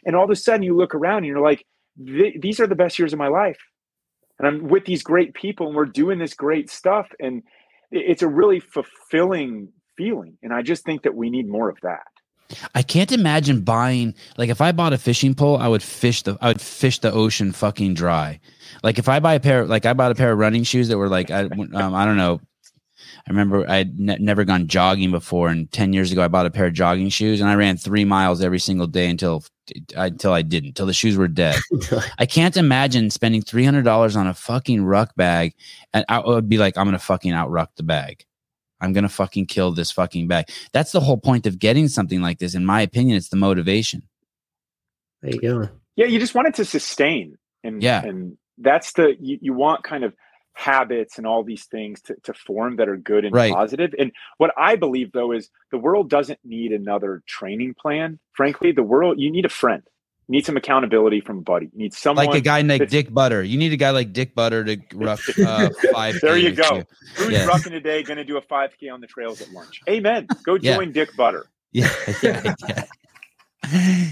And 0.06 0.16
all 0.16 0.26
of 0.26 0.30
a 0.30 0.36
sudden 0.36 0.64
you 0.64 0.76
look 0.76 0.96
around 0.96 1.20
and 1.20 1.28
you're 1.28 1.40
like, 1.40 1.66
these 1.98 2.60
are 2.60 2.68
the 2.68 2.76
best 2.76 3.00
years 3.00 3.14
of 3.14 3.20
my 3.20 3.28
life. 3.28 3.60
And 4.40 4.48
I'm 4.48 4.68
with 4.68 4.86
these 4.86 5.04
great 5.04 5.34
people 5.34 5.68
and 5.68 5.76
we're 5.76 5.86
doing 5.86 6.20
this 6.20 6.34
great 6.34 6.70
stuff. 6.70 7.08
And 7.20 7.44
it's 7.92 8.22
a 8.22 8.28
really 8.28 8.60
fulfilling 8.60 9.70
feeling. 9.98 10.38
And 10.44 10.54
I 10.54 10.62
just 10.62 10.84
think 10.84 11.04
that 11.04 11.16
we 11.16 11.30
need 11.30 11.48
more 11.48 11.70
of 11.70 11.78
that. 11.84 12.08
I 12.74 12.82
can't 12.82 13.12
imagine 13.12 13.62
buying 13.62 14.14
like 14.38 14.50
if 14.50 14.62
I 14.62 14.72
bought 14.72 14.94
a 14.94 14.98
fishing 14.98 15.34
pole, 15.34 15.58
I 15.58 15.68
would 15.68 15.84
fish 15.84 16.22
the 16.22 16.38
I 16.42 16.50
would 16.50 16.62
fish 16.62 17.00
the 17.00 17.12
ocean 17.12 17.52
fucking 17.52 17.96
dry. 17.96 18.40
Like 18.84 19.00
if 19.00 19.10
I 19.10 19.20
buy 19.20 19.34
a 19.34 19.40
pair, 19.40 19.66
like 19.66 19.86
I 19.86 19.94
bought 19.94 20.12
a 20.12 20.16
pair 20.16 20.32
of 20.32 20.40
running 20.40 20.64
shoes 20.64 20.88
that 20.90 20.98
were 20.98 21.10
like 21.10 21.32
I 21.32 21.44
um, 21.46 21.74
I 21.74 22.06
don't 22.06 22.18
know. 22.18 22.42
I 23.28 23.32
remember 23.32 23.68
I'd 23.68 24.00
ne- 24.00 24.20
never 24.20 24.44
gone 24.44 24.68
jogging 24.68 25.10
before, 25.10 25.50
and 25.50 25.72
ten 25.72 25.94
years 25.94 26.12
ago 26.12 26.22
I 26.22 26.28
bought 26.28 26.46
a 26.46 26.52
pair 26.52 26.68
of 26.68 26.74
jogging 26.74 27.10
shoes, 27.10 27.42
and 27.42 27.50
I 27.50 27.56
ran 27.56 27.78
three 27.78 28.06
miles 28.06 28.42
every 28.42 28.60
single 28.60 28.86
day 28.86 29.10
until 29.10 29.44
until 29.96 30.32
I 30.32 30.44
didn't, 30.44 30.70
until 30.70 30.86
the 30.86 30.94
shoes 30.94 31.18
were 31.18 31.28
dead. 31.28 31.56
I 32.20 32.28
can't 32.28 32.56
imagine 32.56 33.10
spending 33.10 33.42
three 33.42 33.66
hundred 33.66 33.86
dollars 33.86 34.16
on 34.16 34.28
a 34.28 34.34
fucking 34.36 34.84
ruck 34.84 35.16
bag, 35.16 35.56
and 35.94 36.06
I 36.08 36.20
would 36.20 36.48
be 36.48 36.60
like, 36.60 36.78
I'm 36.78 36.86
gonna 36.86 37.00
fucking 37.00 37.32
outruck 37.32 37.72
the 37.76 37.84
bag. 37.84 38.26
I'm 38.82 38.94
gonna 38.94 39.10
fucking 39.10 39.48
kill 39.48 39.72
this 39.72 39.92
fucking 39.92 40.28
bag. 40.28 40.50
That's 40.74 40.92
the 40.92 41.00
whole 41.00 41.18
point 41.18 41.46
of 41.46 41.60
getting 41.60 41.88
something 41.88 42.22
like 42.22 42.40
this. 42.40 42.56
In 42.56 42.66
my 42.66 42.82
opinion, 42.82 43.18
it's 43.18 43.30
the 43.30 43.38
motivation. 43.38 44.04
There 45.22 45.34
you 45.34 45.42
go. 45.42 45.70
Yeah, 45.96 46.08
you 46.08 46.20
just 46.20 46.36
want 46.36 46.48
it 46.50 46.56
to 46.56 46.66
sustain, 46.66 47.38
and 47.64 47.82
yeah, 47.82 48.04
and 48.04 48.38
that's 48.58 48.94
the 48.94 49.16
you, 49.20 49.40
you 49.42 49.54
want 49.54 49.84
kind 49.84 50.04
of 50.04 50.14
habits 50.56 51.18
and 51.18 51.28
all 51.28 51.44
these 51.44 51.66
things 51.66 52.02
to, 52.02 52.16
to 52.24 52.34
form 52.34 52.78
that 52.78 52.88
are 52.88 52.98
good 52.98 53.26
and 53.26 53.36
right. 53.36 53.54
positive. 53.54 53.94
And 54.00 54.12
what 54.38 54.54
I 54.58 54.78
believe 54.78 55.12
though 55.12 55.32
is 55.32 55.50
the 55.72 55.78
world 55.78 56.10
doesn't 56.10 56.40
need 56.44 56.72
another 56.72 57.22
training 57.28 57.76
plan. 57.80 58.20
Frankly, 58.32 58.72
the 58.72 58.84
world 58.84 59.20
you 59.20 59.32
need 59.32 59.46
a 59.46 59.50
friend. 59.50 59.84
Need 60.28 60.46
some 60.46 60.58
accountability 60.58 61.22
from 61.22 61.38
a 61.38 61.42
buddy. 61.42 61.68
You 61.68 61.78
need 61.78 61.94
someone 61.94 62.26
like 62.26 62.36
a 62.36 62.42
guy 62.42 62.62
like 62.62 62.90
Dick 62.90 63.14
Butter. 63.14 63.44
You 63.44 63.58
need 63.60 63.74
a 63.74 63.78
guy 63.78 63.92
like 63.92 64.12
Dick 64.12 64.34
Butter 64.34 64.64
to 64.64 64.78
ruck 64.96 65.20
uh, 65.46 65.70
five. 65.94 66.20
there 66.22 66.36
you 66.36 66.52
go. 66.52 66.84
Who's 67.16 67.30
yes. 67.30 67.48
rucking 67.48 67.70
today? 67.70 68.02
Going 68.02 68.18
to 68.18 68.24
do 68.24 68.38
a 68.38 68.42
five 68.42 68.76
k 68.80 68.90
on 68.90 69.02
the 69.02 69.08
trails 69.08 69.40
at 69.42 69.52
lunch? 69.52 69.82
Amen. 69.88 70.28
Go 70.44 70.58
join 70.58 70.88
yeah. 70.88 70.94
Dick 70.94 71.16
Butter. 71.16 71.46
Yeah, 71.74 71.92
yeah, 72.24 72.54
yeah. 72.70 72.84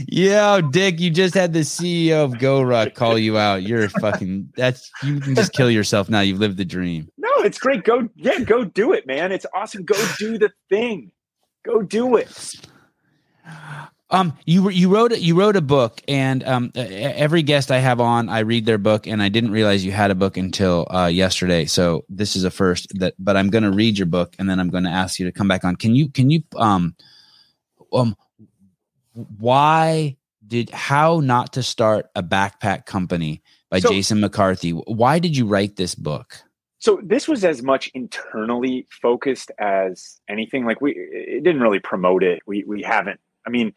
Yo, 0.10 0.62
Dick, 0.62 1.00
you 1.00 1.10
just 1.10 1.34
had 1.34 1.54
the 1.54 1.62
CEO 1.62 2.26
of 2.26 2.34
GoRuck 2.34 2.94
call 2.94 3.18
you 3.18 3.38
out. 3.38 3.64
You're 3.64 3.88
fucking 3.88 4.52
that's 4.58 4.92
you 5.02 5.20
can 5.22 5.34
just 5.34 5.54
kill 5.54 5.72
yourself 5.72 6.10
now. 6.10 6.20
You've 6.20 6.40
lived 6.40 6.58
the 6.58 6.66
dream. 6.66 7.08
No, 7.18 7.30
it's 7.38 7.60
great. 7.60 7.84
Go, 7.84 8.10
yeah, 8.16 8.40
go 8.40 8.66
do 8.66 8.92
it, 8.92 9.08
man. 9.08 9.32
It's 9.32 9.46
awesome. 9.54 9.86
Go 9.86 9.96
do 10.18 10.38
the 10.38 10.52
thing. 10.70 11.12
Go 11.64 11.82
do 11.82 12.18
it. 12.18 12.54
Um, 14.14 14.38
you 14.46 14.70
you 14.70 14.90
wrote 14.90 15.18
you 15.18 15.36
wrote 15.36 15.56
a 15.56 15.62
book, 15.62 16.02
and 16.08 16.44
um, 16.44 16.72
every 16.76 17.42
guest 17.42 17.72
I 17.72 17.80
have 17.80 18.00
on, 18.00 18.30
I 18.30 18.40
read 18.40 18.68
their 18.68 18.78
book, 18.78 19.08
and 19.08 19.24
I 19.24 19.30
didn't 19.30 19.50
realize 19.52 19.84
you 19.84 19.92
had 19.92 20.12
a 20.12 20.16
book 20.16 20.38
until 20.38 20.88
uh, 20.92 21.08
yesterday. 21.08 21.66
So 21.66 22.06
this 22.10 22.36
is 22.36 22.44
a 22.44 22.52
first 22.52 22.88
that, 23.00 23.16
but 23.18 23.36
I'm 23.36 23.50
going 23.50 23.64
to 23.64 23.72
read 23.72 23.98
your 23.98 24.06
book, 24.06 24.36
and 24.38 24.48
then 24.48 24.60
I'm 24.60 24.70
going 24.70 24.84
to 24.84 24.92
ask 24.92 25.20
you 25.20 25.26
to 25.26 25.32
come 25.32 25.48
back 25.48 25.66
on. 25.66 25.76
Can 25.76 25.96
you 25.96 26.10
can 26.10 26.30
you 26.30 26.44
um 26.56 26.96
um 27.92 28.16
why 29.14 30.16
did 30.46 30.70
how 30.70 31.20
not 31.20 31.54
to 31.54 31.64
start 31.64 32.06
a 32.16 32.22
backpack 32.22 32.86
company 32.86 33.42
by 33.74 33.80
So- 33.80 33.90
Jason 33.90 34.20
McCarthy. 34.20 34.70
Why 34.70 35.18
did 35.18 35.36
you 35.36 35.48
write 35.48 35.76
this 35.76 35.96
book? 35.96 36.44
So 36.78 37.00
this 37.02 37.28
was 37.28 37.44
as 37.44 37.64
much 37.64 37.90
internally 37.94 38.86
focused 39.02 39.50
as 39.58 40.20
anything. 40.30 40.66
Like 40.66 40.82
we, 40.82 40.92
it 40.92 41.44
didn't 41.44 41.62
really 41.62 41.80
promote 41.80 42.24
it. 42.24 42.42
We 42.46 42.64
we 42.68 42.84
haven't. 42.84 43.20
I 43.48 43.50
mean, 43.50 43.74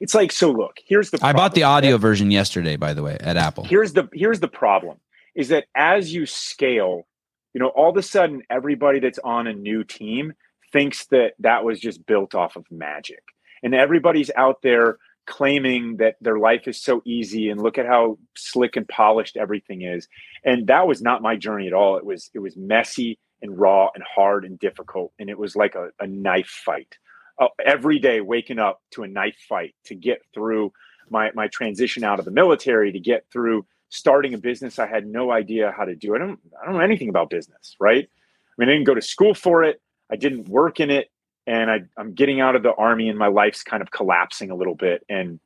it's 0.00 0.14
like 0.14 0.32
so. 0.32 0.50
Look, 0.50 0.78
here's 0.84 1.10
the. 1.10 1.18
I 1.22 1.32
bought 1.32 1.54
the 1.54 1.60
problem. 1.60 1.76
audio 1.76 1.98
version 1.98 2.30
yesterday, 2.30 2.76
by 2.76 2.94
the 2.94 3.02
way, 3.02 3.16
at 3.20 3.36
Apple. 3.36 3.64
here's 3.64 3.92
the 3.92 4.08
here's 4.12 4.40
the 4.40 4.48
problem 4.48 4.98
is 5.34 5.48
that 5.48 5.66
as 5.74 6.12
you 6.12 6.26
scale 6.26 7.06
you 7.54 7.60
know 7.60 7.68
all 7.68 7.90
of 7.90 7.96
a 7.96 8.02
sudden 8.02 8.42
everybody 8.50 9.00
that's 9.00 9.18
on 9.20 9.46
a 9.46 9.52
new 9.52 9.84
team 9.84 10.32
thinks 10.72 11.06
that 11.06 11.32
that 11.38 11.64
was 11.64 11.80
just 11.80 12.04
built 12.06 12.34
off 12.34 12.56
of 12.56 12.64
magic 12.70 13.22
and 13.62 13.74
everybody's 13.74 14.30
out 14.36 14.62
there 14.62 14.98
claiming 15.26 15.96
that 15.98 16.16
their 16.20 16.38
life 16.38 16.66
is 16.66 16.80
so 16.80 17.02
easy 17.04 17.50
and 17.50 17.62
look 17.62 17.78
at 17.78 17.86
how 17.86 18.18
slick 18.36 18.76
and 18.76 18.88
polished 18.88 19.36
everything 19.36 19.82
is 19.82 20.08
and 20.44 20.66
that 20.66 20.86
was 20.86 21.02
not 21.02 21.22
my 21.22 21.36
journey 21.36 21.66
at 21.66 21.72
all 21.72 21.96
it 21.96 22.04
was 22.04 22.30
it 22.34 22.38
was 22.38 22.56
messy 22.56 23.18
and 23.42 23.58
raw 23.58 23.88
and 23.94 24.04
hard 24.04 24.44
and 24.44 24.58
difficult 24.58 25.12
and 25.18 25.30
it 25.30 25.38
was 25.38 25.54
like 25.56 25.74
a, 25.74 25.90
a 26.00 26.06
knife 26.06 26.60
fight 26.64 26.96
Uh, 27.40 27.48
every 27.64 27.98
day 27.98 28.20
waking 28.20 28.58
up 28.58 28.82
to 28.90 29.02
a 29.02 29.08
knife 29.08 29.38
fight 29.48 29.74
to 29.84 29.94
get 29.94 30.20
through 30.34 30.70
my 31.08 31.30
my 31.34 31.48
transition 31.48 32.04
out 32.04 32.18
of 32.18 32.24
the 32.24 32.30
military 32.30 32.92
to 32.92 33.00
get 33.00 33.24
through 33.32 33.64
starting 33.88 34.34
a 34.34 34.38
business 34.38 34.78
I 34.78 34.86
had 34.86 35.06
no 35.06 35.32
idea 35.32 35.74
how 35.76 35.84
to 35.84 35.96
do. 35.96 36.14
I 36.14 36.18
don't 36.18 36.38
I 36.60 36.66
don't 36.66 36.74
know 36.74 36.80
anything 36.80 37.08
about 37.08 37.30
business, 37.30 37.76
right? 37.80 38.08
I 38.08 38.52
mean, 38.58 38.68
I 38.68 38.72
didn't 38.72 38.86
go 38.86 38.94
to 38.94 39.02
school 39.02 39.34
for 39.34 39.64
it. 39.64 39.80
I 40.10 40.16
didn't 40.16 40.48
work 40.48 40.80
in 40.80 40.90
it, 40.90 41.10
and 41.46 41.70
I, 41.70 41.80
I'm 41.96 42.14
getting 42.14 42.40
out 42.40 42.56
of 42.56 42.62
the 42.62 42.74
army, 42.74 43.08
and 43.08 43.18
my 43.18 43.28
life's 43.28 43.62
kind 43.62 43.82
of 43.82 43.90
collapsing 43.90 44.50
a 44.50 44.54
little 44.54 44.74
bit. 44.74 45.04
And 45.08 45.40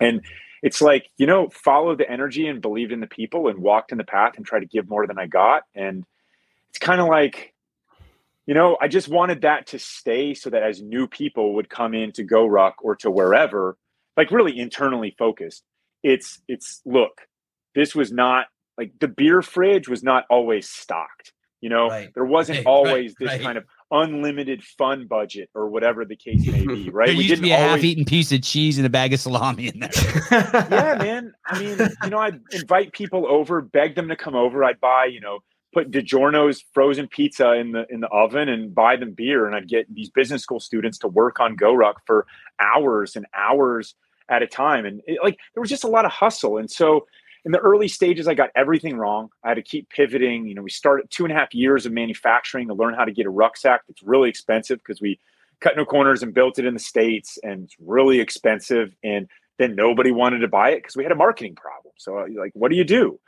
and 0.00 0.22
it's 0.62 0.80
like 0.80 1.08
you 1.18 1.26
know, 1.26 1.48
follow 1.50 1.94
the 1.96 2.10
energy 2.10 2.46
and 2.46 2.60
believed 2.60 2.92
in 2.92 3.00
the 3.00 3.06
people, 3.06 3.48
and 3.48 3.58
walked 3.58 3.92
in 3.92 3.98
the 3.98 4.04
path, 4.04 4.34
and 4.36 4.46
try 4.46 4.60
to 4.60 4.66
give 4.66 4.88
more 4.88 5.06
than 5.06 5.18
I 5.18 5.26
got. 5.26 5.64
And 5.74 6.04
it's 6.70 6.78
kind 6.78 7.00
of 7.00 7.08
like 7.08 7.51
you 8.46 8.54
know, 8.54 8.76
I 8.80 8.88
just 8.88 9.08
wanted 9.08 9.42
that 9.42 9.66
to 9.68 9.78
stay 9.78 10.34
so 10.34 10.50
that 10.50 10.62
as 10.62 10.82
new 10.82 11.06
people 11.06 11.54
would 11.54 11.68
come 11.70 11.94
in 11.94 12.12
to 12.12 12.24
Go 12.24 12.46
Ruck 12.46 12.76
or 12.82 12.96
to 12.96 13.10
wherever, 13.10 13.76
like 14.16 14.30
really 14.30 14.58
internally 14.58 15.14
focused, 15.18 15.62
it's 16.02 16.40
it's 16.48 16.80
look, 16.84 17.22
this 17.74 17.94
was 17.94 18.10
not 18.12 18.46
like 18.78 18.92
the 19.00 19.08
beer 19.08 19.42
fridge 19.42 19.88
was 19.88 20.02
not 20.02 20.24
always 20.30 20.68
stocked. 20.68 21.32
You 21.60 21.68
know, 21.68 21.88
Right. 21.88 22.10
there 22.14 22.24
wasn't 22.24 22.58
Right, 22.66 22.66
always 22.66 23.14
this 23.20 23.28
right. 23.28 23.40
kind 23.40 23.56
of 23.56 23.64
unlimited 23.92 24.64
fun 24.64 25.06
budget 25.06 25.48
or 25.54 25.68
whatever 25.68 26.04
the 26.04 26.16
case 26.16 26.44
may 26.46 26.66
be, 26.66 26.90
right? 26.92 27.06
there 27.06 27.16
We 27.16 27.22
used 27.24 27.36
to 27.36 27.40
be 27.42 27.52
a 27.52 27.54
always- 27.56 27.70
half-eaten 27.70 28.04
piece 28.04 28.32
of 28.32 28.42
cheese 28.42 28.78
and 28.78 28.86
a 28.86 28.90
bag 28.90 29.12
of 29.12 29.20
salami 29.20 29.68
in 29.68 29.78
there. 29.78 29.90
yeah, 30.32 30.96
man. 30.98 31.32
I 31.46 31.60
mean, 31.60 31.78
you 32.02 32.10
know, 32.10 32.18
I'd 32.18 32.40
invite 32.50 32.92
people 32.92 33.26
over, 33.28 33.60
beg 33.60 33.94
them 33.94 34.08
to 34.08 34.16
come 34.16 34.34
over. 34.34 34.64
I'd 34.64 34.80
buy, 34.80 35.04
you 35.04 35.20
know, 35.20 35.38
put 35.72 35.90
DiGiorno's 35.90 36.64
frozen 36.72 37.08
pizza 37.08 37.52
in 37.52 37.72
the 37.72 37.86
in 37.90 38.00
the 38.00 38.08
oven 38.08 38.48
and 38.48 38.74
buy 38.74 38.96
them 38.96 39.12
beer. 39.12 39.46
And 39.46 39.54
I'd 39.54 39.68
get 39.68 39.92
these 39.92 40.10
business 40.10 40.42
school 40.42 40.60
students 40.60 40.98
to 40.98 41.08
work 41.08 41.40
on 41.40 41.56
GoRuck 41.56 41.94
for 42.06 42.26
hours 42.60 43.16
and 43.16 43.26
hours 43.34 43.94
at 44.28 44.42
a 44.42 44.46
time. 44.46 44.84
And 44.84 45.02
it, 45.06 45.18
like 45.22 45.38
there 45.54 45.60
was 45.60 45.70
just 45.70 45.84
a 45.84 45.88
lot 45.88 46.04
of 46.04 46.10
hustle. 46.10 46.58
And 46.58 46.70
so 46.70 47.06
in 47.44 47.52
the 47.52 47.58
early 47.58 47.88
stages, 47.88 48.28
I 48.28 48.34
got 48.34 48.50
everything 48.54 48.96
wrong. 48.96 49.30
I 49.42 49.48
had 49.48 49.54
to 49.54 49.62
keep 49.62 49.88
pivoting. 49.88 50.46
You 50.46 50.54
know, 50.54 50.62
we 50.62 50.70
started 50.70 51.10
two 51.10 51.24
and 51.24 51.32
a 51.32 51.36
half 51.36 51.54
years 51.54 51.86
of 51.86 51.92
manufacturing 51.92 52.68
to 52.68 52.74
learn 52.74 52.94
how 52.94 53.04
to 53.04 53.12
get 53.12 53.26
a 53.26 53.30
rucksack 53.30 53.82
that's 53.88 54.02
really 54.02 54.28
expensive 54.28 54.78
because 54.78 55.00
we 55.00 55.18
cut 55.60 55.76
no 55.76 55.84
corners 55.84 56.22
and 56.22 56.34
built 56.34 56.58
it 56.58 56.66
in 56.66 56.74
the 56.74 56.80
States 56.80 57.38
and 57.42 57.64
it's 57.64 57.76
really 57.80 58.20
expensive. 58.20 58.94
And 59.02 59.28
then 59.58 59.74
nobody 59.74 60.12
wanted 60.12 60.38
to 60.40 60.48
buy 60.48 60.70
it 60.70 60.76
because 60.76 60.96
we 60.96 61.02
had 61.02 61.12
a 61.12 61.16
marketing 61.16 61.56
problem. 61.56 61.94
So 61.96 62.26
like, 62.36 62.52
what 62.54 62.70
do 62.70 62.76
you 62.76 62.84
do? 62.84 63.18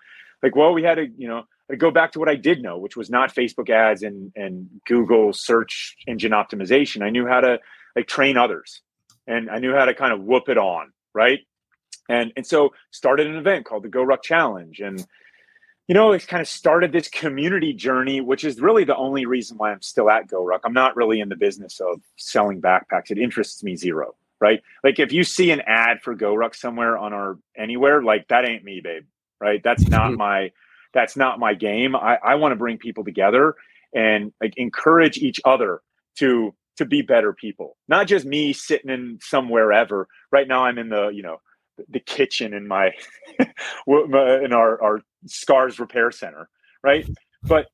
Like, 0.43 0.55
well, 0.55 0.73
we 0.73 0.83
had 0.83 0.97
to, 0.97 1.09
you 1.17 1.29
know, 1.29 1.45
I 1.71 1.77
go 1.77 1.91
back 1.91 2.13
to 2.13 2.19
what 2.19 2.29
I 2.29 2.35
did 2.35 2.63
know, 2.63 2.79
which 2.79 2.97
was 2.97 3.11
not 3.11 3.35
Facebook 3.35 3.71
ads 3.71 4.03
and 4.03 4.33
and 4.37 4.69
Google 4.87 5.33
search 5.33 5.97
engine 6.07 6.33
optimization. 6.33 7.03
I 7.03 7.11
knew 7.11 7.27
how 7.27 7.41
to 7.41 7.59
like 7.97 8.07
train 8.07 8.37
others, 8.37 8.83
and 9.27 9.51
I 9.51 9.59
knew 9.59 9.75
how 9.75 9.85
to 9.87 9.95
kind 9.95 10.13
of 10.13 10.21
whoop 10.21 10.49
it 10.49 10.59
on, 10.59 10.93
right? 11.15 11.41
And 12.09 12.33
and 12.37 12.47
so 12.47 12.75
started 12.91 13.27
an 13.27 13.37
event 13.37 13.65
called 13.65 13.85
the 13.85 13.89
Go 13.89 14.03
Ruck 14.03 14.23
Challenge, 14.23 14.81
and 14.81 15.07
you 15.89 15.95
know, 15.95 16.13
it's 16.13 16.25
kind 16.25 16.41
of 16.41 16.49
started 16.49 16.93
this 16.93 17.09
community 17.09 17.75
journey, 17.75 18.21
which 18.21 18.45
is 18.45 18.61
really 18.61 18.85
the 18.85 18.97
only 18.97 19.27
reason 19.27 19.59
why 19.59 19.71
I'm 19.71 19.83
still 19.83 20.11
at 20.11 20.29
Go 20.29 20.45
Ruck. 20.45 20.63
I'm 20.65 20.73
not 20.73 20.97
really 20.97 21.21
in 21.21 21.29
the 21.29 21.37
business 21.37 21.81
of 21.81 22.01
selling 22.17 22.61
backpacks. 22.63 23.11
It 23.11 23.19
interests 23.19 23.63
me 23.63 23.77
zero, 23.77 24.15
right? 24.41 24.63
Like 24.83 24.99
if 24.99 25.13
you 25.13 25.25
see 25.25 25.51
an 25.51 25.61
ad 25.67 26.01
for 26.03 26.15
Go 26.15 26.35
Ruck 26.35 26.55
somewhere 26.55 26.97
on 26.97 27.13
our 27.13 27.39
anywhere, 27.57 28.03
like 28.03 28.29
that 28.29 28.47
ain't 28.47 28.65
me, 28.65 28.81
babe. 28.83 29.05
Right? 29.41 29.63
That's 29.63 29.87
not 29.89 30.11
mm-hmm. 30.11 30.19
my 30.19 30.53
that's 30.95 31.17
not 31.17 31.39
my 31.39 31.55
game. 31.55 31.95
I, 31.95 32.19
I 32.25 32.35
want 32.37 32.53
to 32.53 32.57
bring 32.57 32.79
people 32.79 33.05
together 33.05 33.55
and 33.95 34.33
like 34.41 34.55
encourage 34.57 35.19
each 35.19 35.41
other 35.45 35.81
to 36.17 36.55
to 36.77 36.85
be 36.85 37.03
better 37.03 37.33
people. 37.33 37.77
Not 37.89 38.07
just 38.09 38.25
me 38.25 38.53
sitting 38.53 38.91
in 38.91 39.19
somewhere 39.23 39.73
ever. 39.73 40.09
Right 40.33 40.49
now 40.49 40.65
I'm 40.65 40.79
in 40.79 40.89
the, 40.89 41.09
you 41.09 41.23
know, 41.23 41.41
the 41.89 42.01
kitchen 42.01 42.55
in 42.55 42.67
my 42.69 42.93
in 43.39 44.53
our 44.53 44.83
our 44.83 45.01
scars 45.27 45.79
repair 45.79 46.11
center, 46.11 46.49
right? 46.83 47.07
But 47.43 47.67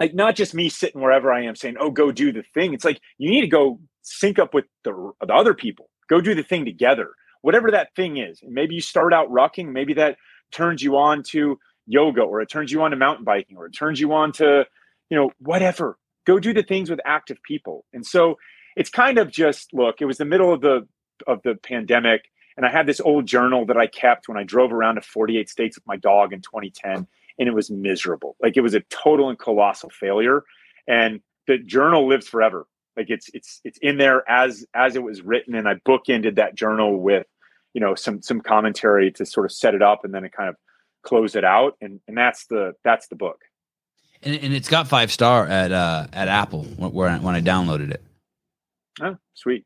like 0.00 0.14
not 0.14 0.36
just 0.36 0.54
me 0.54 0.68
sitting 0.68 1.00
wherever 1.00 1.32
I 1.32 1.44
am 1.44 1.56
saying, 1.56 1.76
"Oh, 1.78 1.90
go 1.90 2.12
do 2.12 2.32
the 2.32 2.42
thing." 2.54 2.74
It's 2.74 2.84
like 2.84 3.00
you 3.18 3.30
need 3.30 3.42
to 3.42 3.46
go 3.46 3.80
sync 4.02 4.38
up 4.38 4.54
with 4.54 4.64
the, 4.84 5.12
the 5.20 5.32
other 5.32 5.54
people. 5.54 5.88
Go 6.08 6.20
do 6.20 6.34
the 6.34 6.42
thing 6.42 6.64
together. 6.64 7.10
Whatever 7.42 7.70
that 7.70 7.94
thing 7.96 8.16
is. 8.18 8.40
And 8.42 8.52
maybe 8.52 8.74
you 8.74 8.80
start 8.80 9.12
out 9.12 9.30
rucking. 9.30 9.72
maybe 9.72 9.94
that 9.94 10.16
turns 10.52 10.82
you 10.82 10.96
on 10.96 11.22
to 11.22 11.58
yoga 11.86 12.22
or 12.22 12.40
it 12.40 12.48
turns 12.48 12.72
you 12.72 12.82
on 12.82 12.90
to 12.90 12.96
mountain 12.96 13.24
biking 13.24 13.56
or 13.56 13.66
it 13.66 13.72
turns 13.72 14.00
you 14.00 14.12
on 14.12 14.32
to, 14.32 14.66
you 15.10 15.16
know, 15.16 15.30
whatever. 15.38 15.98
Go 16.24 16.38
do 16.38 16.52
the 16.52 16.62
things 16.62 16.90
with 16.90 17.00
active 17.04 17.42
people. 17.42 17.84
And 17.92 18.06
so 18.06 18.38
it's 18.76 18.90
kind 18.90 19.18
of 19.18 19.30
just 19.30 19.72
look, 19.72 20.00
it 20.00 20.04
was 20.04 20.18
the 20.18 20.24
middle 20.24 20.52
of 20.52 20.60
the 20.60 20.86
of 21.26 21.42
the 21.42 21.54
pandemic 21.54 22.30
and 22.56 22.66
I 22.66 22.70
had 22.70 22.86
this 22.86 23.00
old 23.00 23.26
journal 23.26 23.66
that 23.66 23.76
I 23.76 23.86
kept 23.86 24.28
when 24.28 24.36
I 24.36 24.44
drove 24.44 24.72
around 24.72 24.96
to 24.96 25.02
48 25.02 25.48
states 25.48 25.76
with 25.76 25.86
my 25.86 25.96
dog 25.96 26.32
in 26.32 26.40
2010 26.40 27.06
and 27.38 27.48
it 27.48 27.54
was 27.54 27.70
miserable. 27.70 28.36
Like 28.42 28.56
it 28.56 28.60
was 28.60 28.74
a 28.74 28.80
total 28.80 29.30
and 29.30 29.38
colossal 29.38 29.90
failure 29.90 30.44
and 30.86 31.20
the 31.46 31.58
journal 31.58 32.06
lives 32.06 32.28
forever. 32.28 32.66
Like 32.96 33.08
it's 33.08 33.30
it's 33.32 33.60
it's 33.64 33.78
in 33.78 33.96
there 33.96 34.28
as 34.28 34.66
as 34.74 34.96
it 34.96 35.02
was 35.02 35.22
written 35.22 35.54
and 35.54 35.68
I 35.68 35.74
bookended 35.74 36.36
that 36.36 36.54
journal 36.54 36.98
with 36.98 37.26
you 37.72 37.80
know 37.80 37.94
some 37.94 38.20
some 38.20 38.40
commentary 38.40 39.10
to 39.12 39.24
sort 39.24 39.46
of 39.46 39.52
set 39.52 39.74
it 39.74 39.82
up 39.82 40.04
and 40.04 40.14
then 40.14 40.24
it 40.24 40.32
kind 40.32 40.50
of 40.50 40.56
close 41.02 41.34
it 41.34 41.44
out 41.44 41.76
and 41.80 42.00
and 42.06 42.16
that's 42.16 42.46
the 42.46 42.74
that's 42.84 43.08
the 43.08 43.16
book. 43.16 43.40
and, 44.22 44.34
and 44.36 44.54
it's 44.54 44.68
got 44.68 44.88
five 44.88 45.10
star 45.10 45.46
at 45.46 45.72
uh 45.72 46.06
at 46.12 46.28
Apple 46.28 46.64
when, 46.76 46.92
where 46.92 47.08
I, 47.08 47.18
when 47.18 47.34
I 47.34 47.40
downloaded 47.40 47.90
it. 47.90 48.02
Oh, 49.00 49.16
sweet. 49.34 49.64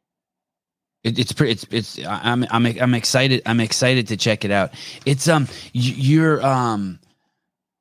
It, 1.04 1.18
it's 1.18 1.32
pretty. 1.32 1.52
It's 1.52 1.66
it's. 1.70 2.06
I'm 2.06 2.46
I'm 2.50 2.66
I'm 2.66 2.94
excited. 2.94 3.42
I'm 3.46 3.60
excited 3.60 4.08
to 4.08 4.16
check 4.16 4.44
it 4.44 4.50
out. 4.50 4.72
It's 5.04 5.28
um. 5.28 5.48
You're 5.72 6.44
um. 6.44 6.98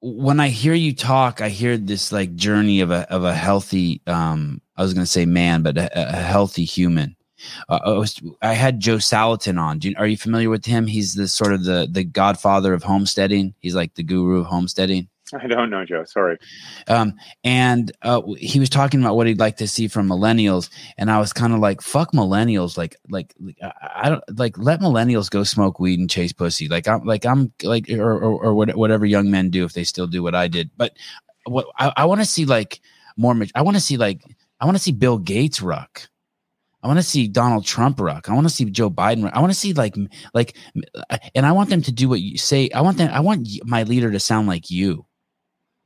When 0.02 0.40
I 0.40 0.50
hear 0.50 0.76
you 0.76 0.94
talk, 0.94 1.42
I 1.42 1.50
hear 1.50 1.78
this 1.78 2.12
like 2.12 2.36
journey 2.36 2.82
of 2.82 2.92
a 2.92 3.12
of 3.12 3.24
a 3.24 3.34
healthy 3.34 4.02
um. 4.06 4.62
I 4.76 4.84
was 4.84 4.94
gonna 4.94 5.06
say 5.06 5.26
man, 5.26 5.64
but 5.64 5.78
a, 5.78 6.10
a 6.10 6.22
healthy 6.22 6.66
human. 6.66 7.16
Uh, 7.70 7.80
I, 7.86 7.90
was, 7.92 8.22
I 8.42 8.54
had 8.54 8.80
Joe 8.80 8.98
Salatin 8.98 9.60
on. 9.60 9.80
Do 9.80 9.90
you, 9.90 9.96
are 9.98 10.08
you 10.08 10.18
familiar 10.18 10.50
with 10.50 10.66
him? 10.66 10.88
He's 10.88 11.16
the 11.16 11.28
sort 11.28 11.54
of 11.54 11.64
the 11.64 11.88
the 11.90 12.04
godfather 12.04 12.74
of 12.74 12.84
homesteading. 12.84 13.54
He's 13.60 13.76
like 13.76 13.96
the 13.96 14.04
guru 14.04 14.40
of 14.42 14.48
homesteading. 14.48 15.10
I 15.34 15.48
don't 15.48 15.72
know, 15.72 15.84
Joe. 15.86 16.04
Sorry. 16.06 16.38
Um, 16.88 17.16
and 17.44 17.92
uh, 18.04 18.22
he 18.38 18.60
was 18.60 18.70
talking 18.70 19.02
about 19.02 19.16
what 19.16 19.26
he'd 19.26 19.40
like 19.40 19.58
to 19.58 19.68
see 19.68 19.88
from 19.88 20.08
millennials, 20.08 20.70
and 20.98 21.10
I 21.10 21.20
was 21.20 21.34
kind 21.34 21.54
of 21.54 21.60
like, 21.60 21.82
"Fuck 21.82 22.12
millennials!" 22.12 22.78
Like, 22.78 22.96
like 23.10 23.34
I 23.82 24.10
don't 24.10 24.24
like 24.38 24.58
let 24.58 24.82
millennials 24.82 25.30
go 25.32 25.44
smoke 25.44 25.80
weed 25.80 26.00
and 26.00 26.10
chase 26.10 26.32
pussy. 26.32 26.68
Like 26.68 26.88
I'm, 26.88 27.04
like 27.04 27.26
I'm, 27.26 27.52
like 27.64 27.90
or 27.90 28.14
or, 28.14 28.44
or 28.46 28.54
whatever 28.54 29.06
young 29.06 29.32
men 29.32 29.50
do 29.50 29.66
if 29.66 29.74
they 29.74 29.84
still 29.84 30.08
do 30.08 30.22
what 30.22 30.36
I 30.36 30.48
did. 30.48 30.70
But 30.78 30.96
what 31.46 31.68
I, 31.80 31.92
I 31.98 32.06
want 32.06 32.22
to 32.22 32.26
see 32.26 32.46
like 32.46 32.80
more. 33.18 33.36
I 33.56 33.64
want 33.64 33.78
to 33.78 33.82
see 33.82 33.98
like 33.98 34.22
I 34.60 34.66
want 34.66 34.78
to 34.78 34.84
see 34.84 34.92
Bill 34.92 35.18
Gates 35.18 35.62
ruck. 35.62 36.08
I 36.86 36.88
want 36.88 37.00
to 37.00 37.04
see 37.04 37.28
Donald 37.28 37.66
Trump 37.66 38.00
ruck. 38.00 38.30
I 38.30 38.34
want 38.36 38.48
to 38.48 38.54
see 38.54 38.66
Joe 38.66 38.92
Biden. 38.92 39.24
Ruck. 39.24 39.34
I 39.34 39.40
want 39.40 39.52
to 39.52 39.58
see 39.58 39.74
like 39.74 39.96
like, 40.36 40.56
uh, 41.10 41.18
and 41.34 41.44
I 41.44 41.52
want 41.52 41.72
them 41.72 41.82
to 41.82 41.92
do 41.92 42.08
what 42.08 42.22
you 42.22 42.38
say. 42.38 42.70
I 42.76 42.82
want 42.82 43.00
them. 43.00 43.10
I 43.12 43.22
want 43.22 43.50
my 43.66 43.82
leader 43.82 44.12
to 44.12 44.20
sound 44.20 44.48
like 44.48 44.70
you. 44.70 45.04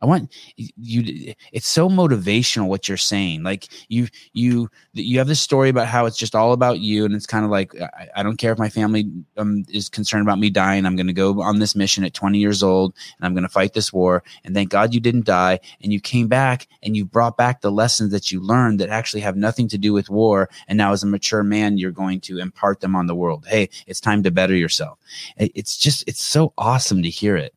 I 0.01 0.05
want 0.05 0.33
you 0.55 1.33
it's 1.51 1.67
so 1.67 1.89
motivational 1.89 2.67
what 2.67 2.87
you're 2.87 2.97
saying 2.97 3.43
like 3.43 3.67
you 3.89 4.07
you 4.33 4.69
you 4.93 5.17
have 5.17 5.27
this 5.27 5.41
story 5.41 5.69
about 5.69 5.87
how 5.87 6.05
it's 6.05 6.17
just 6.17 6.35
all 6.35 6.53
about 6.53 6.79
you 6.79 7.05
and 7.05 7.13
it's 7.13 7.25
kind 7.25 7.43
of 7.43 7.51
like 7.51 7.73
I, 7.81 8.07
I 8.17 8.23
don't 8.23 8.37
care 8.37 8.53
if 8.53 8.59
my 8.59 8.69
family 8.69 9.11
um, 9.37 9.65
is 9.69 9.89
concerned 9.89 10.25
about 10.25 10.39
me 10.39 10.49
dying 10.49 10.85
i'm 10.85 10.95
going 10.95 11.07
to 11.07 11.13
go 11.13 11.41
on 11.41 11.59
this 11.59 11.75
mission 11.75 12.03
at 12.03 12.13
20 12.13 12.39
years 12.39 12.63
old 12.63 12.95
and 13.17 13.25
i'm 13.25 13.33
going 13.33 13.43
to 13.43 13.49
fight 13.49 13.73
this 13.73 13.91
war 13.91 14.23
and 14.45 14.55
thank 14.55 14.69
god 14.69 14.93
you 14.93 14.99
didn't 14.99 15.25
die 15.25 15.59
and 15.81 15.91
you 15.91 15.99
came 15.99 16.27
back 16.27 16.67
and 16.81 16.95
you 16.95 17.03
brought 17.03 17.35
back 17.35 17.61
the 17.61 17.71
lessons 17.71 18.11
that 18.11 18.31
you 18.31 18.39
learned 18.39 18.79
that 18.79 18.89
actually 18.89 19.21
have 19.21 19.35
nothing 19.35 19.67
to 19.67 19.77
do 19.77 19.91
with 19.91 20.09
war 20.09 20.49
and 20.67 20.77
now 20.77 20.93
as 20.93 21.03
a 21.03 21.07
mature 21.07 21.43
man 21.43 21.77
you're 21.77 21.91
going 21.91 22.21
to 22.21 22.39
impart 22.39 22.79
them 22.79 22.95
on 22.95 23.07
the 23.07 23.15
world. 23.15 23.45
Hey 23.47 23.69
it's 23.87 23.99
time 23.99 24.23
to 24.23 24.31
better 24.31 24.55
yourself. 24.55 24.97
It's 25.37 25.77
just 25.77 26.07
it's 26.07 26.23
so 26.23 26.53
awesome 26.57 27.03
to 27.03 27.09
hear 27.09 27.35
it 27.35 27.53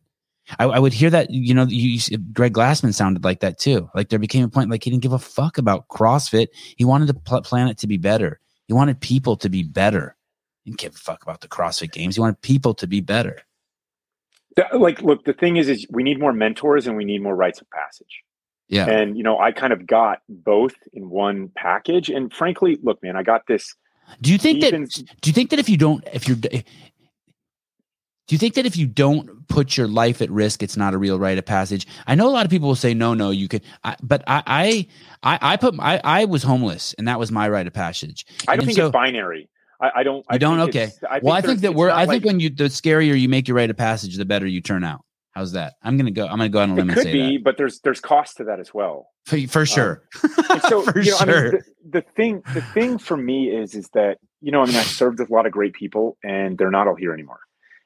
I, 0.59 0.65
I 0.65 0.79
would 0.79 0.93
hear 0.93 1.11
that, 1.11 1.31
you 1.31 1.55
know, 1.55 1.67
you, 1.69 1.99
Greg 2.33 2.55
Glassman 2.55 2.95
sounded 2.95 3.25
like 3.25 3.41
that 3.41 3.59
too. 3.59 3.89
Like 3.95 4.09
there 4.09 4.19
became 4.19 4.45
a 4.45 4.49
point 4.49 4.71
like 4.71 4.85
he 4.85 4.91
didn't 4.91 5.03
give 5.03 5.13
a 5.13 5.19
fuck 5.19 5.59
about 5.59 5.89
CrossFit. 5.89 6.49
He 6.77 6.85
wanted 6.85 7.09
the 7.09 7.15
pl- 7.15 7.43
planet 7.43 7.79
to 7.79 7.87
be 7.87 7.97
better. 7.97 8.41
He 8.69 8.75
wanted 8.75 9.01
people 9.01 9.37
to 9.39 9.49
be 9.49 9.63
better. 9.63 10.17
He 10.65 10.71
didn't 10.71 10.81
give 10.81 10.95
a 10.95 10.99
fuck 10.99 11.23
about 11.23 11.41
the 11.41 11.49
CrossFit 11.49 11.93
games. 11.93 12.15
He 12.17 12.21
wanted 12.21 12.41
people 12.43 12.75
to 12.75 12.87
be 12.87 13.01
better. 13.01 13.43
Like, 14.75 15.03
look, 15.03 15.25
the 15.25 15.33
thing 15.33 15.57
is, 15.57 15.69
is 15.69 15.87
we 15.91 16.03
need 16.03 16.21
more 16.21 16.33
mentors 16.33 16.87
and 16.87 16.97
we 16.97 17.05
need 17.05 17.23
more 17.23 17.35
rites 17.35 17.61
of 17.61 17.71
passage. 17.71 18.23
Yeah. 18.69 18.87
And, 18.87 19.17
you 19.17 19.23
know, 19.23 19.39
I 19.39 19.53
kind 19.53 19.73
of 19.73 19.87
got 19.87 20.21
both 20.29 20.75
in 20.93 21.11
one 21.11 21.51
package. 21.57 22.09
And 22.09 22.33
frankly, 22.33 22.79
look, 22.83 23.03
man, 23.03 23.17
I 23.17 23.23
got 23.23 23.47
this. 23.47 23.75
Do 24.21 24.31
you 24.31 24.39
think 24.39 24.61
that, 24.61 24.73
do 24.73 25.31
you 25.31 25.33
think 25.33 25.51
that 25.51 25.59
if 25.59 25.69
you 25.69 25.77
don't, 25.77 26.07
if 26.13 26.29
you're, 26.29 26.37
do 28.27 28.35
you 28.35 28.39
think 28.39 28.55
that 28.55 28.67
if 28.67 28.77
you 28.77 28.87
don't 28.87 29.49
put 29.49 29.77
your 29.77 29.89
life 29.89 30.23
at 30.23 30.31
risk, 30.31 30.63
it's 30.63 30.77
not 30.77 30.95
a 30.95 30.99
real 30.99 31.19
rite 31.19 31.39
of 31.39 31.45
passage? 31.45 31.87
I 32.07 32.15
know 32.15 32.29
a 32.29 32.31
lot 32.31 32.45
of 32.45 32.51
people 32.51 32.69
will 32.69 32.77
say, 32.77 32.95
no, 32.95 33.15
no, 33.15 33.31
you 33.31 33.49
could, 33.49 33.63
I, 33.83 33.97
but 34.03 34.23
I, 34.27 34.87
I, 35.23 35.39
I, 35.43 35.57
put, 35.57 35.75
I, 35.79 36.01
I 36.05 36.25
was 36.25 36.43
homeless 36.43 36.95
and 36.95 37.09
that 37.09 37.19
was 37.19 37.33
my 37.33 37.49
rite 37.49 37.67
of 37.67 37.73
passage. 37.73 38.25
I 38.47 38.57
don't 38.57 38.61
and 38.61 38.67
think 38.67 38.77
so, 38.77 38.87
it's 38.87 38.93
binary. 38.93 39.49
I, 39.81 39.91
I 39.97 40.03
don't. 40.05 40.25
I 40.29 40.39
don't. 40.39 40.61
Okay. 40.61 40.93
I 41.11 41.19
well, 41.21 41.35
I 41.35 41.41
think 41.41 41.61
that 41.63 41.75
we're. 41.75 41.91
I 41.91 42.07
think 42.07 42.23
like, 42.23 42.25
when 42.25 42.39
you 42.39 42.51
the 42.51 42.65
scarier 42.65 43.19
you 43.19 43.29
make 43.29 43.49
your 43.49 43.57
rite 43.57 43.69
of 43.69 43.77
passage, 43.77 44.17
the 44.17 44.25
better 44.25 44.47
you 44.47 44.61
turn 44.61 44.85
out. 44.85 45.05
How's 45.33 45.53
that? 45.53 45.75
I'm 45.83 45.97
gonna 45.97 46.13
go. 46.13 46.25
I'm 46.25 46.37
gonna 46.37 46.51
go 46.51 46.61
on 46.61 46.71
a 46.71 46.75
limb 46.75 46.91
it 46.91 46.95
could 46.95 47.03
say 47.03 47.13
be, 47.13 47.37
that. 47.37 47.45
but 47.45 47.57
there's 47.57 47.81
there's 47.81 48.01
cost 48.01 48.37
to 48.37 48.45
that 48.45 48.61
as 48.61 48.73
well. 48.73 49.09
For, 49.27 49.41
for 49.49 49.67
sure. 49.67 50.05
Um, 50.23 50.61
so 50.69 50.83
for 50.93 51.01
you 51.01 51.11
know, 51.11 51.17
sure. 51.19 51.49
I 51.49 51.51
mean, 51.51 51.63
the, 51.85 52.01
the 52.01 52.03
thing 52.15 52.43
the 52.55 52.61
thing 52.61 52.99
for 52.99 53.17
me 53.17 53.49
is 53.49 53.75
is 53.75 53.89
that 53.95 54.19
you 54.41 54.53
know, 54.53 54.63
I 54.63 54.67
mean, 54.67 54.77
I 54.77 54.83
served 54.83 55.19
with 55.19 55.31
a 55.31 55.33
lot 55.33 55.47
of 55.47 55.53
great 55.53 55.73
people, 55.73 56.17
and 56.23 56.59
they're 56.59 56.71
not 56.71 56.87
all 56.87 56.95
here 56.95 57.13
anymore. 57.13 57.41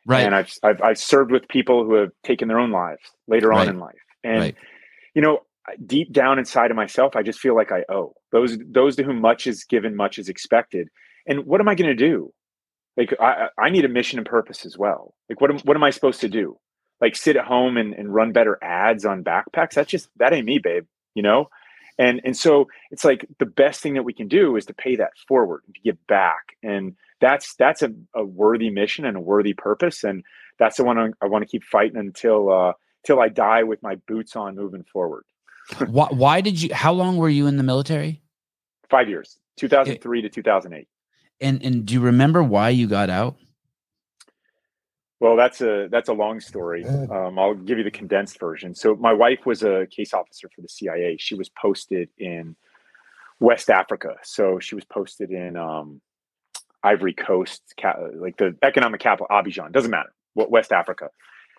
Right. 0.07 0.23
And 0.25 0.35
I've, 0.35 0.53
I've 0.63 0.83
I've 0.83 0.99
served 0.99 1.33
with 1.33 1.49
people 1.49 1.85
who 1.85 1.95
have 1.95 2.13
taken 2.25 2.49
their 2.49 2.59
own 2.61 2.71
lives 2.73 3.03
later 3.29 3.49
Right. 3.49 3.69
on 3.69 3.75
in 3.75 3.81
life, 3.81 3.95
and 4.25 4.41
Right. 4.41 4.57
you 5.15 5.23
know, 5.23 5.41
deep 5.87 6.13
down 6.13 6.39
inside 6.39 6.71
of 6.71 6.77
myself, 6.77 7.17
I 7.17 7.23
just 7.23 7.41
feel 7.41 7.57
like 7.57 7.73
I 7.73 7.85
owe 7.91 8.15
those 8.33 8.59
those 8.67 8.97
to 8.97 9.03
whom 9.05 9.21
much 9.21 9.47
is 9.47 9.65
given, 9.65 9.97
much 9.97 10.19
is 10.19 10.29
expected. 10.29 10.89
And 11.27 11.47
what 11.47 11.61
am 11.61 11.69
I 11.69 11.75
going 11.75 11.91
to 11.91 11.97
do? 11.97 12.33
Like, 12.97 13.15
I 13.21 13.49
I 13.59 13.71
need 13.71 13.85
a 13.85 13.89
mission 13.89 14.19
and 14.19 14.27
purpose 14.27 14.65
as 14.67 14.79
well. 14.79 15.15
Like, 15.29 15.41
what 15.41 15.51
am 15.51 15.59
what 15.61 15.77
am 15.77 15.85
I 15.85 15.91
supposed 15.91 16.21
to 16.23 16.29
do? 16.29 16.59
Like, 17.01 17.17
sit 17.17 17.37
at 17.37 17.45
home 17.45 17.77
and, 17.77 17.95
and 17.95 18.15
run 18.15 18.33
better 18.33 18.59
ads 18.63 19.05
on 19.05 19.25
backpacks? 19.25 19.75
That's 19.75 19.91
just 19.91 20.09
that 20.17 20.33
ain't 20.33 20.47
me, 20.47 20.59
babe. 20.59 20.87
You 21.15 21.23
know. 21.23 21.51
And 21.99 22.21
and 22.25 22.37
so 22.37 22.69
it's 22.91 23.05
like 23.05 23.27
the 23.39 23.47
best 23.47 23.81
thing 23.81 23.95
that 23.95 24.05
we 24.05 24.13
can 24.15 24.29
do 24.29 24.57
is 24.57 24.67
to 24.67 24.75
pay 24.75 24.97
that 24.97 25.13
forward 25.29 25.63
and 25.67 25.75
to 25.75 25.81
give 25.81 26.07
back. 26.07 26.57
And 26.63 26.95
that's 27.21 27.55
that's 27.57 27.83
a, 27.83 27.91
a 28.15 28.25
worthy 28.25 28.71
mission 28.71 29.05
and 29.05 29.17
a 29.17 29.21
worthy 29.21 29.55
purpose. 29.55 30.05
And 30.05 30.23
that's 30.59 30.77
the 30.77 30.85
one 30.85 30.99
I, 30.99 31.09
I 31.23 31.27
want 31.27 31.43
to 31.43 31.49
keep 31.49 31.65
fighting 31.65 31.97
until 31.97 32.53
uh 32.53 32.73
till 33.05 33.21
I 33.21 33.29
die 33.29 33.63
with 33.63 33.83
my 33.83 33.97
boots 34.07 34.37
on 34.37 34.57
moving 34.57 34.85
forward. 34.85 35.25
why, 35.89 36.09
why 36.11 36.41
did 36.41 36.61
you? 36.61 36.75
How 36.75 36.93
long 36.93 37.17
were 37.17 37.29
you 37.29 37.47
in 37.47 37.57
the 37.57 37.63
military? 37.63 38.23
Five 38.89 39.09
years, 39.09 39.39
2003 39.57 40.23
to 40.23 40.29
2008. 40.29 40.89
And 41.41 41.63
and 41.63 41.85
do 41.85 41.95
you 41.95 42.01
remember 42.01 42.43
why 42.43 42.71
you 42.71 42.87
got 42.87 43.11
out? 43.11 43.37
Well, 45.19 45.37
that's 45.37 45.61
a 45.63 45.89
that's 45.91 46.09
a 46.09 46.13
long 46.13 46.41
story. 46.41 46.85
Um, 46.85 47.39
I'll 47.39 47.55
give 47.55 47.79
you 47.79 47.85
the 47.85 47.91
condensed 47.91 48.39
version. 48.39 48.75
So 48.75 48.95
my 48.97 49.15
wife 49.15 49.47
was 49.47 49.63
a 49.63 49.87
case 49.91 50.13
officer 50.13 50.49
for 50.55 50.61
the 50.61 50.69
CIA. 50.69 51.17
She 51.19 51.35
was 51.35 51.49
posted 51.49 52.11
in 52.19 52.55
West 53.41 53.71
Africa. 53.71 54.17
So 54.23 54.59
she 54.61 54.75
was 54.75 54.85
posted 54.85 55.31
in 55.31 55.57
um, 55.57 56.01
Ivory 56.87 57.15
Coast, 57.15 57.63
like 58.15 58.37
the 58.37 58.57
economic 58.63 59.01
capital, 59.01 59.27
Abidjan. 59.31 59.73
Doesn't 59.73 59.91
matter. 59.91 60.13
West 60.35 60.73
Africa. 60.73 61.11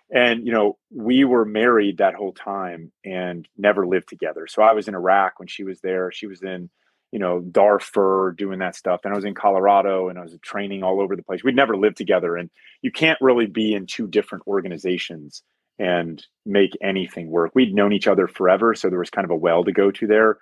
And 0.09 0.45
you 0.45 0.53
know, 0.53 0.77
we 0.89 1.25
were 1.25 1.43
married 1.43 1.97
that 1.97 2.15
whole 2.15 2.31
time 2.31 2.91
and 3.03 3.47
never 3.57 3.85
lived 3.85 4.07
together. 4.07 4.47
So 4.47 4.61
I 4.61 4.73
was 4.73 4.87
in 4.87 4.95
Iraq 4.95 5.39
when 5.39 5.47
she 5.47 5.63
was 5.63 5.81
there. 5.81 6.11
She 6.11 6.27
was 6.27 6.41
in 6.41 6.69
you 7.11 7.19
know, 7.19 7.39
Darfur 7.39 8.35
doing 8.37 8.59
that 8.59 8.75
stuff. 8.75 9.01
And 9.03 9.13
I 9.13 9.15
was 9.15 9.25
in 9.25 9.33
Colorado 9.33 10.09
and 10.09 10.19
I 10.19 10.23
was 10.23 10.37
training 10.41 10.83
all 10.83 11.01
over 11.01 11.15
the 11.15 11.23
place. 11.23 11.43
We'd 11.43 11.55
never 11.55 11.77
lived 11.77 11.97
together. 11.97 12.35
And 12.35 12.49
you 12.81 12.91
can't 12.91 13.19
really 13.21 13.45
be 13.45 13.73
in 13.73 13.85
two 13.85 14.07
different 14.07 14.45
organizations 14.45 15.41
and 15.79 16.25
make 16.45 16.71
anything 16.81 17.29
work. 17.29 17.51
We'd 17.53 17.73
known 17.73 17.93
each 17.93 18.07
other 18.07 18.27
forever. 18.27 18.75
So 18.75 18.89
there 18.89 18.99
was 18.99 19.09
kind 19.09 19.25
of 19.25 19.31
a 19.31 19.35
well 19.35 19.63
to 19.63 19.71
go 19.71 19.89
to 19.91 20.07
there 20.07 20.37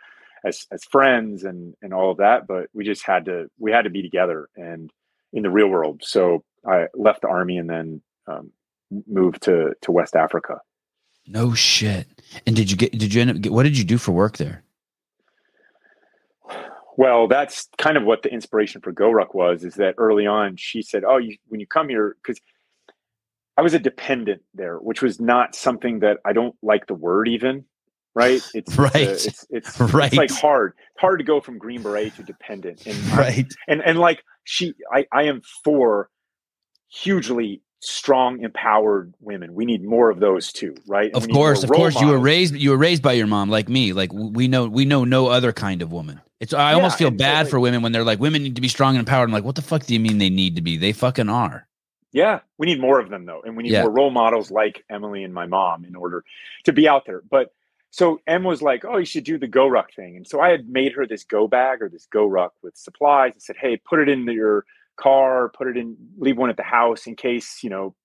as, 0.46 0.66
as 0.72 0.84
friends 0.86 1.44
and, 1.44 1.74
and 1.82 1.94
all 1.94 2.12
of 2.12 2.18
that. 2.18 2.48
But 2.48 2.68
we 2.74 2.86
just 2.86 3.06
had 3.06 3.26
to, 3.26 3.50
we 3.58 3.72
had 3.72 3.84
to 3.84 3.90
be 3.90 4.02
together 4.02 4.50
and 4.56 4.92
in 5.34 5.44
the 5.44 5.50
real 5.50 5.68
world. 5.68 6.02
So 6.04 6.44
I 6.66 6.86
left 6.94 7.22
the 7.22 7.28
army 7.28 7.58
and 7.58 7.70
then 7.70 8.02
um, 8.28 8.52
moved 9.08 9.44
to, 9.44 9.74
to 9.82 9.92
West 9.92 10.16
Africa. 10.16 10.60
No 11.28 11.54
shit. 11.54 12.08
And 12.46 12.56
did 12.56 12.70
you 12.70 12.78
get? 12.78 12.92
Did 12.98 13.14
you 13.14 13.22
end 13.22 13.30
up? 13.32 13.42
Get, 13.42 13.52
what 13.52 13.64
did 13.64 13.78
you 13.78 13.84
do 13.84 13.98
for 13.98 14.12
work 14.12 14.38
there? 14.38 14.64
Well, 16.98 17.28
that's 17.28 17.68
kind 17.78 17.98
of 17.98 18.04
what 18.04 18.22
the 18.22 18.32
inspiration 18.32 18.80
for 18.82 18.94
GoRuck 18.94 19.34
was. 19.34 19.64
Is 19.64 19.76
that 19.76 19.96
early 19.98 20.28
on 20.28 20.56
she 20.56 20.82
said, 20.82 21.04
"Oh, 21.04 21.18
you, 21.18 21.38
when 21.48 21.60
you 21.60 21.68
come 21.68 21.90
here, 21.90 22.16
because 22.22 22.40
I 23.58 23.62
was 23.62 23.74
a 23.74 23.80
dependent 23.80 24.44
there, 24.54 24.78
which 24.78 25.02
was 25.02 25.20
not 25.20 25.56
something 25.56 26.00
that 26.00 26.18
I 26.26 26.34
don't 26.34 26.56
like 26.62 26.88
the 26.88 26.94
word 26.94 27.28
even. 27.28 27.66
Right? 28.16 28.42
It's 28.54 28.80
uh, 28.80 28.84
Right. 28.84 28.96
It's, 28.96 29.26
it's, 29.28 29.46
it's, 29.50 29.80
Right. 29.80 30.08
it's 30.08 30.16
like 30.18 30.32
hard, 30.32 30.74
hard 30.98 31.20
to 31.20 31.26
go 31.26 31.42
from 31.42 31.58
Green 31.58 31.82
Beret 31.84 32.16
to 32.16 32.24
dependent, 32.24 32.86
and 32.88 32.98
Right. 33.18 33.46
and 33.68 33.82
and 33.84 34.00
like 34.00 34.24
she, 34.46 34.74
I 34.92 35.06
I 35.12 35.24
am 35.24 35.42
for 35.64 36.10
hugely 36.90 37.62
strong, 37.82 38.42
empowered 38.42 39.14
women. 39.20 39.54
We 39.54 39.66
need 39.66 39.84
more 39.84 40.10
of 40.10 40.20
those 40.20 40.52
too, 40.52 40.76
right? 40.88 41.12
And 41.14 41.16
Of 41.24 41.30
course, 41.30 41.64
of 41.64 41.70
course. 41.70 42.00
You 42.00 42.08
were 42.08 42.18
raised. 42.20 42.56
You 42.56 42.72
were 42.72 42.78
raised 42.78 43.04
by 43.04 43.14
your 43.14 43.28
mom, 43.28 43.50
like 43.50 43.70
me. 43.70 43.94
Like 43.94 44.12
we 44.14 44.48
know. 44.48 44.66
We 44.68 44.86
know 44.86 45.04
no 45.04 45.28
other 45.28 45.52
kind 45.54 45.82
of 45.82 45.92
woman. 45.92 46.22
It's. 46.40 46.54
I 46.54 46.72
Yeah, 46.72 46.76
almost 46.78 46.98
feel 46.98 47.10
so, 47.10 47.16
bad 47.18 47.42
like- 47.46 47.52
for 47.52 47.60
women 47.60 47.82
when 47.82 47.92
they're 47.92 48.04
like, 48.04 48.20
women 48.20 48.44
need 48.44 48.56
to 48.56 48.62
be 48.62 48.68
strong 48.70 48.96
and 48.96 49.00
empowered. 49.00 49.30
I'm 49.30 49.34
like, 49.34 49.44
what 49.44 49.56
the 49.56 49.62
fuck 49.62 49.86
do 49.86 49.94
you 49.94 50.00
mean 50.00 50.18
they 50.18 50.30
need 50.30 50.56
to 50.56 50.62
be? 50.62 50.78
They 50.78 50.94
fucking 50.94 51.30
are. 51.30 51.68
Yeah, 52.12 52.40
we 52.58 52.66
need 52.68 52.80
more 52.80 53.00
of 53.00 53.10
them 53.10 53.26
though, 53.26 53.42
and 53.46 53.58
we 53.58 53.64
need 53.64 53.74
Yeah. 53.74 53.82
more 53.84 53.92
role 53.92 54.10
models 54.10 54.50
like 54.50 54.84
Emily 54.90 55.24
and 55.24 55.34
my 55.34 55.46
mom 55.48 55.84
in 55.84 55.96
order 55.98 56.24
to 56.64 56.72
be 56.72 56.88
out 56.88 57.06
there. 57.06 57.22
But 57.30 57.50
so 57.96 58.20
Em 58.28 58.44
was 58.44 58.62
like, 58.62 58.84
"Oh, 58.84 58.98
you 58.98 59.06
should 59.06 59.24
do 59.24 59.38
the 59.38 59.48
Go 59.48 59.68
Ruck 59.70 59.94
thing," 59.94 60.18
and 60.18 60.28
so 60.28 60.42
I 60.42 60.50
had 60.50 60.68
made 60.68 60.92
her 60.96 61.08
this 61.08 61.24
Go 61.24 61.48
bag 61.48 61.82
or 61.82 61.88
this 61.88 62.06
Go 62.08 62.28
Ruck 62.28 62.54
with 62.62 62.76
supplies 62.76 63.32
and 63.32 63.42
said, 63.42 63.56
"Hey, 63.56 63.78
put 63.78 64.00
it 64.00 64.10
in 64.10 64.26
your 64.26 64.66
car, 64.98 65.48
put 65.48 65.68
it 65.68 65.78
in, 65.78 65.96
leave 66.18 66.38
one 66.38 66.50
at 66.50 66.58
the 66.58 66.64
house 66.64 67.08
in 67.08 67.16
case 67.16 67.64
you 67.64 67.70
know 67.70 67.96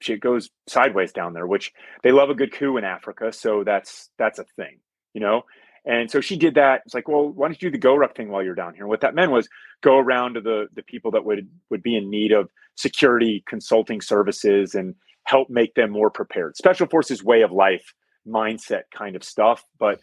shit 0.00 0.20
goes 0.20 0.50
sideways 0.68 1.10
down 1.14 1.32
there." 1.32 1.46
Which 1.46 1.72
they 2.02 2.12
love 2.12 2.28
a 2.28 2.34
good 2.34 2.52
coup 2.52 2.76
in 2.76 2.84
Africa, 2.84 3.32
so 3.32 3.64
that's 3.64 4.10
that's 4.18 4.38
a 4.38 4.44
thing, 4.56 4.80
you 5.14 5.22
know. 5.22 5.44
And 5.86 6.10
so 6.10 6.20
she 6.20 6.36
did 6.36 6.56
that. 6.56 6.82
It's 6.84 6.94
like, 6.94 7.08
well, 7.08 7.28
why 7.30 7.46
don't 7.48 7.62
you 7.62 7.70
do 7.70 7.72
the 7.72 7.78
Go 7.78 7.94
Ruck 7.94 8.14
thing 8.14 8.28
while 8.28 8.42
you're 8.42 8.54
down 8.54 8.74
here? 8.74 8.84
And 8.84 8.90
what 8.90 9.00
that 9.00 9.14
meant 9.14 9.32
was 9.32 9.48
go 9.80 9.96
around 9.96 10.34
to 10.34 10.42
the 10.42 10.66
the 10.74 10.82
people 10.82 11.12
that 11.12 11.24
would 11.24 11.48
would 11.70 11.82
be 11.82 11.96
in 11.96 12.10
need 12.10 12.32
of 12.32 12.50
security 12.74 13.42
consulting 13.48 14.02
services 14.02 14.74
and 14.74 14.94
help 15.24 15.48
make 15.48 15.74
them 15.76 15.90
more 15.90 16.10
prepared. 16.10 16.58
Special 16.58 16.86
forces 16.86 17.24
way 17.24 17.40
of 17.40 17.52
life 17.52 17.94
mindset 18.26 18.82
kind 18.92 19.16
of 19.16 19.24
stuff. 19.24 19.64
But 19.78 20.00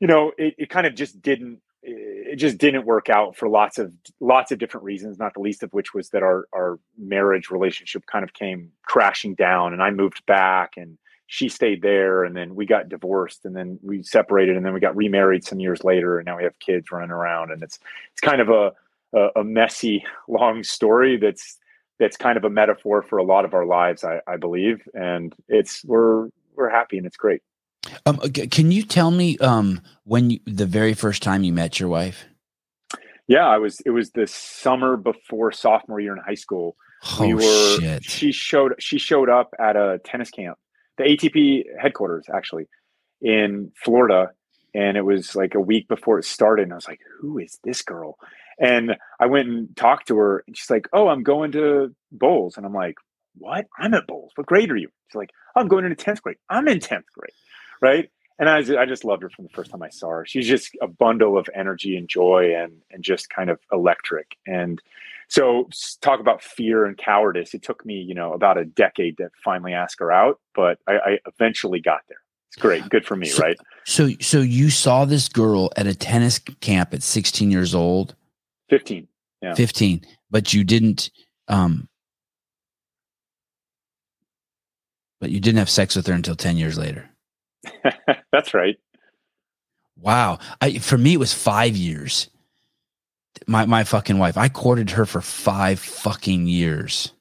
you 0.00 0.06
know, 0.06 0.32
it, 0.38 0.54
it 0.58 0.70
kind 0.70 0.86
of 0.86 0.94
just 0.94 1.20
didn't 1.20 1.60
it 1.82 2.36
just 2.36 2.58
didn't 2.58 2.84
work 2.84 3.08
out 3.08 3.36
for 3.36 3.48
lots 3.48 3.78
of 3.78 3.92
lots 4.20 4.52
of 4.52 4.58
different 4.58 4.84
reasons, 4.84 5.18
not 5.18 5.34
the 5.34 5.40
least 5.40 5.62
of 5.62 5.72
which 5.72 5.94
was 5.94 6.10
that 6.10 6.22
our 6.22 6.46
our 6.52 6.78
marriage 6.98 7.50
relationship 7.50 8.04
kind 8.06 8.22
of 8.22 8.34
came 8.34 8.70
crashing 8.84 9.34
down 9.34 9.72
and 9.72 9.82
I 9.82 9.90
moved 9.90 10.24
back 10.26 10.74
and 10.76 10.98
she 11.26 11.48
stayed 11.48 11.80
there 11.80 12.24
and 12.24 12.36
then 12.36 12.54
we 12.54 12.66
got 12.66 12.88
divorced 12.88 13.44
and 13.44 13.54
then 13.54 13.78
we 13.82 14.02
separated 14.02 14.56
and 14.56 14.66
then 14.66 14.74
we 14.74 14.80
got 14.80 14.96
remarried 14.96 15.44
some 15.44 15.60
years 15.60 15.84
later 15.84 16.18
and 16.18 16.26
now 16.26 16.36
we 16.36 16.42
have 16.42 16.58
kids 16.58 16.90
running 16.90 17.12
around 17.12 17.50
and 17.50 17.62
it's 17.62 17.78
it's 18.12 18.20
kind 18.20 18.40
of 18.40 18.48
a 18.48 18.72
a, 19.14 19.40
a 19.40 19.44
messy 19.44 20.04
long 20.28 20.62
story 20.62 21.16
that's 21.16 21.58
that's 21.98 22.16
kind 22.16 22.36
of 22.36 22.44
a 22.44 22.50
metaphor 22.50 23.00
for 23.02 23.18
a 23.18 23.24
lot 23.24 23.44
of 23.44 23.54
our 23.54 23.64
lives 23.64 24.04
I, 24.04 24.20
I 24.26 24.36
believe 24.36 24.86
and 24.92 25.34
it's 25.48 25.84
we're 25.84 26.30
we're 26.56 26.70
happy 26.70 26.96
and 26.98 27.06
it's 27.06 27.16
great 27.16 27.42
Um, 28.06 28.18
can 28.18 28.70
you 28.72 28.82
tell 28.82 29.10
me 29.10 29.38
um 29.38 29.80
when 30.04 30.30
you, 30.30 30.40
the 30.46 30.66
very 30.66 30.94
first 30.94 31.22
time 31.22 31.42
you 31.44 31.52
met 31.52 31.80
your 31.80 31.88
wife? 31.88 32.24
yeah 33.28 33.46
i 33.46 33.58
was 33.58 33.80
it 33.86 33.90
was 33.90 34.10
the 34.10 34.26
summer 34.26 34.96
before 34.96 35.52
sophomore 35.52 36.00
year 36.00 36.12
in 36.12 36.22
high 36.26 36.34
school 36.34 36.76
Oh 37.18 37.26
we 37.26 37.34
were 37.34 37.76
shit! 37.80 38.04
she 38.04 38.32
showed 38.32 38.74
she 38.78 38.98
showed 38.98 39.30
up 39.30 39.54
at 39.58 39.76
a 39.76 40.00
tennis 40.04 40.30
camp 40.30 40.58
the 40.98 41.04
atp 41.04 41.64
headquarters 41.80 42.26
actually 42.34 42.66
in 43.22 43.70
florida 43.82 44.30
and 44.74 44.96
it 44.96 45.02
was 45.04 45.34
like 45.34 45.54
a 45.54 45.60
week 45.60 45.88
before 45.88 46.18
it 46.18 46.24
started 46.24 46.64
and 46.64 46.72
i 46.72 46.76
was 46.76 46.88
like 46.88 47.00
who 47.20 47.38
is 47.38 47.58
this 47.64 47.82
girl 47.82 48.16
and 48.60 48.96
i 49.18 49.26
went 49.26 49.48
and 49.48 49.74
talked 49.76 50.08
to 50.08 50.16
her 50.16 50.42
and 50.46 50.56
she's 50.56 50.68
like 50.70 50.88
oh 50.92 51.08
i'm 51.08 51.22
going 51.22 51.52
to 51.52 51.94
Bolles 52.12 52.56
and 52.56 52.66
i'm 52.66 52.74
like 52.74 52.96
what 53.40 53.66
i'm 53.78 53.94
at 53.94 54.06
Bolles 54.06 54.32
what 54.36 54.46
grade 54.46 54.70
are 54.70 54.76
you 54.76 54.88
she's 55.08 55.16
like 55.16 55.30
i'm 55.56 55.68
going 55.68 55.84
into 55.84 55.96
10th 55.96 56.22
grade 56.22 56.36
i'm 56.48 56.68
in 56.68 56.78
10th 56.78 57.04
grade 57.14 57.32
right 57.80 58.10
and 58.40 58.48
I, 58.48 58.56
I 58.80 58.86
just 58.86 59.04
loved 59.04 59.22
her 59.22 59.28
from 59.28 59.44
the 59.44 59.50
first 59.50 59.70
time 59.70 59.82
I 59.82 59.90
saw 59.90 60.08
her. 60.08 60.24
She's 60.26 60.48
just 60.48 60.74
a 60.80 60.88
bundle 60.88 61.36
of 61.36 61.48
energy 61.54 61.94
and 61.94 62.08
joy 62.08 62.54
and 62.56 62.72
and 62.90 63.04
just 63.04 63.28
kind 63.28 63.50
of 63.50 63.60
electric. 63.70 64.38
And 64.46 64.80
so 65.28 65.68
talk 66.00 66.20
about 66.20 66.42
fear 66.42 66.86
and 66.86 66.96
cowardice. 66.96 67.52
It 67.52 67.62
took 67.62 67.84
me, 67.84 67.94
you 67.94 68.14
know, 68.14 68.32
about 68.32 68.56
a 68.56 68.64
decade 68.64 69.18
to 69.18 69.28
finally 69.44 69.74
ask 69.74 69.98
her 70.00 70.10
out, 70.10 70.40
but 70.54 70.78
I, 70.88 70.92
I 70.94 71.18
eventually 71.26 71.80
got 71.80 72.00
there. 72.08 72.16
It's 72.48 72.60
great. 72.60 72.88
Good 72.88 73.06
for 73.06 73.14
me, 73.14 73.28
so, 73.28 73.42
right? 73.42 73.56
So 73.84 74.08
so 74.20 74.40
you 74.40 74.70
saw 74.70 75.04
this 75.04 75.28
girl 75.28 75.70
at 75.76 75.86
a 75.86 75.94
tennis 75.94 76.38
camp 76.38 76.94
at 76.94 77.02
16 77.02 77.50
years 77.50 77.74
old? 77.74 78.16
15. 78.70 79.06
Yeah. 79.42 79.54
15. 79.54 80.00
But 80.30 80.54
you 80.54 80.64
didn't 80.64 81.10
um 81.46 81.88
but 85.20 85.30
you 85.30 85.40
didn't 85.40 85.58
have 85.58 85.70
sex 85.70 85.94
with 85.96 86.06
her 86.06 86.14
until 86.14 86.36
10 86.36 86.56
years 86.56 86.78
later. 86.78 87.08
That's 88.32 88.54
right. 88.54 88.78
Wow. 89.98 90.38
I 90.60 90.78
for 90.78 90.96
me 90.98 91.14
it 91.14 91.18
was 91.18 91.32
5 91.34 91.76
years. 91.76 92.28
My 93.46 93.66
my 93.66 93.84
fucking 93.84 94.18
wife. 94.18 94.36
I 94.36 94.48
courted 94.48 94.90
her 94.90 95.06
for 95.06 95.20
5 95.20 95.78
fucking 95.78 96.46
years. 96.46 97.12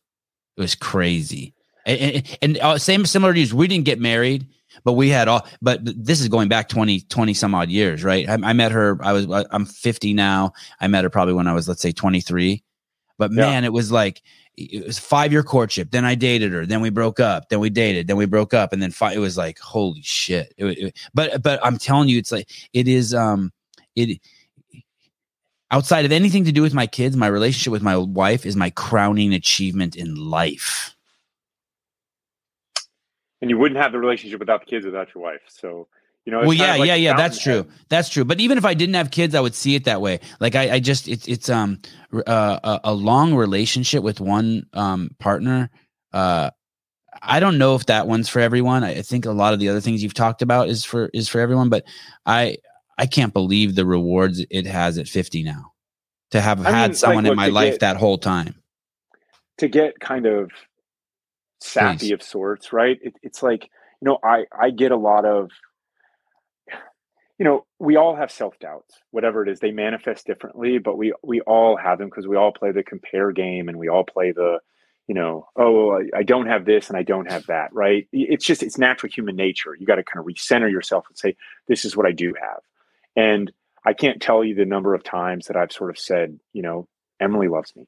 It 0.58 0.62
was 0.62 0.76
crazy. 0.76 1.54
And, 1.86 2.00
and, 2.00 2.38
and 2.42 2.58
uh, 2.60 2.78
same 2.78 3.06
similarities. 3.06 3.54
We 3.54 3.68
didn't 3.68 3.86
get 3.86 4.00
married, 4.00 4.46
but 4.84 4.94
we 4.94 5.10
had 5.10 5.28
all 5.28 5.48
but 5.62 5.80
this 5.84 6.22
is 6.22 6.28
going 6.30 6.48
back 6.50 6.70
20 6.70 7.02
20 7.02 7.34
some 7.34 7.54
odd 7.56 7.70
years, 7.70 8.04
right? 8.04 8.28
I, 8.30 8.34
I 8.44 8.54
met 8.54 8.72
her 8.72 8.98
I 9.02 9.14
was 9.14 9.28
I'm 9.52 9.66
50 9.66 10.14
now. 10.14 10.54
I 10.80 10.88
met 10.88 11.04
her 11.04 11.10
probably 11.10 11.34
when 11.34 11.48
I 11.48 11.54
was 11.54 11.68
let's 11.68 11.82
say 11.82 11.92
23. 11.92 12.64
But 13.18 13.32
Yeah. 13.32 13.42
man, 13.42 13.64
it 13.66 13.74
was 13.74 13.92
like 13.92 14.22
it 14.60 14.86
was 14.86 15.00
five 15.00 15.32
year 15.32 15.44
courtship. 15.44 15.92
Then 15.92 16.06
I 16.06 16.16
dated 16.16 16.52
her. 16.52 16.66
Then 16.66 16.82
we 16.82 16.90
broke 16.90 17.20
up. 17.20 17.50
Then 17.50 17.60
we 17.60 17.70
dated. 17.70 18.08
Then 18.08 18.18
we 18.18 18.26
broke 18.26 18.54
up. 18.54 18.74
And 18.74 18.82
then 18.82 18.92
fi- 18.92 19.14
it 19.14 19.20
was 19.20 19.38
like, 19.38 19.60
holy 19.60 20.02
shit. 20.02 20.54
It, 20.58 20.66
it- 20.78 20.98
but 21.14 21.42
but 21.42 21.60
I'm 21.64 21.78
telling 21.78 22.10
you, 22.10 22.18
it's 22.18 22.32
like 22.32 22.50
it 22.74 22.88
is. 22.88 23.14
Um, 23.14 23.52
it 23.96 24.20
outside 25.72 26.06
of 26.06 26.12
anything 26.12 26.46
to 26.46 26.52
do 26.52 26.62
with 26.62 26.74
my 26.74 26.88
kids, 26.88 27.16
my 27.16 27.28
relationship 27.28 27.72
with 27.72 27.84
my 27.84 27.96
wife 27.96 28.46
is 28.46 28.56
my 28.56 28.70
crowning 28.72 29.34
achievement 29.34 29.96
in 29.96 30.16
life. 30.16 30.96
And 33.42 33.50
you 33.50 33.58
wouldn't 33.58 33.80
have 33.80 33.92
the 33.92 34.00
relationship 34.00 34.40
without 34.40 34.62
the 34.62 34.66
kids 34.66 34.86
without 34.86 35.14
your 35.14 35.24
wife. 35.24 35.42
So, 35.48 35.88
you 36.30 36.36
know, 36.36 36.42
well, 36.42 36.54
yeah, 36.54 36.76
like 36.76 36.88
yeah, 36.88 36.96
yeah. 36.96 37.18
That's 37.18 37.42
true. 37.42 37.66
That's 37.90 38.08
true. 38.10 38.24
But 38.24 38.40
even 38.40 38.58
if 38.60 38.66
I 38.66 38.76
didn't 38.76 38.94
have 38.94 39.10
kids, 39.10 39.34
I 39.34 39.40
would 39.40 39.56
see 39.56 39.74
it 39.74 39.86
that 39.86 40.00
way. 40.00 40.20
Like 40.40 40.54
I, 40.54 40.76
I 40.76 40.80
just 40.80 41.08
it's 41.08 41.28
it's 41.28 41.50
um 41.50 41.80
uh, 42.14 42.60
a, 42.64 42.80
a 42.92 42.94
long 42.94 43.34
relationship 43.34 44.04
with 44.04 44.20
one 44.20 44.68
um 44.74 45.10
partner. 45.20 45.72
Uh, 46.14 46.52
I 47.24 47.40
don't 47.40 47.58
know 47.58 47.74
if 47.74 47.88
that 47.88 48.08
one's 48.08 48.30
for 48.30 48.40
everyone. 48.40 48.84
I 48.84 48.98
I 48.98 49.02
think 49.02 49.26
a 49.26 49.32
lot 49.32 49.54
of 49.54 49.60
the 49.60 49.70
other 49.70 49.82
things 49.82 50.04
you've 50.04 50.14
talked 50.14 50.44
about 50.44 50.70
is 50.70 50.86
for 50.86 51.10
is 51.16 51.28
for 51.28 51.42
everyone. 51.42 51.70
But 51.70 51.84
I 52.28 52.58
I 53.00 53.08
can't 53.08 53.34
believe 53.34 53.74
the 53.74 53.86
rewards 53.86 54.46
it 54.52 54.68
has 54.68 55.00
at 55.00 55.08
fifty 55.08 55.42
now 55.42 55.74
to 56.32 56.42
have 56.42 56.64
I 56.64 56.70
had 56.70 56.92
mean, 56.92 56.96
someone 56.96 57.24
like, 57.24 57.32
in 57.32 57.38
look, 57.38 57.38
my 57.38 57.48
life 57.48 57.74
get- 57.74 57.80
that 57.80 57.98
whole 57.98 58.20
time. 58.20 58.54
to 59.58 59.68
get 59.68 60.00
kind 60.00 60.28
of 60.28 60.52
sappy 61.60 61.98
Please. 61.98 62.12
of 62.12 62.22
sorts, 62.24 62.72
right? 62.72 63.00
It, 63.02 63.16
it's 63.24 63.42
like 63.42 63.64
you 64.02 64.06
know, 64.06 64.20
I 64.24 64.46
I 64.58 64.70
get 64.70 64.92
a 64.92 64.96
lot 64.96 65.26
of, 65.26 65.50
you 67.40 67.46
know, 67.46 67.66
we 67.80 67.96
all 67.96 68.16
have 68.18 68.32
self 68.32 68.60
doubts, 68.60 68.96
whatever 69.12 69.42
it 69.42 69.50
is. 69.50 69.60
They 69.62 69.72
manifest 69.72 70.28
differently, 70.28 70.78
but 70.78 70.98
we 70.98 71.14
we 71.24 71.40
all 71.42 71.78
have 71.78 71.98
them 71.98 72.10
because 72.10 72.28
we 72.28 72.36
all 72.36 72.52
play 72.52 72.72
the 72.74 72.84
compare 72.84 73.32
game 73.32 73.70
and 73.70 73.80
we 73.80 73.88
all 73.88 74.04
play 74.04 74.34
the, 74.34 74.60
you 75.08 75.16
know, 75.16 75.48
oh, 75.56 76.04
I, 76.16 76.24
don't 76.24 76.48
have 76.48 76.66
this 76.66 76.90
and 76.90 76.98
I 76.98 77.04
don't 77.04 77.32
have 77.32 77.46
that, 77.48 77.74
right? 77.74 78.08
It's 78.12 78.46
just 78.46 78.62
it's 78.62 78.78
natural 78.78 79.10
human 79.12 79.38
nature. 79.38 79.74
You 79.74 79.88
got 79.88 79.96
to 79.96 80.04
kind 80.04 80.20
of 80.20 80.28
recenter 80.28 80.70
yourself 80.70 81.06
and 81.08 81.18
say, 81.18 81.38
this 81.68 81.86
is 81.86 81.96
what 81.96 82.06
I 82.06 82.12
do 82.12 82.34
have, 82.40 82.60
and 83.16 83.52
I 83.86 83.94
can't 83.94 84.22
tell 84.22 84.44
you 84.44 84.54
the 84.54 84.66
number 84.66 84.94
of 84.94 85.04
times 85.04 85.48
that 85.48 85.56
I've 85.56 85.72
sort 85.72 85.92
of 85.92 85.98
said, 85.98 86.38
you 86.52 86.62
know, 86.62 86.90
Emily 87.22 87.48
loves 87.48 87.74
me, 87.74 87.88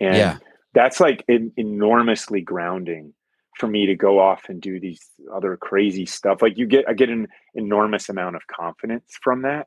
and 0.00 0.16
Yeah. 0.16 0.38
that's 0.74 0.98
like 0.98 1.24
en- 1.28 1.52
enormously 1.56 2.40
grounding 2.40 3.14
for 3.58 3.66
me 3.66 3.86
to 3.86 3.94
go 3.94 4.18
off 4.18 4.42
and 4.48 4.60
do 4.60 4.80
these 4.80 5.00
other 5.34 5.56
crazy 5.56 6.06
stuff. 6.06 6.42
Like 6.42 6.56
you 6.56 6.66
get 6.66 6.88
i 6.88 6.92
get 6.92 7.08
an 7.08 7.28
enormous 7.54 8.08
amount 8.08 8.36
of 8.36 8.46
confidence 8.46 9.18
from 9.22 9.42
that 9.42 9.66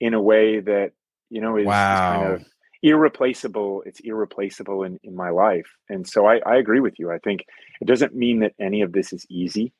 in 0.00 0.14
a 0.14 0.20
way 0.20 0.60
that 0.60 0.92
you 1.30 1.40
know 1.40 1.56
is, 1.56 1.62
is 1.62 1.68
kind 1.68 2.32
of 2.34 2.44
irreplaceable 2.82 3.82
it's 3.86 4.00
irreplaceable 4.00 4.82
in, 4.82 4.98
in 5.02 5.14
my 5.14 5.30
life. 5.30 5.70
And 5.88 6.06
so 6.06 6.26
I, 6.26 6.40
I 6.44 6.56
agree 6.56 6.80
with 6.80 6.98
you. 6.98 7.10
I 7.10 7.18
think 7.18 7.44
it 7.80 7.86
doesn't 7.86 8.14
mean 8.14 8.40
that 8.40 8.54
any 8.60 8.82
of 8.82 8.92
this 8.92 9.12
is 9.12 9.26
easy 9.30 9.72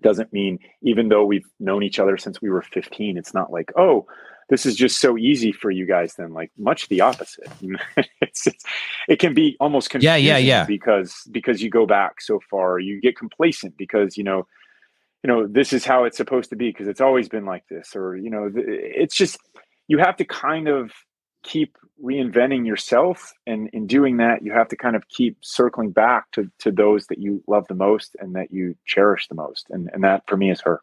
doesn't 0.00 0.32
mean 0.32 0.58
even 0.82 1.08
though 1.08 1.24
we've 1.24 1.46
known 1.60 1.82
each 1.82 1.98
other 1.98 2.16
since 2.16 2.40
we 2.42 2.50
were 2.50 2.62
15 2.62 3.16
it's 3.16 3.34
not 3.34 3.52
like 3.52 3.72
oh 3.76 4.06
this 4.50 4.66
is 4.66 4.74
just 4.74 5.00
so 5.00 5.16
easy 5.16 5.52
for 5.52 5.70
you 5.70 5.86
guys 5.86 6.14
then 6.14 6.32
like 6.32 6.50
much 6.58 6.88
the 6.88 7.00
opposite 7.00 7.48
it's, 8.20 8.46
it's 8.46 8.64
it 9.08 9.18
can 9.18 9.34
be 9.34 9.56
almost 9.60 9.88
Yeah, 9.94 10.14
confusing 10.16 10.26
yeah, 10.26 10.38
yeah. 10.38 10.64
because 10.64 11.14
because 11.30 11.62
you 11.62 11.70
go 11.70 11.86
back 11.86 12.20
so 12.20 12.40
far 12.50 12.78
you 12.78 13.00
get 13.00 13.16
complacent 13.16 13.76
because 13.76 14.16
you 14.16 14.24
know 14.24 14.46
you 15.22 15.28
know 15.28 15.46
this 15.46 15.72
is 15.72 15.84
how 15.84 16.04
it's 16.04 16.16
supposed 16.16 16.50
to 16.50 16.56
be 16.56 16.68
because 16.70 16.88
it's 16.88 17.00
always 17.00 17.28
been 17.28 17.46
like 17.46 17.64
this 17.68 17.96
or 17.96 18.16
you 18.16 18.30
know 18.30 18.50
it's 18.54 19.16
just 19.16 19.38
you 19.88 19.98
have 19.98 20.16
to 20.16 20.24
kind 20.24 20.68
of 20.68 20.92
keep 21.42 21.76
reinventing 22.02 22.66
yourself 22.66 23.32
and 23.46 23.68
in 23.72 23.86
doing 23.86 24.16
that 24.18 24.42
you 24.42 24.52
have 24.52 24.68
to 24.68 24.76
kind 24.76 24.96
of 24.96 25.08
keep 25.08 25.36
circling 25.42 25.90
back 25.90 26.30
to 26.32 26.50
to 26.58 26.70
those 26.72 27.06
that 27.06 27.18
you 27.18 27.42
love 27.46 27.66
the 27.68 27.74
most 27.74 28.16
and 28.20 28.34
that 28.34 28.50
you 28.50 28.76
cherish 28.86 29.28
the 29.28 29.34
most 29.34 29.68
and 29.70 29.88
and 29.92 30.02
that 30.04 30.22
for 30.26 30.36
me 30.36 30.50
is 30.50 30.60
her 30.60 30.80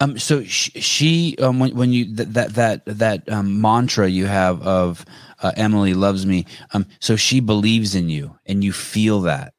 Um. 0.00 0.18
So 0.18 0.44
sh- 0.44 0.70
she, 0.76 1.36
um, 1.38 1.58
when 1.60 1.74
when 1.76 1.92
you 1.92 2.04
th- 2.04 2.28
that 2.30 2.54
that 2.54 2.84
that 2.86 3.28
um, 3.30 3.60
mantra 3.60 4.08
you 4.08 4.26
have 4.26 4.62
of 4.62 5.04
uh, 5.42 5.52
Emily 5.56 5.94
loves 5.94 6.26
me. 6.26 6.46
Um. 6.74 6.86
So 7.00 7.16
she 7.16 7.40
believes 7.40 7.94
in 7.94 8.08
you, 8.08 8.38
and 8.46 8.64
you 8.64 8.72
feel 8.72 9.22
that. 9.22 9.54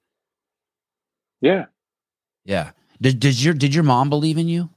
yeah 1.42 1.66
Yeah. 2.46 2.72
Did 3.02 3.20
does 3.20 3.44
your 3.44 3.54
did 3.54 3.74
your 3.74 3.84
mom 3.84 4.10
believe 4.10 4.38
in 4.38 4.48
you? 4.48 4.70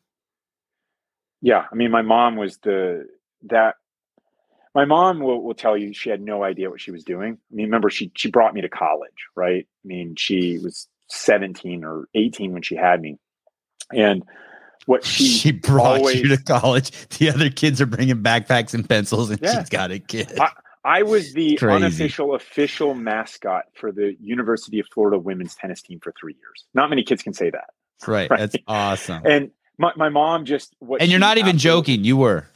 yeah 1.42 1.64
i 1.70 1.74
mean 1.74 1.90
my 1.90 2.02
mom 2.02 2.36
was 2.36 2.58
the 2.58 3.06
that 3.42 3.76
my 4.74 4.84
mom 4.84 5.20
will, 5.20 5.42
will 5.42 5.54
tell 5.54 5.76
you 5.76 5.92
she 5.92 6.10
had 6.10 6.20
no 6.20 6.42
idea 6.42 6.70
what 6.70 6.80
she 6.80 6.90
was 6.90 7.04
doing 7.04 7.38
i 7.52 7.54
mean 7.54 7.66
remember 7.66 7.90
she 7.90 8.10
she 8.16 8.30
brought 8.30 8.54
me 8.54 8.60
to 8.60 8.68
college 8.68 9.26
right 9.36 9.66
i 9.84 9.86
mean 9.86 10.14
she 10.16 10.58
was 10.58 10.88
17 11.10 11.84
or 11.84 12.08
18 12.14 12.52
when 12.52 12.62
she 12.62 12.74
had 12.76 13.00
me 13.00 13.16
and 13.92 14.22
what 14.86 15.04
she, 15.06 15.50
brought 15.52 15.98
always- 16.00 16.20
you 16.20 16.28
to 16.28 16.42
college. 16.42 16.90
The 17.18 17.30
other 17.30 17.48
kids 17.48 17.80
are 17.80 17.86
bringing 17.86 18.22
backpacks 18.22 18.74
and 18.74 18.86
pencils, 18.86 19.30
and 19.30 19.40
Yeah. 19.42 19.60
she's 19.60 19.70
got 19.70 19.90
a 19.90 19.98
kid. 19.98 20.38
I 20.84 21.02
was 21.04 21.32
the 21.32 21.56
Crazy. 21.56 21.74
unofficial 21.74 22.34
official 22.34 22.94
mascot 22.94 23.64
for 23.74 23.90
the 23.92 24.14
University 24.20 24.78
of 24.80 24.86
Florida 24.92 25.18
women's 25.18 25.54
tennis 25.54 25.80
team 25.80 26.00
for 26.02 26.12
three 26.20 26.34
years. 26.34 26.66
Not 26.74 26.90
many 26.90 27.02
kids 27.02 27.22
can 27.22 27.32
say 27.32 27.48
that. 27.48 27.70
right. 28.06 28.28
right. 28.30 28.38
That's 28.40 28.56
awesome. 28.68 29.22
And 29.24 29.50
my, 29.78 29.92
my 29.96 30.10
mom 30.10 30.44
just 30.44 30.76
what 30.80 31.00
And 31.00 31.10
you're 31.10 31.18
not 31.20 31.38
even 31.38 31.56
joking. 31.56 32.04
You 32.04 32.18
were. 32.18 32.46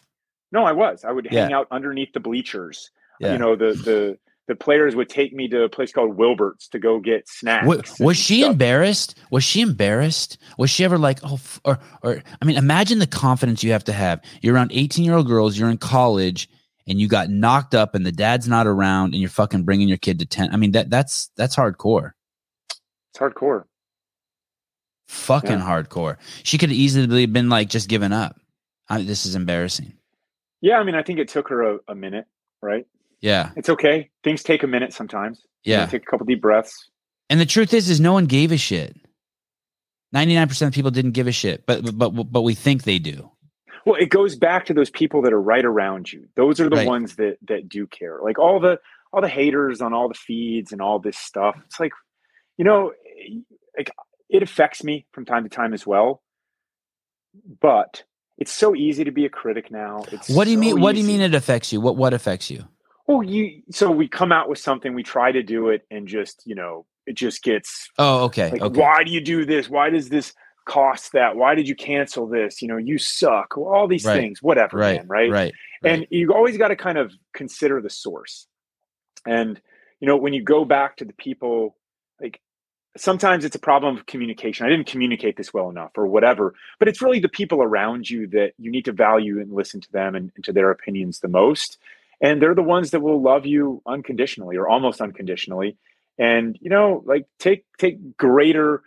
No, 0.52 0.64
I 0.64 0.72
was. 0.72 1.04
I 1.04 1.12
would 1.12 1.26
hang 1.26 1.52
out 1.52 1.66
underneath 1.70 2.12
the 2.12 2.20
bleachers. 2.20 2.90
Yeah. 3.20 3.32
You 3.32 3.38
know, 3.38 3.56
the 3.56 3.72
the 3.74 4.18
the 4.46 4.54
players 4.54 4.96
would 4.96 5.10
take 5.10 5.34
me 5.34 5.46
to 5.48 5.64
a 5.64 5.68
place 5.68 5.92
called 5.92 6.16
Wilbert's 6.16 6.68
to 6.68 6.78
go 6.78 7.00
get 7.00 7.28
snacks. 7.28 7.66
Wa- 7.66 8.06
was 8.06 8.16
she 8.16 8.40
stuff. 8.40 8.52
embarrassed? 8.52 9.18
Was 9.30 9.44
she 9.44 9.60
embarrassed? 9.60 10.38
Was 10.56 10.70
she 10.70 10.84
ever 10.84 10.96
like, 10.96 11.18
oh, 11.22 11.34
f- 11.34 11.60
or, 11.66 11.78
or, 12.02 12.22
I 12.40 12.44
mean, 12.46 12.56
imagine 12.56 12.98
the 12.98 13.06
confidence 13.06 13.62
you 13.62 13.72
have 13.72 13.84
to 13.84 13.92
have. 13.92 14.22
You're 14.40 14.54
around 14.54 14.72
18 14.72 15.04
year 15.04 15.16
old 15.16 15.26
girls, 15.26 15.58
you're 15.58 15.68
in 15.68 15.76
college, 15.76 16.48
and 16.86 16.98
you 16.98 17.08
got 17.08 17.28
knocked 17.28 17.74
up, 17.74 17.94
and 17.94 18.06
the 18.06 18.12
dad's 18.12 18.48
not 18.48 18.66
around, 18.66 19.12
and 19.12 19.16
you're 19.16 19.28
fucking 19.28 19.64
bringing 19.64 19.86
your 19.86 19.98
kid 19.98 20.18
to 20.20 20.24
10. 20.24 20.50
I 20.50 20.56
mean, 20.56 20.72
that 20.72 20.88
that's 20.88 21.30
that's 21.36 21.54
hardcore. 21.54 22.12
It's 22.70 23.18
hardcore. 23.18 23.64
Fucking 25.08 25.50
Yeah. 25.58 25.66
hardcore. 25.82 26.16
She 26.42 26.56
could 26.56 26.70
have 26.70 26.78
easily 26.78 27.26
been 27.26 27.50
like, 27.50 27.68
just 27.68 27.88
giving 27.90 28.12
up. 28.12 28.40
I, 28.88 29.02
this 29.02 29.26
is 29.26 29.34
embarrassing. 29.34 29.92
Yeah, 30.60 30.78
I 30.78 30.84
mean, 30.84 30.94
I 30.94 31.02
think 31.02 31.18
it 31.18 31.28
took 31.28 31.48
her 31.48 31.62
a, 31.74 31.78
a 31.88 31.94
minute, 31.94 32.26
right? 32.62 32.86
Yeah. 33.20 33.50
It's 33.56 33.68
okay. 33.68 34.10
Things 34.24 34.42
take 34.42 34.62
a 34.62 34.66
minute 34.66 34.92
sometimes. 34.92 35.42
Yeah. 35.64 35.86
take 35.86 36.02
a 36.02 36.06
couple 36.06 36.26
deep 36.26 36.40
breaths. 36.40 36.88
And 37.30 37.38
the 37.40 37.46
truth 37.46 37.74
is, 37.74 37.90
is 37.90 38.00
no 38.00 38.12
one 38.12 38.26
gave 38.26 38.52
a 38.52 38.56
shit. 38.56 38.96
99% 40.14 40.66
of 40.66 40.72
people 40.72 40.90
didn't 40.90 41.12
give 41.12 41.26
a 41.26 41.32
shit, 41.32 41.66
but, 41.66 41.96
but, 41.96 42.10
but 42.10 42.42
we 42.42 42.54
think 42.54 42.84
they 42.84 42.98
do. 42.98 43.30
Well, 43.84 43.96
it 44.00 44.10
goes 44.10 44.36
back 44.36 44.66
to 44.66 44.74
those 44.74 44.90
people 44.90 45.22
that 45.22 45.32
are 45.32 45.40
right 45.40 45.64
around 45.64 46.12
you. 46.12 46.26
Those 46.36 46.60
are 46.60 46.68
the 46.68 46.76
Right. 46.76 46.86
ones 46.86 47.16
that 47.16 47.38
that 47.48 47.68
do 47.70 47.86
care. 47.86 48.18
Like 48.22 48.38
all 48.38 48.60
the 48.60 48.78
all 49.12 49.22
the 49.22 49.28
haters 49.28 49.80
on 49.80 49.94
all 49.94 50.08
the 50.08 50.14
feeds 50.14 50.72
and 50.72 50.82
all 50.82 50.98
this 50.98 51.16
stuff. 51.16 51.56
It's 51.64 51.80
like, 51.80 51.92
you 52.58 52.66
know, 52.66 52.92
like 53.76 53.90
it 54.28 54.42
affects 54.42 54.84
me 54.84 55.06
from 55.12 55.24
time 55.24 55.44
to 55.44 55.48
time 55.48 55.72
as 55.72 55.86
well. 55.86 56.22
But 57.60 58.04
it's 58.38 58.52
so 58.52 58.74
easy 58.74 59.04
to 59.04 59.10
be 59.10 59.24
a 59.26 59.28
critic 59.28 59.70
now. 59.70 60.04
It's 60.12 60.28
What 60.28 60.44
do 60.44 60.50
you 60.50 60.56
so 60.56 60.60
mean? 60.60 60.80
What 60.80 60.94
do 60.94 61.00
you 61.00 61.06
mean 61.06 61.20
it 61.20 61.34
affects 61.34 61.72
you? 61.72 61.80
What, 61.80 61.96
what 61.96 62.14
affects 62.14 62.50
you? 62.50 62.64
Well, 63.06 63.22
you 63.22 63.62
so 63.70 63.90
we 63.90 64.06
come 64.08 64.32
out 64.32 64.48
with 64.48 64.58
something, 64.58 64.94
we 64.94 65.02
try 65.02 65.32
to 65.32 65.42
do 65.42 65.70
it, 65.70 65.82
and 65.90 66.06
just 66.06 66.42
you 66.46 66.54
know, 66.54 66.86
it 67.06 67.14
just 67.16 67.42
gets 67.42 67.88
Oh, 67.98 68.24
okay. 68.26 68.50
like, 68.52 68.62
okay. 68.62 68.80
why 68.80 69.02
do 69.02 69.10
you 69.10 69.20
do 69.20 69.44
this? 69.44 69.68
Why 69.68 69.90
does 69.90 70.08
this 70.08 70.34
cost 70.66 71.12
that? 71.12 71.34
Why 71.34 71.54
did 71.54 71.66
you 71.68 71.74
cancel 71.74 72.28
this? 72.28 72.60
You 72.62 72.68
know, 72.68 72.76
you 72.76 72.98
suck. 72.98 73.56
All 73.56 73.88
these 73.88 74.04
Right. 74.04 74.20
things, 74.20 74.42
whatever, 74.42 74.76
right, 74.76 74.98
man, 74.98 75.08
right? 75.08 75.30
right, 75.30 75.54
And 75.82 76.06
you 76.10 76.34
always 76.34 76.58
got 76.58 76.68
to 76.68 76.76
kind 76.76 76.98
of 76.98 77.12
consider 77.32 77.80
the 77.80 77.90
source. 77.90 78.46
And 79.26 79.60
you 80.00 80.06
know, 80.06 80.16
when 80.16 80.32
you 80.34 80.42
go 80.42 80.64
back 80.64 80.98
to 80.98 81.06
the 81.06 81.14
people, 81.14 81.77
sometimes 82.96 83.44
it's 83.44 83.56
a 83.56 83.60
problem 83.60 83.96
of 83.96 84.06
communication. 84.06 84.66
I 84.66 84.70
didn't 84.70 84.86
communicate 84.86 85.36
this 85.36 85.52
well 85.52 85.70
enough, 85.70 85.92
or 85.96 86.06
whatever. 86.06 86.54
But 86.78 86.88
it's 86.88 87.02
really 87.02 87.20
the 87.20 87.28
people 87.28 87.62
around 87.62 88.08
you 88.08 88.26
that 88.28 88.52
you 88.58 88.70
need 88.70 88.84
to 88.86 88.92
value 88.92 89.40
and 89.40 89.52
listen 89.52 89.80
to 89.80 89.92
them 89.92 90.14
and, 90.14 90.32
and 90.34 90.44
to 90.44 90.52
their 90.52 90.70
opinions 90.70 91.20
the 91.20 91.28
most. 91.28 91.78
And 92.20 92.42
they're 92.42 92.54
the 92.54 92.62
ones 92.62 92.90
that 92.90 93.00
will 93.00 93.22
love 93.22 93.46
you 93.46 93.82
unconditionally 93.86 94.56
or 94.56 94.68
almost 94.68 95.00
unconditionally. 95.00 95.76
And 96.18 96.58
you 96.60 96.70
know, 96.70 97.02
like 97.06 97.26
take 97.38 97.64
take 97.78 98.16
greater 98.16 98.82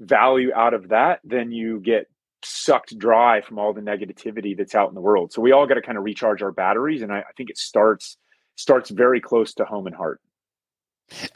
value 0.00 0.52
out 0.52 0.74
of 0.74 0.88
that 0.88 1.20
than 1.22 1.52
you 1.52 1.78
get 1.78 2.08
sucked 2.44 2.98
dry 2.98 3.40
from 3.40 3.60
all 3.60 3.72
the 3.72 3.80
negativity 3.80 4.56
that's 4.56 4.74
out 4.74 4.88
in 4.88 4.96
the 4.96 5.00
world. 5.00 5.32
So 5.32 5.40
we 5.40 5.52
all 5.52 5.66
got 5.66 5.74
to 5.74 5.82
kind 5.82 5.96
of 5.96 6.02
recharge 6.02 6.42
our 6.42 6.50
batteries, 6.50 7.02
and 7.02 7.12
I, 7.12 7.18
I 7.20 7.32
think 7.36 7.50
it 7.50 7.58
starts 7.58 8.16
starts 8.56 8.90
very 8.90 9.20
close 9.20 9.54
to 9.54 9.64
home 9.64 9.86
and 9.86 9.94
heart. 9.94 10.20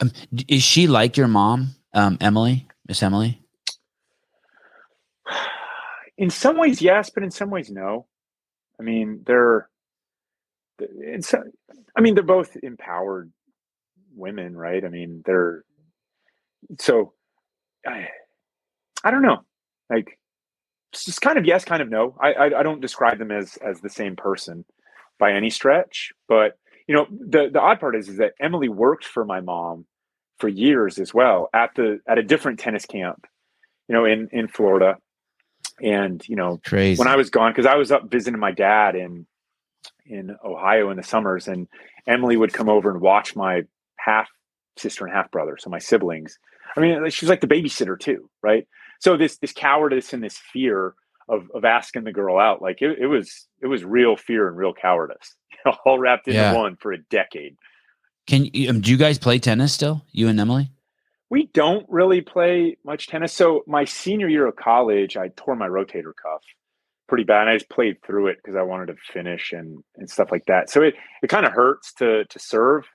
Um, 0.01 0.11
is 0.47 0.63
she 0.63 0.87
like 0.87 1.15
your 1.15 1.27
mom, 1.27 1.75
um, 1.93 2.17
Emily, 2.21 2.67
Miss 2.87 3.03
Emily? 3.03 3.41
In 6.17 6.29
some 6.29 6.57
ways, 6.57 6.81
yes, 6.81 7.09
but 7.09 7.23
in 7.23 7.31
some 7.31 7.49
ways, 7.49 7.69
no. 7.69 8.07
I 8.79 8.83
mean, 8.83 9.23
they're 9.25 9.69
it's. 10.79 11.33
I 11.95 12.01
mean, 12.01 12.15
they're 12.15 12.23
both 12.23 12.55
empowered 12.61 13.31
women, 14.15 14.55
right? 14.55 14.83
I 14.83 14.89
mean, 14.89 15.23
they're 15.25 15.63
so. 16.79 17.13
I, 17.85 18.09
I 19.03 19.11
don't 19.11 19.21
know. 19.21 19.43
Like, 19.89 20.19
it's 20.93 21.05
just 21.05 21.21
kind 21.21 21.37
of 21.37 21.45
yes, 21.45 21.65
kind 21.65 21.81
of 21.81 21.89
no. 21.89 22.15
I, 22.21 22.33
I 22.33 22.59
I 22.59 22.63
don't 22.63 22.81
describe 22.81 23.19
them 23.19 23.31
as 23.31 23.57
as 23.57 23.81
the 23.81 23.89
same 23.89 24.15
person 24.15 24.65
by 25.19 25.33
any 25.33 25.49
stretch, 25.49 26.11
but 26.27 26.57
you 26.87 26.95
know, 26.95 27.07
the 27.09 27.49
the 27.51 27.61
odd 27.61 27.79
part 27.79 27.95
is 27.95 28.09
is 28.09 28.17
that 28.17 28.33
Emily 28.39 28.69
worked 28.69 29.05
for 29.05 29.25
my 29.25 29.41
mom 29.41 29.85
for 30.39 30.47
years 30.47 30.99
as 30.99 31.13
well 31.13 31.49
at 31.53 31.71
the 31.75 31.99
at 32.07 32.17
a 32.17 32.23
different 32.23 32.59
tennis 32.59 32.85
camp, 32.85 33.25
you 33.87 33.95
know, 33.95 34.05
in 34.05 34.29
in 34.31 34.47
Florida, 34.47 34.97
and 35.81 36.27
you 36.27 36.35
know, 36.35 36.59
Crazy. 36.65 36.99
when 36.99 37.07
I 37.07 37.15
was 37.15 37.29
gone 37.29 37.51
because 37.51 37.65
I 37.65 37.75
was 37.75 37.91
up 37.91 38.09
visiting 38.09 38.39
my 38.39 38.51
dad 38.51 38.95
in 38.95 39.25
in 40.05 40.35
Ohio 40.43 40.89
in 40.89 40.97
the 40.97 41.03
summers, 41.03 41.47
and 41.47 41.67
Emily 42.07 42.37
would 42.37 42.53
come 42.53 42.69
over 42.69 42.89
and 42.89 43.01
watch 43.01 43.35
my 43.35 43.63
half 43.97 44.27
sister 44.77 45.05
and 45.05 45.13
half 45.13 45.31
brother, 45.31 45.57
so 45.59 45.69
my 45.69 45.79
siblings. 45.79 46.37
I 46.75 46.79
mean, 46.79 47.09
she 47.09 47.25
was 47.25 47.29
like 47.29 47.41
the 47.41 47.47
babysitter 47.47 47.99
too, 47.99 48.29
right? 48.43 48.67
So 48.99 49.17
this 49.17 49.37
this 49.37 49.51
cowardice 49.53 50.13
and 50.13 50.23
this 50.23 50.37
fear 50.37 50.93
of 51.29 51.49
of 51.53 51.65
asking 51.65 52.03
the 52.03 52.13
girl 52.13 52.37
out, 52.39 52.61
like 52.61 52.81
it, 52.81 52.99
it 52.99 53.07
was 53.07 53.47
it 53.61 53.67
was 53.67 53.83
real 53.83 54.15
fear 54.15 54.47
and 54.47 54.57
real 54.57 54.73
cowardice, 54.73 55.35
all 55.85 55.99
wrapped 55.99 56.27
into 56.27 56.39
Yeah. 56.39 56.53
one 56.53 56.75
for 56.77 56.91
a 56.93 56.97
decade. 57.09 57.55
Can 58.27 58.45
you, 58.53 58.69
um, 58.69 58.81
do 58.81 58.91
you 58.91 58.97
guys 58.97 59.17
play 59.17 59.39
tennis 59.39 59.73
still? 59.73 60.05
You 60.11 60.27
and 60.27 60.39
Emily? 60.39 60.69
We 61.29 61.47
don't 61.53 61.85
really 61.89 62.21
play 62.21 62.77
much 62.85 63.07
tennis. 63.07 63.33
So 63.33 63.63
my 63.67 63.85
senior 63.85 64.29
year 64.29 64.45
of 64.45 64.55
college, 64.55 65.17
I 65.17 65.29
tore 65.29 65.55
my 65.55 65.67
rotator 65.67 66.13
cuff 66.15 66.43
pretty 67.07 67.23
bad. 67.23 67.41
And 67.41 67.49
I 67.49 67.55
just 67.55 67.69
played 67.69 68.01
through 68.03 68.27
it 68.27 68.37
because 68.37 68.55
I 68.55 68.61
wanted 68.61 68.87
to 68.87 68.95
finish 69.11 69.53
and 69.53 69.83
and 69.95 70.09
stuff 70.09 70.31
like 70.31 70.45
that. 70.45 70.69
So 70.69 70.83
it 70.83 70.95
it 71.23 71.27
kind 71.27 71.45
of 71.45 71.53
hurts 71.53 71.93
to 71.93 72.25
to 72.25 72.39
serve. 72.39 72.85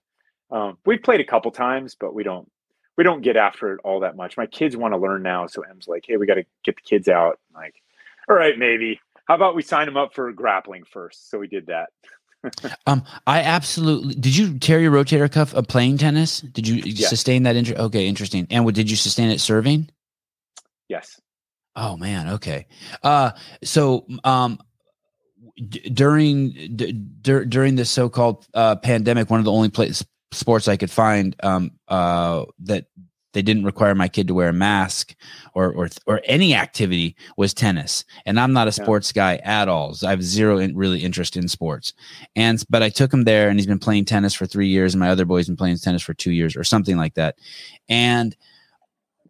Um, 0.51 0.79
we've 0.85 1.03
played 1.03 1.21
a 1.21 1.27
couple 1.27 1.51
times, 1.51 1.97
but 1.99 2.15
we 2.15 2.23
don't 2.23 2.51
we 2.97 3.05
don't 3.05 3.23
get 3.23 3.37
after 3.37 3.73
it 3.73 3.81
all 3.85 4.01
that 4.01 4.17
much. 4.17 4.37
My 4.37 4.47
kids 4.47 4.77
want 4.77 4.93
to 4.93 4.99
learn 4.99 5.23
now, 5.23 5.47
so 5.47 5.63
Em's 5.63 5.89
like, 5.89 6.05
"Hey, 6.07 6.19
we 6.19 6.27
got 6.27 6.35
to 6.35 6.45
get 6.65 6.77
the 6.77 6.83
kids 6.83 7.09
out." 7.09 7.39
I'm 7.55 7.63
like, 7.63 7.75
all 8.29 8.37
right, 8.37 8.59
maybe. 8.59 9.01
How 9.27 9.35
about 9.35 9.55
we 9.55 9.63
sign 9.63 9.87
them 9.87 9.97
up 9.97 10.15
for 10.15 10.31
grappling 10.33 10.85
first? 10.85 11.31
So 11.31 11.39
we 11.39 11.47
did 11.47 11.67
that. 11.67 11.89
Um, 12.87 13.05
I 13.27 13.41
absolutely. 13.43 14.15
Did 14.15 14.37
you 14.37 14.59
tear 14.59 14.81
your 14.81 14.91
rotator 14.93 15.31
cuff 15.31 15.55
of 15.55 15.69
playing 15.69 15.99
tennis? 15.99 16.41
Did 16.41 16.67
you 16.67 16.83
Yes. 16.85 17.09
sustain 17.09 17.45
that 17.45 17.55
injury? 17.57 17.77
Okay, 17.77 18.07
interesting. 18.09 18.47
And 18.51 18.65
what 18.65 18.75
did 18.75 18.91
you 18.91 18.97
sustain 18.97 19.31
it 19.31 19.41
serving? 19.41 19.89
Yes. 20.89 21.21
Oh 21.77 21.97
man, 21.97 22.29
okay. 22.31 22.67
Uh, 23.03 23.31
so 23.65 24.07
um, 24.25 24.59
d- 25.57 25.89
during 25.91 26.51
d- 26.77 26.93
dur- 26.93 27.45
during 27.47 27.77
this 27.77 27.91
so-called 27.91 28.47
uh, 28.55 28.77
pandemic, 28.77 29.31
one 29.31 29.39
of 29.39 29.45
the 29.45 29.53
only 29.53 29.71
place 29.71 30.05
sports 30.33 30.67
I 30.69 30.77
could 30.77 30.91
find 30.91 31.37
um, 31.43 31.71
uh, 31.89 32.45
that 32.61 32.87
they 33.33 33.43
didn't 33.43 33.65
require 33.65 33.95
my 33.95 34.09
kid 34.09 34.29
to 34.29 34.35
wear 34.35 34.49
a 34.49 34.53
mask 34.53 35.15
or 35.55 35.73
or 35.73 35.89
or 36.07 36.21
any 36.25 36.55
activity 36.55 37.17
was 37.37 37.55
tennis. 37.55 38.05
And 38.27 38.39
I'm 38.39 38.53
not 38.53 38.69
a 38.69 38.73
sports 38.73 39.13
guy 39.13 39.37
at 39.37 39.69
all. 39.69 39.95
So 39.95 40.07
I 40.07 40.11
have 40.11 40.23
zero 40.23 40.59
in, 40.59 40.77
really 40.77 41.03
interest 41.03 41.37
in 41.37 41.49
sports. 41.49 41.93
And 42.37 42.63
but 42.71 42.83
I 42.83 42.89
took 42.89 43.13
him 43.13 43.25
there, 43.25 43.49
and 43.49 43.59
he's 43.59 43.67
been 43.67 43.79
playing 43.79 44.05
tennis 44.05 44.35
for 44.35 44.47
three 44.47 44.69
years, 44.69 44.95
and 44.95 45.01
my 45.01 45.11
other 45.11 45.25
boy's 45.25 45.47
been 45.47 45.57
playing 45.57 45.79
tennis 45.79 46.03
for 46.03 46.15
two 46.15 46.33
years 46.33 46.57
or 46.57 46.65
something 46.65 46.97
like 46.97 47.15
that. 47.15 47.37
And 47.89 48.37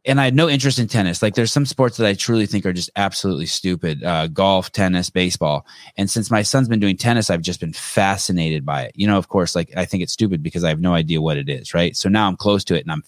and 0.05 0.21
I 0.21 0.25
had 0.25 0.35
no 0.35 0.49
interest 0.49 0.79
in 0.79 0.89
tennis. 0.89 1.23
Like 1.23 1.35
there's 1.35 1.53
some 1.53 1.67
sports 1.67 1.97
that 1.97 2.07
I 2.07 2.15
truly 2.15 2.47
think 2.47 2.67
are 2.67 2.73
just 2.73 2.91
absolutely 2.97 3.47
stupid. 3.47 4.03
Uh, 4.03 4.27
golf, 4.27 4.73
tennis, 4.73 5.11
baseball. 5.11 5.65
And 5.97 6.11
since 6.11 6.31
my 6.31 6.43
son's 6.43 6.69
been 6.69 6.81
doing 6.81 6.97
tennis, 6.97 7.31
I've 7.31 7.43
just 7.43 7.61
been 7.61 7.73
fascinated 7.73 8.67
by 8.67 8.83
it. 8.83 8.93
You 8.97 9.07
know, 9.07 9.17
of 9.17 9.29
course, 9.29 9.55
like 9.55 9.73
I 9.77 9.85
think 9.85 10.03
it's 10.03 10.13
stupid 10.13 10.43
because 10.43 10.65
I 10.65 10.71
have 10.71 10.81
no 10.81 10.95
idea 10.95 11.21
what 11.21 11.37
it 11.37 11.49
is, 11.49 11.73
right? 11.73 11.97
So 11.97 12.09
now 12.09 12.27
I'm 12.27 12.37
close 12.37 12.65
to 12.65 12.75
it 12.75 12.83
and 12.83 12.91
I'm 12.91 13.05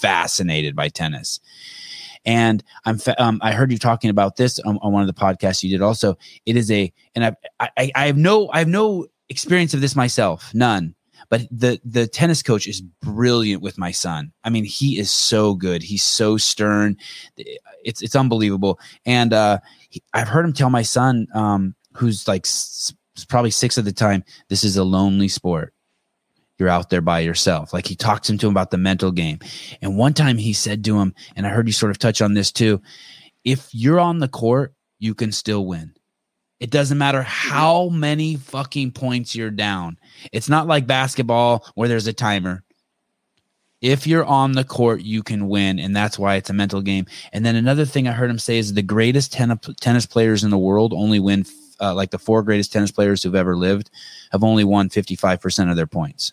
fascinated 0.00 0.76
by 0.76 0.88
tennis. 0.88 1.40
And 2.24 2.62
I'm, 2.84 2.98
fa- 2.98 3.22
um, 3.22 3.40
I 3.42 3.52
heard 3.52 3.70
you 3.70 3.78
talking 3.78 4.10
about 4.10 4.36
this 4.36 4.58
on, 4.60 4.78
on 4.82 4.92
one 4.92 5.02
of 5.02 5.06
the 5.06 5.20
podcasts 5.20 5.62
you 5.62 5.70
did. 5.70 5.82
Also, 5.82 6.16
it 6.44 6.56
is 6.56 6.70
a, 6.70 6.92
and 7.14 7.24
I, 7.24 7.70
I, 7.76 7.90
I 7.94 8.06
have 8.06 8.16
no, 8.16 8.48
I 8.52 8.58
have 8.58 8.68
no 8.68 9.06
experience 9.28 9.74
of 9.74 9.80
this 9.80 9.94
myself, 9.94 10.52
none 10.54 10.94
but 11.28 11.42
the 11.50 11.80
the 11.84 12.06
tennis 12.06 12.42
coach 12.42 12.66
is 12.66 12.80
brilliant 12.80 13.62
with 13.62 13.78
my 13.78 13.90
son. 13.90 14.32
I 14.44 14.50
mean, 14.50 14.64
he 14.64 14.98
is 14.98 15.10
so 15.10 15.54
good. 15.54 15.82
He's 15.82 16.04
so 16.04 16.36
stern. 16.36 16.96
It's 17.36 18.02
it's 18.02 18.16
unbelievable. 18.16 18.78
And 19.04 19.32
uh, 19.32 19.58
he, 19.90 20.02
I've 20.12 20.28
heard 20.28 20.44
him 20.44 20.52
tell 20.52 20.70
my 20.70 20.82
son, 20.82 21.26
um, 21.34 21.74
who's 21.94 22.28
like 22.28 22.46
s- 22.46 22.94
probably 23.28 23.50
six 23.50 23.78
at 23.78 23.84
the 23.84 23.92
time, 23.92 24.24
this 24.48 24.64
is 24.64 24.76
a 24.76 24.84
lonely 24.84 25.28
sport. 25.28 25.74
You're 26.58 26.68
out 26.68 26.88
there 26.90 27.02
by 27.02 27.20
yourself. 27.20 27.72
Like 27.72 27.86
he 27.86 27.96
talks 27.96 28.30
him 28.30 28.38
to 28.38 28.46
him 28.46 28.52
about 28.52 28.70
the 28.70 28.78
mental 28.78 29.12
game. 29.12 29.40
And 29.82 29.98
one 29.98 30.14
time 30.14 30.38
he 30.38 30.52
said 30.52 30.84
to 30.84 30.98
him, 30.98 31.14
and 31.36 31.46
I 31.46 31.50
heard 31.50 31.66
you 31.66 31.72
sort 31.72 31.90
of 31.90 31.98
touch 31.98 32.22
on 32.22 32.34
this 32.34 32.50
too. 32.50 32.80
If 33.44 33.68
you're 33.72 34.00
on 34.00 34.18
the 34.18 34.28
court, 34.28 34.74
you 34.98 35.14
can 35.14 35.32
still 35.32 35.66
win. 35.66 35.94
It 36.58 36.70
doesn't 36.70 36.96
matter 36.96 37.22
how 37.22 37.90
many 37.90 38.36
fucking 38.36 38.92
points 38.92 39.34
you're 39.34 39.50
down. 39.50 39.98
It's 40.32 40.48
not 40.48 40.66
like 40.66 40.86
basketball 40.86 41.66
where 41.74 41.88
there's 41.88 42.06
a 42.06 42.14
timer. 42.14 42.64
If 43.82 44.06
you're 44.06 44.24
on 44.24 44.52
the 44.52 44.64
court, 44.64 45.02
you 45.02 45.22
can 45.22 45.48
win, 45.48 45.78
and 45.78 45.94
that's 45.94 46.18
why 46.18 46.36
it's 46.36 46.48
a 46.48 46.54
mental 46.54 46.80
game. 46.80 47.04
And 47.34 47.44
then 47.44 47.56
another 47.56 47.84
thing 47.84 48.08
I 48.08 48.12
heard 48.12 48.30
him 48.30 48.38
say 48.38 48.56
is 48.56 48.72
the 48.72 48.80
greatest 48.80 49.34
ten- 49.34 49.60
tennis 49.80 50.06
players 50.06 50.44
in 50.44 50.50
the 50.50 50.56
world 50.56 50.94
only 50.94 51.20
win, 51.20 51.44
uh, 51.78 51.94
like 51.94 52.10
the 52.10 52.18
four 52.18 52.42
greatest 52.42 52.72
tennis 52.72 52.90
players 52.90 53.22
who've 53.22 53.34
ever 53.34 53.54
lived, 53.54 53.90
have 54.32 54.42
only 54.42 54.64
won 54.64 54.88
55% 54.88 55.70
of 55.70 55.76
their 55.76 55.86
points. 55.86 56.32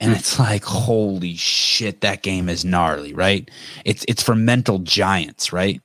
And 0.00 0.12
it's 0.12 0.38
like, 0.38 0.64
holy 0.64 1.34
shit, 1.36 2.00
that 2.00 2.22
game 2.22 2.48
is 2.48 2.64
gnarly, 2.64 3.12
right? 3.12 3.50
It's 3.84 4.04
it's 4.08 4.22
for 4.22 4.34
mental 4.34 4.78
giants, 4.78 5.52
right? 5.52 5.82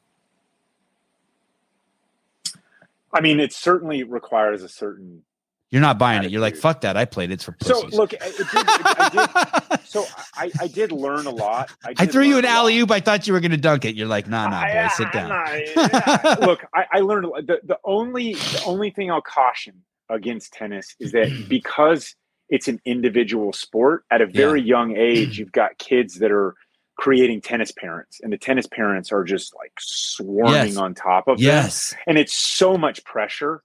I 3.14 3.22
mean, 3.22 3.40
it 3.40 3.54
certainly 3.54 4.04
requires 4.04 4.64
a 4.64 4.70
certain. 4.70 5.24
You're 5.72 5.82
not 5.82 5.98
buying 6.00 6.24
it. 6.24 6.32
You're 6.32 6.42
like, 6.42 6.56
fuck 6.56 6.82
that. 6.82 6.96
I 6.96 7.04
played 7.04 7.32
it. 7.32 7.36
It's 7.36 7.44
for 7.44 7.56
So 7.62 7.86
look, 7.88 8.14
it 8.14 8.20
did, 8.22 8.40
it, 8.40 8.48
I 8.54 9.68
did, 9.72 9.80
so 9.86 10.06
I, 10.36 10.50
I 10.62 10.68
did 10.68 10.94
learn 10.94 11.26
a 11.26 11.32
lot. 11.32 11.72
I, 11.84 11.94
I 11.98 12.06
threw 12.06 12.24
you 12.24 12.38
an 12.38 12.46
alley 12.46 12.78
oop. 12.80 12.92
I 12.92 13.02
thought 13.02 13.28
you 13.28 13.34
were 13.34 13.42
going 13.42 13.52
to 13.52 13.58
dunk 13.58 13.84
it. 13.84 13.96
You're 13.96 14.08
like, 14.08 14.30
nah, 14.30 14.48
nah, 14.48 14.62
boy, 14.62 14.80
I- 14.80 14.88
sit 14.90 15.12
down. 15.12 15.30
not- 15.30 15.68
yeah. 15.76 16.36
Look, 16.46 16.66
I, 16.74 16.86
I 16.94 17.00
learned 17.02 17.26
a 17.26 17.30
lot. 17.30 17.48
the 17.48 17.60
the 17.64 17.80
only 17.84 18.36
the 18.36 18.62
only 18.66 18.92
thing 18.92 19.12
I'll 19.12 19.22
caution 19.22 19.82
against 20.10 20.54
tennis 20.54 20.96
is 21.00 21.12
that 21.12 21.46
because 21.50 22.16
it's 22.50 22.68
an 22.68 22.80
individual 22.86 23.54
sport 23.54 24.04
at 24.12 24.22
a 24.22 24.26
very 24.28 24.62
young 24.62 24.96
age, 24.96 25.38
you've 25.40 25.52
got 25.52 25.78
kids 25.78 26.16
that 26.20 26.32
are 26.32 26.56
creating 26.98 27.42
tennis 27.42 27.72
parents, 27.72 28.20
and 28.22 28.32
the 28.32 28.38
tennis 28.38 28.68
parents 28.68 29.12
are 29.12 29.24
just 29.24 29.54
like 29.56 29.74
swarming 29.80 30.54
Yes. 30.54 30.78
on 30.78 30.94
top 30.94 31.28
of 31.28 31.38
them, 31.38 31.46
yes. 31.46 31.94
and 32.08 32.18
it's 32.18 32.34
so 32.34 32.78
much 32.78 33.04
pressure. 33.04 33.64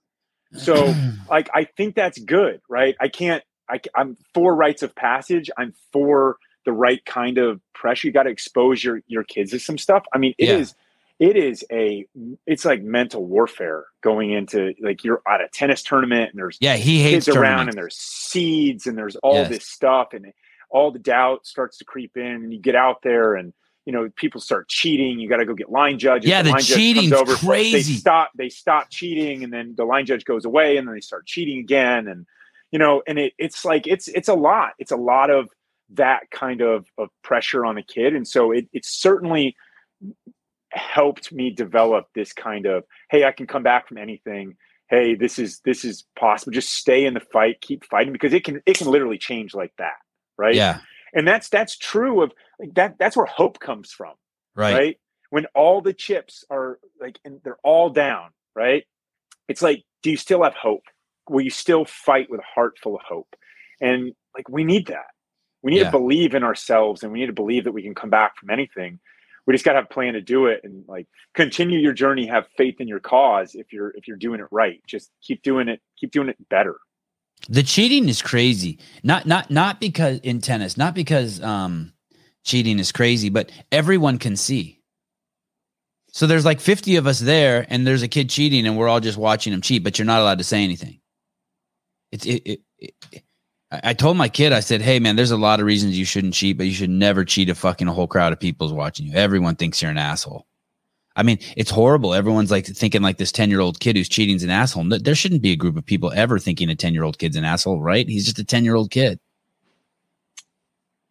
So 0.57 0.93
like 1.29 1.49
I 1.53 1.65
think 1.77 1.95
that's 1.95 2.19
good, 2.19 2.61
right? 2.69 2.95
I 2.99 3.07
can't. 3.07 3.43
I, 3.69 3.79
I'm 3.95 4.17
for 4.33 4.53
rites 4.53 4.83
of 4.83 4.93
passage. 4.95 5.49
I'm 5.57 5.73
for 5.93 6.37
the 6.65 6.73
right 6.73 7.03
kind 7.05 7.37
of 7.37 7.61
pressure. 7.73 8.07
You 8.07 8.13
got 8.13 8.23
to 8.23 8.29
expose 8.29 8.83
your 8.83 9.01
your 9.07 9.23
kids 9.23 9.51
to 9.51 9.59
some 9.59 9.77
stuff. 9.77 10.03
I 10.13 10.17
mean, 10.17 10.33
it 10.37 10.49
is 10.49 10.69
Yeah. 10.77 10.80
It 11.21 11.37
is 11.37 11.63
a 11.71 12.03
it's 12.47 12.65
like 12.65 12.81
mental 12.81 13.23
warfare 13.23 13.85
going 14.01 14.31
into 14.31 14.73
like 14.81 15.03
you're 15.03 15.21
at 15.31 15.39
a 15.39 15.47
tennis 15.53 15.83
tournament 15.83 16.31
and 16.31 16.39
there's 16.39 16.57
yeah, 16.59 16.75
he 16.75 17.03
hates 17.03 17.25
kids 17.27 17.37
around 17.37 17.69
and 17.69 17.77
there's 17.77 17.95
seeds 17.95 18.87
and 18.87 18.97
there's 18.97 19.15
all 19.17 19.35
Yes. 19.35 19.49
this 19.49 19.67
stuff 19.67 20.13
and 20.13 20.33
all 20.71 20.91
the 20.91 20.97
doubt 20.97 21.45
starts 21.45 21.77
to 21.77 21.85
creep 21.85 22.17
in 22.17 22.25
and 22.25 22.51
you 22.51 22.59
get 22.59 22.75
out 22.75 23.03
there 23.03 23.35
and 23.35 23.53
you 23.85 23.93
know 23.93 24.09
people 24.15 24.41
start 24.41 24.67
cheating. 24.67 25.19
You 25.19 25.29
got 25.29 25.37
to 25.37 25.45
go 25.45 25.53
get 25.53 25.69
line 25.71 25.99
judges. 25.99 26.27
Yeah 26.27 26.41
the, 26.41 26.53
the 26.53 26.57
cheating's 26.63 27.13
over, 27.13 27.35
crazy. 27.35 27.93
they 27.93 27.99
stop 27.99 28.31
they 28.35 28.49
stop 28.49 28.89
cheating 28.89 29.43
and 29.43 29.53
then 29.53 29.75
the 29.77 29.85
line 29.85 30.07
judge 30.07 30.25
goes 30.25 30.43
away 30.43 30.77
and 30.77 30.87
then 30.87 30.95
they 30.95 31.01
start 31.01 31.27
cheating 31.27 31.59
again 31.59 32.07
and 32.07 32.25
you 32.71 32.79
know 32.79 33.03
and 33.07 33.19
it, 33.19 33.33
it's 33.37 33.63
like 33.63 33.85
it's 33.85 34.07
it's 34.07 34.27
a 34.27 34.33
lot. 34.33 34.71
It's 34.79 34.91
a 34.91 34.97
lot 34.97 35.29
of 35.29 35.49
that 35.93 36.31
kind 36.31 36.61
of, 36.61 36.87
of 36.97 37.09
pressure 37.21 37.63
on 37.63 37.77
a 37.77 37.83
kid. 37.83 38.15
And 38.15 38.27
so 38.27 38.51
it, 38.51 38.67
it 38.73 38.85
certainly 38.85 39.55
helped 40.71 41.31
me 41.31 41.49
develop 41.51 42.07
this 42.15 42.33
kind 42.33 42.65
of 42.65 42.83
hey 43.09 43.23
i 43.25 43.31
can 43.31 43.47
come 43.47 43.63
back 43.63 43.87
from 43.87 43.97
anything. 43.97 44.55
Hey 44.89 45.15
this 45.15 45.39
is 45.39 45.61
this 45.65 45.85
is 45.85 46.05
possible. 46.19 46.51
Just 46.51 46.73
stay 46.73 47.05
in 47.05 47.13
the 47.13 47.19
fight. 47.21 47.61
Keep 47.61 47.85
fighting 47.85 48.11
because 48.13 48.33
it 48.33 48.43
can 48.43 48.61
it 48.65 48.77
can 48.77 48.87
literally 48.87 49.17
change 49.17 49.53
like 49.53 49.73
that 49.77 49.95
right? 50.37 50.55
Yeah. 50.55 50.79
And 51.13 51.27
that's 51.27 51.49
that's 51.49 51.77
true 51.77 52.21
of 52.23 52.31
like 52.59 52.73
that 52.75 52.95
that's 52.99 53.15
where 53.17 53.25
hope 53.25 53.59
comes 53.59 53.91
from 53.91 54.13
right, 54.55 54.73
right? 54.73 54.99
when 55.29 55.45
all 55.55 55.81
the 55.81 55.93
chips 55.93 56.43
are 56.49 56.79
like 56.99 57.19
and 57.25 57.39
they're 57.43 57.59
all 57.63 57.89
down 57.89 58.29
right? 58.55 58.83
It's 59.47 59.61
like 59.61 59.83
do 60.03 60.09
you 60.11 60.17
still 60.17 60.43
have 60.43 60.55
hope? 60.55 60.83
Will 61.29 61.41
you 61.41 61.49
still 61.51 61.85
fight 61.85 62.29
with 62.29 62.39
a 62.39 62.53
heart 62.55 62.77
full 62.81 62.95
of 62.95 63.01
hope? 63.07 63.35
And 63.81 64.13
like 64.35 64.49
we 64.49 64.63
need 64.63 64.87
that. 64.87 65.07
We 65.61 65.71
need 65.71 65.79
Yeah. 65.79 65.85
to 65.85 65.91
believe 65.91 66.33
in 66.33 66.43
ourselves 66.43 67.03
and 67.03 67.11
we 67.11 67.19
need 67.19 67.27
to 67.27 67.33
believe 67.33 67.63
that 67.65 67.71
we 67.71 67.83
can 67.83 67.95
come 67.95 68.09
back 68.09 68.37
from 68.37 68.49
anything 68.49 68.99
we 69.45 69.53
just 69.53 69.65
got 69.65 69.73
to 69.73 69.77
have 69.77 69.85
a 69.85 69.93
plan 69.93 70.13
to 70.13 70.21
do 70.21 70.47
it 70.47 70.61
and 70.63 70.83
like 70.87 71.07
continue 71.33 71.79
your 71.79 71.93
journey 71.93 72.27
have 72.27 72.47
faith 72.57 72.79
in 72.79 72.87
your 72.87 72.99
cause 72.99 73.55
if 73.55 73.73
you're 73.73 73.89
if 73.91 74.07
you're 74.07 74.17
doing 74.17 74.39
it 74.39 74.47
right. 74.51 74.81
Just 74.87 75.11
keep 75.21 75.41
doing 75.41 75.67
it 75.67 75.81
keep 75.97 76.11
doing 76.11 76.29
it 76.29 76.37
better. 76.49 76.77
The 77.49 77.63
cheating 77.63 78.07
is 78.07 78.21
crazy. 78.21 78.79
Not 79.03 79.25
not 79.25 79.49
not 79.49 79.79
because 79.79 80.19
in 80.19 80.41
tennis 80.41 80.77
not 80.77 80.93
because 80.93 81.41
um 81.41 81.93
cheating 82.43 82.79
is 82.79 82.91
crazy 82.91 83.29
but 83.29 83.51
everyone 83.71 84.17
can 84.17 84.35
see. 84.35 84.79
So 86.13 86.27
there's 86.27 86.45
like 86.45 86.59
50 86.59 86.97
of 86.97 87.07
us 87.07 87.19
there 87.19 87.65
and 87.69 87.87
there's 87.87 88.03
a 88.03 88.07
kid 88.07 88.29
cheating 88.29 88.67
and 88.67 88.77
we're 88.77 88.89
all 88.89 88.99
just 88.99 89.17
watching 89.17 89.53
him 89.53 89.61
cheat 89.61 89.83
but 89.83 89.97
you're 89.97 90.05
not 90.05 90.21
allowed 90.21 90.37
to 90.39 90.43
say 90.43 90.63
anything. 90.63 90.99
It's 92.11 92.25
it, 92.25 92.41
it, 92.45 92.59
it, 92.77 93.23
I 93.71 93.81
I 93.83 93.93
told 93.93 94.17
my 94.17 94.29
kid, 94.29 94.53
I 94.53 94.59
said, 94.59 94.81
"Hey, 94.81 94.99
man, 94.99 95.15
there's 95.15 95.31
a 95.31 95.37
lot 95.37 95.59
of 95.59 95.65
reasons 95.65 95.97
you 95.97 96.05
shouldn't 96.05 96.33
cheat, 96.33 96.57
but 96.57 96.65
you 96.65 96.73
should 96.73 96.89
never 96.89 97.25
cheat 97.25 97.49
a 97.49 97.55
fucking 97.55 97.87
a 97.87 97.93
whole 97.93 98.07
crowd 98.07 98.33
of 98.33 98.39
people's 98.39 98.73
watching 98.73 99.07
you. 99.07 99.15
Everyone 99.15 99.55
thinks 99.55 99.81
you're 99.81 99.91
an 99.91 99.97
asshole. 99.97 100.45
I 101.15 101.23
mean, 101.23 101.39
it's 101.57 101.71
horrible. 101.71 102.13
Everyone's 102.13 102.51
like 102.51 102.65
thinking 102.65 103.01
like 103.01 103.17
this 103.17 103.33
10 103.33 103.49
year 103.49 103.59
old 103.59 103.79
kid 103.79 103.97
who's 103.97 104.07
cheating's 104.07 104.43
an 104.43 104.49
asshole. 104.49 104.85
There 104.87 105.15
shouldn't 105.15 105.41
be 105.41 105.51
a 105.51 105.57
group 105.57 105.75
of 105.75 105.85
people 105.85 106.11
ever 106.15 106.39
thinking 106.39 106.69
a 106.69 106.75
10 106.75 106.93
year 106.93 107.03
old 107.03 107.17
kid's 107.17 107.35
an 107.35 107.43
asshole, 107.43 107.81
right? 107.81 108.07
He's 108.07 108.25
just 108.25 108.39
a 108.39 108.45
10 108.45 108.63
year 108.63 108.75
old 108.75 108.91
kid. 108.91 109.19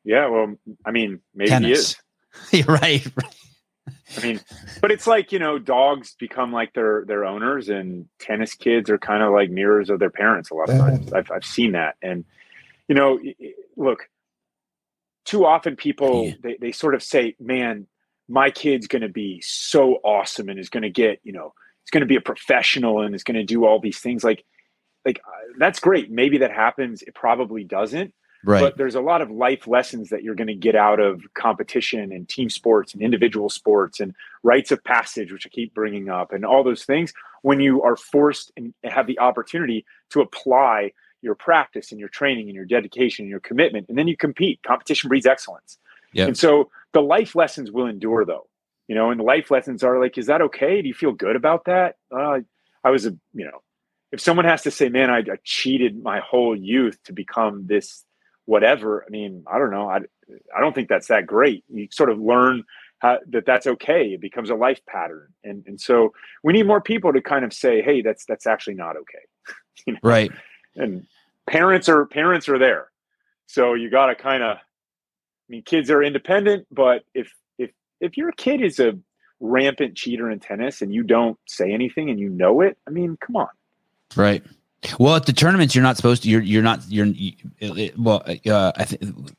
yeah 0.04 0.26
well 0.28 0.54
i 0.86 0.90
mean 0.90 1.20
maybe 1.34 1.66
he 1.66 1.72
is 1.72 1.96
You're 2.52 2.64
right. 2.82 3.06
I 4.16 4.22
mean, 4.22 4.40
but 4.80 4.90
it's 4.90 5.06
like 5.06 5.32
you 5.32 5.38
know, 5.38 5.58
dogs 5.58 6.14
become 6.18 6.52
like 6.52 6.72
their 6.74 7.04
their 7.06 7.24
owners, 7.24 7.68
and 7.68 8.08
tennis 8.18 8.54
kids 8.54 8.90
are 8.90 8.98
kind 8.98 9.22
of 9.22 9.32
like 9.32 9.50
mirrors 9.50 9.90
of 9.90 9.98
their 9.98 10.10
parents. 10.10 10.50
A 10.50 10.54
lot 10.54 10.70
of 10.70 10.78
times, 10.78 11.12
I've 11.12 11.30
I've 11.30 11.44
seen 11.44 11.72
that, 11.72 11.96
and 12.02 12.24
you 12.90 12.96
know, 12.96 13.20
look, 13.76 14.08
too 15.24 15.46
often 15.46 15.76
people 15.76 16.24
Yeah. 16.26 16.32
they 16.42 16.56
they 16.60 16.72
sort 16.72 16.96
of 16.96 17.02
say, 17.04 17.36
"Man, 17.38 17.86
my 18.28 18.50
kid's 18.50 18.88
going 18.88 19.02
to 19.02 19.08
be 19.08 19.40
so 19.42 19.94
awesome, 20.02 20.48
and 20.48 20.58
is 20.58 20.68
going 20.68 20.82
to 20.82 20.90
get 20.90 21.20
you 21.22 21.32
know, 21.32 21.54
it's 21.82 21.90
going 21.92 22.00
to 22.02 22.06
be 22.06 22.16
a 22.16 22.20
professional, 22.20 23.00
and 23.00 23.14
is 23.14 23.22
going 23.22 23.36
to 23.36 23.44
do 23.44 23.64
all 23.64 23.78
these 23.78 24.00
things." 24.00 24.24
Like, 24.24 24.44
like 25.06 25.20
uh, 25.24 25.52
that's 25.58 25.78
great. 25.78 26.10
Maybe 26.10 26.38
that 26.38 26.50
happens. 26.50 27.02
It 27.02 27.14
probably 27.14 27.62
doesn't 27.62 28.12
Right. 28.42 28.60
but 28.60 28.78
there's 28.78 28.94
a 28.94 29.02
lot 29.02 29.20
of 29.20 29.30
life 29.30 29.66
lessons 29.68 30.08
that 30.08 30.22
you're 30.22 30.34
going 30.34 30.46
to 30.46 30.54
get 30.54 30.74
out 30.74 30.98
of 30.98 31.20
competition 31.34 32.10
and 32.10 32.26
team 32.26 32.48
sports 32.48 32.94
and 32.94 33.02
individual 33.02 33.50
sports 33.50 34.00
and 34.00 34.14
rites 34.42 34.72
of 34.72 34.82
passage 34.82 35.30
which 35.30 35.46
i 35.46 35.50
keep 35.50 35.74
bringing 35.74 36.08
up 36.08 36.32
and 36.32 36.46
all 36.46 36.64
those 36.64 36.86
things 36.86 37.12
when 37.42 37.60
you 37.60 37.82
are 37.82 37.96
forced 37.96 38.50
and 38.56 38.72
have 38.82 39.06
the 39.06 39.18
opportunity 39.18 39.84
to 40.08 40.22
apply 40.22 40.90
your 41.22 41.34
practice 41.34 41.90
and 41.90 42.01
your 42.01 42.09
training 42.09 42.47
and 42.47 42.55
your 42.55 42.64
dedication 42.64 43.24
and 43.24 43.30
your 43.30 43.40
commitment 43.40 43.86
and 43.88 43.98
then 43.98 44.09
you 44.09 44.16
compete 44.16 44.60
competition 44.66 45.09
breeds 45.09 45.26
excellence 45.26 45.78
Yep. 46.12 46.28
and 46.28 46.38
so 46.38 46.70
the 46.92 47.01
life 47.01 47.36
lessons 47.36 47.70
will 47.70 47.86
endure 47.86 48.24
though 48.24 48.48
you 48.88 48.94
know 48.94 49.10
and 49.10 49.20
the 49.20 49.24
life 49.24 49.51
lessons 49.51 49.84
are 49.84 50.01
like 50.01 50.18
is 50.18 50.26
that 50.26 50.42
okay 50.42 50.82
do 50.82 50.88
you 50.88 50.94
feel 50.94 51.12
good 51.12 51.36
about 51.36 51.66
that 51.66 51.97
uh, 52.10 52.40
i 52.82 52.90
was 52.90 53.06
a 53.06 53.10
you 53.32 53.44
know 53.44 53.62
if 54.10 54.20
someone 54.20 54.44
has 54.44 54.62
to 54.62 54.70
say 54.70 54.88
man 54.88 55.09
I, 55.09 55.18
I 55.18 55.38
cheated 55.44 56.02
my 56.02 56.20
whole 56.20 56.56
youth 56.56 56.98
to 57.05 57.12
become 57.12 57.66
this 57.66 58.05
whatever. 58.51 59.05
I 59.06 59.10
mean, 59.10 59.44
I 59.47 59.59
don't 59.59 59.70
know. 59.70 59.88
I, 59.88 59.98
I 60.56 60.60
don't 60.60 60.74
think 60.74 60.88
that's 60.88 61.06
that 61.06 61.24
great. 61.24 61.64
You 61.72 61.86
sort 61.92 62.10
of 62.10 62.18
learn 62.18 62.64
how, 62.98 63.18
that 63.28 63.47
that's 63.47 63.66
okay. 63.66 64.09
It 64.09 64.20
becomes 64.20 64.51
a 64.51 64.56
life 64.56 64.80
pattern, 64.86 65.28
and 65.44 65.62
and 65.66 65.80
so 65.80 66.12
we 66.42 66.52
need 66.52 66.66
more 66.66 66.80
people 66.80 67.12
to 67.12 67.22
kind 67.22 67.44
of 67.44 67.52
say, 67.52 67.80
hey, 67.80 68.02
that's 68.02 68.26
that's 68.26 68.47
actually 68.47 68.74
not 68.74 68.97
okay. 68.97 69.24
You 69.86 69.94
know? 69.94 70.01
right. 70.02 70.30
And 70.81 71.07
parents 71.47 71.89
are 71.89 72.07
parents 72.07 72.48
are 72.48 72.59
there, 72.59 72.90
so 73.47 73.74
you 73.74 73.90
got 73.90 74.07
to 74.07 74.15
kind 74.15 74.43
of. 74.43 74.57
I 74.57 74.61
mean, 75.48 75.62
kids 75.62 75.90
are 75.90 76.02
independent, 76.02 76.66
but 76.70 77.05
if 77.15 77.32
if 77.59 77.70
if 78.01 78.16
your 78.16 78.32
kid 78.32 78.62
is 78.62 78.78
a 78.78 78.98
rampant 79.40 79.97
cheater 79.97 80.31
in 80.31 80.39
tennis 80.39 80.81
and 80.82 80.93
you 80.94 81.02
don't 81.02 81.39
say 81.47 81.73
anything 81.73 82.09
and 82.11 82.20
you 82.20 82.28
know 82.28 82.61
it, 82.61 82.78
I 82.86 82.90
mean, 82.90 83.16
come 83.20 83.36
on. 83.36 83.48
Right. 84.15 84.44
Well, 84.98 85.16
at 85.16 85.27
the 85.27 85.32
tournaments, 85.32 85.74
you're 85.74 85.82
not 85.82 85.97
supposed 85.97 86.23
to. 86.23 86.28
You're 86.31 86.40
you're 86.40 86.62
not. 86.62 86.81
You're 86.89 87.07
you, 87.07 87.32
it, 87.59 87.98
well. 87.98 88.24
Uh, 88.47 88.73
I 88.77 88.85
think. 88.85 89.35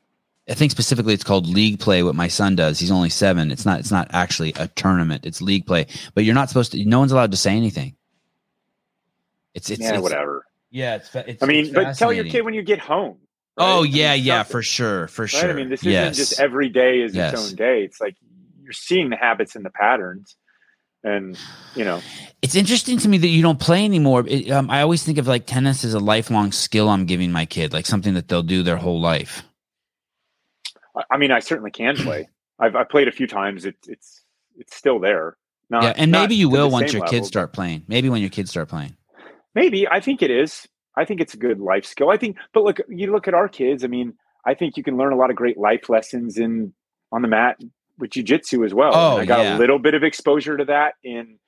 I 0.48 0.54
think 0.54 0.72
specifically 0.72 1.14
it's 1.14 1.22
called 1.22 1.46
league 1.46 1.78
play. 1.78 2.02
What 2.02 2.16
my 2.16 2.26
son 2.26 2.56
does, 2.56 2.80
he's 2.80 2.90
only 2.90 3.10
seven. 3.10 3.52
It's 3.52 3.64
not. 3.64 3.78
It's 3.78 3.92
not 3.92 4.08
actually 4.12 4.52
a 4.56 4.66
tournament. 4.68 5.24
It's 5.24 5.40
league 5.40 5.66
play. 5.66 5.86
But 6.14 6.24
you're 6.24 6.34
not 6.34 6.48
supposed 6.48 6.72
to. 6.72 6.84
No 6.84 6.98
one's 6.98 7.12
allowed 7.12 7.30
to 7.30 7.36
say 7.36 7.56
anything. 7.56 7.94
It's 9.54 9.70
it's, 9.70 9.80
yeah, 9.80 9.94
it's 9.94 10.02
whatever. 10.02 10.44
Yeah, 10.72 10.96
it's. 10.96 11.14
it's 11.14 11.42
I 11.42 11.46
mean, 11.46 11.66
it's 11.66 11.74
but 11.74 11.96
tell 11.96 12.12
your 12.12 12.24
kid 12.24 12.42
when 12.42 12.54
you 12.54 12.62
get 12.62 12.78
home. 12.80 13.18
right? 13.58 13.64
Oh 13.64 13.82
yeah, 13.82 14.14
yeah, 14.14 14.42
for 14.42 14.62
sure, 14.62 15.06
for 15.06 15.22
Right? 15.24 15.28
sure. 15.28 15.50
I 15.50 15.52
mean, 15.52 15.68
this 15.68 15.84
isn't 15.84 16.14
just 16.14 16.40
every 16.40 16.70
day 16.70 17.02
is 17.02 17.14
Yes. 17.14 17.32
its 17.34 17.42
own 17.42 17.54
day. 17.54 17.84
It's 17.84 18.00
like 18.00 18.16
you're 18.62 18.72
seeing 18.72 19.10
the 19.10 19.16
habits 19.16 19.54
and 19.54 19.64
the 19.64 19.70
patterns, 19.70 20.34
and 21.04 21.36
you 21.76 21.84
know, 21.84 22.00
It's 22.40 22.54
interesting 22.54 22.96
to 22.98 23.08
me 23.08 23.18
that 23.18 23.28
you 23.28 23.42
don't 23.42 23.60
play 23.60 23.84
anymore. 23.84 24.24
It, 24.26 24.50
um, 24.50 24.70
I 24.70 24.80
always 24.80 25.04
think 25.04 25.18
of 25.18 25.26
like 25.28 25.46
tennis 25.46 25.84
as 25.84 25.92
a 25.94 26.00
lifelong 26.00 26.52
skill 26.52 26.88
I'm 26.88 27.04
giving 27.06 27.30
my 27.32 27.44
kid, 27.44 27.72
like 27.74 27.86
something 27.86 28.14
that 28.14 28.28
they'll 28.28 28.42
do 28.42 28.62
their 28.62 28.78
whole 28.78 29.00
life. 29.00 29.42
I, 30.96 31.02
I 31.10 31.16
mean, 31.18 31.30
I 31.32 31.40
certainly 31.40 31.70
can 31.70 31.96
play. 31.96 32.28
I've 32.58 32.74
I 32.76 32.84
played 32.84 33.08
a 33.08 33.12
few 33.12 33.26
times. 33.26 33.66
It's 33.66 33.88
it's 33.88 34.24
it's 34.56 34.74
still 34.74 34.98
there. 35.00 35.36
Not, 35.68 35.82
yeah, 35.84 35.92
and 35.96 36.10
maybe 36.12 36.34
you 36.34 36.48
will 36.48 36.70
once 36.70 36.92
your 36.92 37.00
level, 37.00 37.18
kids 37.18 37.28
start 37.28 37.52
playing. 37.52 37.84
Maybe 37.88 38.08
when 38.10 38.20
your 38.20 38.30
kids 38.30 38.50
start 38.50 38.68
playing. 38.68 38.96
Maybe 39.54 39.88
I 39.88 40.00
think 40.00 40.22
it 40.22 40.30
is. 40.30 40.66
I 40.96 41.04
think 41.04 41.20
it's 41.20 41.34
a 41.34 41.38
good 41.38 41.60
life 41.60 41.84
skill. 41.86 42.10
I 42.10 42.16
think, 42.16 42.36
but 42.52 42.64
look, 42.64 42.78
you 42.88 43.10
look 43.10 43.28
at 43.28 43.34
our 43.34 43.48
kids. 43.48 43.84
I 43.84 43.86
mean, 43.86 44.14
I 44.44 44.54
think 44.54 44.76
you 44.76 44.82
can 44.82 44.96
learn 44.96 45.12
a 45.12 45.16
lot 45.16 45.30
of 45.30 45.36
great 45.36 45.56
life 45.56 45.88
lessons 45.88 46.36
in 46.38 46.72
on 47.10 47.22
the 47.22 47.28
mat 47.28 47.58
with 47.98 48.10
jujitsu 48.10 48.64
as 48.64 48.74
well. 48.74 48.92
Oh, 48.94 49.16
I 49.18 49.24
got 49.24 49.40
yeah. 49.40 49.56
a 49.56 49.58
little 49.58 49.78
bit 49.78 49.94
of 49.94 50.02
exposure 50.02 50.56
to 50.56 50.64
that 50.66 50.94
in 51.04 51.38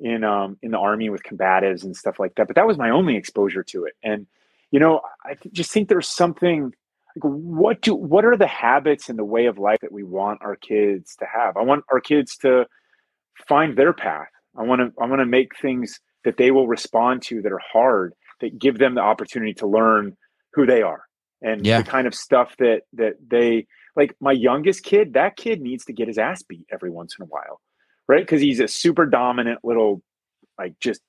in 0.00 0.24
um 0.24 0.56
in 0.62 0.70
the 0.70 0.78
army 0.78 1.10
with 1.10 1.22
combatives 1.22 1.84
and 1.84 1.96
stuff 1.96 2.18
like 2.18 2.34
that. 2.36 2.46
But 2.46 2.56
that 2.56 2.66
was 2.66 2.78
my 2.78 2.90
only 2.90 3.16
exposure 3.16 3.62
to 3.64 3.84
it. 3.84 3.94
And 4.02 4.26
you 4.70 4.80
know, 4.80 5.00
I 5.24 5.36
just 5.52 5.70
think 5.70 5.88
there's 5.88 6.08
something 6.08 6.72
like 7.16 7.24
what 7.24 7.82
do 7.82 7.94
what 7.94 8.24
are 8.24 8.36
the 8.36 8.46
habits 8.46 9.08
and 9.08 9.18
the 9.18 9.24
way 9.24 9.46
of 9.46 9.58
life 9.58 9.80
that 9.82 9.92
we 9.92 10.02
want 10.02 10.40
our 10.42 10.56
kids 10.56 11.16
to 11.16 11.26
have? 11.26 11.56
I 11.56 11.62
want 11.62 11.84
our 11.92 12.00
kids 12.00 12.36
to 12.38 12.66
find 13.46 13.76
their 13.76 13.92
path. 13.92 14.28
I 14.56 14.62
want 14.62 14.80
to 14.80 15.02
I 15.02 15.06
want 15.06 15.20
to 15.20 15.26
make 15.26 15.56
things 15.58 16.00
that 16.24 16.36
they 16.36 16.50
will 16.50 16.68
respond 16.68 17.22
to 17.22 17.42
that 17.42 17.52
are 17.52 17.60
hard 17.72 18.14
that 18.40 18.58
give 18.58 18.78
them 18.78 18.94
the 18.94 19.00
opportunity 19.00 19.54
to 19.54 19.66
learn 19.66 20.16
who 20.54 20.66
they 20.66 20.82
are 20.82 21.04
and 21.42 21.64
Yeah. 21.66 21.82
the 21.82 21.88
kind 21.90 22.06
of 22.06 22.14
stuff 22.14 22.54
that 22.58 22.82
that 22.94 23.14
they 23.26 23.66
like 23.96 24.14
my 24.20 24.32
youngest 24.32 24.82
kid 24.84 25.14
that 25.14 25.36
kid 25.36 25.60
needs 25.60 25.84
to 25.86 25.92
get 25.92 26.08
his 26.08 26.18
ass 26.18 26.42
beat 26.42 26.66
every 26.72 26.90
once 26.90 27.16
in 27.18 27.22
a 27.24 27.26
while 27.26 27.60
right 28.08 28.22
because 28.22 28.40
he's 28.40 28.60
a 28.60 28.68
super 28.68 29.06
dominant 29.06 29.58
little 29.64 30.02
like 30.58 30.74
just 30.80 31.00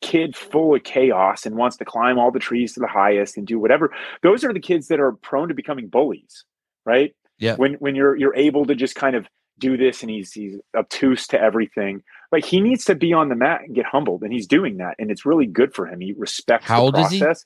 kid 0.00 0.34
full 0.36 0.74
of 0.74 0.82
chaos 0.82 1.46
and 1.46 1.54
wants 1.56 1.76
to 1.76 1.84
climb 1.84 2.18
all 2.18 2.30
the 2.32 2.38
trees 2.40 2.72
to 2.72 2.80
the 2.80 2.86
highest 2.88 3.36
and 3.36 3.46
do 3.46 3.58
whatever 3.58 3.92
those 4.22 4.44
are 4.44 4.52
the 4.52 4.60
kids 4.60 4.88
that 4.88 4.98
are 5.00 5.12
prone 5.12 5.48
to 5.48 5.54
becoming 5.54 5.86
bullies 5.88 6.44
right 6.84 7.14
Yeah. 7.38 7.54
when 7.56 7.74
when 7.74 7.94
you're 7.94 8.16
you're 8.16 8.34
able 8.36 8.66
to 8.66 8.74
just 8.74 8.94
kind 8.96 9.14
of 9.16 9.26
do 9.58 9.76
this 9.76 10.02
and 10.02 10.10
he's 10.10 10.32
he's 10.32 10.56
obtuse 10.76 11.26
to 11.28 11.40
everything 11.40 12.02
like 12.32 12.44
he 12.44 12.60
needs 12.60 12.84
to 12.86 12.94
be 12.94 13.12
on 13.12 13.28
the 13.28 13.34
mat 13.34 13.62
and 13.62 13.74
get 13.74 13.86
humbled 13.86 14.22
and 14.22 14.32
he's 14.32 14.46
doing 14.46 14.76
that 14.78 14.94
and 14.98 15.10
it's 15.10 15.24
really 15.26 15.46
good 15.46 15.74
for 15.74 15.86
him 15.86 16.00
he 16.00 16.12
respects 16.16 16.66
How 16.66 16.76
the 16.76 16.82
old 16.82 16.98
is 16.98 17.10
he? 17.12 17.18
process 17.20 17.44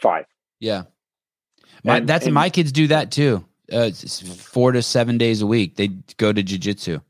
five 0.00 0.24
Yeah. 0.60 0.84
My, 1.84 1.98
And- 1.98 2.08
that's 2.08 2.26
and- 2.26 2.34
my 2.34 2.48
kids 2.50 2.72
do 2.72 2.86
that 2.88 3.10
too. 3.10 3.44
Uh, 3.70 3.90
four 3.90 4.70
to 4.72 4.80
seven 4.80 5.18
days 5.18 5.42
a 5.42 5.46
week. 5.46 5.74
They 5.76 5.88
go 6.18 6.32
to 6.32 6.40
jujitsu. 6.42 7.02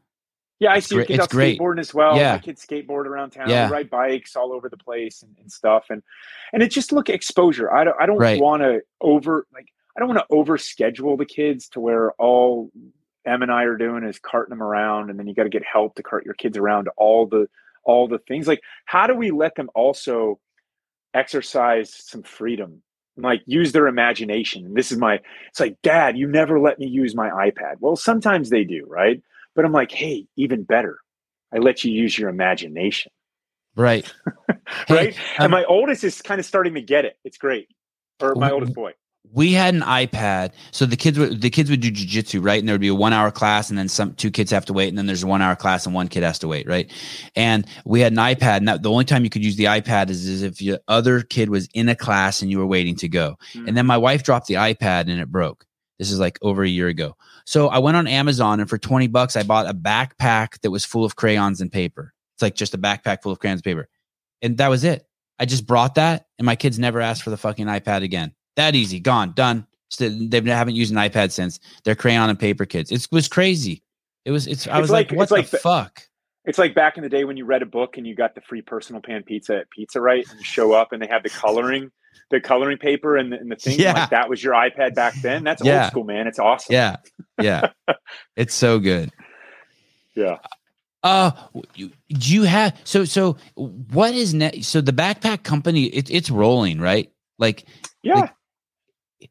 Yeah, 0.58 0.72
I 0.72 0.76
It's 0.78 0.88
see 0.88 0.94
great- 0.94 1.08
kids 1.08 1.24
it's 1.24 1.32
great. 1.32 1.58
skateboarding 1.60 1.80
as 1.80 1.92
well. 1.92 2.16
Yeah. 2.16 2.32
My 2.32 2.38
kids 2.38 2.64
skateboard 2.64 3.04
around 3.04 3.30
town, 3.30 3.50
Yeah. 3.50 3.68
ride 3.68 3.90
bikes 3.90 4.36
all 4.36 4.52
over 4.54 4.70
the 4.70 4.78
place 4.78 5.22
and, 5.22 5.36
and 5.38 5.52
stuff. 5.52 5.84
And 5.90 6.02
and 6.54 6.62
it's 6.62 6.74
just 6.74 6.92
look 6.92 7.10
exposure. 7.10 7.70
I 7.72 7.84
don't 7.84 7.96
I 8.00 8.06
don't 8.06 8.16
Right. 8.18 8.40
want 8.40 8.62
to 8.62 8.80
over 9.02 9.46
like 9.52 9.66
I 9.96 10.00
don't 10.00 10.08
want 10.08 10.20
to 10.20 10.26
over 10.30 10.56
schedule 10.56 11.16
the 11.18 11.26
kids 11.26 11.68
to 11.70 11.80
where 11.80 12.12
all 12.12 12.70
Em 13.26 13.42
and 13.42 13.50
I 13.50 13.64
are 13.64 13.76
doing 13.76 14.04
is 14.04 14.18
carting 14.18 14.50
them 14.50 14.62
around, 14.62 15.10
and 15.10 15.18
then 15.18 15.26
you 15.26 15.34
got 15.34 15.44
to 15.44 15.48
get 15.48 15.64
help 15.64 15.96
to 15.96 16.02
cart 16.02 16.24
your 16.24 16.34
kids 16.34 16.56
around 16.56 16.84
to 16.84 16.92
all 16.96 17.26
the 17.26 17.48
all 17.84 18.08
the 18.08 18.18
things. 18.18 18.48
Like, 18.48 18.62
how 18.84 19.06
do 19.06 19.14
we 19.14 19.30
let 19.30 19.54
them 19.54 19.70
also 19.74 20.38
exercise 21.14 21.92
some 21.92 22.22
freedom, 22.22 22.82
and 23.16 23.24
like 23.24 23.42
use 23.46 23.72
their 23.72 23.88
imagination? 23.88 24.64
And 24.66 24.76
this 24.76 24.92
is 24.92 24.98
my. 24.98 25.20
It's 25.48 25.60
like, 25.60 25.76
Dad, 25.82 26.16
you 26.16 26.26
never 26.26 26.60
let 26.60 26.78
me 26.78 26.86
use 26.86 27.14
my 27.14 27.30
iPad. 27.30 27.76
Well, 27.80 27.96
sometimes 27.96 28.50
they 28.50 28.64
do, 28.64 28.84
right? 28.88 29.22
But 29.54 29.64
I'm 29.64 29.72
like, 29.72 29.90
hey, 29.90 30.26
even 30.36 30.62
better, 30.62 30.98
I 31.52 31.58
let 31.58 31.82
you 31.82 31.92
use 31.92 32.18
your 32.18 32.28
imagination. 32.28 33.10
Right. 33.74 34.10
right. 34.88 35.14
Hey, 35.14 35.16
and 35.36 35.46
um, 35.46 35.50
my 35.50 35.64
oldest 35.64 36.04
is 36.04 36.22
kind 36.22 36.38
of 36.38 36.46
starting 36.46 36.74
to 36.74 36.82
get 36.82 37.04
it. 37.04 37.18
It's 37.24 37.38
great. 37.38 37.68
Or 38.20 38.34
my 38.34 38.50
oldest 38.50 38.72
boy. 38.72 38.92
We 39.32 39.52
had 39.52 39.74
an 39.74 39.82
iPad, 39.82 40.52
so 40.70 40.86
the 40.86 40.96
kids 40.96 41.18
would 41.18 41.40
the 41.40 41.50
kids 41.50 41.70
would 41.70 41.80
do 41.80 41.90
jujitsu, 41.90 42.44
right? 42.44 42.58
And 42.58 42.68
there 42.68 42.74
would 42.74 42.80
be 42.80 42.88
a 42.88 42.94
one 42.94 43.12
hour 43.12 43.30
class, 43.30 43.70
and 43.70 43.78
then 43.78 43.88
some 43.88 44.14
two 44.14 44.30
kids 44.30 44.50
have 44.50 44.64
to 44.66 44.72
wait, 44.72 44.88
and 44.88 44.96
then 44.96 45.06
there's 45.06 45.22
a 45.22 45.26
one 45.26 45.42
hour 45.42 45.56
class, 45.56 45.86
and 45.86 45.94
one 45.94 46.08
kid 46.08 46.22
has 46.22 46.38
to 46.40 46.48
wait, 46.48 46.66
right? 46.68 46.90
And 47.34 47.66
we 47.84 48.00
had 48.00 48.12
an 48.12 48.18
iPad, 48.18 48.58
and 48.58 48.68
that, 48.68 48.82
the 48.82 48.90
only 48.90 49.04
time 49.04 49.24
you 49.24 49.30
could 49.30 49.44
use 49.44 49.56
the 49.56 49.64
iPad 49.64 50.10
is, 50.10 50.26
is 50.26 50.42
if 50.42 50.62
your 50.62 50.78
other 50.88 51.22
kid 51.22 51.50
was 51.50 51.68
in 51.74 51.88
a 51.88 51.96
class 51.96 52.42
and 52.42 52.50
you 52.50 52.58
were 52.58 52.66
waiting 52.66 52.96
to 52.96 53.08
go. 53.08 53.36
Mm. 53.54 53.68
And 53.68 53.76
then 53.76 53.86
my 53.86 53.96
wife 53.96 54.22
dropped 54.22 54.46
the 54.46 54.54
iPad 54.54 55.02
and 55.02 55.20
it 55.20 55.30
broke. 55.30 55.66
This 55.98 56.10
is 56.10 56.18
like 56.18 56.38
over 56.42 56.62
a 56.62 56.68
year 56.68 56.88
ago. 56.88 57.16
So 57.46 57.68
I 57.68 57.78
went 57.78 57.96
on 57.96 58.06
Amazon 58.06 58.60
and 58.60 58.68
for 58.68 58.78
20 58.78 59.06
bucks, 59.08 59.36
I 59.36 59.42
bought 59.42 59.68
a 59.68 59.74
backpack 59.74 60.60
that 60.60 60.70
was 60.70 60.84
full 60.84 61.04
of 61.04 61.16
crayons 61.16 61.60
and 61.60 61.70
paper. 61.72 62.12
It's 62.34 62.42
like 62.42 62.54
just 62.54 62.74
a 62.74 62.78
backpack 62.78 63.22
full 63.22 63.32
of 63.32 63.38
crayons 63.38 63.58
and 63.58 63.64
paper. 63.64 63.88
And 64.42 64.58
that 64.58 64.68
was 64.68 64.84
it. 64.84 65.06
I 65.38 65.46
just 65.46 65.66
brought 65.66 65.94
that 65.94 66.26
and 66.38 66.46
my 66.46 66.56
kids 66.56 66.78
never 66.78 67.00
asked 67.00 67.22
for 67.22 67.30
the 67.30 67.36
fucking 67.36 67.66
iPad 67.66 68.02
again. 68.02 68.34
That 68.56 68.74
easy, 68.74 69.00
gone, 69.00 69.32
done. 69.32 69.66
So 69.90 70.08
they 70.08 70.40
haven't 70.40 70.74
used 70.74 70.90
an 70.92 70.98
iPad 70.98 71.30
since. 71.30 71.60
They're 71.84 71.94
crayon 71.94 72.28
and 72.30 72.38
paper 72.38 72.64
kids. 72.66 72.90
It 72.90 73.06
was 73.12 73.28
crazy. 73.28 73.82
It 74.24 74.32
was, 74.32 74.46
it's, 74.46 74.66
I 74.66 74.78
It's 74.78 74.82
was 74.82 74.90
like, 74.90 75.10
like- 75.10 75.18
what 75.18 75.30
like 75.30 75.46
the 75.50 75.56
the- 75.58 75.60
fuck? 75.62 76.02
It's 76.44 76.58
like 76.58 76.74
back 76.76 76.96
in 76.96 77.02
the 77.02 77.08
day 77.08 77.24
when 77.24 77.36
you 77.36 77.44
read 77.44 77.62
a 77.62 77.66
book 77.66 77.96
and 77.96 78.06
you 78.06 78.14
got 78.14 78.36
the 78.36 78.40
free 78.40 78.62
personal 78.62 79.02
pan 79.02 79.24
pizza 79.24 79.56
at 79.58 79.70
Pizza 79.70 80.00
Right 80.00 80.24
and 80.30 80.38
you 80.38 80.44
show 80.44 80.72
up 80.74 80.92
and 80.92 81.02
they 81.02 81.08
have 81.08 81.24
the 81.24 81.28
coloring, 81.28 81.90
the 82.30 82.40
coloring 82.40 82.78
paper 82.78 83.16
and 83.16 83.32
the, 83.32 83.36
and 83.40 83.50
the 83.50 83.56
thing. 83.56 83.80
Yeah. 83.80 83.94
Like 83.94 84.10
that 84.10 84.28
was 84.28 84.44
your 84.44 84.54
iPad 84.54 84.94
back 84.94 85.14
then. 85.22 85.42
That's 85.42 85.62
Yeah. 85.64 85.82
old 85.82 85.90
school, 85.90 86.04
man. 86.04 86.28
It's 86.28 86.38
awesome. 86.38 86.72
Yeah. 86.72 86.96
Yeah. 87.42 87.70
it's 88.36 88.54
so 88.54 88.78
good. 88.78 89.10
Yeah. 90.14 90.38
Uh, 91.02 91.32
you- 91.74 91.90
do 92.08 92.32
you 92.34 92.42
have 92.44 92.76
so 92.84 93.04
so? 93.04 93.36
What 93.56 94.14
is 94.14 94.32
net? 94.32 94.64
So 94.64 94.80
the 94.80 94.92
backpack 94.92 95.42
company, 95.42 95.86
it, 95.86 96.10
it's 96.10 96.30
rolling, 96.30 96.80
right? 96.80 97.10
Like 97.38 97.64
Yeah. 98.04 98.24
it, 98.26 98.30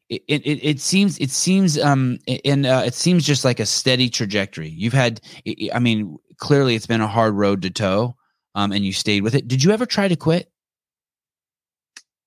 it, 0.10 0.24
it 0.28 0.64
it 0.64 0.80
seems 0.80 1.18
it 1.20 1.30
seems 1.30 1.78
um 1.78 2.20
and 2.44 2.66
uh, 2.66 2.84
it 2.86 2.94
seems 2.94 3.26
just 3.26 3.46
like 3.46 3.60
a 3.60 3.66
steady 3.66 4.10
trajectory. 4.10 4.70
You've 4.70 4.94
had, 4.94 5.22
I 5.48 5.70
I 5.74 5.80
mean, 5.80 6.18
clearly 6.38 6.76
it's 6.76 6.88
been 6.88 7.02
a 7.02 7.08
hard 7.08 7.34
road 7.36 7.62
to 7.64 7.70
toe, 7.70 8.16
um, 8.56 8.72
and 8.72 8.86
you 8.86 8.94
stayed 8.94 9.22
with 9.22 9.36
it. 9.36 9.48
Did 9.48 9.64
you 9.64 9.72
ever 9.72 9.86
try 9.86 10.08
to 10.08 10.16
quit? 10.16 10.52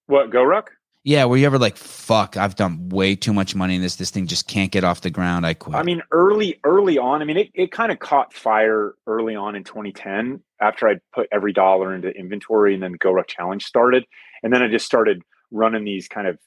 what, 0.09 0.31
Go 0.31 0.43
Ruck? 0.43 0.73
Yeah, 1.05 1.25
were 1.27 1.37
you 1.37 1.47
ever 1.47 1.59
like, 1.59 1.77
fuck, 1.77 2.37
I've 2.37 2.57
done 2.57 2.89
way 2.89 3.15
too 3.15 3.33
much 3.33 3.55
money 3.55 3.77
in 3.77 3.83
this. 3.83 3.97
This 3.97 4.11
thing 4.11 4.27
just 4.27 4.49
can't 4.49 4.73
get 4.73 4.85
off 4.85 5.01
the 5.01 5.11
ground. 5.11 5.47
I 5.47 5.55
quit. 5.55 5.77
I 5.77 5.83
mean, 5.83 6.03
early, 6.11 6.59
early 6.65 6.99
on, 6.99 7.23
I 7.23 7.25
mean, 7.25 7.37
it, 7.37 7.51
it 7.55 7.71
kind 7.71 7.93
of 7.93 7.99
caught 7.99 8.35
fire 8.35 8.95
early 9.07 9.37
on 9.37 9.55
in 9.55 9.65
2010 9.65 10.43
after 10.61 10.89
I'd 10.89 11.01
put 11.15 11.29
every 11.33 11.53
dollar 11.53 11.95
into 11.95 12.09
inventory 12.11 12.75
and 12.75 12.83
then 12.83 12.93
Go 12.93 13.13
Ruck 13.13 13.29
Challenge 13.29 13.65
started. 13.65 14.05
And 14.43 14.53
then 14.53 14.63
I 14.63 14.69
just 14.69 14.85
started 14.85 15.23
running 15.51 15.85
these 15.85 16.09
kind 16.09 16.27
of 16.27 16.39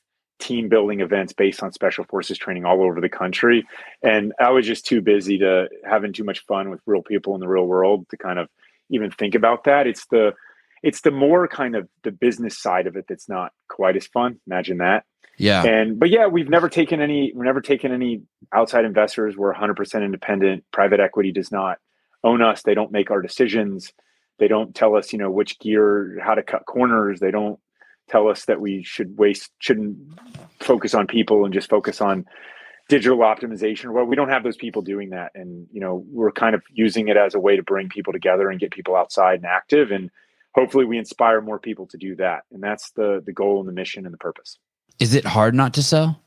team 0.42 0.68
building 0.68 1.00
events 1.00 1.32
based 1.32 1.64
on 1.64 1.72
special 1.72 2.04
forces 2.06 2.38
training 2.38 2.66
all 2.66 2.84
over 2.84 3.00
the 3.00 3.10
country. 3.10 3.66
And 4.04 4.34
I 4.40 4.50
was 4.50 4.66
just 4.66 4.86
too 4.86 5.02
busy 5.02 5.38
to 5.38 5.70
having 5.90 6.12
too 6.12 6.24
much 6.24 6.46
fun 6.46 6.70
with 6.70 6.82
real 6.86 7.04
people 7.04 7.36
in 7.36 7.40
the 7.40 7.48
real 7.48 7.66
world 7.66 8.08
to 8.10 8.18
kind 8.18 8.40
of 8.40 8.50
even 8.90 9.12
think 9.12 9.36
about 9.36 9.64
that. 9.66 9.88
It's 9.88 10.06
the, 10.08 10.34
it's 10.84 11.02
the 11.02 11.12
more 11.12 11.48
kind 11.48 11.76
of 11.76 11.88
the 12.04 12.12
business 12.12 12.58
side 12.58 12.88
of 12.88 12.96
it 12.96 13.06
that's 13.08 13.30
not 13.30 13.54
quite 13.70 13.96
as 13.96 14.08
fun. 14.08 14.40
Imagine 14.48 14.80
that. 14.80 15.06
Yeah, 15.38 15.64
and 15.64 16.00
but 16.00 16.12
yeah 16.12 16.28
we've 16.28 16.50
never 16.50 16.70
taken 16.70 17.02
any 17.02 17.32
we've 17.34 17.46
never 17.46 17.62
taken 17.62 17.92
any 17.92 18.22
outside 18.54 18.86
investors. 18.86 19.36
We're 19.36 19.54
100% 19.56 20.06
independent. 20.06 20.66
Private 20.72 21.00
equity 21.00 21.32
does 21.32 21.52
not 21.52 21.80
own 22.24 22.44
us. 22.44 22.62
They 22.62 22.76
don't 22.76 22.92
make 22.92 23.10
our 23.10 23.22
decisions. 23.24 23.92
They 24.38 24.48
don't 24.48 24.76
tell 24.76 24.96
us 24.96 25.14
you 25.14 25.18
know 25.18 25.32
which 25.32 25.58
gear 25.58 26.20
how 26.22 26.36
to 26.36 26.44
cut 26.44 26.66
corners. 26.68 27.20
They 27.20 27.32
don't 27.32 27.60
tell 28.12 28.28
us 28.28 28.46
that 28.46 28.60
we 28.60 28.84
should 28.84 29.18
waste 29.18 29.52
shouldn't 29.60 29.98
focus 30.60 30.94
on 30.94 31.08
people 31.08 31.46
and 31.46 31.54
just 31.54 31.70
focus 31.70 32.02
on 32.02 32.26
digital 32.90 33.20
optimization 33.20 33.92
well 33.92 34.04
we 34.04 34.16
don't 34.16 34.30
have 34.30 34.44
those 34.44 34.58
people 34.58 34.82
doing 34.82 35.12
that 35.12 35.32
and 35.34 35.68
you 35.72 35.80
know 35.80 36.04
we're 36.08 36.32
kind 36.32 36.54
of 36.56 36.62
using 36.74 37.08
it 37.08 37.16
as 37.16 37.34
a 37.34 37.40
way 37.40 37.56
to 37.56 37.64
bring 37.64 37.88
people 37.88 38.12
together 38.12 38.50
and 38.50 38.60
get 38.60 38.72
people 38.72 38.96
outside 38.96 39.36
and 39.36 39.46
active 39.46 39.92
and 39.92 40.10
hopefully 40.54 40.84
we 40.84 40.98
inspire 40.98 41.40
more 41.40 41.60
people 41.60 41.88
to 41.88 41.98
do 41.98 42.16
that 42.16 42.42
and 42.52 42.62
that's 42.62 42.92
the 42.92 43.24
the 43.26 43.32
goal 43.32 43.60
and 43.60 43.68
the 43.68 43.74
mission 43.74 44.06
and 44.06 44.14
the 44.14 44.18
purpose 44.18 44.58
is 45.00 45.16
it 45.16 45.26
hard 45.26 45.56
not 45.56 45.74
to 45.74 45.82
sell? 45.82 46.22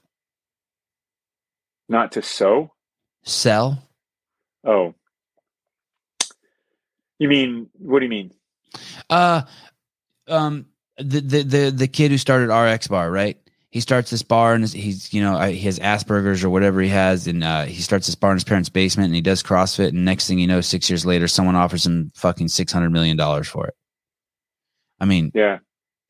not 1.89 2.12
to 2.12 2.23
sow 2.23 2.70
Sell? 3.24 3.82
Oh. 4.65 4.94
You 7.19 7.28
mean 7.28 7.69
what 7.78 8.01
do 8.01 8.05
you 8.05 8.11
mean? 8.11 8.32
Uh, 9.09 9.43
um, 10.28 10.66
the 10.99 11.21
the 11.21 11.43
the 11.43 11.71
the 11.71 11.89
kid 11.89 12.11
who 12.11 12.19
started 12.19 12.53
RX 12.55 12.87
Bar, 12.89 13.11
right? 13.11 13.37
He 13.71 13.81
starts 13.81 14.11
this 14.11 14.23
bar 14.23 14.55
and 14.55 14.69
he's 14.69 15.12
you 15.12 15.21
know 15.21 15.37
he 15.41 15.59
has 15.61 15.79
Asperger's 15.81 16.45
or 16.45 16.51
whatever 16.51 16.81
he 16.81 16.89
has, 16.89 17.27
and 17.27 17.43
uh, 17.43 17.65
he 17.65 17.83
starts 17.83 18.07
this 18.07 18.15
bar 18.15 18.31
in 18.31 18.37
his 18.37 18.45
parents' 18.45 18.69
basement 18.69 19.07
and 19.07 19.15
he 19.16 19.21
does 19.21 19.43
CrossFit, 19.43 19.89
and 19.89 20.05
next 20.05 20.29
thing 20.29 20.39
you 20.39 20.47
know, 20.47 20.61
six 20.61 20.89
years 20.89 21.05
later, 21.05 21.27
someone 21.27 21.57
offers 21.57 21.85
him 21.85 22.12
fucking 22.15 22.49
six 22.49 22.71
hundred 22.73 22.91
million 22.91 23.16
dollars 23.16 23.49
for 23.49 23.66
it. 23.66 23.75
I 25.01 25.07
mean, 25.07 25.33
Yeah. 25.35 25.59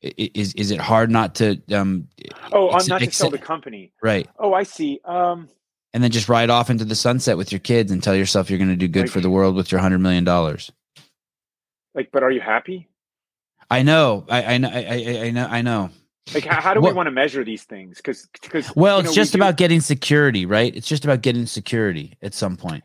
is 0.01 0.53
is 0.53 0.69
it 0.69 0.79
hard 0.79 1.09
not 1.09 1.33
to 1.35 1.59
um 1.71 2.07
Oh, 2.51 2.69
Ex- 2.69 2.87
not 2.87 3.01
to 3.01 3.11
sell 3.11 3.31
the 3.31 3.39
company. 3.39 3.91
right 4.03 4.29
Oh, 4.37 4.53
I 4.53 4.61
see. 4.63 4.99
Um 5.03 5.49
and 5.91 6.03
then 6.03 6.11
just 6.11 6.29
ride 6.29 6.51
off 6.51 6.69
into 6.69 6.85
the 6.85 6.93
sunset 6.93 7.35
with 7.37 7.51
your 7.51 7.59
kids 7.59 7.91
and 7.91 8.03
tell 8.03 8.15
yourself 8.15 8.49
you're 8.49 8.59
going 8.59 8.69
to 8.69 8.75
do 8.75 8.87
good 8.89 9.03
Like- 9.05 9.11
for 9.11 9.21
the 9.21 9.29
world 9.29 9.55
with 9.55 9.71
your 9.71 9.79
hundred 9.81 9.99
million 9.99 10.23
dollars? 10.23 10.71
like 11.95 12.09
but 12.11 12.21
are 12.21 12.29
you 12.31 12.41
happy? 12.41 12.87
I 13.69 13.83
know, 13.83 14.25
I 14.29 14.43
I 14.55 14.57
know, 14.57 14.69
I, 14.69 14.79
I, 14.79 15.21
I 15.25 15.31
know, 15.31 15.47
I 15.49 15.61
know. 15.61 15.89
Like 16.33 16.45
how, 16.45 16.59
how 16.61 16.73
do 16.73 16.81
What- 16.81 16.93
we 16.93 16.95
want 16.97 17.07
to 17.07 17.11
measure 17.11 17.43
these 17.43 17.63
things? 17.63 18.01
Cuz 18.01 18.27
cuz 18.41 18.71
Well, 18.75 18.99
it's 18.99 19.05
know, 19.05 19.11
we 19.11 19.15
just 19.15 19.33
do- 19.33 19.37
about 19.37 19.57
getting 19.57 19.79
security, 19.81 20.45
right? 20.45 20.75
It's 20.75 20.87
just 20.87 21.03
about 21.05 21.21
getting 21.21 21.45
security 21.45 22.17
at 22.21 22.33
some 22.33 22.57
point. 22.57 22.83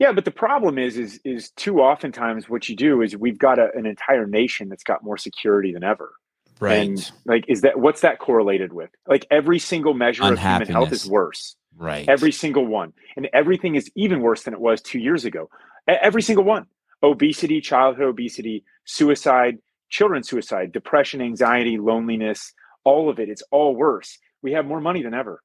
Yeah, 0.00 0.10
but 0.12 0.24
the 0.24 0.32
problem 0.32 0.76
is 0.78 0.96
is 0.98 1.20
is 1.24 1.50
too 1.50 1.80
oftentimes 1.80 2.48
what 2.48 2.68
you 2.68 2.74
do 2.76 3.00
is 3.02 3.16
we've 3.16 3.38
got 3.38 3.58
a, 3.58 3.68
an 3.76 3.86
entire 3.86 4.26
nation 4.26 4.68
that's 4.68 4.82
got 4.82 5.04
more 5.04 5.16
security 5.16 5.72
than 5.72 5.84
ever. 5.84 6.12
Right. 6.60 6.88
And 6.88 7.10
like 7.26 7.44
is 7.48 7.60
that 7.62 7.78
what's 7.78 8.00
that 8.00 8.18
correlated 8.18 8.72
with? 8.72 8.90
Like 9.06 9.26
every 9.30 9.58
single 9.60 9.94
measure 9.94 10.24
of 10.24 10.38
human 10.38 10.66
health 10.68 10.92
is 10.92 11.08
worse. 11.08 11.56
right. 11.76 12.08
Every 12.08 12.32
single 12.32 12.66
one. 12.66 12.92
And 13.16 13.28
everything 13.32 13.74
is 13.76 13.90
even 13.96 14.20
worse 14.20 14.42
than 14.44 14.54
it 14.54 14.60
was 14.60 14.80
2 14.82 14.98
years 14.98 15.24
ago. 15.24 15.48
Every 15.86 16.22
single 16.22 16.44
one. 16.44 16.66
Obesity, 17.02 17.60
childhood 17.60 18.06
obesity, 18.06 18.64
suicide, 18.84 19.58
children's 19.88 20.28
suicide, 20.28 20.72
depression, 20.72 21.20
anxiety, 21.20 21.78
loneliness, 21.78 22.52
all 22.84 23.08
of 23.08 23.18
it. 23.18 23.28
It's 23.28 23.42
all 23.50 23.74
worse. 23.74 24.18
We 24.42 24.52
have 24.52 24.66
more 24.66 24.80
money 24.80 25.02
than 25.02 25.14
ever. 25.14 25.42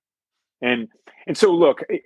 And 0.61 0.90
and 1.26 1.38
so 1.38 1.52
look, 1.52 1.82
I, 1.90 2.02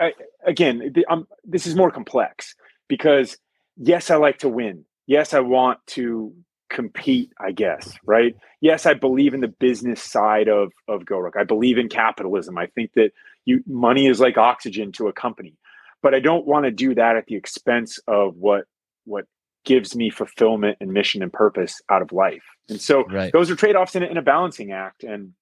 I, 0.00 0.06
I 0.06 0.12
again, 0.44 0.92
the, 0.94 1.06
um, 1.06 1.26
this 1.44 1.66
is 1.66 1.74
more 1.74 1.90
complex 1.90 2.54
because 2.88 3.38
yes, 3.76 4.10
I 4.10 4.16
like 4.16 4.38
to 4.38 4.48
win. 4.48 4.84
Yes, 5.06 5.32
I 5.32 5.40
want 5.40 5.78
to 5.88 6.34
compete. 6.68 7.32
I 7.40 7.52
guess 7.52 7.94
right. 8.04 8.36
Yes, 8.60 8.84
I 8.84 8.94
believe 8.94 9.32
in 9.32 9.40
the 9.40 9.48
business 9.48 10.02
side 10.02 10.48
of 10.48 10.72
of 10.86 11.02
GoRuck. 11.02 11.36
I 11.38 11.44
believe 11.44 11.78
in 11.78 11.88
capitalism. 11.88 12.58
I 12.58 12.66
think 12.66 12.92
that 12.94 13.12
you 13.46 13.62
money 13.66 14.06
is 14.06 14.20
like 14.20 14.36
oxygen 14.36 14.92
to 14.92 15.08
a 15.08 15.12
company, 15.12 15.54
but 16.02 16.14
I 16.14 16.20
don't 16.20 16.46
want 16.46 16.66
to 16.66 16.70
do 16.70 16.94
that 16.94 17.16
at 17.16 17.26
the 17.26 17.36
expense 17.36 17.98
of 18.06 18.36
what 18.36 18.64
what 19.04 19.24
gives 19.64 19.94
me 19.96 20.10
fulfillment 20.10 20.76
and 20.80 20.92
mission 20.92 21.22
and 21.22 21.32
purpose 21.32 21.80
out 21.90 22.02
of 22.02 22.12
life. 22.12 22.42
And 22.68 22.80
so 22.80 23.04
Right. 23.04 23.32
those 23.32 23.50
are 23.50 23.56
trade-offs 23.56 23.94
in, 23.96 24.02
a- 24.02 24.06
in 24.06 24.16
a 24.16 24.22
balancing 24.22 24.72
act. 24.72 25.04
And 25.04 25.32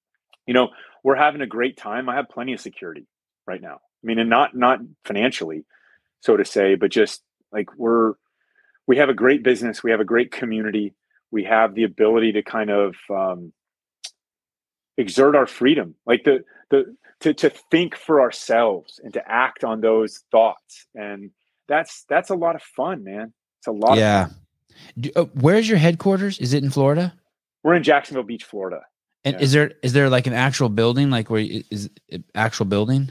you 0.47 0.55
know 0.55 0.69
we're 1.05 1.17
having 1.17 1.41
a 1.41 1.47
great 1.47 1.77
time. 1.77 2.09
I 2.09 2.17
have 2.17 2.29
plenty 2.29 2.53
of 2.53 2.61
security 2.61 3.07
right 3.47 3.61
now. 3.61 3.75
I 4.03 4.07
mean 4.07 4.19
and 4.19 4.31
not 4.31 4.55
not 4.57 4.81
financially 5.05 5.65
so 6.21 6.37
to 6.37 6.45
say 6.45 6.75
but 6.77 6.91
just 6.91 7.23
like 7.53 7.69
we're 7.77 8.15
we 8.87 8.97
have 8.99 9.09
a 9.09 9.15
great 9.15 9.43
business. 9.43 9.83
We 9.83 9.91
have 9.91 10.01
a 10.01 10.05
great 10.05 10.31
community. 10.31 10.95
We 11.33 11.45
have 11.45 11.75
the 11.75 11.83
ability 11.85 12.33
to 12.33 12.43
kind 12.43 12.71
of 12.71 12.95
um, 13.11 13.53
exert 14.97 15.35
our 15.37 15.47
freedom. 15.47 15.95
Like 16.07 16.25
the 16.25 16.45
the 16.71 16.97
to, 17.21 17.35
to 17.35 17.51
think 17.71 17.97
for 17.97 18.21
ourselves 18.21 19.01
and 19.03 19.13
to 19.15 19.23
act 19.31 19.65
on 19.65 19.81
those 19.81 20.23
thoughts. 20.31 20.87
And 20.95 21.31
that's 21.69 22.05
that's 22.09 22.31
a 22.31 22.35
lot 22.37 22.55
of 22.55 22.63
fun 22.63 23.03
man 23.05 23.33
it's 23.67 23.69
a 23.69 23.87
lot 23.87 23.99
Yeah. 23.99 24.29
Do, 24.99 25.11
uh, 25.17 25.25
where's 25.35 25.69
your 25.69 25.79
headquarters? 25.79 26.39
Is 26.39 26.53
it 26.55 26.63
in 26.63 26.71
Florida? 26.71 27.13
we're 27.65 27.75
in 27.75 27.83
jacksonville 27.83 28.23
beach 28.23 28.45
florida 28.45 28.81
And 29.25 29.35
Yeah. 29.35 29.43
is 29.43 29.53
there 29.53 29.73
is 29.83 29.93
there 29.93 30.09
like 30.09 30.29
an 30.29 30.33
actual 30.33 30.69
building? 30.69 31.11
Like 31.11 31.31
where 31.31 31.45
is 31.71 31.91
actual 32.37 32.67
building? 32.67 33.11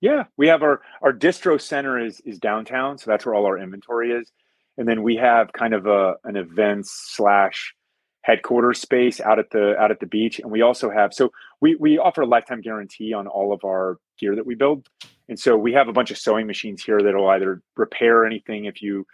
Yeah, 0.00 0.24
we 0.36 0.46
have 0.46 0.62
our 0.62 0.80
our 1.02 1.12
distro 1.12 1.60
center 1.60 1.98
is 1.98 2.20
is 2.20 2.38
downtown, 2.38 2.98
so 2.98 3.10
that's 3.10 3.26
where 3.26 3.34
all 3.34 3.46
our 3.46 3.58
inventory 3.58 4.12
is, 4.12 4.30
and 4.76 4.86
then 4.86 5.02
we 5.02 5.16
have 5.16 5.52
kind 5.52 5.74
of 5.74 5.86
a 5.86 6.14
an 6.22 6.36
events 6.36 6.90
slash 7.16 7.74
headquarters 8.22 8.80
space 8.80 9.20
out 9.20 9.40
at 9.40 9.50
the 9.50 9.76
out 9.76 9.90
at 9.90 9.98
the 9.98 10.06
beach, 10.06 10.38
and 10.38 10.52
we 10.52 10.62
also 10.62 10.88
have 10.90 11.12
so 11.12 11.32
we 11.60 11.74
we 11.74 11.98
offer 11.98 12.20
a 12.22 12.26
lifetime 12.26 12.60
guarantee 12.60 13.12
on 13.12 13.26
all 13.26 13.52
of 13.52 13.64
our 13.64 13.98
gear 14.20 14.36
that 14.36 14.46
we 14.46 14.54
build, 14.54 14.86
and 15.28 15.40
so 15.40 15.56
we 15.56 15.72
have 15.72 15.88
a 15.88 15.92
bunch 15.92 16.12
of 16.12 16.18
sewing 16.18 16.46
machines 16.46 16.84
here 16.84 17.02
that'll 17.02 17.28
either 17.30 17.60
repair 17.76 18.24
anything 18.24 18.66
if 18.66 18.80
you 18.80 19.04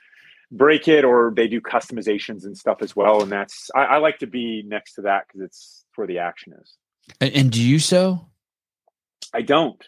break 0.55 0.89
it 0.89 1.05
or 1.05 1.33
they 1.35 1.49
do 1.49 1.61
customizations 1.61 2.45
and 2.45 2.57
stuff 2.57 2.79
as 2.81 2.97
well, 2.97 3.23
and 3.23 3.31
that's 3.31 3.71
I, 3.75 3.85
I 3.85 3.97
like 3.99 4.19
to 4.19 4.27
be 4.27 4.63
next 4.67 4.95
to 4.95 5.03
that 5.03 5.27
because 5.27 5.43
it's 5.43 5.85
where 5.97 6.07
the 6.07 6.19
action 6.19 6.55
is. 6.61 6.75
And, 7.21 7.35
and 7.35 7.51
do 7.51 7.63
you 7.63 7.79
sew? 7.79 8.27
I 9.33 9.43
don't. 9.43 9.83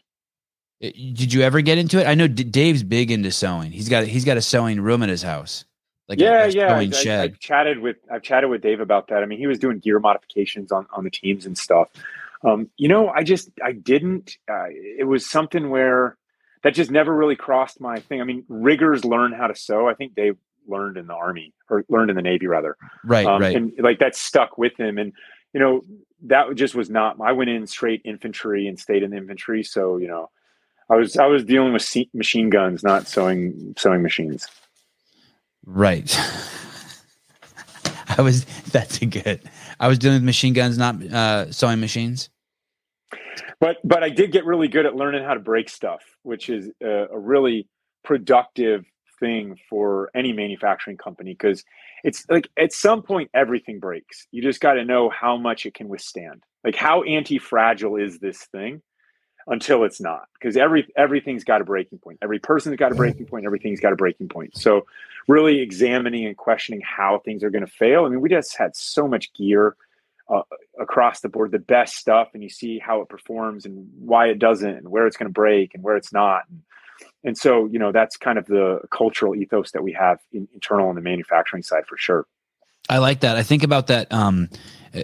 Did 0.80 1.32
you 1.32 1.40
ever 1.40 1.62
get 1.62 1.78
into 1.78 2.00
it? 2.00 2.06
I 2.06 2.14
know 2.14 2.28
D- 2.28 2.44
Dave's 2.44 2.82
big 2.82 3.10
into 3.10 3.30
sewing. 3.30 3.72
He's 3.72 3.88
got 3.88 4.04
he's 4.04 4.24
got 4.24 4.36
a 4.36 4.42
sewing 4.42 4.80
room 4.80 5.02
at 5.02 5.08
his 5.08 5.22
house. 5.22 5.64
Like 6.08 6.20
yeah, 6.20 6.44
a 6.44 6.48
yeah. 6.48 6.68
sewing 6.68 6.92
I, 6.92 6.96
I, 6.96 7.00
shed. 7.00 7.30
I've 7.30 7.40
chatted 7.40 7.78
with 7.78 7.96
I've 8.12 8.22
chatted 8.22 8.50
with 8.50 8.60
Dave 8.60 8.80
about 8.80 9.08
that. 9.08 9.22
I 9.22 9.26
mean, 9.26 9.38
he 9.38 9.46
was 9.46 9.58
doing 9.58 9.78
gear 9.78 9.98
modifications 9.98 10.72
on 10.72 10.86
on 10.92 11.04
the 11.04 11.10
teams 11.10 11.46
and 11.46 11.56
stuff. 11.56 11.88
Um, 12.44 12.68
you 12.76 12.88
know, 12.88 13.08
I 13.08 13.22
just 13.22 13.50
I 13.64 13.72
didn't. 13.72 14.36
Uh, 14.48 14.66
it 14.68 15.06
was 15.06 15.28
something 15.28 15.70
where 15.70 16.18
that 16.62 16.74
just 16.74 16.90
never 16.90 17.14
really 17.14 17.36
crossed 17.36 17.80
my 17.80 18.00
thing. 18.00 18.20
I 18.20 18.24
mean, 18.24 18.44
riggers 18.48 19.04
learn 19.04 19.32
how 19.32 19.46
to 19.46 19.54
sew. 19.54 19.88
I 19.88 19.94
think 19.94 20.14
Dave 20.14 20.36
learned 20.68 20.96
in 20.96 21.06
the 21.06 21.14
army 21.14 21.52
or 21.70 21.84
learned 21.88 22.10
in 22.10 22.16
the 22.16 22.22
navy 22.22 22.46
rather. 22.46 22.76
right, 23.04 23.26
Um, 23.26 23.40
right. 23.42 23.56
And 23.56 23.72
like 23.78 23.98
that 23.98 24.16
stuck 24.16 24.58
with 24.58 24.78
him. 24.78 24.98
And 24.98 25.12
you 25.52 25.60
know, 25.60 25.82
that 26.24 26.54
just 26.54 26.74
was 26.74 26.90
not. 26.90 27.16
I 27.20 27.32
went 27.32 27.50
in 27.50 27.66
straight 27.66 28.02
infantry 28.04 28.66
and 28.66 28.78
stayed 28.78 29.02
in 29.02 29.10
the 29.10 29.16
infantry. 29.16 29.62
So 29.62 29.96
you 29.96 30.08
know, 30.08 30.30
I 30.90 30.96
was 30.96 31.16
I 31.16 31.26
was 31.26 31.44
dealing 31.44 31.72
with 31.72 31.86
machine 32.14 32.50
guns, 32.50 32.82
not 32.82 33.08
sewing 33.08 33.74
sewing 33.76 34.02
machines. 34.02 34.46
Right. 35.64 36.16
I 38.18 38.22
was 38.22 38.44
that's 38.72 39.02
a 39.02 39.06
good. 39.06 39.40
I 39.78 39.88
was 39.88 39.98
dealing 39.98 40.16
with 40.16 40.24
machine 40.24 40.52
guns, 40.52 40.78
not 40.78 41.02
uh, 41.02 41.50
sewing 41.52 41.80
machines. 41.80 42.30
but 43.60 43.76
but 43.84 44.02
I 44.02 44.08
did 44.10 44.32
get 44.32 44.44
really 44.44 44.68
good 44.68 44.86
at 44.86 44.94
learning 44.94 45.24
how 45.24 45.34
to 45.34 45.40
break 45.40 45.68
stuff, 45.68 46.02
which 46.22 46.48
is 46.48 46.70
a, 46.82 47.06
a 47.12 47.18
really 47.18 47.68
productive 48.04 48.84
thing 49.18 49.58
for 49.68 50.10
any 50.14 50.32
manufacturing 50.32 50.96
company 50.96 51.32
because 51.32 51.64
it's 52.04 52.26
like 52.28 52.48
at 52.58 52.72
some 52.72 53.02
point 53.02 53.30
everything 53.34 53.80
breaks. 53.80 54.26
You 54.30 54.42
just 54.42 54.60
got 54.60 54.74
to 54.74 54.84
know 54.84 55.08
how 55.10 55.36
much 55.36 55.66
it 55.66 55.74
can 55.74 55.88
withstand. 55.88 56.42
Like 56.64 56.76
how 56.76 57.02
anti-fragile 57.02 57.96
is 57.96 58.18
this 58.18 58.38
thing 58.38 58.82
until 59.46 59.84
it's 59.84 60.00
not 60.00 60.26
because 60.34 60.56
every 60.56 60.88
everything's 60.96 61.44
got 61.44 61.60
a 61.60 61.64
breaking 61.64 61.98
point. 61.98 62.18
Every 62.22 62.38
person's 62.38 62.76
got 62.76 62.92
a 62.92 62.96
breaking 62.96 63.26
point, 63.26 63.46
everything's 63.46 63.80
got 63.80 63.92
a 63.92 63.96
breaking 63.96 64.28
point. 64.28 64.56
So 64.56 64.86
really 65.28 65.60
examining 65.60 66.26
and 66.26 66.36
questioning 66.36 66.80
how 66.80 67.20
things 67.24 67.44
are 67.44 67.50
going 67.50 67.64
to 67.64 67.70
fail. 67.70 68.04
I 68.04 68.08
mean, 68.08 68.20
we 68.20 68.28
just 68.28 68.56
had 68.56 68.76
so 68.76 69.06
much 69.06 69.32
gear 69.34 69.76
uh, 70.28 70.42
across 70.80 71.20
the 71.20 71.28
board, 71.28 71.52
the 71.52 71.58
best 71.58 71.96
stuff, 71.96 72.30
and 72.34 72.42
you 72.42 72.48
see 72.48 72.78
how 72.78 73.00
it 73.00 73.08
performs 73.08 73.64
and 73.64 73.88
why 73.98 74.26
it 74.26 74.38
doesn't, 74.38 74.76
and 74.76 74.88
where 74.88 75.06
it's 75.06 75.16
going 75.16 75.28
to 75.28 75.32
break 75.32 75.74
and 75.74 75.84
where 75.84 75.96
it's 75.96 76.12
not. 76.12 76.42
And, 76.50 76.62
and 77.24 77.36
so, 77.36 77.66
you 77.66 77.78
know, 77.78 77.92
that's 77.92 78.16
kind 78.16 78.38
of 78.38 78.46
the 78.46 78.80
cultural 78.90 79.34
ethos 79.34 79.72
that 79.72 79.82
we 79.82 79.92
have 79.92 80.18
in, 80.32 80.48
internal 80.54 80.88
on 80.88 80.94
the 80.94 81.00
manufacturing 81.00 81.62
side 81.62 81.86
for 81.86 81.96
sure. 81.96 82.26
I 82.88 82.98
like 82.98 83.20
that. 83.20 83.36
I 83.36 83.42
think 83.42 83.64
about 83.64 83.88
that 83.88 84.12
um, 84.12 84.48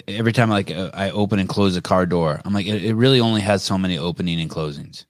every 0.07 0.33
time 0.33 0.51
like 0.51 0.71
uh, 0.71 0.91
I 0.95 1.11
open 1.11 1.39
and 1.39 1.49
close 1.49 1.77
a 1.77 1.83
car 1.83 2.07
door. 2.07 2.41
I'm 2.45 2.53
like, 2.53 2.67
it, 2.67 2.85
it 2.85 2.95
really 2.95 3.21
only 3.21 3.41
has 3.41 3.63
so 3.63 3.77
many 3.77 3.99
opening 3.99 4.41
and 4.41 4.51
closings. 4.51 5.05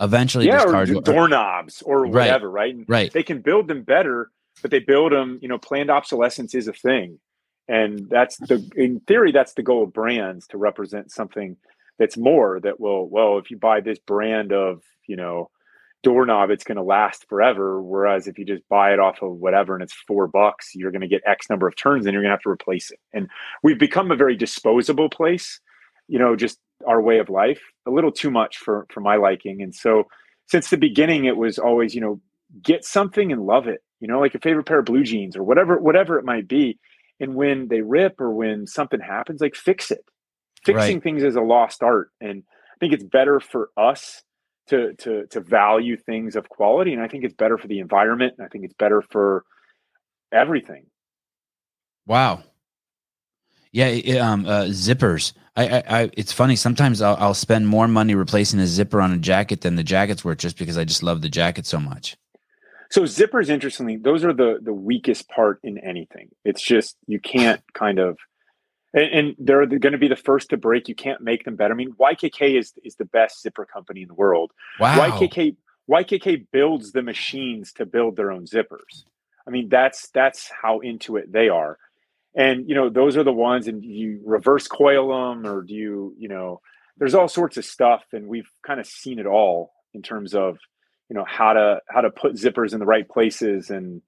Eventually, 0.00 0.46
yeah, 0.46 0.64
this 0.64 0.64
or 0.64 0.84
door, 0.86 1.02
doorknobs 1.02 1.82
or 1.82 2.02
Right. 2.02 2.12
whatever, 2.12 2.50
right? 2.50 2.74
And 2.74 2.84
right? 2.88 3.12
they 3.12 3.22
can 3.22 3.40
build 3.40 3.68
them 3.68 3.82
better, 3.82 4.30
but 4.62 4.70
they 4.70 4.78
build 4.78 5.12
them, 5.12 5.38
you 5.42 5.48
know, 5.48 5.58
planned 5.58 5.90
obsolescence 5.90 6.54
is 6.54 6.68
a 6.68 6.72
thing. 6.72 7.18
And 7.68 8.08
that's 8.08 8.36
the, 8.36 8.66
in 8.76 9.00
theory, 9.00 9.32
that's 9.32 9.54
the 9.54 9.62
goal 9.62 9.84
of 9.84 9.92
brands 9.92 10.46
to 10.48 10.58
represent 10.58 11.10
something 11.10 11.56
that's 11.98 12.16
more 12.16 12.60
that 12.60 12.78
will, 12.78 13.08
well, 13.08 13.38
if 13.38 13.50
you 13.50 13.56
buy 13.56 13.80
this 13.80 13.98
brand 13.98 14.52
of, 14.52 14.82
you 15.06 15.16
know, 15.16 15.50
doorknob, 16.02 16.50
it's 16.50 16.64
going 16.64 16.76
to 16.76 16.82
last 16.82 17.26
forever. 17.28 17.80
Whereas 17.82 18.26
if 18.26 18.38
you 18.38 18.44
just 18.44 18.62
buy 18.68 18.92
it 18.92 19.00
off 19.00 19.22
of 19.22 19.32
whatever 19.32 19.74
and 19.74 19.82
it's 19.82 19.92
four 19.92 20.26
bucks, 20.26 20.70
you're 20.74 20.90
going 20.90 21.00
to 21.02 21.08
get 21.08 21.22
X 21.26 21.50
number 21.50 21.66
of 21.66 21.76
turns 21.76 22.06
and 22.06 22.12
you're 22.12 22.22
going 22.22 22.30
to 22.30 22.36
have 22.36 22.42
to 22.42 22.50
replace 22.50 22.90
it. 22.90 23.00
And 23.12 23.28
we've 23.62 23.78
become 23.78 24.10
a 24.10 24.16
very 24.16 24.36
disposable 24.36 25.08
place, 25.08 25.60
you 26.08 26.18
know, 26.18 26.36
just 26.36 26.58
our 26.86 27.00
way 27.00 27.18
of 27.18 27.28
life, 27.28 27.60
a 27.86 27.90
little 27.90 28.12
too 28.12 28.30
much 28.30 28.58
for, 28.58 28.86
for 28.90 29.00
my 29.00 29.16
liking. 29.16 29.62
And 29.62 29.74
so 29.74 30.04
since 30.46 30.70
the 30.70 30.76
beginning, 30.76 31.24
it 31.24 31.36
was 31.36 31.58
always, 31.58 31.94
you 31.94 32.00
know, 32.00 32.20
get 32.62 32.84
something 32.84 33.32
and 33.32 33.42
love 33.42 33.66
it, 33.66 33.82
you 34.00 34.06
know, 34.06 34.20
like 34.20 34.34
a 34.34 34.40
favorite 34.40 34.66
pair 34.66 34.78
of 34.78 34.84
blue 34.84 35.02
jeans 35.02 35.36
or 35.36 35.42
whatever, 35.42 35.78
whatever 35.78 36.18
it 36.18 36.24
might 36.24 36.46
be. 36.46 36.78
And 37.18 37.34
when 37.34 37.68
they 37.68 37.80
rip 37.80 38.20
or 38.20 38.30
when 38.30 38.66
something 38.66 39.00
happens, 39.00 39.40
like 39.40 39.56
fix 39.56 39.90
it. 39.90 40.04
Fixing 40.64 40.96
Right. 40.96 41.02
things 41.02 41.22
is 41.22 41.36
a 41.36 41.40
lost 41.40 41.82
art. 41.82 42.10
And 42.20 42.42
I 42.48 42.76
think 42.78 42.92
it's 42.92 43.04
better 43.04 43.40
for 43.40 43.70
us 43.76 44.22
to 44.68 44.94
to 44.94 45.26
to 45.26 45.40
value 45.40 45.96
things 45.96 46.36
of 46.36 46.48
quality. 46.48 46.92
And 46.92 47.02
I 47.02 47.08
think 47.08 47.24
it's 47.24 47.34
better 47.34 47.58
for 47.58 47.68
the 47.68 47.78
environment. 47.80 48.34
And 48.38 48.44
I 48.46 48.48
think 48.48 48.64
it's 48.64 48.74
better 48.74 49.02
for 49.02 49.44
everything. 50.32 50.86
Wow. 52.06 52.42
Yeah, 53.72 53.86
it- 53.86 54.18
um, 54.18 54.46
uh, 54.46 54.64
zippers. 54.64 55.32
I, 55.56 55.68
I, 55.68 55.82
I, 56.02 56.10
it's 56.16 56.32
funny. 56.32 56.54
Sometimes 56.56 57.00
I'll, 57.00 57.16
I'll 57.16 57.34
spend 57.34 57.66
more 57.66 57.88
money 57.88 58.14
replacing 58.14 58.60
a 58.60 58.66
zipper 58.66 59.00
on 59.00 59.12
a 59.12 59.16
jacket 59.18 59.62
than 59.62 59.76
the 59.76 59.82
jacket's 59.82 60.24
worth, 60.24 60.38
just 60.38 60.58
because 60.58 60.76
I 60.76 60.84
just 60.84 61.02
love 61.02 61.22
the 61.22 61.28
jacket 61.30 61.64
so 61.66 61.80
much. 61.80 62.16
So 62.90 63.02
zippers, 63.02 63.48
interestingly, 63.48 63.96
those 63.96 64.24
are 64.24 64.32
the 64.32 64.58
the 64.62 64.72
weakest 64.72 65.28
part 65.28 65.58
in 65.64 65.78
anything. 65.78 66.28
It's 66.44 66.62
just 66.62 66.96
you 67.06 67.18
can't 67.18 67.60
kind 67.74 67.98
of, 67.98 68.16
and, 68.94 69.04
and 69.04 69.36
they're 69.38 69.66
going 69.66 69.92
to 69.92 69.98
be 69.98 70.08
the 70.08 70.16
first 70.16 70.50
to 70.50 70.56
break. 70.56 70.88
You 70.88 70.94
can't 70.94 71.20
make 71.20 71.44
them 71.44 71.56
better. 71.56 71.74
I 71.74 71.76
mean, 71.76 71.92
YKK 71.92 72.58
is 72.58 72.72
is 72.84 72.96
the 72.96 73.04
best 73.04 73.42
zipper 73.42 73.64
company 73.64 74.02
in 74.02 74.08
the 74.08 74.14
world. 74.14 74.52
Wow. 74.80 75.10
YKK 75.10 75.56
YKK 75.88 76.46
builds 76.52 76.92
the 76.92 77.02
machines 77.02 77.72
to 77.74 77.86
build 77.86 78.16
their 78.16 78.32
own 78.32 78.46
zippers. 78.46 79.04
I 79.46 79.50
mean, 79.50 79.68
that's 79.68 80.08
that's 80.10 80.50
how 80.50 80.80
into 80.80 81.16
it 81.16 81.32
they 81.32 81.48
are. 81.48 81.78
And 82.34 82.68
you 82.68 82.74
know, 82.74 82.88
those 82.88 83.16
are 83.16 83.24
the 83.24 83.32
ones. 83.32 83.68
And 83.68 83.84
you 83.84 84.20
reverse 84.24 84.66
coil 84.66 85.08
them, 85.08 85.46
or 85.46 85.62
do 85.62 85.74
you, 85.74 86.14
you 86.18 86.28
know, 86.28 86.60
there's 86.98 87.14
all 87.14 87.28
sorts 87.28 87.56
of 87.56 87.64
stuff, 87.64 88.04
and 88.12 88.26
we've 88.26 88.50
kind 88.66 88.80
of 88.80 88.86
seen 88.86 89.18
it 89.18 89.26
all 89.26 89.72
in 89.94 90.02
terms 90.02 90.34
of, 90.34 90.58
you 91.08 91.14
know, 91.14 91.24
how 91.26 91.52
to 91.52 91.80
how 91.88 92.00
to 92.00 92.10
put 92.10 92.34
zippers 92.34 92.72
in 92.72 92.80
the 92.80 92.86
right 92.86 93.08
places 93.08 93.70
and 93.70 94.02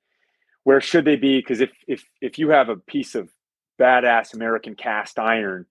where 0.65 0.83
should 0.83 1.07
they 1.07 1.17
be? 1.17 1.39
Because 1.39 1.63
if 1.63 1.71
if 1.87 2.05
if 2.21 2.39
you 2.39 2.51
have 2.51 2.69
a 2.69 2.77
piece 2.77 3.15
of 3.15 3.31
badass 3.79 4.35
American 4.35 4.75
cast 4.75 5.19
iron 5.19 5.67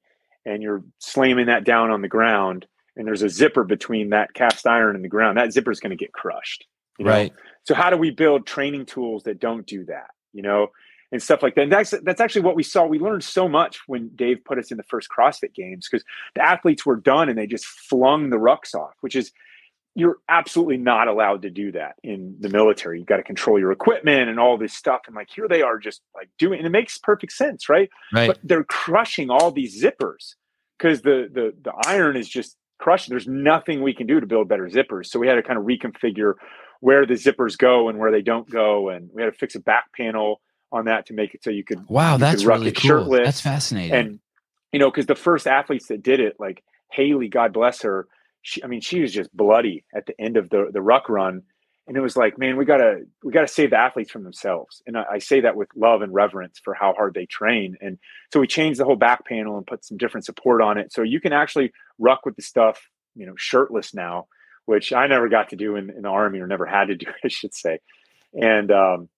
and 0.45 0.63
you're 0.63 0.83
slamming 0.99 1.47
that 1.47 1.65
down 1.65 1.91
on 1.91 2.01
the 2.01 2.07
ground, 2.07 2.65
and 2.95 3.05
there's 3.05 3.21
a 3.21 3.29
zipper 3.29 3.65
between 3.65 4.11
that 4.11 4.33
cast 4.33 4.65
iron 4.65 4.95
and 4.95 5.03
the 5.03 5.09
ground, 5.09 5.37
that 5.37 5.51
zipper 5.51 5.71
is 5.71 5.79
going 5.81 5.91
to 5.91 5.97
get 5.97 6.13
crushed. 6.13 6.65
you 6.97 7.05
know? 7.05 7.11
Right. 7.11 7.33
So 7.63 7.75
how 7.75 7.89
do 7.89 7.97
we 7.97 8.11
build 8.11 8.47
training 8.47 8.85
tools 8.85 9.23
that 9.23 9.39
don't 9.39 9.67
do 9.67 9.83
that? 9.85 10.11
You 10.31 10.41
know, 10.41 10.71
and 11.11 11.21
stuff 11.21 11.43
like 11.43 11.55
that. 11.55 11.63
And 11.63 11.71
that's 11.71 11.91
that's 12.03 12.21
actually 12.21 12.41
what 12.41 12.55
we 12.55 12.63
saw. 12.63 12.85
We 12.85 12.99
learned 12.99 13.23
so 13.23 13.47
much 13.47 13.81
when 13.87 14.09
Dave 14.15 14.43
put 14.45 14.57
us 14.57 14.71
in 14.71 14.77
the 14.77 14.83
first 14.83 15.09
CrossFit 15.09 15.53
games 15.53 15.87
because 15.89 16.05
the 16.35 16.41
athletes 16.41 16.85
were 16.85 16.97
done 16.97 17.29
and 17.29 17.37
they 17.37 17.47
just 17.47 17.65
flung 17.65 18.29
the 18.29 18.37
rucks 18.37 18.73
off, 18.73 18.93
which 19.01 19.15
is 19.15 19.31
you're 19.97 20.17
absolutely 20.29 20.77
not 20.77 21.07
allowed 21.07 21.41
to 21.41 21.49
do 21.49 21.71
that 21.71 21.95
in 22.03 22.35
the 22.39 22.49
military. 22.49 22.99
You've 22.99 23.07
got 23.07 23.17
to 23.17 23.23
control 23.23 23.57
your 23.57 23.71
equipment 23.71 24.29
and 24.29 24.39
all 24.39 24.55
this 24.55 24.75
stuff. 24.75 25.01
And 25.07 25.15
like 25.15 25.27
here 25.33 25.47
they 25.47 25.63
are 25.63 25.79
just 25.79 26.01
like 26.13 26.29
doing 26.37 26.59
and 26.59 26.67
it 26.67 26.69
makes 26.69 26.99
perfect 26.99 27.33
sense, 27.33 27.67
right? 27.67 27.89
Right. 28.13 28.27
But 28.27 28.37
they're 28.43 28.63
crushing 28.63 29.31
all 29.31 29.49
these 29.49 29.83
zippers 29.83 30.35
because 30.77 31.01
the 31.01 31.27
the 31.33 31.51
the 31.63 31.73
iron 31.87 32.15
is 32.15 32.29
just 32.29 32.55
crushing. 32.77 33.11
There's 33.11 33.27
nothing 33.27 33.81
we 33.81 33.91
can 33.91 34.05
do 34.05 34.19
to 34.19 34.27
build 34.27 34.47
better 34.47 34.67
zippers. 34.67 35.07
So 35.07 35.19
we 35.19 35.27
had 35.27 35.33
to 35.33 35.41
kind 35.41 35.57
of 35.57 35.65
reconfigure 35.65 36.33
where 36.79 37.07
the 37.07 37.15
zippers 37.15 37.57
go 37.57 37.89
and 37.89 37.97
where 37.97 38.11
they 38.11 38.21
don't 38.21 38.47
go, 38.47 38.89
and 38.89 39.09
we 39.11 39.23
had 39.23 39.33
to 39.33 39.37
fix 39.37 39.55
a 39.55 39.59
back 39.59 39.85
panel 39.93 40.41
on 40.71 40.85
that 40.85 41.07
to 41.07 41.13
make 41.15 41.33
it 41.33 41.43
so 41.43 41.49
you 41.49 41.63
could 41.63 41.79
wow. 41.89 42.13
you 42.13 42.19
That's 42.19 42.43
could 42.43 42.49
really 42.49 42.71
cool. 42.71 42.87
shirtless. 42.87 43.25
That's 43.25 43.41
fascinating. 43.41 43.95
and 43.95 44.19
you 44.71 44.77
know 44.77 44.91
because 44.91 45.07
the 45.07 45.15
first 45.15 45.47
athletes 45.47 45.87
that 45.87 46.03
did 46.03 46.19
it, 46.19 46.35
like 46.39 46.63
Haley, 46.91 47.29
God 47.29 47.51
bless 47.51 47.81
her, 47.81 48.07
she 48.47 48.63
I 48.63 48.67
mean 48.67 48.79
she 48.79 49.01
was 49.01 49.11
just 49.11 49.35
bloody 49.35 49.83
at 49.93 50.05
the 50.05 50.19
end 50.19 50.37
of 50.37 50.49
the 50.49 50.69
the 50.71 50.81
ruck 50.81 51.09
run. 51.09 51.43
And 51.85 51.95
it 51.95 52.01
was 52.01 52.17
like, 52.17 52.37
man, 52.37 52.57
we 52.57 52.65
gotta 52.65 53.01
we 53.23 53.31
gotta 53.31 53.47
save 53.47 53.71
the 53.71 53.77
athletes 53.77 54.09
from 54.09 54.23
themselves. 54.23 54.81
And 54.87 54.97
I, 54.97 55.03
I 55.13 55.19
say 55.19 55.41
that 55.41 55.57
with 55.57 55.69
love 55.75 56.01
and 56.01 56.13
reverence 56.13 56.59
for 56.63 56.73
how 56.73 56.93
hard 56.93 57.13
they 57.13 57.25
train. 57.25 57.75
And 57.81 57.97
so 58.31 58.39
we 58.39 58.47
changed 58.47 58.79
the 58.79 58.85
whole 58.85 58.95
back 58.95 59.25
panel 59.25 59.57
and 59.57 59.67
put 59.67 59.83
some 59.83 59.97
different 59.97 60.25
support 60.25 60.61
on 60.61 60.77
it. 60.77 60.93
So 60.93 61.01
you 61.01 61.19
can 61.19 61.33
actually 61.33 61.73
ruck 61.99 62.25
with 62.25 62.35
the 62.37 62.41
stuff, 62.41 62.89
you 63.15 63.25
know, 63.25 63.33
shirtless 63.37 63.93
now, 63.93 64.27
which 64.65 64.91
I 64.93 65.07
never 65.07 65.29
got 65.29 65.49
to 65.49 65.55
do 65.57 65.75
in, 65.75 65.89
in 65.89 66.03
the 66.03 66.09
army 66.09 66.39
or 66.39 66.47
never 66.47 66.65
had 66.65 66.87
to 66.87 66.95
do, 66.95 67.07
I 67.23 67.27
should 67.27 67.53
say. 67.53 67.79
And 68.33 68.71
um, 68.71 69.09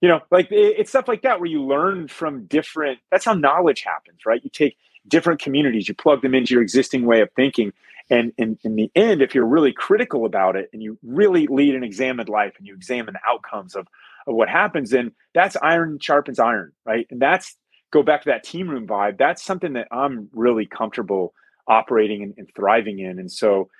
you 0.00 0.08
know, 0.08 0.20
like 0.32 0.50
it, 0.50 0.74
it's 0.78 0.90
stuff 0.90 1.08
like 1.08 1.22
that 1.22 1.40
where 1.40 1.50
you 1.50 1.62
learn 1.62 2.08
from 2.08 2.46
different. 2.46 2.98
That's 3.10 3.24
how 3.24 3.34
knowledge 3.34 3.82
happens, 3.82 4.20
right? 4.26 4.42
You 4.42 4.50
take 4.50 4.76
different 5.08 5.40
communities, 5.40 5.88
you 5.88 5.94
plug 5.94 6.22
them 6.22 6.34
into 6.34 6.54
your 6.54 6.62
existing 6.62 7.04
way 7.04 7.20
of 7.20 7.30
thinking, 7.36 7.72
And 8.10 8.32
in, 8.36 8.58
in 8.64 8.76
the 8.76 8.90
end, 8.94 9.22
if 9.22 9.34
you're 9.34 9.46
really 9.46 9.72
critical 9.72 10.26
about 10.26 10.56
it 10.56 10.68
and 10.72 10.82
you 10.82 10.98
really 11.02 11.46
lead 11.46 11.74
an 11.74 11.84
examined 11.84 12.28
life 12.28 12.54
and 12.58 12.66
you 12.66 12.74
examine 12.74 13.14
the 13.14 13.30
outcomes 13.30 13.74
of, 13.74 13.86
of 14.26 14.34
what 14.34 14.48
happens, 14.48 14.90
then 14.90 15.12
that's 15.34 15.56
iron 15.62 15.98
sharpens 16.00 16.38
iron, 16.38 16.72
right? 16.84 17.06
And 17.10 17.20
that's 17.20 17.56
go 17.92 18.02
back 18.02 18.22
to 18.22 18.28
that 18.30 18.44
team 18.44 18.68
room 18.68 18.86
vibe. 18.86 19.18
That's 19.18 19.42
something 19.42 19.74
that 19.74 19.88
I'm 19.90 20.28
really 20.32 20.66
comfortable 20.66 21.32
operating 21.66 22.22
and, 22.22 22.34
and 22.36 22.48
thriving 22.54 22.98
in. 22.98 23.18
And 23.18 23.30
so, 23.30 23.70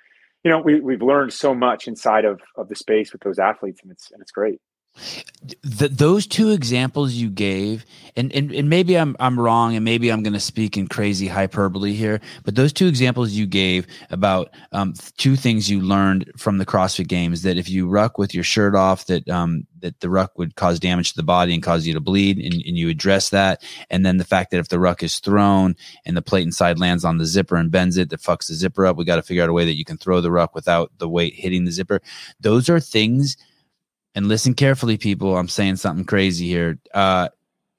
you 0.43 0.49
know, 0.49 0.59
we, 0.59 0.79
we've 0.79 1.01
learned 1.01 1.33
so 1.33 1.53
much 1.53 1.87
inside 1.87 2.25
of, 2.25 2.41
of 2.55 2.67
the 2.67 2.75
space 2.75 3.11
with 3.11 3.21
those 3.21 3.37
athletes 3.37 3.81
and 3.83 3.91
it's, 3.91 4.11
and 4.11 4.21
it's 4.21 4.31
great 4.31 4.59
the, 5.63 5.87
those 5.89 6.25
two 6.25 6.51
examples 6.51 7.13
you 7.13 7.29
gave, 7.29 7.85
and, 8.15 8.31
and, 8.33 8.51
and 8.51 8.69
maybe 8.69 8.97
I'm 8.97 9.15
I'm 9.19 9.39
wrong, 9.39 9.75
and 9.75 9.83
maybe 9.83 10.09
I'm 10.09 10.23
going 10.23 10.33
to 10.33 10.39
speak 10.39 10.77
in 10.77 10.87
crazy 10.87 11.27
hyperbole 11.27 11.93
here, 11.93 12.21
but 12.43 12.55
those 12.55 12.71
two 12.71 12.87
examples 12.87 13.31
you 13.31 13.45
gave 13.45 13.85
about 14.09 14.49
um, 14.71 14.93
two 15.17 15.35
things 15.35 15.69
you 15.69 15.81
learned 15.81 16.31
from 16.37 16.57
the 16.57 16.65
CrossFit 16.65 17.07
Games 17.07 17.41
that 17.43 17.57
if 17.57 17.69
you 17.69 17.87
ruck 17.87 18.17
with 18.17 18.33
your 18.33 18.43
shirt 18.43 18.75
off, 18.75 19.05
that 19.07 19.27
um, 19.29 19.67
that 19.81 19.99
the 19.99 20.09
ruck 20.09 20.37
would 20.37 20.55
cause 20.55 20.79
damage 20.79 21.11
to 21.11 21.17
the 21.17 21.23
body 21.23 21.53
and 21.53 21.61
cause 21.61 21.85
you 21.85 21.93
to 21.93 21.99
bleed, 21.99 22.37
and, 22.37 22.53
and 22.53 22.77
you 22.77 22.89
address 22.89 23.29
that, 23.29 23.61
and 23.89 24.05
then 24.05 24.17
the 24.17 24.23
fact 24.23 24.51
that 24.51 24.59
if 24.59 24.69
the 24.69 24.79
ruck 24.79 25.03
is 25.03 25.19
thrown 25.19 25.75
and 26.05 26.15
the 26.15 26.21
plate 26.21 26.43
inside 26.43 26.79
lands 26.79 27.03
on 27.03 27.17
the 27.17 27.25
zipper 27.25 27.57
and 27.57 27.71
bends 27.71 27.97
it, 27.97 28.09
that 28.09 28.21
fucks 28.21 28.47
the 28.47 28.53
zipper 28.53 28.85
up. 28.85 28.97
We 28.97 29.05
got 29.05 29.17
to 29.17 29.23
figure 29.23 29.43
out 29.43 29.49
a 29.49 29.53
way 29.53 29.65
that 29.65 29.77
you 29.77 29.85
can 29.85 29.97
throw 29.97 30.21
the 30.21 30.31
ruck 30.31 30.55
without 30.55 30.91
the 30.97 31.09
weight 31.09 31.33
hitting 31.33 31.65
the 31.65 31.71
zipper. 31.71 32.01
Those 32.39 32.69
are 32.69 32.79
things 32.79 33.37
and 34.15 34.27
listen 34.27 34.53
carefully, 34.53 34.97
people. 34.97 35.37
I'm 35.37 35.49
saying 35.49 35.75
something 35.75 36.05
crazy 36.05 36.47
here. 36.47 36.79
Uh, 36.93 37.29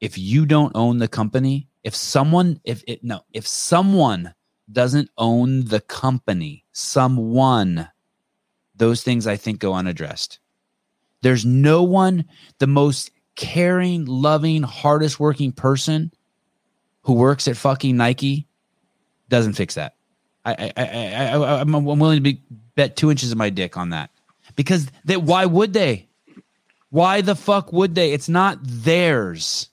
if 0.01 0.19
you 0.19 0.47
don't 0.47 0.77
own 0.77 0.99
the 0.99 1.09
company, 1.09 1.69
if 1.83 1.97
someone, 1.97 2.61
if 2.65 2.85
it, 2.87 3.03
no, 3.03 3.21
if 3.33 3.47
someone 3.47 4.35
doesn't 4.71 5.11
own 5.17 5.65
the 5.65 5.81
company, 5.81 6.65
someone, 6.73 7.89
those 8.75 9.03
things 9.03 9.27
I 9.27 9.37
think 9.37 9.61
go 9.61 9.73
unaddressed. 9.73 10.39
There's 11.23 11.47
no 11.47 11.83
one, 11.83 12.27
the 12.59 12.67
most 12.67 13.11
caring, 13.35 14.05
loving, 14.05 14.63
hardest 14.63 15.19
working 15.19 15.53
person 15.53 16.13
who 17.03 17.15
works 17.15 17.49
at 17.49 17.57
fucking 17.57 17.97
Nike 17.97 18.47
doesn't 19.29 19.55
fix 19.55 19.75
that. 19.75 19.95
I, 20.45 20.73
I, 20.77 20.83
I, 20.85 21.33
I, 21.33 21.61
I'm 21.61 21.85
willing 21.85 22.17
to 22.17 22.23
be, 22.23 22.43
bet 22.75 22.97
two 22.97 23.11
inches 23.11 23.33
of 23.33 23.39
my 23.39 23.51
dick 23.51 23.77
on 23.77 23.91
that 23.91 24.11
because 24.55 24.87
that 25.07 25.23
why 25.23 25.47
would 25.47 25.73
they? 25.73 26.09
Why 26.91 27.21
the 27.21 27.35
fuck 27.35 27.73
would 27.73 27.95
they? 27.95 28.13
It's 28.13 28.29
not 28.29 28.59
theirs. 28.63 29.69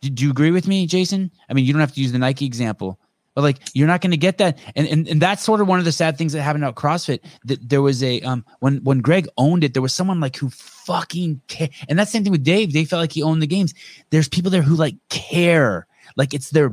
Do, 0.00 0.10
do 0.10 0.24
you 0.24 0.30
agree 0.30 0.50
with 0.50 0.68
me, 0.68 0.86
Jason? 0.86 1.30
I 1.48 1.54
mean, 1.54 1.64
you 1.64 1.72
don't 1.72 1.80
have 1.80 1.94
to 1.94 2.00
use 2.00 2.12
the 2.12 2.18
Nike 2.18 2.46
example, 2.46 2.98
but 3.34 3.42
like 3.42 3.58
you're 3.74 3.88
not 3.88 4.00
going 4.00 4.12
to 4.12 4.16
get 4.16 4.38
that. 4.38 4.58
And, 4.74 4.86
and 4.86 5.08
and 5.08 5.20
that's 5.20 5.42
sort 5.42 5.60
of 5.60 5.68
one 5.68 5.78
of 5.78 5.84
the 5.84 5.92
sad 5.92 6.16
things 6.16 6.32
that 6.32 6.42
happened 6.42 6.64
at 6.64 6.74
CrossFit. 6.74 7.20
That 7.44 7.68
there 7.68 7.82
was 7.82 8.02
a 8.02 8.20
um 8.22 8.44
when 8.60 8.78
when 8.84 9.00
Greg 9.00 9.28
owned 9.36 9.64
it, 9.64 9.72
there 9.72 9.82
was 9.82 9.92
someone 9.92 10.20
like 10.20 10.36
who 10.36 10.50
fucking 10.50 11.40
care. 11.48 11.68
And 11.88 11.98
that's 11.98 12.10
the 12.12 12.18
same 12.18 12.24
thing 12.24 12.32
with 12.32 12.44
Dave. 12.44 12.72
They 12.72 12.84
felt 12.84 13.00
like 13.00 13.12
he 13.12 13.22
owned 13.22 13.42
the 13.42 13.46
games. 13.46 13.74
There's 14.10 14.28
people 14.28 14.50
there 14.50 14.62
who 14.62 14.76
like 14.76 14.96
care. 15.08 15.86
Like 16.16 16.32
it's 16.32 16.50
their 16.50 16.72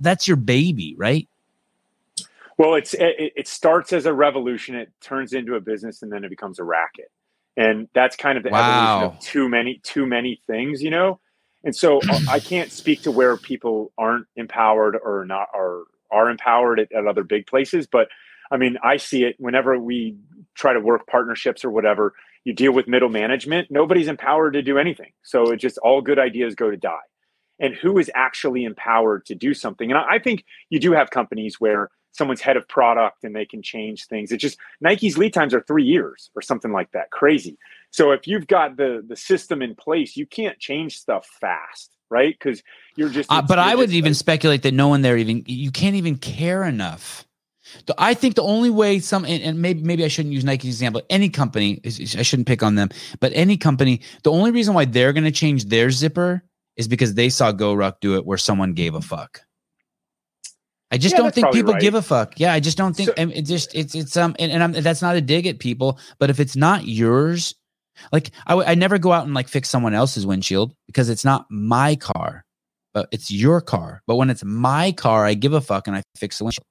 that's 0.00 0.28
your 0.28 0.36
baby, 0.36 0.94
right? 0.96 1.28
Well, 2.56 2.74
it's 2.74 2.94
it, 2.94 3.32
it 3.36 3.48
starts 3.48 3.92
as 3.92 4.06
a 4.06 4.12
revolution. 4.12 4.74
It 4.74 4.92
turns 5.00 5.32
into 5.32 5.54
a 5.56 5.60
business, 5.60 6.02
and 6.02 6.12
then 6.12 6.24
it 6.24 6.30
becomes 6.30 6.58
a 6.58 6.64
racket 6.64 7.10
and 7.58 7.88
that's 7.94 8.16
kind 8.16 8.38
of 8.38 8.44
the 8.44 8.50
wow. 8.50 8.96
evolution 8.96 9.16
of 9.16 9.20
too 9.20 9.48
many 9.48 9.80
too 9.82 10.06
many 10.06 10.40
things 10.46 10.82
you 10.82 10.90
know? 10.90 11.20
And 11.64 11.74
so 11.74 12.00
uh, 12.08 12.20
i 12.30 12.38
can't 12.38 12.72
speak 12.72 13.02
to 13.02 13.10
where 13.10 13.36
people 13.36 13.92
aren't 13.98 14.26
empowered 14.36 14.96
or 15.02 15.24
not 15.26 15.48
are 15.54 15.82
are 16.10 16.30
empowered 16.30 16.80
at, 16.80 16.92
at, 16.92 17.06
other 17.06 17.24
big 17.24 17.46
places 17.46 17.86
but 17.86 18.08
i 18.50 18.56
mean 18.56 18.78
i 18.82 18.96
see 18.96 19.24
it 19.24 19.36
whenever 19.38 19.78
we 19.78 20.16
try 20.54 20.72
to 20.72 20.80
work 20.80 21.06
partnerships 21.06 21.64
or 21.64 21.70
whatever 21.70 22.14
you 22.44 22.54
deal 22.54 22.72
with 22.72 22.88
middle 22.88 23.08
management 23.10 23.70
nobody's 23.70 24.08
empowered 24.08 24.54
to 24.54 24.62
do 24.62 24.78
anything. 24.78 25.12
So 25.22 25.52
it 25.52 25.58
just 25.58 25.78
all 25.78 26.00
good 26.00 26.18
ideas 26.18 26.54
go 26.54 26.70
to 26.70 26.76
die. 26.76 26.96
And 27.60 27.74
who 27.74 27.98
is 27.98 28.10
actually 28.14 28.64
empowered 28.64 29.26
to 29.26 29.34
do 29.34 29.52
something? 29.52 29.90
And 29.90 29.98
I, 29.98 30.14
I 30.14 30.18
think 30.18 30.44
you 30.70 30.78
do 30.78 30.92
have 30.92 31.10
companies 31.10 31.60
where 31.60 31.90
someone's 32.18 32.40
head 32.40 32.56
of 32.56 32.68
product 32.68 33.24
and 33.24 33.34
they 33.34 33.46
can 33.46 33.62
change 33.62 34.06
things. 34.06 34.32
It 34.32 34.38
just 34.38 34.58
Nike's 34.80 35.16
lead 35.16 35.32
times 35.32 35.54
are 35.54 35.62
three 35.62 35.84
years 35.84 36.30
or 36.34 36.42
something 36.42 36.72
like 36.72 36.90
that. 36.92 37.10
Crazy. 37.10 37.56
So 37.90 38.10
if 38.10 38.26
you've 38.26 38.46
got 38.46 38.76
the 38.76 39.02
the 39.06 39.16
system 39.16 39.62
in 39.62 39.74
place, 39.74 40.16
you 40.16 40.26
can't 40.26 40.58
change 40.58 40.98
stuff 40.98 41.26
fast, 41.40 41.96
right? 42.10 42.36
Because 42.38 42.62
you're 42.96 43.08
just. 43.08 43.32
Uh, 43.32 43.40
but 43.40 43.58
I 43.58 43.74
would 43.74 43.90
even 43.90 44.12
like, 44.12 44.18
speculate 44.18 44.62
that 44.62 44.74
no 44.74 44.88
one 44.88 45.00
there 45.00 45.16
even 45.16 45.44
you 45.46 45.70
can't 45.70 45.96
even 45.96 46.18
care 46.18 46.64
enough. 46.64 47.24
I 47.98 48.14
think 48.14 48.34
the 48.34 48.42
only 48.42 48.70
way 48.70 48.98
some 48.98 49.24
and, 49.24 49.42
and 49.42 49.60
maybe 49.60 49.82
maybe 49.82 50.04
I 50.04 50.08
shouldn't 50.08 50.34
use 50.34 50.44
Nike's 50.44 50.74
example. 50.74 51.02
Any 51.08 51.28
company, 51.28 51.80
I 51.84 52.22
shouldn't 52.22 52.48
pick 52.48 52.62
on 52.62 52.74
them, 52.74 52.88
but 53.20 53.32
any 53.34 53.56
company, 53.56 54.00
the 54.22 54.32
only 54.32 54.50
reason 54.50 54.74
why 54.74 54.84
they're 54.84 55.12
going 55.12 55.24
to 55.24 55.30
change 55.30 55.66
their 55.66 55.90
zipper 55.90 56.42
is 56.76 56.88
because 56.88 57.14
they 57.14 57.28
saw 57.28 57.52
GoRuck 57.52 58.00
do 58.00 58.16
it 58.16 58.24
where 58.24 58.38
someone 58.38 58.72
gave 58.72 58.94
a 58.94 59.02
fuck. 59.02 59.42
I 60.90 60.96
just 60.96 61.14
yeah, 61.14 61.22
don't 61.22 61.34
think 61.34 61.52
people 61.52 61.74
right. 61.74 61.82
give 61.82 61.94
a 61.94 62.02
fuck. 62.02 62.40
Yeah, 62.40 62.52
I 62.52 62.60
just 62.60 62.78
don't 62.78 62.96
think. 62.96 63.08
So, 63.08 63.14
it 63.16 63.42
just 63.42 63.74
it's 63.74 63.94
it's 63.94 64.16
um 64.16 64.34
and, 64.38 64.50
and 64.50 64.62
I'm, 64.62 64.72
that's 64.72 65.02
not 65.02 65.16
a 65.16 65.20
dig 65.20 65.46
at 65.46 65.58
people, 65.58 65.98
but 66.18 66.30
if 66.30 66.40
it's 66.40 66.56
not 66.56 66.86
yours, 66.86 67.54
like 68.10 68.30
I, 68.46 68.54
I 68.54 68.74
never 68.74 68.98
go 68.98 69.12
out 69.12 69.26
and 69.26 69.34
like 69.34 69.48
fix 69.48 69.68
someone 69.68 69.94
else's 69.94 70.24
windshield 70.26 70.74
because 70.86 71.10
it's 71.10 71.24
not 71.24 71.46
my 71.50 71.94
car, 71.96 72.44
but 72.94 73.08
it's 73.12 73.30
your 73.30 73.60
car. 73.60 74.02
But 74.06 74.16
when 74.16 74.30
it's 74.30 74.44
my 74.44 74.92
car, 74.92 75.26
I 75.26 75.34
give 75.34 75.52
a 75.52 75.60
fuck 75.60 75.86
and 75.86 75.96
I 75.96 76.02
fix 76.16 76.38
the 76.38 76.44
windshield. 76.44 76.64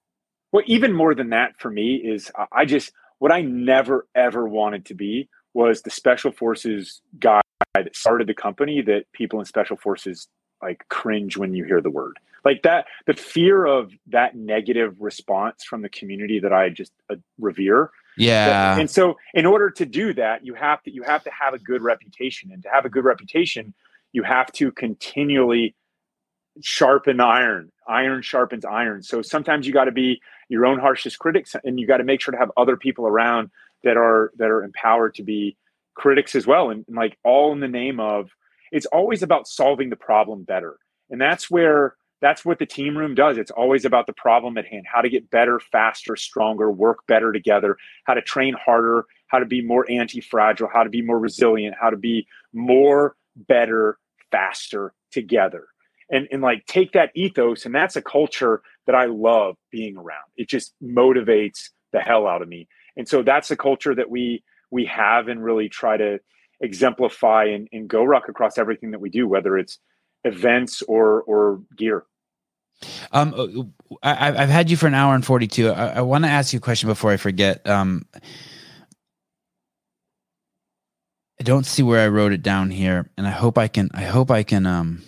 Well, 0.52 0.64
even 0.65 0.94
more 0.94 1.14
than 1.14 1.30
that 1.30 1.60
for 1.60 1.69
me 1.69 1.95
is 1.95 2.31
I 2.52 2.65
just 2.65 2.91
what 3.19 3.31
I 3.31 3.41
never 3.41 4.07
ever 4.15 4.48
wanted 4.48 4.85
to 4.85 4.95
be 4.95 5.30
was 5.53 5.84
the 5.84 5.91
special 5.91 6.31
forces 6.31 7.02
guy 7.19 7.41
that 7.76 7.95
started 7.95 8.27
the 8.27 8.34
company 8.34 8.81
that 8.81 9.06
people 9.14 9.39
in 9.39 9.45
special 9.45 9.77
forces 9.77 10.27
like 10.61 10.84
cringe 10.89 11.38
when 11.38 11.53
you 11.53 11.64
hear 11.64 11.81
the 11.81 11.89
word 11.89 12.18
like 12.48 12.61
that 12.64 12.86
the 13.07 13.14
fear 13.14 13.65
of 13.65 13.91
that 14.07 14.36
negative 14.36 14.95
response 14.99 15.64
from 15.65 15.82
the 15.82 15.90
community 15.90 16.40
that 16.40 16.53
i 16.53 16.69
just 16.69 16.94
uh, 17.10 17.15
revere. 17.38 17.91
Yeah. 18.18 18.80
And 18.80 18.90
so 18.90 19.18
in 19.36 19.45
order 19.45 19.69
to 19.69 19.86
do 19.86 20.14
that 20.14 20.45
you 20.45 20.53
have 20.56 20.82
to 20.84 20.91
you 20.91 21.03
have 21.03 21.24
to 21.26 21.32
have 21.32 21.53
a 21.53 21.60
good 21.60 21.82
reputation. 21.82 22.52
And 22.52 22.64
to 22.64 22.69
have 22.69 22.86
a 22.86 22.90
good 22.90 23.03
reputation 23.03 23.74
you 24.14 24.24
have 24.24 24.52
to 24.53 24.72
continually 24.72 25.76
sharpen 26.61 27.19
iron. 27.19 27.72
Iron 27.88 28.22
sharpens 28.22 28.65
iron. 28.65 29.03
So 29.03 29.22
sometimes 29.22 29.68
you 29.68 29.74
got 29.74 29.86
to 29.86 29.91
be 29.91 30.22
your 30.49 30.65
own 30.65 30.80
harshest 30.80 31.19
critics 31.19 31.56
and 31.64 31.80
you 31.80 31.86
got 31.86 31.98
to 31.98 32.03
make 32.03 32.22
sure 32.22 32.32
to 32.32 32.38
have 32.38 32.52
other 32.56 32.78
people 32.78 33.06
around 33.06 33.49
that 33.84 33.98
are 33.98 34.32
that 34.38 34.49
are 34.49 34.64
empowered 34.64 35.15
to 35.15 35.24
be 35.24 35.57
critics 35.95 36.34
as 36.34 36.48
well. 36.48 36.69
And, 36.69 36.86
and 36.88 36.95
like 36.95 37.18
all 37.24 37.52
in 37.52 37.60
the 37.60 37.68
name 37.68 37.99
of 37.99 38.30
it's 38.72 38.88
always 38.88 39.22
about 39.24 39.48
solving 39.48 39.90
the 39.90 39.95
problem 39.95 40.44
better. 40.44 40.78
And 41.10 41.22
that's 41.22 41.49
where 41.49 41.95
that's 42.22 42.44
what 42.44 42.60
the 42.60 42.65
team 42.65 42.98
room 42.98 43.15
does. 43.15 43.38
It's 43.38 43.52
always 43.52 43.85
about 43.85 44.07
the 44.07 44.14
problem 44.14 44.57
at 44.57 44.65
hand, 44.65 44.85
how 44.91 45.02
to 45.02 45.10
get 45.10 45.30
better, 45.30 45.60
faster, 45.60 46.15
stronger, 46.15 46.72
work 46.72 47.06
better 47.07 47.31
together, 47.31 47.77
how 48.06 48.15
to 48.15 48.22
train 48.22 48.53
harder, 48.53 49.06
how 49.27 49.39
to 49.39 49.45
be 49.45 49.61
more 49.61 49.85
anti-fragile, 49.89 50.69
how 50.73 50.84
to 50.84 50.89
be 50.89 51.02
more 51.02 51.19
resilient, 51.19 51.76
how 51.80 51.89
to 51.89 51.98
be 51.98 52.27
more 52.53 53.15
better, 53.35 53.98
faster 54.31 54.94
together. 55.11 55.68
And 56.10 56.27
and 56.31 56.41
like 56.41 56.65
take 56.65 56.94
that 56.94 57.11
ethos 57.15 57.65
and 57.65 57.76
that's 57.76 57.98
a 57.98 58.02
culture 58.02 58.61
that 58.85 58.95
I 58.95 59.06
love 59.06 59.56
being 59.72 59.98
around. 59.98 60.26
It 60.38 60.48
just 60.48 60.73
motivates 60.81 61.69
the 61.91 61.99
hell 61.99 62.27
out 62.27 62.41
of 62.41 62.48
me. 62.48 62.68
And 62.95 63.07
so 63.07 63.23
that's 63.23 63.52
a 63.52 63.57
culture 63.57 63.94
that 63.94 64.10
we 64.10 64.44
we 64.72 64.85
have 64.85 65.27
and 65.27 65.44
really 65.44 65.69
try 65.69 65.98
to 65.98 66.19
exemplify 66.61 67.45
and, 67.45 67.68
and 67.72 67.89
GoRuck 67.89 68.30
across 68.30 68.57
everything 68.57 68.91
that 68.91 69.02
we 69.02 69.10
do, 69.10 69.27
whether 69.27 69.57
it's 69.57 69.80
events 70.23 70.81
or 70.84 71.22
or 71.23 71.61
gear. 71.76 72.06
Um, 73.11 73.73
I, 74.03 74.31
have 74.31 74.49
had 74.49 74.69
you 74.69 74.77
for 74.77 74.88
an 74.88 74.94
hour 74.94 75.15
and 75.15 75.26
forty 75.26 75.48
two. 75.48 75.69
I, 75.69 75.98
I 75.98 76.02
want 76.02 76.26
to 76.26 76.30
ask 76.30 76.53
you 76.53 76.57
a 76.57 76.61
question 76.61 76.88
before 76.88 77.11
I 77.11 77.18
forget. 77.18 77.68
Um, 77.68 78.06
I 81.39 81.44
don't 81.44 81.65
see 81.65 81.84
where 81.84 82.03
I 82.03 82.07
wrote 82.07 82.34
it 82.34 82.41
down 82.41 82.72
here, 82.72 83.10
and 83.18 83.27
I 83.27 83.31
hope 83.31 83.57
I 83.57 83.68
can. 83.68 83.89
I 83.94 84.03
hope 84.03 84.31
I 84.31 84.44
can. 84.44 84.65
Um, 84.65 85.03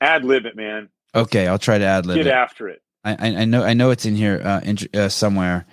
ad 0.00 0.24
lib 0.24 0.46
it, 0.46 0.56
man. 0.56 0.88
Okay, 1.14 1.46
I'll 1.46 1.58
try 1.58 1.78
to 1.78 1.84
ad 1.84 2.06
lib. 2.06 2.16
Get 2.16 2.26
it. 2.26 2.32
after 2.32 2.68
it. 2.68 2.82
I, 3.04 3.16
I, 3.40 3.44
know. 3.44 3.62
I 3.62 3.74
know 3.74 3.90
it's 3.90 4.04
in 4.04 4.16
here 4.16 4.40
uh, 4.44 4.60
in, 4.62 4.76
uh, 4.92 5.08
somewhere. 5.08 5.66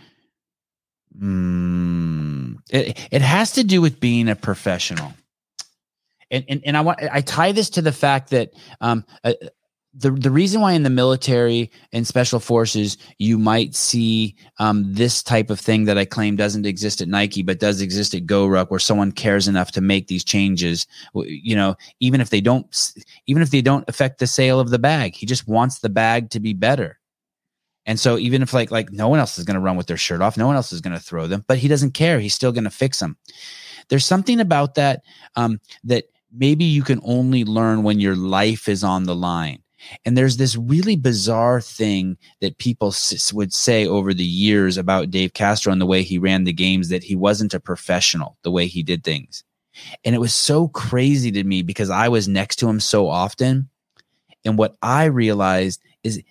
Mm, 1.20 2.58
it 2.70 3.08
it 3.12 3.22
has 3.22 3.54
to 3.54 3.64
do 3.64 3.82
with 3.82 4.00
being 4.00 4.30
a 4.30 4.36
professional, 4.36 5.14
and 6.36 6.46
and, 6.50 6.62
and 6.66 6.78
I 6.78 6.82
want 6.82 7.00
I 7.12 7.22
tie 7.22 7.52
this 7.52 7.70
to 7.72 7.82
the 7.82 7.92
fact 7.92 8.30
that 8.32 8.52
um 8.82 9.06
uh, 9.24 9.34
the 9.98 10.12
the 10.12 10.30
reason 10.30 10.62
why 10.62 10.74
in 10.74 10.84
the 10.84 10.90
military 10.90 11.72
and 11.94 12.06
special 12.06 12.40
forces 12.40 12.98
you 13.18 13.38
might 13.40 13.74
see 13.74 14.36
um, 14.60 14.84
this 14.94 15.24
type 15.24 15.50
of 15.50 15.60
thing 15.60 15.86
that 15.86 15.98
I 15.98 16.06
claim 16.06 16.36
doesn't 16.36 16.66
exist 16.66 17.02
at 17.02 17.08
Nike 17.08 17.44
but 17.44 17.60
does 17.60 17.82
exist 17.82 18.14
at 18.14 18.26
GoRuck 18.26 18.70
where 18.70 18.80
someone 18.80 19.14
cares 19.14 19.48
enough 19.48 19.72
to 19.72 19.82
make 19.82 20.08
these 20.08 20.26
changes 20.26 20.86
you 21.16 21.56
know 21.56 21.76
even 22.00 22.22
if 22.22 22.30
they 22.30 22.42
don't 22.42 22.94
even 23.28 23.42
if 23.42 23.52
they 23.52 23.62
don't 23.62 23.88
affect 23.88 24.20
the 24.20 24.28
sale 24.28 24.60
of 24.60 24.70
the 24.70 24.80
bag 24.80 25.16
he 25.16 25.26
just 25.26 25.48
wants 25.48 25.80
the 25.80 25.90
bag 25.90 26.30
to 26.32 26.40
be 26.40 26.54
better 26.54 27.00
And 27.86 28.00
so 28.00 28.18
even 28.18 28.42
if 28.42 28.54
like 28.54 28.72
like 28.72 28.92
no 28.92 29.08
one 29.08 29.20
else 29.20 29.38
is 29.38 29.46
going 29.46 29.56
to 29.56 29.62
run 29.62 29.78
with 29.78 29.88
their 29.88 29.98
shirt 29.98 30.22
off, 30.22 30.38
no 30.38 30.48
one 30.48 30.56
else 30.56 30.74
is 30.74 30.82
going 30.82 30.96
to 30.96 31.00
throw 31.04 31.28
them, 31.28 31.46
but 31.48 31.58
he 31.58 31.68
doesn't 31.68 31.94
care. 31.94 32.20
He's 32.20 32.34
still 32.34 32.52
going 32.52 32.64
to 32.64 32.70
fix 32.70 33.00
them. 33.00 33.18
There's 33.90 34.06
something 34.06 34.40
about 34.40 34.76
that 34.76 35.04
um, 35.36 35.60
that 35.84 36.06
maybe 36.36 36.66
you 36.66 36.84
can 36.84 37.00
only 37.04 37.44
learn 37.44 37.84
when 37.84 38.00
your 38.00 38.16
life 38.16 38.68
is 38.68 38.84
on 38.84 39.04
the 39.04 39.16
line. 39.16 39.60
And 40.04 40.18
there's 40.18 40.38
this 40.38 40.56
really 40.56 40.96
bizarre 40.96 41.62
thing 41.62 42.18
that 42.42 42.58
people 42.58 42.94
would 43.34 43.54
say 43.54 43.86
over 43.86 44.14
the 44.14 44.24
years 44.24 44.78
about 44.78 45.12
Dave 45.12 45.34
Castro 45.34 45.72
and 45.72 45.80
the 45.80 45.86
way 45.86 46.02
he 46.02 46.18
ran 46.18 46.44
the 46.44 46.54
games 46.54 46.90
that 46.90 47.04
he 47.04 47.16
wasn't 47.16 47.54
a 47.54 47.60
professional, 47.60 48.38
the 48.44 48.52
way 48.52 48.68
he 48.68 48.82
did 48.82 49.04
things. 49.04 49.44
And 50.04 50.16
it 50.16 50.20
was 50.20 50.34
so 50.34 50.70
crazy 50.70 51.32
to 51.32 51.44
me 51.44 51.62
because 51.62 51.90
I 51.90 52.08
was 52.08 52.28
next 52.28 52.56
to 52.58 52.70
him 52.70 52.80
so 52.80 53.08
often. 53.08 53.70
And 54.44 54.58
what 54.58 54.76
I 54.82 55.06
realized 55.06 55.82
is 56.04 56.22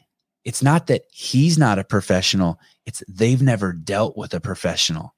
it's 0.44 0.62
not 0.62 0.86
that 0.88 1.02
he's 1.10 1.58
not 1.58 1.78
a 1.78 1.84
professional, 1.84 2.58
it's 2.86 3.02
they've 3.08 3.42
never 3.42 3.72
dealt 3.72 4.16
with 4.16 4.34
a 4.34 4.40
professional. 4.40 5.13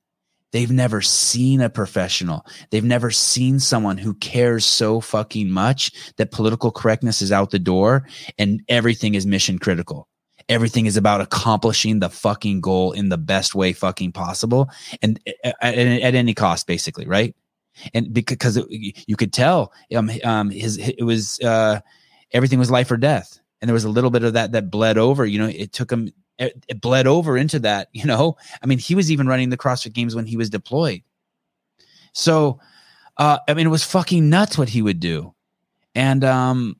They've 0.56 0.72
never 0.72 1.02
seen 1.02 1.60
a 1.60 1.68
professional. 1.68 2.46
They've 2.70 2.82
never 2.82 3.10
seen 3.10 3.60
someone 3.60 3.98
who 3.98 4.14
cares 4.14 4.64
so 4.64 5.02
fucking 5.02 5.50
much 5.50 5.92
that 6.16 6.30
political 6.30 6.70
correctness 6.70 7.20
is 7.20 7.30
out 7.30 7.50
the 7.50 7.58
door 7.58 8.08
and 8.38 8.62
everything 8.66 9.14
is 9.14 9.26
mission 9.26 9.58
critical. 9.58 10.08
Everything 10.48 10.86
is 10.86 10.96
about 10.96 11.20
accomplishing 11.20 11.98
the 11.98 12.08
fucking 12.08 12.62
goal 12.62 12.92
in 12.92 13.10
the 13.10 13.18
best 13.18 13.54
way 13.54 13.74
fucking 13.74 14.12
possible 14.12 14.70
and 15.02 15.20
at, 15.44 15.54
at 15.62 16.14
any 16.14 16.32
cost, 16.32 16.66
basically, 16.66 17.06
right? 17.06 17.36
And 17.92 18.14
because 18.14 18.56
it, 18.56 18.64
you 18.70 19.14
could 19.14 19.34
tell, 19.34 19.74
um, 19.94 20.10
um, 20.24 20.48
his 20.48 20.78
it 20.78 21.02
was 21.04 21.38
uh, 21.40 21.80
everything 22.32 22.58
was 22.58 22.70
life 22.70 22.90
or 22.90 22.96
death, 22.96 23.38
and 23.60 23.68
there 23.68 23.74
was 23.74 23.84
a 23.84 23.90
little 23.90 24.10
bit 24.10 24.24
of 24.24 24.32
that 24.32 24.52
that 24.52 24.70
bled 24.70 24.96
over. 24.96 25.26
You 25.26 25.38
know, 25.38 25.48
it 25.48 25.74
took 25.74 25.92
him 25.92 26.10
it, 26.38 26.64
it 26.68 26.80
bled 26.80 27.06
over 27.06 27.36
into 27.36 27.58
that. 27.60 27.88
You 27.92 28.04
know, 28.04 28.36
I 28.62 28.66
mean, 28.66 28.78
he 28.78 28.94
was 28.94 29.10
even 29.10 29.26
running 29.26 29.50
the 29.50 29.56
CrossFit 29.56 29.92
Games 29.92 30.14
when 30.14 30.26
he 30.26 30.36
was 30.36 30.50
deployed. 30.50 31.02
So, 32.12 32.60
uh, 33.16 33.38
I 33.48 33.54
mean, 33.54 33.66
it 33.66 33.70
was 33.70 33.84
fucking 33.84 34.28
nuts 34.28 34.58
what 34.58 34.68
he 34.68 34.82
would 34.82 35.00
do, 35.00 35.34
and 35.94 36.24
um, 36.24 36.76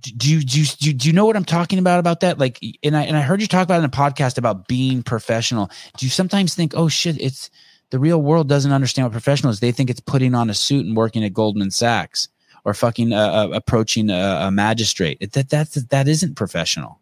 do 0.00 0.30
you, 0.30 0.42
do 0.42 0.60
you 0.60 0.92
do 0.92 1.08
you 1.08 1.12
know 1.12 1.26
what 1.26 1.36
I'm 1.36 1.44
talking 1.44 1.78
about 1.78 1.98
about 1.98 2.20
that? 2.20 2.38
Like, 2.38 2.60
and 2.82 2.96
I 2.96 3.02
and 3.02 3.16
I 3.16 3.22
heard 3.22 3.40
you 3.40 3.46
talk 3.46 3.64
about 3.64 3.78
in 3.78 3.84
a 3.84 3.88
podcast 3.88 4.38
about 4.38 4.68
being 4.68 5.02
professional. 5.02 5.70
Do 5.96 6.06
you 6.06 6.10
sometimes 6.10 6.54
think, 6.54 6.72
oh 6.76 6.88
shit, 6.88 7.20
it's 7.20 7.50
the 7.90 7.98
real 7.98 8.20
world 8.20 8.48
doesn't 8.48 8.72
understand 8.72 9.06
what 9.06 9.12
professional 9.12 9.50
is. 9.50 9.60
They 9.60 9.72
think 9.72 9.90
it's 9.90 10.00
putting 10.00 10.34
on 10.34 10.50
a 10.50 10.54
suit 10.54 10.84
and 10.86 10.96
working 10.96 11.24
at 11.24 11.32
Goldman 11.32 11.70
Sachs 11.70 12.28
or 12.64 12.74
fucking 12.74 13.12
uh, 13.12 13.16
uh, 13.16 13.48
approaching 13.54 14.10
a, 14.10 14.38
a 14.42 14.50
magistrate. 14.50 15.18
It, 15.20 15.32
that 15.32 15.48
that's 15.48 15.74
that 15.74 16.08
isn't 16.08 16.34
professional. 16.34 17.00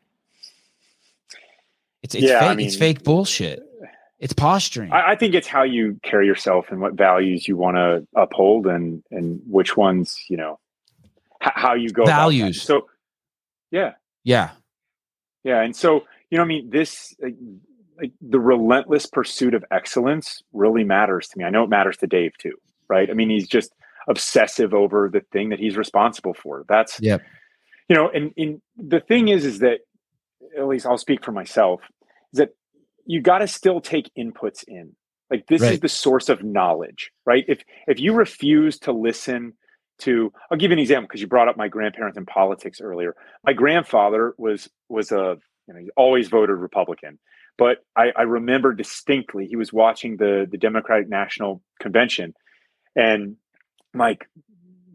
It's 2.04 2.14
it's 2.14 2.24
Yeah, 2.24 2.36
I 2.44 2.48
fake. 2.48 2.56
mean- 2.58 2.66
it's 2.66 2.76
fake 2.76 3.02
bullshit. 3.02 3.62
It's 4.20 4.32
posturing. 4.32 4.92
I, 4.92 5.10
I 5.10 5.16
think 5.16 5.34
it's 5.34 5.48
how 5.48 5.64
you 5.64 5.98
carry 6.02 6.26
yourself 6.26 6.66
and 6.70 6.80
what 6.80 6.94
values 6.94 7.48
you 7.48 7.56
want 7.56 7.76
to 7.76 8.06
uphold, 8.14 8.66
and 8.66 9.02
and 9.10 9.40
which 9.46 9.76
ones 9.76 10.16
you 10.28 10.36
know 10.36 10.60
h- 11.42 11.52
how 11.56 11.74
you 11.74 11.90
go. 11.90 12.04
about. 12.04 12.16
Values. 12.16 12.62
So, 12.62 12.86
yeah, 13.70 13.94
yeah. 14.22 14.50
yeah, 15.42 15.60
and 15.62 15.74
so 15.74 16.04
you 16.30 16.38
know, 16.38 16.44
I 16.44 16.46
mean, 16.46 16.70
this 16.70 17.14
like, 17.20 17.34
like 18.00 18.12
the 18.22 18.40
relentless 18.40 19.04
pursuit 19.06 19.52
of 19.54 19.64
excellence 19.70 20.42
really 20.52 20.84
matters 20.84 21.28
to 21.28 21.38
me. 21.38 21.44
I 21.44 21.50
know 21.50 21.64
it 21.64 21.70
matters 21.70 21.96
to 21.98 22.06
Dave 22.06 22.32
too, 22.38 22.54
right? 22.88 23.10
I 23.10 23.14
mean, 23.14 23.30
he's 23.30 23.48
just 23.48 23.72
obsessive 24.08 24.72
over 24.74 25.10
the 25.12 25.20
thing 25.32 25.48
that 25.50 25.58
he's 25.58 25.76
responsible 25.76 26.34
for. 26.34 26.64
That's 26.68 26.98
yeah. 27.00 27.18
you 27.88 27.96
know, 27.96 28.08
and, 28.10 28.32
and 28.38 28.62
the 28.76 29.00
thing 29.00 29.28
is, 29.28 29.44
is 29.44 29.58
that 29.58 29.80
at 30.56 30.66
least 30.68 30.86
I'll 30.86 30.98
speak 30.98 31.24
for 31.24 31.32
myself, 31.32 31.80
is 32.34 32.38
that 32.38 32.50
you 33.06 33.20
got 33.20 33.38
to 33.38 33.48
still 33.48 33.80
take 33.80 34.10
inputs 34.18 34.64
in. 34.66 34.94
Like 35.30 35.46
this 35.46 35.62
is 35.62 35.80
the 35.80 35.88
source 35.88 36.28
of 36.28 36.44
knowledge, 36.44 37.10
right? 37.24 37.44
If 37.48 37.64
if 37.86 37.98
you 37.98 38.12
refuse 38.12 38.78
to 38.80 38.92
listen 38.92 39.54
to, 40.00 40.32
I'll 40.50 40.58
give 40.58 40.70
you 40.70 40.74
an 40.74 40.78
example 40.80 41.08
because 41.08 41.20
you 41.20 41.26
brought 41.26 41.48
up 41.48 41.56
my 41.56 41.68
grandparents 41.68 42.18
in 42.18 42.26
politics 42.26 42.80
earlier. 42.80 43.16
My 43.42 43.52
grandfather 43.52 44.34
was 44.36 44.68
was 44.88 45.12
a 45.12 45.38
you 45.66 45.74
know 45.74 45.80
he 45.80 45.90
always 45.96 46.28
voted 46.28 46.56
Republican, 46.56 47.18
but 47.56 47.78
I, 47.96 48.12
I 48.16 48.22
remember 48.22 48.74
distinctly 48.74 49.46
he 49.46 49.56
was 49.56 49.72
watching 49.72 50.18
the 50.18 50.46
the 50.48 50.58
Democratic 50.58 51.08
National 51.08 51.62
Convention, 51.80 52.34
and 52.94 53.36
like, 53.94 54.28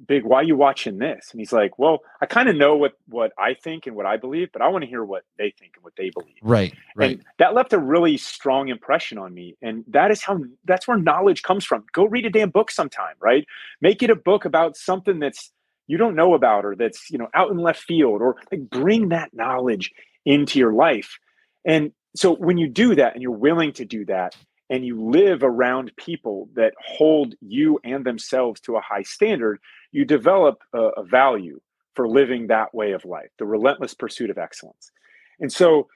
big, 0.10 0.26
why 0.26 0.40
are 0.40 0.44
you 0.44 0.58
watching 0.58 0.98
this? 0.98 1.30
And 1.32 1.40
he's 1.40 1.54
like, 1.54 1.78
well, 1.78 2.00
I 2.20 2.26
kind 2.26 2.50
of 2.50 2.56
know 2.56 2.76
what 2.76 2.94
what 3.08 3.32
I 3.38 3.54
think 3.54 3.88
and 3.88 3.96
what 3.96 4.06
I 4.06 4.18
believe, 4.18 4.50
but 4.52 4.62
I 4.62 4.68
want 4.68 4.84
to 4.84 4.90
hear 4.90 5.04
what 5.04 5.24
they 5.38 5.54
think 5.58 5.74
and 5.76 5.84
what 5.84 5.94
they 5.96 6.10
believe. 6.10 6.36
Right. 6.42 6.74
Right. 6.96 7.12
And 7.12 7.26
that 7.38 7.54
left 7.54 7.72
a 7.72 7.78
really 7.78 8.18
strong 8.18 8.68
impression 8.68 9.18
on 9.18 9.34
me. 9.34 9.56
And 9.62 9.86
that 9.88 10.12
is 10.12 10.22
how 10.22 10.40
that's 10.66 10.88
where 10.88 10.98
knowledge 10.98 11.44
comes 11.44 11.64
from. 11.64 11.86
Go 11.94 12.06
read 12.06 12.26
a 12.26 12.30
damn 12.30 12.50
book 12.50 12.72
sometime, 12.72 13.16
right? 13.22 13.46
Make 13.80 14.04
it 14.04 14.10
a 14.10 14.16
book 14.16 14.44
about 14.44 14.76
something 14.76 15.20
that's 15.20 15.52
you 15.88 15.98
don't 15.98 16.16
know 16.16 16.34
about 16.34 16.66
or 16.66 16.76
that's, 16.76 17.10
you 17.10 17.18
know, 17.18 17.30
out 17.34 17.52
in 17.52 17.58
left 17.58 17.82
field 17.82 18.22
or 18.22 18.36
like 18.52 18.70
bring 18.70 19.10
that 19.10 19.30
knowledge 19.34 19.92
into 20.26 20.60
your 20.60 20.74
life. 20.74 21.18
And 21.66 21.92
so 22.16 22.36
when 22.36 22.58
you 22.58 22.68
do 22.68 22.96
that 22.96 23.14
and 23.14 23.22
you're 23.22 23.32
willing 23.32 23.74
to 23.74 23.86
do 23.86 24.06
that 24.06 24.36
and 24.70 24.86
you 24.86 25.10
live 25.10 25.44
around 25.44 25.92
people 25.98 26.50
that 26.56 26.74
hold 26.84 27.36
you 27.42 27.80
and 27.84 28.06
themselves 28.06 28.60
to 28.62 28.76
a 28.76 28.82
high 28.82 29.02
standard, 29.02 29.60
you 29.92 30.06
develop 30.06 30.62
a, 30.74 30.80
a 30.98 31.04
value 31.04 31.60
for 31.96 32.08
living 32.08 32.48
that 32.48 32.74
way 32.74 32.92
of 32.94 33.06
life, 33.06 33.30
the 33.40 33.46
relentless 33.46 33.94
pursuit 33.94 34.30
of 34.30 34.38
excellence. 34.38 34.92
And 35.40 35.52
so 35.52 35.88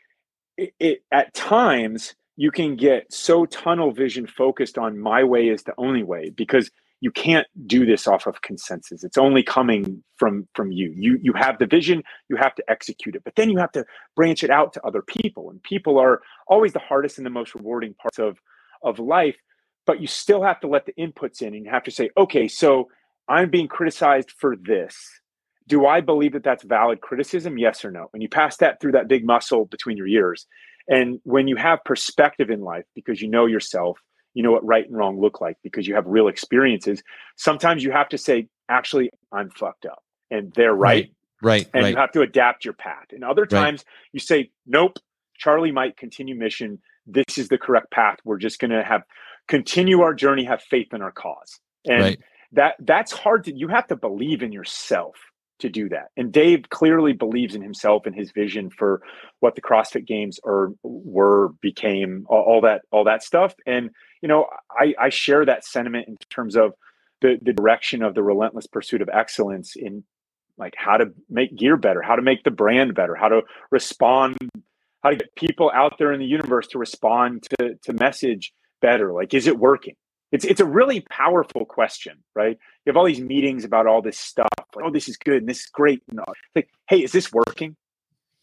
it, 0.57 0.74
it 0.80 1.03
at 1.11 1.34
times 1.34 2.15
you 2.36 2.52
can 2.52 2.76
get 2.76 3.11
so 3.14 3.45
tunnel 3.45 3.91
vision 3.91 4.28
focused 4.28 4.78
on 4.78 4.99
my 4.99 5.24
way 5.24 5.48
is 5.48 5.64
the 5.64 5.74
only 5.78 6.03
way 6.03 6.30
because 6.30 6.72
you 6.99 7.11
can't 7.11 7.48
do 7.68 7.86
this 7.86 8.07
off 8.07 8.28
of 8.28 8.41
consensus 8.41 9.03
it's 9.03 9.18
only 9.18 9.44
coming 9.44 10.02
from 10.15 10.48
from 10.56 10.72
you 10.72 10.94
you 10.95 11.20
you 11.22 11.34
have 11.34 11.60
the 11.60 11.65
vision 11.65 12.02
you 12.30 12.36
have 12.38 12.56
to 12.56 12.64
execute 12.70 13.15
it 13.15 13.24
but 13.24 13.36
then 13.36 13.49
you 13.49 13.57
have 13.57 13.72
to 13.72 13.86
branch 14.15 14.44
it 14.44 14.49
out 14.49 14.74
to 14.74 14.86
other 14.86 15.02
people 15.02 15.49
and 15.49 15.61
people 15.64 15.99
are 15.99 16.22
always 16.48 16.72
the 16.74 16.80
hardest 16.80 17.18
and 17.18 17.26
the 17.26 17.30
most 17.30 17.53
rewarding 17.56 17.94
parts 17.95 18.20
of 18.20 18.38
of 18.84 18.99
life 18.99 19.36
but 19.86 19.99
you 19.99 20.07
still 20.07 20.41
have 20.41 20.60
to 20.60 20.68
let 20.68 20.86
the 20.86 20.94
inputs 20.94 21.41
in 21.41 21.53
and 21.53 21.65
you 21.65 21.72
have 21.72 21.84
to 21.84 21.91
say 21.91 22.10
okay 22.18 22.48
so 22.48 22.88
i'm 23.28 23.50
being 23.50 23.68
criticized 23.68 24.32
for 24.32 24.56
this 24.56 24.95
do 25.68 25.86
i 25.86 26.02
believe 26.02 26.34
that 26.34 26.44
that's 26.44 26.64
valid 26.64 27.02
criticism 27.02 27.58
yes 27.58 27.84
or 27.86 27.91
no 27.91 28.08
and 28.14 28.22
you 28.22 28.30
pass 28.30 28.58
that 28.58 28.80
through 28.80 28.91
that 28.91 29.08
big 29.08 29.26
muscle 29.26 29.66
between 29.66 29.98
your 29.98 30.08
ears 30.08 30.45
and 30.88 31.20
when 31.24 31.48
you 31.48 31.56
have 31.56 31.80
perspective 31.86 32.50
in 32.50 32.62
life 32.62 32.86
because 32.95 33.22
you 33.22 33.30
know 33.30 33.45
yourself 33.45 33.98
you 34.34 34.44
know 34.44 34.52
what 34.52 34.66
right 34.66 34.88
and 34.88 34.98
wrong 34.98 35.20
look 35.20 35.40
like 35.41 35.58
because 35.64 35.88
you 35.88 35.95
have 35.95 36.06
real 36.08 36.28
experiences 36.28 37.02
sometimes 37.38 37.84
you 37.84 37.91
have 37.91 38.10
to 38.10 38.18
say 38.18 38.48
actually 38.70 39.10
i'm 39.32 39.50
fucked 39.52 39.86
up 39.86 40.04
and 40.32 40.52
they're 40.54 40.74
right, 40.74 41.12
Right. 41.41 41.70
and 41.74 41.84
right. 41.84 41.90
you 41.91 41.98
have 41.98 42.12
to 42.14 42.22
adapt 42.22 42.66
your 42.66 42.74
path 42.74 43.08
and 43.12 43.24
other 43.24 43.44
Right. 43.44 43.50
times 43.50 43.86
you 44.12 44.20
say 44.20 44.50
nope 44.66 44.98
charlie 45.38 45.72
mike 45.72 45.95
continue 45.98 46.36
mission 46.36 46.80
this 47.06 47.38
is 47.38 47.48
the 47.50 47.58
correct 47.58 47.91
path 47.91 48.18
we're 48.26 48.38
just 48.38 48.60
going 48.60 48.72
to 48.72 48.84
have 48.84 49.04
continue 49.48 50.02
our 50.02 50.14
journey 50.14 50.44
have 50.45 50.62
faith 50.62 50.94
in 50.94 51.02
our 51.02 51.12
cause 51.12 51.60
and 51.86 52.02
Right. 52.02 52.20
That 52.53 52.75
that's 52.80 53.11
hard 53.11 53.45
to 53.45 53.55
you 53.55 53.67
have 53.67 53.88
to 53.88 53.95
believe 53.95 54.43
in 54.43 54.51
yourself 54.51 55.15
to 55.59 55.69
do 55.69 55.89
that. 55.89 56.07
And 56.17 56.31
dave 56.31 56.69
clearly 56.69 57.13
believes 57.13 57.55
in 57.55 57.61
himself 57.61 58.05
and 58.05 58.15
his 58.15 58.31
vision 58.31 58.69
for 58.69 59.01
what 59.39 59.55
the 59.55 59.61
crossfit 59.61 60.05
games 60.05 60.39
are 60.45 60.69
were 60.84 61.49
became 61.61 62.25
all, 62.27 62.41
all 62.41 62.61
that 62.61 62.81
all 62.91 63.03
that 63.05 63.23
stuff. 63.23 63.53
And 63.65 63.89
you 64.21 64.27
know 64.27 64.47
i 64.71 64.93
i 64.99 65.09
share 65.09 65.45
that 65.45 65.65
sentiment 65.65 66.07
in 66.07 66.17
terms 66.30 66.55
of 66.55 66.73
the 67.21 67.38
the 67.41 67.53
direction 67.53 68.01
of 68.01 68.15
the 68.15 68.23
relentless 68.23 68.67
pursuit 68.67 69.01
of 69.01 69.09
excellence 69.13 69.75
in 69.75 70.03
like 70.57 70.73
how 70.77 70.97
to 70.97 71.07
make 71.30 71.55
gear 71.55 71.77
better 71.77 72.01
how 72.01 72.15
to 72.15 72.21
make 72.21 72.43
the 72.43 72.51
brand 72.51 72.93
better 72.93 73.15
how 73.15 73.27
to 73.27 73.41
respond 73.71 74.38
how 75.03 75.09
to 75.09 75.17
get 75.17 75.35
people 75.35 75.71
out 75.73 75.97
there 75.97 76.13
in 76.13 76.19
the 76.19 76.25
universe 76.25 76.67
to 76.67 76.80
respond 76.80 77.43
to 77.59 77.75
to 77.84 77.93
message 77.93 78.53
better. 78.81 79.13
Like 79.13 79.34
is 79.34 79.47
it 79.47 79.57
working 79.59 79.95
it's 80.34 80.45
it's 80.45 80.60
a 80.60 80.65
really 80.65 81.01
powerful 81.10 81.65
question 81.65 82.18
right? 82.35 82.57
You 82.85 82.89
have 82.89 82.97
all 82.97 83.05
these 83.05 83.22
meetings 83.22 83.64
about 83.64 83.88
all 83.88 84.01
this 84.01 84.18
stuff 84.18 84.49
like 84.76 84.85
oh 84.85 84.91
this 84.91 85.07
is 85.07 85.18
good 85.18 85.38
and 85.38 85.47
this 85.49 85.61
is 85.61 85.68
great 85.68 86.03
and 86.10 86.19
all. 86.19 86.34
like 86.55 86.69
hey 86.89 87.03
is 87.03 87.11
this 87.11 87.31
working? 87.31 87.76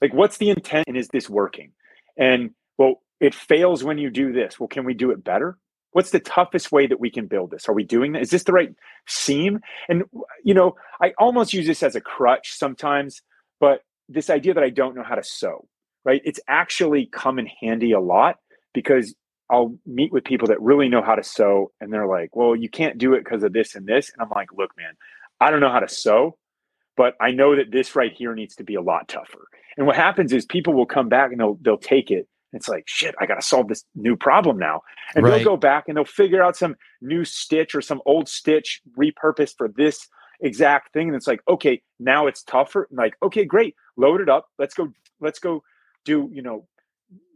Like 0.01 0.15
what's 0.15 0.39
the 0.39 0.51
intent 0.51 0.87
and 0.89 0.97
is 0.97 1.09
this 1.09 1.29
working? 1.29 1.73
And 2.17 2.51
well 2.79 3.03
it 3.21 3.35
fails 3.35 3.85
when 3.85 3.99
you 3.99 4.11
do 4.11 4.33
this. 4.33 4.59
Well 4.59 4.69
can 4.69 4.85
we 4.85 4.95
do 4.95 5.11
it 5.11 5.23
better? 5.23 5.59
What's 5.93 6.11
the 6.11 6.21
toughest 6.21 6.71
way 6.71 6.87
that 6.87 7.01
we 7.01 7.11
can 7.11 7.27
build 7.27 7.51
this? 7.51 7.69
Are 7.69 7.75
we 7.75 7.85
doing 7.85 8.13
that 8.13 8.23
is 8.23 8.31
this 8.31 8.45
the 8.45 8.53
right 8.53 8.75
seam? 9.07 9.61
And 9.89 10.05
you 10.45 10.55
know 10.55 10.77
i 11.03 11.13
almost 11.19 11.53
use 11.53 11.67
this 11.67 11.83
as 11.83 11.97
a 11.97 12.01
crutch 12.01 12.53
sometimes 12.53 13.23
but 13.59 13.83
this 14.09 14.31
idea 14.31 14.55
that 14.55 14.65
i 14.65 14.71
don't 14.71 14.97
know 14.97 15.03
how 15.03 15.15
to 15.15 15.23
sew 15.23 15.67
right? 16.05 16.23
It's 16.25 16.41
actually 16.49 17.07
come 17.07 17.39
in 17.39 17.47
handy 17.61 17.93
a 17.93 18.01
lot 18.01 18.37
because 18.73 19.15
I'll 19.51 19.77
meet 19.85 20.13
with 20.13 20.25
people 20.25 20.49
that 20.49 20.61
really 20.61 20.89
know 20.89 21.03
how 21.03 21.15
to 21.15 21.23
sew 21.25 21.73
and 21.81 21.93
they're 21.93 22.07
like, 22.07 22.37
well, 22.37 22.55
you 22.55 22.69
can't 22.69 22.99
do 22.99 23.15
it 23.15 23.25
because 23.25 23.43
of 23.43 23.53
this 23.53 23.75
and 23.75 23.87
this. 23.87 24.11
And 24.13 24.23
I'm 24.23 24.31
like, 24.35 24.53
look, 24.53 24.71
man, 24.77 24.95
I 25.41 25.51
don't 25.51 25.61
know 25.61 25.71
how 25.73 25.81
to 25.81 25.89
sew, 25.89 26.39
but 26.97 27.15
I 27.21 27.33
know 27.33 27.57
that 27.57 27.71
this 27.73 27.97
right 27.97 28.13
here 28.13 28.35
needs 28.35 28.55
to 28.57 28.65
be 28.65 28.75
a 28.77 28.81
lot 28.83 29.09
tougher. 29.09 29.49
And 29.77 29.87
what 29.87 29.97
happens 29.97 30.33
is 30.33 30.45
people 30.47 30.75
will 30.75 30.87
come 30.87 31.09
back 31.09 31.33
and 31.33 31.41
they'll 31.41 31.59
they'll 31.61 31.79
take 31.79 32.11
it. 32.11 32.29
It's 32.53 32.69
like 32.69 32.85
shit. 32.87 33.15
I 33.21 33.27
got 33.27 33.37
to 33.37 33.43
solve 33.43 33.69
this 33.69 33.85
new 33.95 34.17
problem 34.17 34.59
now, 34.59 34.83
and 35.15 35.25
Right. 35.25 35.37
they'll 35.37 35.45
go 35.53 35.57
back 35.57 35.85
and 35.87 35.97
they'll 35.97 36.05
figure 36.05 36.43
out 36.43 36.57
some 36.57 36.75
new 37.01 37.25
stitch 37.25 37.75
or 37.75 37.81
some 37.81 38.01
old 38.07 38.29
stitch 38.29 38.81
repurposed 38.99 39.55
for 39.57 39.69
this 39.69 40.09
exact 40.41 40.93
thing. 40.93 41.09
And 41.09 41.17
it's 41.17 41.29
like, 41.29 41.41
okay, 41.49 41.81
now 42.01 42.27
it's 42.27 42.43
tougher. 42.43 42.87
And 42.91 42.99
like, 42.99 43.15
okay, 43.23 43.45
great, 43.45 43.77
load 43.97 44.21
it 44.21 44.29
up. 44.29 44.47
Let's 44.59 44.75
go. 44.75 44.93
Let's 45.21 45.39
go 45.39 45.63
do 46.05 46.31
you 46.33 46.43
know 46.43 46.67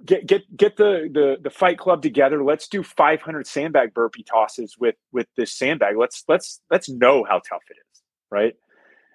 get 0.05 0.27
get 0.27 0.57
get 0.57 0.77
the 0.77 1.09
the 1.13 1.37
the 1.43 1.51
fight 1.51 1.79
club 1.79 2.03
together. 2.03 2.45
Let's 2.45 2.69
do 2.69 2.83
500 2.83 3.47
sandbag 3.47 3.95
burpee 3.95 4.25
tosses 4.25 4.77
with 4.79 4.97
with 5.13 5.27
this 5.37 5.53
sandbag. 5.53 5.97
Let's 5.97 6.25
let's 6.29 6.61
let's 6.71 6.89
know 6.89 7.25
how 7.25 7.41
tough 7.41 7.63
it 7.71 7.77
is 7.79 7.95
right? 8.35 8.55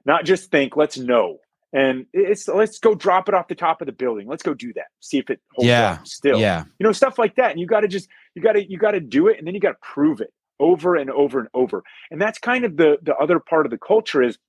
Not 0.05 0.25
just 0.25 0.49
think 0.49 0.75
let's 0.77 0.97
know. 0.97 1.37
And 1.71 2.07
it's 2.13 2.47
let's 2.47 2.79
go 2.79 2.95
drop 2.95 3.29
it 3.29 3.35
off 3.35 3.47
the 3.47 3.53
top 3.53 3.81
of 3.81 3.85
the 3.85 3.91
building. 3.91 4.27
Let's 4.27 4.41
go 4.41 4.55
do 4.55 4.73
that. 4.73 4.87
See 5.01 5.19
if 5.19 5.29
it 5.29 5.39
holds 5.53 5.67
Yeah, 5.67 5.91
up 5.91 6.07
still. 6.07 6.39
Yeah. 6.39 6.63
you 6.79 6.83
know 6.83 6.93
stuff 6.93 7.19
like 7.19 7.35
that. 7.35 7.51
And 7.51 7.59
you 7.59 7.67
got 7.67 7.81
to 7.81 7.87
just 7.87 8.07
you 8.33 8.41
got 8.41 8.53
to 8.53 8.67
you 8.67 8.79
got 8.79 8.91
to 8.91 8.99
do 8.99 9.27
it 9.27 9.37
and 9.37 9.45
then 9.45 9.53
you 9.53 9.59
got 9.61 9.71
to 9.73 9.77
prove 9.81 10.19
it 10.19 10.33
over 10.59 10.95
and 10.95 11.11
over 11.11 11.39
and 11.39 11.47
over. 11.53 11.83
And 12.09 12.19
that's 12.19 12.39
kind 12.39 12.65
of 12.65 12.75
the 12.77 12.97
the 13.03 13.15
other 13.15 13.39
part 13.39 13.67
of 13.67 13.69
the 13.71 13.77
culture 13.77 14.23
is 14.23 14.39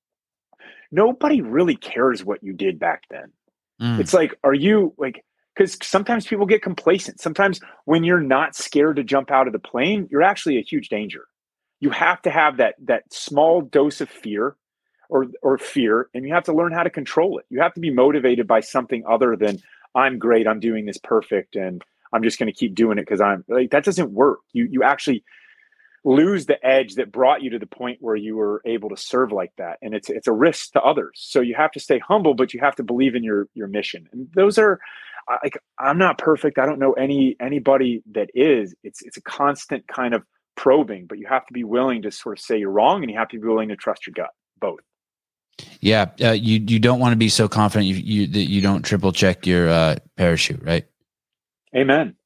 nobody 0.90 1.42
really 1.42 1.76
cares 1.76 2.24
what 2.24 2.42
you 2.42 2.54
did 2.54 2.78
back 2.78 3.02
then. 3.10 3.32
Mm. 3.82 3.98
it's 3.98 4.12
like, 4.12 4.34
are 4.44 4.54
you 4.54 4.92
like, 4.98 5.24
because 5.60 5.76
sometimes 5.82 6.26
people 6.26 6.46
get 6.46 6.62
complacent. 6.62 7.20
Sometimes 7.20 7.60
when 7.84 8.02
you're 8.02 8.22
not 8.22 8.56
scared 8.56 8.96
to 8.96 9.04
jump 9.04 9.30
out 9.30 9.46
of 9.46 9.52
the 9.52 9.58
plane, 9.58 10.08
you're 10.10 10.22
actually 10.22 10.56
a 10.56 10.62
huge 10.62 10.88
danger. 10.88 11.26
You 11.80 11.90
have 11.90 12.22
to 12.22 12.30
have 12.30 12.56
that 12.56 12.76
that 12.84 13.12
small 13.12 13.60
dose 13.60 14.00
of 14.00 14.08
fear 14.08 14.56
or 15.10 15.26
or 15.42 15.58
fear, 15.58 16.08
and 16.14 16.26
you 16.26 16.32
have 16.32 16.44
to 16.44 16.54
learn 16.54 16.72
how 16.72 16.82
to 16.82 16.88
control 16.88 17.38
it. 17.38 17.44
You 17.50 17.60
have 17.60 17.74
to 17.74 17.80
be 17.80 17.90
motivated 17.90 18.46
by 18.46 18.60
something 18.60 19.04
other 19.06 19.36
than 19.36 19.58
I'm 19.94 20.18
great, 20.18 20.46
I'm 20.46 20.60
doing 20.60 20.86
this 20.86 20.96
perfect, 20.96 21.56
and 21.56 21.84
I'm 22.10 22.22
just 22.22 22.38
going 22.38 22.50
to 22.50 22.58
keep 22.58 22.74
doing 22.74 22.96
it 22.96 23.02
because 23.02 23.20
I'm 23.20 23.44
like 23.46 23.70
that 23.72 23.84
doesn't 23.84 24.12
work. 24.12 24.38
You 24.54 24.66
you 24.70 24.82
actually 24.82 25.24
lose 26.04 26.46
the 26.46 26.64
edge 26.66 26.94
that 26.94 27.12
brought 27.12 27.42
you 27.42 27.50
to 27.50 27.58
the 27.58 27.66
point 27.66 27.98
where 28.00 28.16
you 28.16 28.34
were 28.34 28.62
able 28.64 28.88
to 28.88 28.96
serve 28.96 29.32
like 29.32 29.52
that 29.58 29.76
and 29.82 29.94
it's 29.94 30.08
it's 30.08 30.26
a 30.26 30.32
risk 30.32 30.72
to 30.72 30.80
others 30.80 31.12
so 31.16 31.42
you 31.42 31.54
have 31.54 31.70
to 31.70 31.78
stay 31.78 31.98
humble 31.98 32.32
but 32.32 32.54
you 32.54 32.60
have 32.60 32.74
to 32.74 32.82
believe 32.82 33.14
in 33.14 33.22
your 33.22 33.48
your 33.52 33.66
mission 33.66 34.08
and 34.10 34.26
those 34.34 34.56
are 34.56 34.80
I- 35.30 35.38
like 35.44 35.58
i'm 35.78 35.98
not 35.98 36.18
perfect 36.18 36.58
i 36.58 36.66
don't 36.66 36.78
know 36.80 36.92
any 36.94 37.36
anybody 37.40 38.02
that 38.12 38.30
is 38.34 38.74
it's 38.84 39.02
it's 39.02 39.16
a 39.16 39.22
constant 39.22 39.86
kind 39.88 40.14
of 40.14 40.22
probing 40.56 41.06
but 41.06 41.18
you 41.18 41.26
have 41.28 41.46
to 41.46 41.52
be 41.54 41.64
willing 41.64 42.02
to 42.02 42.10
sort 42.10 42.38
of 42.38 42.44
say 42.44 42.58
you're 42.58 42.70
wrong 42.70 43.02
and 43.02 43.10
you 43.10 43.16
have 43.18 43.28
to 43.28 43.38
be 43.40 43.46
willing 43.46 43.68
to 43.68 43.76
trust 43.76 44.06
your 44.06 44.12
gut 44.14 44.30
both 44.60 44.80
Yeah. 45.80 46.10
Uh, 46.22 46.32
you 46.32 46.60
you 46.66 46.78
don't 46.78 47.00
want 47.00 47.12
to 47.12 47.16
be 47.16 47.28
so 47.30 47.48
confident 47.48 47.86
you, 47.86 47.94
you 47.96 48.26
that 48.26 48.50
you 48.50 48.60
don't 48.60 48.82
triple 48.82 49.12
check 49.12 49.46
your 49.46 49.68
uh, 49.68 49.96
parachute, 50.16 50.62
right? 50.62 50.86
amen 51.76 52.16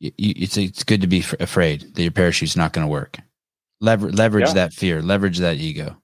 You, 0.00 0.10
you, 0.18 0.34
it's 0.36 0.56
it's 0.56 0.84
good 0.84 1.00
to 1.02 1.06
be 1.06 1.20
f- 1.20 1.34
afraid 1.40 1.94
that 1.94 2.02
your 2.02 2.10
parachute's 2.12 2.56
not 2.56 2.72
going 2.72 2.86
to 2.86 2.90
work. 2.90 3.18
Lever- 3.80 4.10
leverage 4.12 4.48
Yeah. 4.48 4.54
that 4.54 4.72
fear, 4.74 5.00
leverage 5.02 5.38
that 5.38 5.56
ego. 5.56 5.96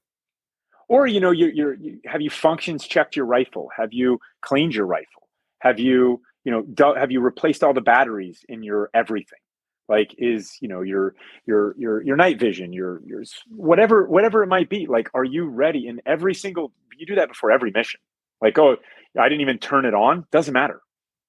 or 0.89 1.07
you 1.07 1.21
know 1.21 1.31
you, 1.33 1.47
you're 1.49 1.75
you, 1.75 1.99
have 2.07 2.21
you 2.23 2.31
functions 2.31 2.87
checked 2.87 3.17
your 3.17 3.27
rifle 3.27 3.69
have 3.77 3.93
you 3.93 4.19
cleaned 4.43 4.75
your 4.75 4.87
rifle 4.87 5.29
have 5.61 5.79
you 5.81 6.23
you 6.47 6.53
know 6.53 6.63
do, 6.63 6.95
have 6.97 7.11
you 7.11 7.21
replaced 7.21 7.63
all 7.65 7.75
the 7.75 7.81
batteries 7.83 8.45
in 8.49 8.63
your 8.63 8.89
everything 8.95 9.41
like 9.89 10.15
is 10.17 10.57
you 10.63 10.69
know 10.69 10.81
your 10.81 11.15
your 11.45 11.75
your 11.77 12.03
your 12.03 12.17
night 12.17 12.39
vision 12.41 12.73
your 12.73 13.03
your 13.05 13.23
whatever 13.51 14.07
whatever 14.07 14.43
it 14.43 14.47
might 14.47 14.71
be 14.71 14.87
like 14.87 15.09
are 15.13 15.25
you 15.25 15.45
ready 15.47 15.87
in 15.87 16.01
every 16.07 16.35
single 16.35 16.73
you 16.99 17.05
do 17.05 17.17
that 17.17 17.29
before 17.29 17.51
every 17.51 17.71
mission 17.73 18.01
like 18.41 18.57
oh 18.59 18.77
i 19.21 19.29
didn't 19.29 19.41
even 19.43 19.59
turn 19.59 19.85
it 19.85 19.93
on 19.95 20.25
doesn't 20.33 20.55
matter 20.55 20.81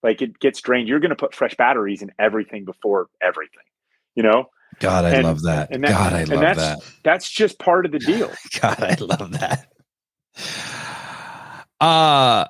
like 0.03 0.21
it 0.21 0.39
gets 0.39 0.61
drained 0.61 0.87
you're 0.87 0.99
going 0.99 1.09
to 1.09 1.15
put 1.15 1.33
fresh 1.35 1.55
batteries 1.55 2.01
in 2.03 2.11
everything 2.19 2.63
before 2.63 3.07
everything 3.21 3.63
you 4.15 4.23
know 4.23 4.45
God, 4.79 5.05
I 5.05 5.11
And- 5.15 5.23
love 5.23 5.41
that. 5.43 5.69
and 5.71 5.83
that- 5.85 5.89
God, 5.89 6.13
I 6.13 6.19
and 6.19 6.29
love 6.29 6.41
that's- 6.41 6.57
that. 6.83 6.93
that's 7.03 7.29
just 7.31 7.57
part 7.57 7.85
of 7.87 7.91
the 7.91 7.99
deal 8.11 8.29
God, 8.61 8.83
I 8.83 8.95
love 8.99 9.31
that. 9.39 9.67
Uh 11.79 12.45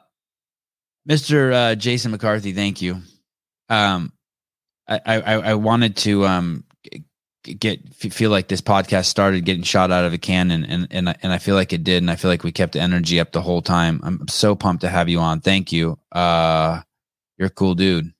Mr. 1.07 1.53
Uh, 1.53 1.75
Jason 1.75 2.11
McCarthy, 2.11 2.53
thank 2.53 2.81
you. 2.81 3.01
Um, 3.69 4.11
I, 4.87 4.99
I, 5.05 5.21
I 5.33 5.53
wanted 5.55 5.97
to 5.97 6.25
um 6.25 6.63
get 7.43 7.93
feel 7.93 8.29
like 8.29 8.47
this 8.49 8.61
podcast 8.61 9.05
started 9.05 9.45
getting 9.45 9.63
shot 9.63 9.91
out 9.91 10.05
of 10.05 10.13
a 10.13 10.17
cannon, 10.17 10.63
and 10.65 10.87
and 10.91 11.09
I- 11.09 11.15
and 11.23 11.31
I 11.33 11.37
feel 11.37 11.55
like 11.55 11.73
it 11.73 11.83
did, 11.83 12.03
and 12.03 12.11
I 12.11 12.15
feel 12.15 12.29
like 12.31 12.43
we 12.43 12.51
kept 12.51 12.73
the 12.73 12.81
energy 12.81 13.19
up 13.19 13.31
the 13.31 13.41
whole 13.41 13.61
time. 13.61 13.99
I'm 14.03 14.27
so 14.27 14.55
pumped 14.55 14.81
to 14.81 14.89
have 14.89 15.09
you 15.09 15.19
on. 15.19 15.41
Thank 15.41 15.71
you. 15.71 15.97
Uh, 16.11 16.81
you're 17.37 17.47
a 17.47 17.51
cool 17.51 17.75
dude. 17.75 18.11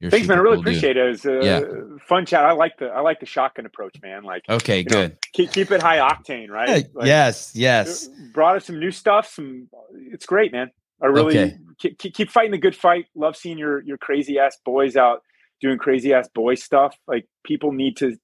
You're 0.00 0.10
thanks 0.10 0.26
man 0.28 0.38
i 0.38 0.40
really 0.40 0.56
cool 0.56 0.62
dude. 0.62 0.76
appreciate 0.76 0.96
it 0.96 1.04
it 1.04 1.08
was 1.10 1.26
a 1.26 1.40
Yeah. 1.44 1.60
fun 2.08 2.24
chat 2.24 2.46
i 2.46 2.52
like 2.52 2.78
the 2.78 2.86
i 2.86 3.00
like 3.00 3.20
the 3.20 3.26
shotgun 3.26 3.66
approach 3.66 3.96
man 4.00 4.22
like 4.24 4.44
Okay, 4.48 4.78
you 4.78 4.84
know, 4.84 5.08
good. 5.08 5.18
keep, 5.34 5.52
keep 5.52 5.70
it 5.70 5.82
high 5.82 5.98
octane 5.98 6.48
right 6.48 6.86
Like, 6.94 7.06
yes, 7.06 7.52
yes. 7.54 8.08
brought 8.32 8.56
us 8.56 8.64
some 8.64 8.80
new 8.80 8.92
stuff 8.92 9.28
some 9.30 9.68
it's 10.10 10.24
great 10.24 10.52
man 10.52 10.70
i 11.02 11.06
really 11.06 11.38
Okay. 11.38 11.56
Keep, 11.80 11.98
keep, 12.14 12.30
fighting 12.30 12.52
the 12.52 12.58
good 12.58 12.76
fight. 12.76 13.06
Love 13.14 13.36
seeing 13.36 13.58
your 13.58 13.82
your 13.82 13.98
crazy 13.98 14.38
ass 14.38 14.56
boys 14.64 14.96
out 14.96 15.22
doing 15.60 15.78
crazy 15.78 16.12
ass 16.14 16.28
boy 16.34 16.54
stuff. 16.54 16.96
Like 17.08 17.26
people 17.44 17.72
need 17.72 17.96
to 17.98 18.16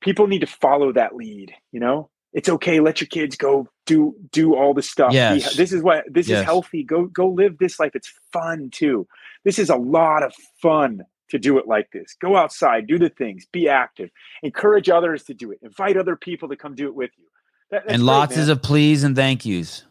people 0.00 0.26
need 0.26 0.40
to 0.40 0.46
follow 0.46 0.92
that 0.92 1.14
lead 1.14 1.52
you 1.72 1.80
know? 1.80 2.10
It's 2.32 2.48
okay 2.48 2.78
let 2.78 3.00
your 3.00 3.08
kids 3.08 3.36
go 3.36 3.66
do 3.86 4.14
do 4.30 4.54
all 4.54 4.72
the 4.72 4.82
stuff. 4.82 5.12
Yes. 5.12 5.56
this 5.56 5.72
is 5.72 5.82
what 5.82 6.04
this 6.08 6.28
Yes. 6.28 6.40
is 6.40 6.44
healthy. 6.44 6.84
Go 6.84 7.06
go 7.06 7.28
live 7.28 7.58
this 7.58 7.80
life. 7.80 7.92
It's 7.94 8.12
fun 8.32 8.70
too. 8.72 9.08
This 9.44 9.58
is 9.58 9.68
a 9.68 9.76
lot 9.76 10.22
of 10.22 10.32
fun 10.62 11.00
to 11.30 11.38
do 11.38 11.58
it 11.58 11.66
like 11.66 11.90
this. 11.92 12.14
Go 12.20 12.36
outside 12.36 12.86
do 12.86 12.98
the 13.00 13.08
things 13.08 13.46
be 13.52 13.68
active. 13.68 14.10
Encourage 14.44 14.88
others 14.88 15.24
to 15.24 15.34
do 15.34 15.50
it. 15.50 15.58
Invite 15.62 15.96
other 15.96 16.14
people 16.14 16.48
to 16.50 16.56
come 16.56 16.74
do 16.76 16.86
it 16.86 16.94
with 16.94 17.10
you. 17.18 17.24
That- 17.72 17.82
and 17.88 17.98
great, 17.98 18.00
lots 18.00 18.36
man. 18.36 18.50
of 18.50 18.62
please 18.62 19.02
and 19.02 19.16
thank 19.16 19.44
yous. 19.44 19.84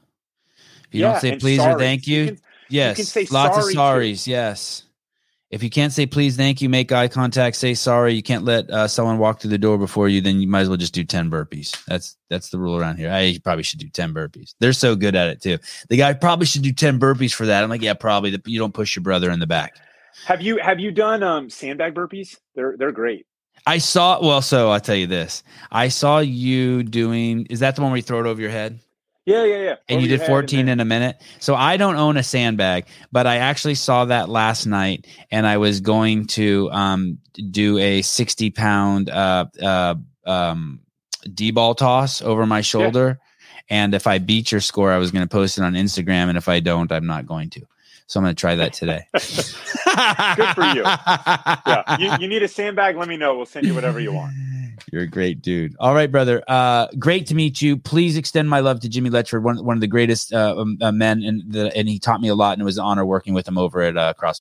If 0.88 0.96
you 0.96 1.02
Yeah, 1.02 1.12
don't 1.12 1.22
say 1.22 1.36
please 1.38 1.60
or 1.60 1.74
sorries. 1.76 1.80
thank 1.80 2.08
you, 2.08 2.26
can- 2.28 2.40
yes, 2.70 2.98
can 2.98 3.06
say 3.06 3.28
lots 3.32 3.58
of 3.58 3.64
sorry, 3.72 3.74
too. 3.74 4.14
sorries. 4.14 4.28
Yes. 4.28 4.84
If 5.52 5.64
you 5.64 5.72
can't 5.72 5.92
say 5.92 6.06
please, 6.06 6.38
thank 6.38 6.62
you, 6.62 6.70
make 6.70 6.92
eye 6.92 7.08
contact, 7.08 7.56
say 7.56 7.74
sorry. 7.74 8.14
You 8.14 8.22
can't 8.22 8.46
let 8.46 8.70
uh, 8.70 8.88
someone 8.88 9.18
walk 9.18 9.42
through 9.42 9.50
the 9.50 9.58
door 9.58 9.80
before 9.80 10.08
you. 10.08 10.22
Then 10.22 10.42
you 10.42 10.48
might 10.48 10.62
as 10.62 10.70
well 10.70 10.78
just 10.78 10.94
do 10.94 11.04
ten 11.04 11.32
burpees. 11.32 11.84
That's 11.86 12.16
that's 12.30 12.50
the 12.50 12.60
rule 12.60 12.78
around 12.78 12.98
here. 12.98 13.12
I 13.12 13.40
probably 13.44 13.64
should 13.64 13.80
do 13.80 13.90
ten 13.90 14.14
burpees. 14.14 14.54
They're 14.60 14.74
so 14.74 14.96
good 14.96 15.16
at 15.16 15.28
it 15.28 15.42
too. 15.42 15.58
The 15.90 15.98
guy 15.98 16.14
probably 16.14 16.46
should 16.46 16.62
do 16.62 16.72
ten 16.72 17.00
burpees 17.00 17.34
for 17.34 17.48
that. 17.48 17.64
I'm 17.64 17.70
like, 17.70 17.82
yeah, 17.82 17.96
probably. 17.96 18.40
You 18.46 18.60
don't 18.60 18.76
push 18.76 18.96
your 18.96 19.02
brother 19.02 19.32
in 19.32 19.40
the 19.40 19.48
back. 19.48 19.76
Have 20.26 20.42
you 20.42 20.60
have 20.60 20.80
you 20.80 20.92
done 20.92 21.24
um 21.24 21.50
sandbag 21.50 21.96
burpees? 21.96 22.38
They're 22.54 22.76
they're 22.78 22.92
great. 22.92 23.26
I 23.66 23.80
saw. 23.80 24.22
Well, 24.22 24.44
so 24.44 24.70
I'll 24.70 24.80
tell 24.80 24.96
you 24.96 25.08
this. 25.08 25.44
I 25.72 25.88
saw 25.88 26.20
you 26.20 26.84
doing. 26.84 27.48
Is 27.50 27.62
that 27.62 27.76
the 27.76 27.82
one 27.82 27.90
where 27.90 27.98
you 27.98 28.04
throw 28.04 28.20
it 28.20 28.28
over 28.28 28.40
your 28.40 28.52
head? 28.52 28.80
Yeah, 29.30 29.44
yeah, 29.44 29.58
yeah. 29.58 29.76
and 29.88 29.98
Over 29.98 30.02
you 30.02 30.18
did 30.18 30.26
14 30.26 30.68
in 30.68 30.80
a 30.80 30.86
minute. 30.86 31.22
So 31.40 31.54
I 31.54 31.78
don't 31.78 31.98
own 31.98 32.18
a 32.18 32.24
sandbag, 32.24 32.88
but 33.12 33.28
I 33.28 33.38
actually 33.38 33.76
saw 33.76 34.06
that 34.06 34.28
last 34.28 34.66
night 34.66 35.06
and 35.30 35.46
I 35.46 35.58
was 35.58 35.82
going 35.82 36.26
to 36.28 36.68
um, 36.72 37.20
do 37.52 37.78
a 37.78 38.02
60 38.02 38.50
pound 38.50 39.12
uh, 39.12 39.46
uh, 39.62 39.96
um, 40.26 40.80
D 41.32 41.52
ball 41.52 41.76
toss 41.76 42.24
over 42.24 42.48
my 42.48 42.62
shoulder. 42.62 43.20
And 43.70 43.94
if 43.94 44.08
I 44.08 44.18
beat 44.18 44.52
your 44.52 44.62
score, 44.62 44.92
I 44.92 44.98
was 44.98 45.12
going 45.12 45.24
to 45.24 45.30
post 45.30 45.60
it 45.60 45.64
on 45.64 45.74
Instagram. 45.74 46.30
And 46.30 46.38
if 46.38 46.50
I 46.50 46.60
don't, 46.60 46.92
I'm 46.92 47.06
not 47.06 47.28
going 47.28 47.52
to. 47.52 47.62
So 48.10 48.20
I'm 48.20 48.24
going 48.24 48.36
to 48.36 48.40
try 48.40 48.56
that 48.56 48.74
today. 48.74 49.06
Good 49.14 50.56
for 50.56 50.64
you. 50.64 50.82
yeah, 50.82 51.98
you, 52.00 52.12
you 52.22 52.28
need 52.28 52.42
a 52.42 52.48
sandbag? 52.48 52.98
Let 52.98 53.08
me 53.08 53.18
know. 53.18 53.38
We'll 53.38 53.46
send 53.46 53.68
you 53.68 53.76
whatever 53.76 54.00
you 54.00 54.12
want. 54.12 54.34
You're 54.92 55.04
a 55.04 55.08
great 55.08 55.44
dude. 55.44 55.76
All 55.80 55.94
right, 55.94 56.12
brother. 56.12 56.44
Uh, 56.48 56.88
great 56.98 57.28
to 57.28 57.36
meet 57.36 57.62
you. 57.62 57.78
Please 57.78 58.18
extend 58.18 58.50
my 58.50 58.62
love 58.62 58.80
to 58.80 58.90
Jimmy 58.90 59.12
Letchford, 59.12 59.44
one, 59.44 59.64
one 59.64 59.78
of 59.78 59.82
the 59.82 59.88
greatest 59.88 60.34
uh, 60.34 60.56
um, 60.58 60.78
uh, 60.82 60.92
men, 60.92 61.22
and 61.22 61.44
the, 61.52 61.76
and 61.78 61.88
he 61.88 62.00
taught 62.00 62.22
me 62.22 62.30
a 62.30 62.36
lot, 62.36 62.54
and 62.54 62.62
it 62.62 62.66
was 62.66 62.80
an 62.80 62.84
honor 62.84 63.06
working 63.06 63.36
with 63.36 63.48
him 63.48 63.58
over 63.60 63.82
at 63.82 63.96
uh, 63.96 64.14
Cross. 64.14 64.38